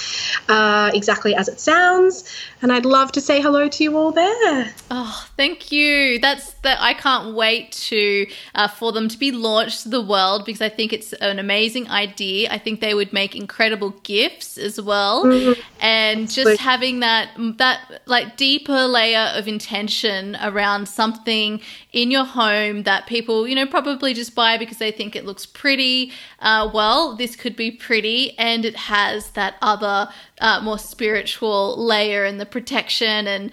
uh, 0.49 0.91
exactly 0.95 1.35
as 1.35 1.49
it 1.49 1.61
sounds. 1.61 2.25
And 2.63 2.73
I'd 2.73 2.87
love 2.87 3.13
to 3.13 3.21
say 3.21 3.43
hello 3.43 3.69
to 3.69 3.85
you 3.85 3.99
all 3.99 4.11
there. 4.11 4.75
Oh, 4.91 5.27
thank 5.37 5.71
you. 5.71 6.19
That's 6.19 6.53
that. 6.63 6.81
I 6.81 6.95
can't 6.95 7.35
wait 7.35 7.73
to 7.73 8.27
uh, 8.55 8.69
for 8.69 8.91
them 8.91 9.09
to 9.09 9.19
be 9.19 9.33
launched 9.33 9.83
to 9.83 9.91
the 9.91 10.01
world 10.01 10.47
because 10.47 10.63
I 10.63 10.71
think 10.71 10.95
it's 10.95 11.13
an 11.15 11.39
amazing 11.39 11.91
idea. 11.91 12.49
I 12.51 12.57
think 12.57 12.81
they 12.81 12.95
would 12.95 13.13
make 13.13 13.37
incredible 13.37 13.91
gifts 14.03 14.57
as 14.57 14.81
well, 14.81 15.27
mm-hmm. 15.27 15.61
and 15.81 16.31
just 16.31 16.59
having 16.59 17.01
that 17.01 17.31
that 17.59 18.03
like 18.07 18.39
deeper 18.39 18.87
layer 18.87 19.33
of 19.35 19.44
intention 19.49 20.37
around 20.43 20.89
something 20.89 21.61
in 21.93 22.11
your 22.11 22.25
home 22.25 22.83
that 22.85 23.07
people 23.07 23.47
you 23.47 23.55
know 23.55 23.67
probably 23.67 24.15
just 24.15 24.35
buy 24.35 24.57
because 24.57 24.79
they 24.79 24.91
think 24.91 25.15
it 25.15 25.25
looks 25.25 25.47
pretty. 25.47 26.13
Uh, 26.41 26.71
well, 26.73 27.17
this 27.17 27.37
could 27.37 27.57
be 27.57 27.71
pretty, 27.71 28.39
and 28.39 28.65
it 28.65 28.77
has 28.77 29.31
that 29.31 29.57
other 29.63 30.09
uh, 30.41 30.61
more 30.61 30.79
spiritual 30.79 31.77
layer 31.77 32.25
and 32.25 32.41
the 32.41 32.47
protection 32.47 33.27
and 33.27 33.51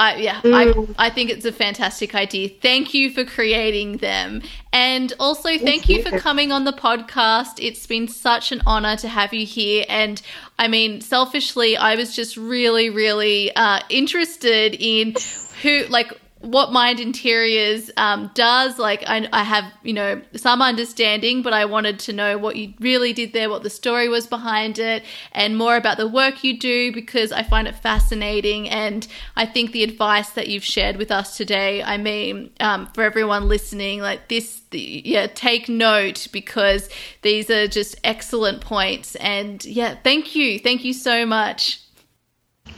I, 0.00 0.16
yeah, 0.16 0.40
mm. 0.40 0.94
I, 0.98 1.06
I 1.06 1.10
think 1.10 1.28
it's 1.28 1.44
a 1.44 1.52
fantastic 1.52 2.14
idea. 2.14 2.48
Thank 2.48 2.94
you 2.94 3.10
for 3.10 3.22
creating 3.22 3.98
them. 3.98 4.40
And 4.72 5.12
also, 5.20 5.58
thank, 5.58 5.88
you 5.88 6.02
for 6.02 6.18
coming 6.18 6.52
on 6.52 6.64
the 6.64 6.72
podcast. 6.72 7.58
It's 7.58 7.86
been 7.86 8.08
such 8.08 8.50
an 8.50 8.62
honor 8.66 8.96
to 8.96 9.08
have 9.08 9.34
you 9.34 9.44
here. 9.44 9.84
And 9.88 10.22
I 10.58 10.68
mean, 10.68 11.00
selfishly, 11.00 11.76
I 11.76 11.96
was 11.96 12.16
just 12.16 12.36
really, 12.36 12.88
really 12.88 13.54
uh, 13.54 13.80
interested 13.90 14.74
in 14.78 15.14
who, 15.62 15.84
like, 15.88 16.18
what 16.40 16.72
Mind 16.72 17.00
Interiors 17.00 17.90
um, 17.98 18.30
does. 18.34 18.78
Like, 18.78 19.04
I, 19.06 19.28
I, 19.32 19.44
have, 19.44 19.64
you 19.82 19.92
know, 19.92 20.22
some 20.34 20.62
understanding, 20.62 21.42
but 21.42 21.52
I 21.52 21.66
wanted 21.66 21.98
to 22.00 22.14
know 22.14 22.38
what 22.38 22.56
you 22.56 22.72
really 22.80 23.12
did 23.12 23.34
there, 23.34 23.50
what 23.50 23.62
the 23.62 23.70
story 23.70 24.08
was 24.08 24.26
behind 24.26 24.78
it, 24.78 25.04
and 25.32 25.56
more 25.58 25.76
about 25.76 25.98
the 25.98 26.08
work 26.08 26.42
you 26.42 26.58
do 26.58 26.92
because 26.92 27.30
I 27.30 27.42
find 27.42 27.68
it 27.68 27.76
fascinating. 27.76 28.70
And 28.70 29.06
I 29.36 29.44
think 29.44 29.72
the 29.72 29.84
advice 29.84 30.30
that 30.30 30.48
you've 30.48 30.64
shared 30.64 30.96
with 30.96 31.10
us 31.10 31.36
today, 31.36 31.82
I 31.82 31.98
mean, 31.98 32.50
um, 32.58 32.86
for 32.94 33.04
everyone 33.04 33.46
listening, 33.46 34.00
like 34.00 34.28
this, 34.28 34.62
yeah, 34.72 35.26
take 35.26 35.68
note 35.68 36.28
because 36.32 36.88
these 37.20 37.50
are 37.50 37.68
just 37.68 37.96
excellent 38.02 38.62
points. 38.62 39.14
And 39.16 39.62
yeah, 39.66 39.96
thank 40.02 40.34
you. 40.34 40.58
Thank 40.58 40.84
you 40.84 40.94
so 40.94 41.26
much. 41.26 41.82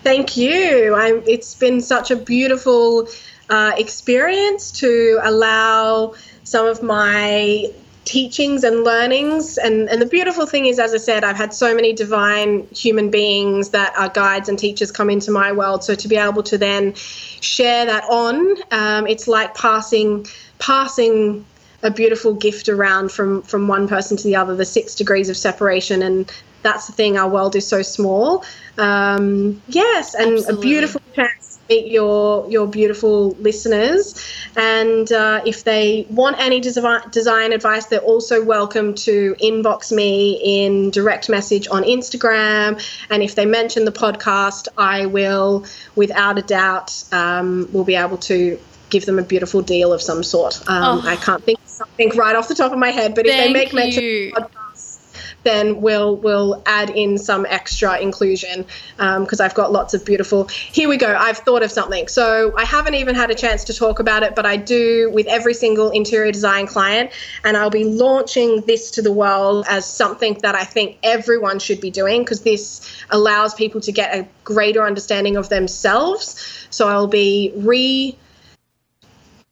Thank 0.03 0.37
you. 0.37 0.97
I'm, 0.97 1.23
it's 1.29 1.55
been 1.55 1.81
such 1.81 2.11
a 2.11 2.17
beautiful 2.17 3.07
uh, 3.53 3.75
experience 3.77 4.73
to 4.73 5.21
allow 5.23 6.15
some 6.43 6.67
of 6.67 6.83
my 6.83 7.71
teachings 8.07 8.65
and 8.65 8.83
learnings. 8.83 9.59
And, 9.59 9.91
and 9.91 10.01
the 10.01 10.07
beautiful 10.07 10.47
thing 10.47 10.65
is, 10.65 10.79
as 10.79 10.95
I 10.95 10.97
said, 10.97 11.23
I've 11.23 11.37
had 11.37 11.53
so 11.53 11.75
many 11.75 11.93
divine 11.93 12.67
human 12.69 13.11
beings 13.11 13.69
that 13.69 13.93
are 13.99 14.09
guides 14.09 14.49
and 14.49 14.59
teachers 14.59 14.91
come 14.91 15.11
into 15.11 15.31
my 15.31 15.53
world. 15.53 15.85
So 15.85 15.95
to 15.95 16.09
be 16.09 16.17
able 16.17 16.43
to 16.45 16.57
then 16.57 16.95
share 16.95 17.85
that 17.85 18.05
on, 18.05 18.57
um, 18.73 19.07
it's 19.07 19.29
like 19.29 19.55
passing 19.55 20.27
passing 20.59 21.45
a 21.83 21.91
beautiful 21.91 22.33
gift 22.33 22.71
around 22.71 23.13
from 23.13 23.43
from 23.43 23.69
one 23.69 23.87
person 23.87 24.17
to 24.17 24.25
the 24.25 24.35
other. 24.35 24.57
The 24.57 24.65
six 24.65 24.95
degrees 24.95 25.29
of 25.29 25.37
separation, 25.37 26.03
and 26.03 26.33
that's 26.63 26.87
the 26.87 26.95
thing. 26.95 27.19
Our 27.19 27.29
world 27.29 27.55
is 27.55 27.67
so 27.67 27.83
small. 27.83 28.45
Um, 28.79 29.61
yes, 29.69 30.15
and 30.15 30.39
Absolutely. 30.39 30.55
a 30.55 30.61
beautiful 30.61 31.03
chance 31.15 31.52
meet 31.73 31.91
your 31.91 32.51
your 32.51 32.67
beautiful 32.67 33.31
listeners. 33.41 34.05
And 34.57 35.11
uh, 35.11 35.43
if 35.47 35.65
they 35.65 36.07
want 36.11 36.39
any 36.39 36.61
design, 36.61 37.03
design 37.11 37.53
advice, 37.53 37.87
they're 37.87 38.01
also 38.01 38.45
welcome 38.45 38.95
to 39.07 39.35
inbox 39.41 39.93
me 39.93 40.41
in 40.65 40.91
direct 40.91 41.29
message 41.29 41.69
on 41.69 41.83
Instagram. 41.85 42.71
And 43.11 43.23
if 43.23 43.35
they 43.35 43.47
mention 43.47 43.85
the 43.85 43.93
podcast, 43.93 44.69
I 44.77 45.07
will, 45.07 45.65
without 45.95 46.39
a 46.39 46.43
doubt, 46.43 47.05
um, 47.13 47.69
will 47.73 47.85
be 47.85 47.97
able 47.97 48.19
to 48.19 48.59
give 48.91 49.07
them 49.07 49.19
a 49.19 49.23
beautiful 49.23 49.63
deal 49.63 49.93
of 49.93 50.03
some 50.03 50.23
sort. 50.23 50.61
Um, 50.69 50.99
oh. 50.99 51.09
I 51.09 51.17
can't 51.17 51.43
think 51.43 51.59
something 51.65 52.11
right 52.11 52.37
off 52.37 52.49
the 52.49 52.55
top 52.55 52.73
of 52.73 52.79
my 52.79 52.91
head, 52.91 53.15
but 53.15 53.27
if 53.27 53.33
they 53.33 53.53
make 53.53 53.73
mention 53.73 54.33
of 54.37 54.43
the 54.43 54.59
podcast, 54.59 54.62
then 55.43 55.81
we'll 55.81 56.17
we'll 56.17 56.63
add 56.67 56.91
in 56.91 57.19
some 57.19 57.47
extra 57.49 57.99
inclusion 57.99 58.65
because 58.97 59.41
um, 59.41 59.45
I've 59.45 59.55
got 59.55 59.73
lots 59.73 59.95
of 59.95 60.05
beautiful. 60.05 60.49
Here 60.49 60.89
we 60.89 60.97
go. 60.97 61.15
I've 61.15 61.39
thought 61.39 61.63
of 61.63 61.71
something. 61.71 62.09
So 62.09 62.55
I 62.57 62.65
haven't 62.65 62.95
even 62.95 63.15
had 63.15 63.31
a 63.31 63.35
chance 63.35 63.65
to 63.65 63.75
talk 63.75 63.99
about 63.99 64.23
it, 64.23 64.35
but 64.35 64.47
I 64.47 64.57
do 64.57 65.11
with 65.13 65.27
every 65.27 65.55
single 65.55 65.91
interior 65.91 66.33
design 66.33 66.67
client, 66.67 67.11
and 67.45 67.57
I'll 67.57 67.71
be 67.71 67.85
launching 67.85 68.63
this 68.63 68.93
to 68.93 69.03
the 69.03 69.13
world 69.13 69.67
as 69.69 69.87
something 69.87 70.35
that 70.43 70.55
I 70.55 70.65
think 70.65 70.99
everyone 71.03 71.59
should 71.59 71.81
be 71.81 71.91
doing 71.91 72.23
because 72.23 72.43
this 72.43 73.05
allows 73.11 73.55
people 73.55 73.81
to 73.83 73.93
get 73.93 74.15
a 74.15 74.29
greater 74.45 74.87
understanding 74.87 75.37
of 75.37 75.49
themselves. 75.49 76.67
So 76.71 76.89
I'll 76.89 77.07
be 77.07 77.53
re 77.57 78.17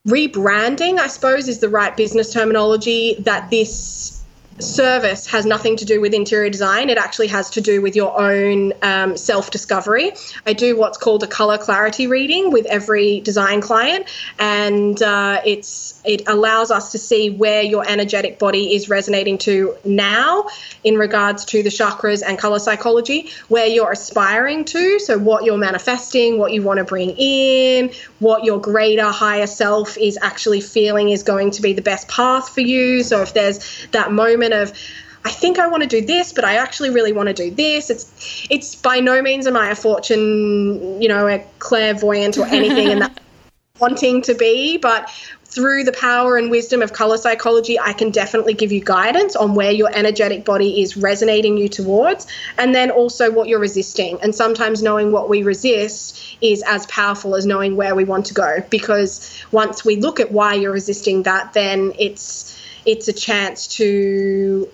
rebranding, 0.07 0.99
I 0.99 1.09
suppose, 1.09 1.49
is 1.49 1.59
the 1.59 1.69
right 1.69 1.95
business 1.97 2.33
terminology 2.33 3.17
that 3.21 3.51
this 3.51 4.19
service 4.59 5.27
has 5.27 5.47
nothing 5.47 5.77
to 5.77 5.85
do 5.85 6.01
with 6.01 6.12
interior 6.12 6.51
design. 6.51 6.90
It 6.90 6.98
actually 6.98 7.28
has 7.28 7.51
to 7.51 7.60
do 7.60 7.81
with 7.81 7.97
your 7.97 8.20
own 8.20 8.72
um, 8.82 9.16
self 9.16 9.51
discovery. 9.51 10.12
I 10.47 10.52
do 10.52 10.77
what's 10.77 10.98
called 10.98 11.22
a 11.22 11.27
color 11.27 11.59
clarity 11.59 12.06
reading 12.06 12.51
with 12.51 12.66
every 12.66 13.20
design 13.20 13.60
client, 13.60 14.06
and 14.39 15.01
uh, 15.02 15.40
it's 15.44 16.01
it 16.05 16.28
allows 16.28 16.70
us 16.70 16.93
to 16.93 16.98
see 16.98 17.31
where 17.31 17.62
your 17.62 17.89
energetic 17.89 18.39
body 18.39 18.74
is 18.74 18.89
resonating 18.89 19.39
to 19.39 19.77
now 19.85 20.47
in 20.85 20.97
regards 20.97 21.44
to 21.47 21.62
the 21.62 21.70
chakras 21.70 22.22
and 22.27 22.39
color 22.39 22.59
psychology, 22.59 23.31
where 23.48 23.66
you're 23.66 23.93
aspiring 23.93 24.64
to, 24.64 24.98
so 24.98 25.18
what 25.18 25.44
you're 25.44 25.59
manifesting, 25.59 26.39
what 26.39 26.52
you 26.52 26.62
want 26.62 26.78
to 26.78 26.85
bring 26.85 27.10
in, 27.18 27.90
what 28.18 28.44
your 28.44 28.60
greater 28.60 29.10
higher 29.10 29.47
self 29.47 29.98
is 29.98 30.18
actually 30.22 30.60
feeling 30.60 31.10
is 31.10 31.22
going 31.22 31.51
to 31.51 31.62
be 31.62 31.72
the 31.72 31.82
best 31.82 32.09
path 32.09 32.48
for 32.48 32.60
you. 32.60 33.02
So 33.02 33.22
if 33.22 33.35
there's 33.35 33.86
that 33.93 34.12
moment 34.41 34.71
of 34.71 34.79
I 35.23 35.31
think 35.31 35.59
I 35.59 35.67
want 35.67 35.83
to 35.83 35.89
do 35.89 36.01
this, 36.01 36.33
but 36.33 36.45
I 36.45 36.57
actually 36.57 36.89
really 36.89 37.12
want 37.12 37.29
to 37.29 37.35
do 37.35 37.51
this. 37.51 37.91
It's 37.91 38.47
it's 38.49 38.75
by 38.75 39.01
no 39.01 39.21
means 39.21 39.47
am 39.47 39.57
I 39.57 39.71
a 39.71 39.75
fortune, 39.75 41.01
you 41.01 41.09
know, 41.09 41.29
a 41.29 41.45
clairvoyant 41.59 42.39
or 42.39 42.47
anything 42.47 42.89
and 42.89 43.03
that 43.03 43.21
wanting 43.79 44.23
to 44.23 44.35
be, 44.35 44.79
but 44.79 45.11
through 45.45 45.83
the 45.83 45.93
power 45.93 46.37
and 46.37 46.51
wisdom 46.51 46.81
of 46.81 46.93
color 46.93 47.19
psychology, 47.19 47.79
I 47.79 47.93
can 47.93 48.11
definitely 48.11 48.55
give 48.55 48.71
you 48.71 48.81
guidance 48.81 49.35
on 49.35 49.55
where 49.55 49.73
your 49.73 49.91
energetic 49.93 50.45
body 50.45 50.81
is 50.81 50.97
resonating 50.97 51.59
you 51.59 51.69
towards, 51.69 52.27
and 52.57 52.73
then 52.73 52.91
also 52.91 53.33
what 53.33 53.49
you're 53.49 53.59
resisting. 53.59 54.19
And 54.23 54.33
sometimes 54.33 54.81
knowing 54.81 55.11
what 55.11 55.29
we 55.29 55.43
resist 55.43 56.37
is 56.41 56.62
as 56.67 56.87
powerful 56.87 57.35
as 57.35 57.47
knowing 57.47 57.75
where 57.75 57.97
we 57.97 58.05
want 58.05 58.27
to 58.27 58.35
go, 58.35 58.62
because 58.71 59.45
once 59.51 59.85
we 59.85 59.97
look 59.97 60.21
at 60.21 60.31
why 60.31 60.55
you're 60.55 60.73
resisting 60.73 61.25
that, 61.25 61.53
then 61.53 61.93
it's 61.99 62.57
it's 62.91 63.07
a 63.07 63.12
chance 63.12 63.69
to 63.69 64.69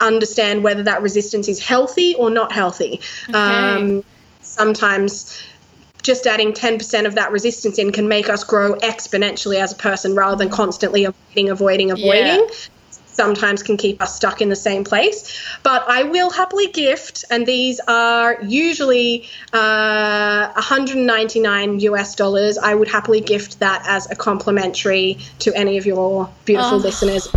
understand 0.00 0.64
whether 0.64 0.82
that 0.82 1.00
resistance 1.00 1.48
is 1.48 1.60
healthy 1.60 2.14
or 2.16 2.28
not 2.28 2.52
healthy. 2.52 3.00
Okay. 3.28 3.38
Um, 3.38 4.04
sometimes 4.40 5.40
just 6.02 6.26
adding 6.26 6.52
10% 6.52 7.06
of 7.06 7.14
that 7.14 7.30
resistance 7.30 7.78
in 7.78 7.92
can 7.92 8.08
make 8.08 8.28
us 8.28 8.44
grow 8.44 8.74
exponentially 8.74 9.60
as 9.60 9.72
a 9.72 9.76
person 9.76 10.14
rather 10.14 10.36
than 10.36 10.50
constantly 10.50 11.04
avoiding, 11.04 11.50
avoiding, 11.50 11.90
avoiding. 11.92 12.26
Yeah. 12.26 12.46
Sometimes 13.14 13.62
can 13.62 13.76
keep 13.76 14.02
us 14.02 14.16
stuck 14.16 14.40
in 14.40 14.48
the 14.48 14.56
same 14.56 14.84
place. 14.84 15.40
But 15.62 15.84
I 15.88 16.02
will 16.02 16.30
happily 16.30 16.66
gift, 16.68 17.24
and 17.30 17.46
these 17.46 17.80
are 17.86 18.38
usually 18.42 19.28
uh, 19.52 20.52
199 20.52 21.80
US 21.80 22.14
dollars. 22.14 22.58
I 22.58 22.74
would 22.74 22.88
happily 22.88 23.20
gift 23.20 23.60
that 23.60 23.84
as 23.86 24.10
a 24.10 24.16
complimentary 24.16 25.18
to 25.40 25.54
any 25.54 25.78
of 25.78 25.86
your 25.86 26.28
beautiful 26.44 26.78
oh, 26.78 26.82
listeners. 26.82 27.28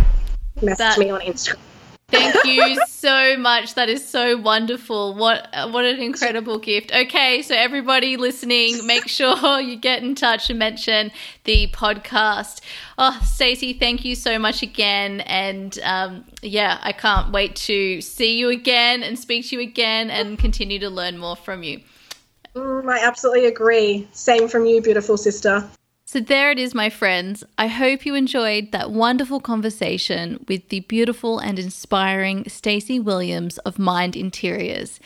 Message 0.60 0.78
that, 0.78 0.98
me 0.98 1.10
on 1.10 1.20
Instagram. 1.20 1.58
Thank 2.08 2.46
you 2.46 2.80
so 2.86 3.36
much. 3.36 3.74
That 3.74 3.90
is 3.90 4.06
so 4.06 4.38
wonderful. 4.38 5.14
What 5.14 5.48
what 5.70 5.84
an 5.84 6.00
incredible 6.00 6.58
gift. 6.58 6.90
Okay, 6.90 7.42
so 7.42 7.54
everybody 7.54 8.16
listening, 8.16 8.86
make 8.86 9.08
sure 9.08 9.60
you 9.60 9.76
get 9.76 10.02
in 10.02 10.14
touch 10.14 10.48
and 10.48 10.58
mention 10.58 11.10
the 11.44 11.68
podcast. 11.68 12.62
Oh, 12.96 13.20
Stacey, 13.24 13.74
thank 13.74 14.04
you 14.06 14.14
so 14.14 14.38
much 14.38 14.62
again, 14.62 15.20
and 15.22 15.78
um, 15.82 16.24
yeah, 16.40 16.78
I 16.82 16.92
can't 16.92 17.30
wait 17.30 17.56
to 17.56 18.00
see 18.00 18.38
you 18.38 18.48
again 18.48 19.02
and 19.02 19.18
speak 19.18 19.48
to 19.48 19.56
you 19.56 19.62
again 19.62 20.10
and 20.10 20.38
continue 20.38 20.78
to 20.78 20.88
learn 20.88 21.18
more 21.18 21.36
from 21.36 21.62
you. 21.62 21.80
Mm, 22.54 22.90
I 22.90 23.04
absolutely 23.04 23.46
agree. 23.46 24.08
Same 24.12 24.48
from 24.48 24.64
you, 24.64 24.80
beautiful 24.80 25.18
sister. 25.18 25.68
So, 26.10 26.20
there 26.20 26.50
it 26.50 26.58
is, 26.58 26.74
my 26.74 26.88
friends. 26.88 27.44
I 27.58 27.66
hope 27.66 28.06
you 28.06 28.14
enjoyed 28.14 28.72
that 28.72 28.90
wonderful 28.90 29.40
conversation 29.40 30.42
with 30.48 30.70
the 30.70 30.80
beautiful 30.80 31.38
and 31.38 31.58
inspiring 31.58 32.48
Stacey 32.48 32.98
Williams 32.98 33.58
of 33.58 33.78
Mind 33.78 34.16
Interiors. 34.16 35.00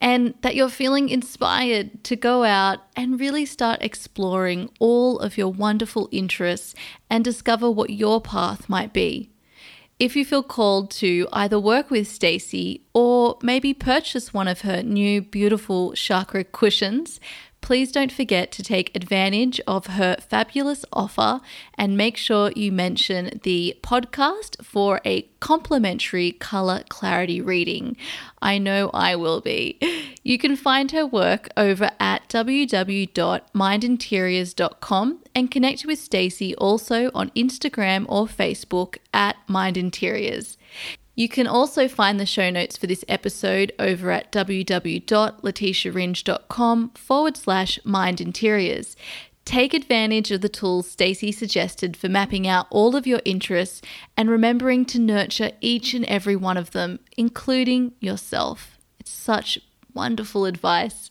and 0.00 0.32
that 0.40 0.56
you're 0.56 0.70
feeling 0.70 1.10
inspired 1.10 2.02
to 2.04 2.16
go 2.16 2.44
out 2.44 2.78
and 2.96 3.20
really 3.20 3.44
start 3.44 3.82
exploring 3.82 4.70
all 4.78 5.18
of 5.18 5.36
your 5.36 5.52
wonderful 5.52 6.08
interests 6.10 6.74
and 7.10 7.22
discover 7.22 7.70
what 7.70 7.90
your 7.90 8.22
path 8.22 8.66
might 8.66 8.94
be. 8.94 9.30
If 9.98 10.14
you 10.14 10.26
feel 10.26 10.42
called 10.42 10.90
to 11.02 11.26
either 11.32 11.58
work 11.58 11.90
with 11.90 12.06
Stacey 12.06 12.82
or 12.92 13.38
maybe 13.42 13.72
purchase 13.72 14.34
one 14.34 14.48
of 14.48 14.60
her 14.60 14.82
new 14.82 15.22
beautiful 15.22 15.92
chakra 15.92 16.44
cushions, 16.44 17.18
please 17.66 17.90
don't 17.90 18.12
forget 18.12 18.52
to 18.52 18.62
take 18.62 18.94
advantage 18.94 19.60
of 19.66 19.88
her 19.88 20.16
fabulous 20.20 20.84
offer 20.92 21.40
and 21.74 21.96
make 21.96 22.16
sure 22.16 22.52
you 22.54 22.70
mention 22.70 23.40
the 23.42 23.76
podcast 23.82 24.64
for 24.64 25.00
a 25.04 25.22
complimentary 25.40 26.30
color 26.30 26.84
clarity 26.88 27.40
reading. 27.40 27.96
I 28.40 28.58
know 28.58 28.92
I 28.94 29.16
will 29.16 29.40
be. 29.40 29.80
You 30.22 30.38
can 30.38 30.54
find 30.54 30.92
her 30.92 31.04
work 31.04 31.48
over 31.56 31.90
at 31.98 32.28
www.mindinteriors.com 32.28 35.18
and 35.34 35.50
connect 35.50 35.84
with 35.84 35.98
Stacey 35.98 36.54
also 36.54 37.10
on 37.16 37.30
Instagram 37.30 38.06
or 38.08 38.26
Facebook 38.26 38.98
at 39.12 39.34
Mind 39.48 39.76
Interiors. 39.76 40.56
You 41.16 41.28
can 41.30 41.46
also 41.46 41.88
find 41.88 42.20
the 42.20 42.26
show 42.26 42.50
notes 42.50 42.76
for 42.76 42.86
this 42.86 43.02
episode 43.08 43.72
over 43.78 44.10
at 44.10 44.30
www.letitiaringe.com 44.30 46.90
forward 46.90 47.36
slash 47.38 47.78
mind 47.84 48.20
interiors. 48.20 48.94
Take 49.46 49.72
advantage 49.72 50.30
of 50.30 50.42
the 50.42 50.50
tools 50.50 50.90
Stacey 50.90 51.32
suggested 51.32 51.96
for 51.96 52.10
mapping 52.10 52.46
out 52.46 52.66
all 52.68 52.94
of 52.94 53.06
your 53.06 53.22
interests 53.24 53.80
and 54.16 54.28
remembering 54.28 54.84
to 54.86 54.98
nurture 54.98 55.52
each 55.62 55.94
and 55.94 56.04
every 56.04 56.36
one 56.36 56.58
of 56.58 56.72
them, 56.72 56.98
including 57.16 57.92
yourself. 57.98 58.76
It's 59.00 59.10
such 59.10 59.58
wonderful 59.94 60.44
advice. 60.44 61.10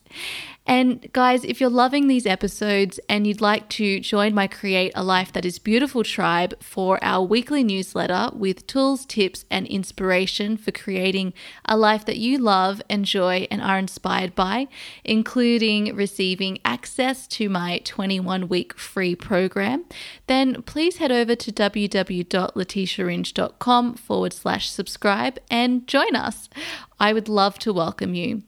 And 0.68 1.14
guys, 1.14 1.44
if 1.44 1.62
you're 1.62 1.70
loving 1.70 2.08
these 2.08 2.26
episodes 2.26 3.00
and 3.08 3.28
you'd 3.28 3.40
like 3.40 3.70
to 3.70 4.00
join 4.00 4.34
my 4.34 4.48
Create 4.48 4.92
a 4.96 5.04
Life 5.04 5.32
That 5.34 5.46
Is 5.46 5.60
Beautiful 5.60 6.04
tribe 6.04 6.60
for 6.60 6.98
our 7.04 7.24
weekly 7.24 7.64
newsletter 7.64 8.32
with 8.34 8.66
tools, 8.66 9.06
tips, 9.06 9.46
and 9.52 9.68
inspiration 9.68 10.58
for 10.58 10.72
creating 10.72 11.34
a 11.66 11.78
life 11.78 12.04
that 12.06 12.18
you 12.18 12.40
love, 12.40 12.82
enjoy, 12.90 13.46
and 13.52 13.62
are 13.62 13.78
inspired 13.78 14.34
by, 14.34 14.68
including 15.04 15.96
receiving 15.96 16.58
access 16.66 17.28
to 17.28 17.48
my 17.48 17.80
21 17.86 18.48
week 18.48 18.76
free 18.76 19.16
program, 19.16 19.86
then 20.26 20.64
please 20.64 20.98
head 20.98 21.12
over 21.12 21.36
to 21.36 21.52
www.letitiaringe.com 21.52 23.94
forward 23.94 24.34
slash 24.34 24.68
subscribe 24.68 25.38
and 25.52 25.88
join 25.88 26.16
us. 26.16 26.50
I 27.00 27.14
would 27.14 27.30
love 27.30 27.60
to 27.60 27.72
welcome 27.72 28.16
you. 28.16 28.42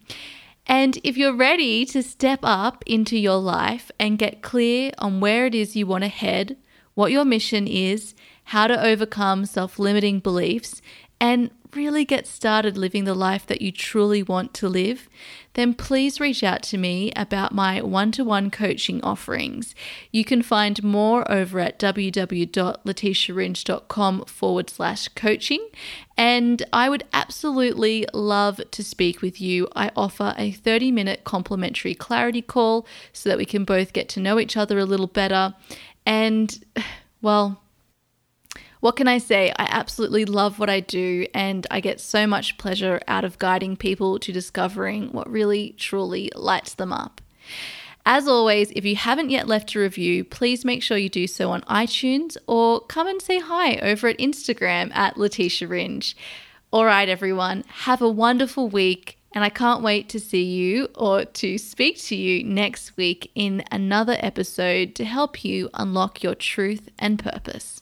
And 0.68 1.00
if 1.04 1.18
you're 1.18 1.36
ready 1.36 1.86
to 1.86 2.04
step 2.04 2.40
up 2.44 2.84
into 2.86 3.18
your 3.18 3.38
life 3.38 3.90
and 4.00 4.20
get 4.20 4.42
clear 4.42 4.92
on 4.98 5.22
where 5.22 5.46
it 5.46 5.56
is 5.56 5.78
you 5.78 5.88
want 5.88 6.04
to 6.04 6.10
head, 6.10 6.58
what 6.94 7.12
your 7.12 7.24
mission 7.24 7.68
is, 7.68 8.14
how 8.46 8.68
to 8.68 8.84
overcome 8.84 9.46
self 9.46 9.80
limiting 9.80 10.20
beliefs, 10.20 10.82
and 11.20 11.52
really 11.74 12.06
get 12.06 12.26
started 12.26 12.78
living 12.78 13.04
the 13.04 13.14
life 13.14 13.46
that 13.46 13.62
you 13.62 13.70
truly 13.72 14.24
want 14.24 14.56
to 14.56 14.70
live, 14.70 15.10
then 15.54 15.74
please 15.74 16.20
reach 16.20 16.44
out 16.44 16.62
to 16.64 16.78
me 16.78 17.14
about 17.16 17.54
my 17.54 17.82
one 17.82 18.12
to 18.12 18.22
one 18.24 18.52
coaching 18.52 19.04
offerings. 19.04 19.76
You 20.12 20.24
can 20.24 20.42
find 20.42 20.82
more 20.84 21.30
over 21.32 21.60
at 21.60 21.78
www.letitiaringe.com 21.80 24.26
forward 24.26 24.70
slash 24.70 25.08
coaching. 25.10 25.68
And 26.16 26.64
I 26.72 26.88
would 26.90 27.04
absolutely 27.14 28.06
love 28.14 28.62
to 28.72 28.84
speak 28.84 29.22
with 29.22 29.42
you. 29.42 29.68
I 29.76 29.92
offer 29.96 30.36
a 30.38 30.52
30 30.52 30.92
minute 30.92 31.24
complimentary 31.24 31.96
clarity 31.96 32.42
call 32.42 32.88
so 33.14 33.30
that 33.30 33.38
we 33.38 33.46
can 33.46 33.64
both 33.66 33.94
get 33.94 34.10
to 34.10 34.20
know 34.20 34.40
each 34.40 34.58
other 34.58 34.80
a 34.80 34.86
little 34.86 35.08
better. 35.08 35.54
And, 36.06 36.64
well, 37.22 37.62
what 38.88 38.96
can 38.96 39.10
I 39.10 39.18
say? 39.18 39.50
I 39.50 39.68
absolutely 39.70 40.24
love 40.24 40.60
what 40.60 40.70
I 40.70 40.80
do, 40.80 41.28
and 41.34 41.68
I 41.70 41.82
get 41.82 42.00
so 42.00 42.26
much 42.26 42.58
pleasure 42.58 43.02
out 43.06 43.26
of 43.26 43.38
guiding 43.38 43.76
people 43.76 44.18
to 44.20 44.32
discovering 44.32 45.12
what 45.12 45.30
really 45.30 45.76
truly 45.78 46.32
lights 46.38 46.74
them 46.74 46.94
up. 46.94 47.20
As 48.06 48.30
always, 48.30 48.72
if 48.78 48.86
you 48.86 48.96
haven't 48.96 49.30
yet 49.30 49.46
left 49.46 49.76
a 49.76 49.80
review, 49.80 50.24
please 50.24 50.64
make 50.64 50.82
sure 50.82 50.96
you 50.98 51.10
do 51.10 51.28
so 51.28 51.52
on 51.52 51.64
iTunes 51.64 52.38
or 52.48 52.80
come 52.80 53.08
and 53.08 53.22
say 53.22 53.40
hi 53.40 53.76
over 53.80 54.08
at 54.08 54.20
Instagram 54.20 54.96
at 54.96 55.18
Letitia 55.18 55.68
Ringe. 55.68 56.16
All 56.72 56.86
right, 56.86 57.10
everyone, 57.10 57.66
have 57.68 58.02
a 58.02 58.08
wonderful 58.08 58.70
week, 58.70 59.18
and 59.34 59.44
I 59.44 59.50
can't 59.50 59.84
wait 59.84 60.08
to 60.08 60.20
see 60.22 60.46
you 60.46 60.88
or 60.96 61.26
to 61.26 61.58
speak 61.58 62.02
to 62.04 62.16
you 62.16 62.42
next 62.42 62.96
week 62.96 63.32
in 63.36 63.66
another 63.70 64.16
episode 64.22 64.96
to 64.96 65.04
help 65.04 65.44
you 65.44 65.70
unlock 65.74 66.24
your 66.24 66.36
truth 66.36 66.88
and 66.98 67.20
purpose. 67.20 67.82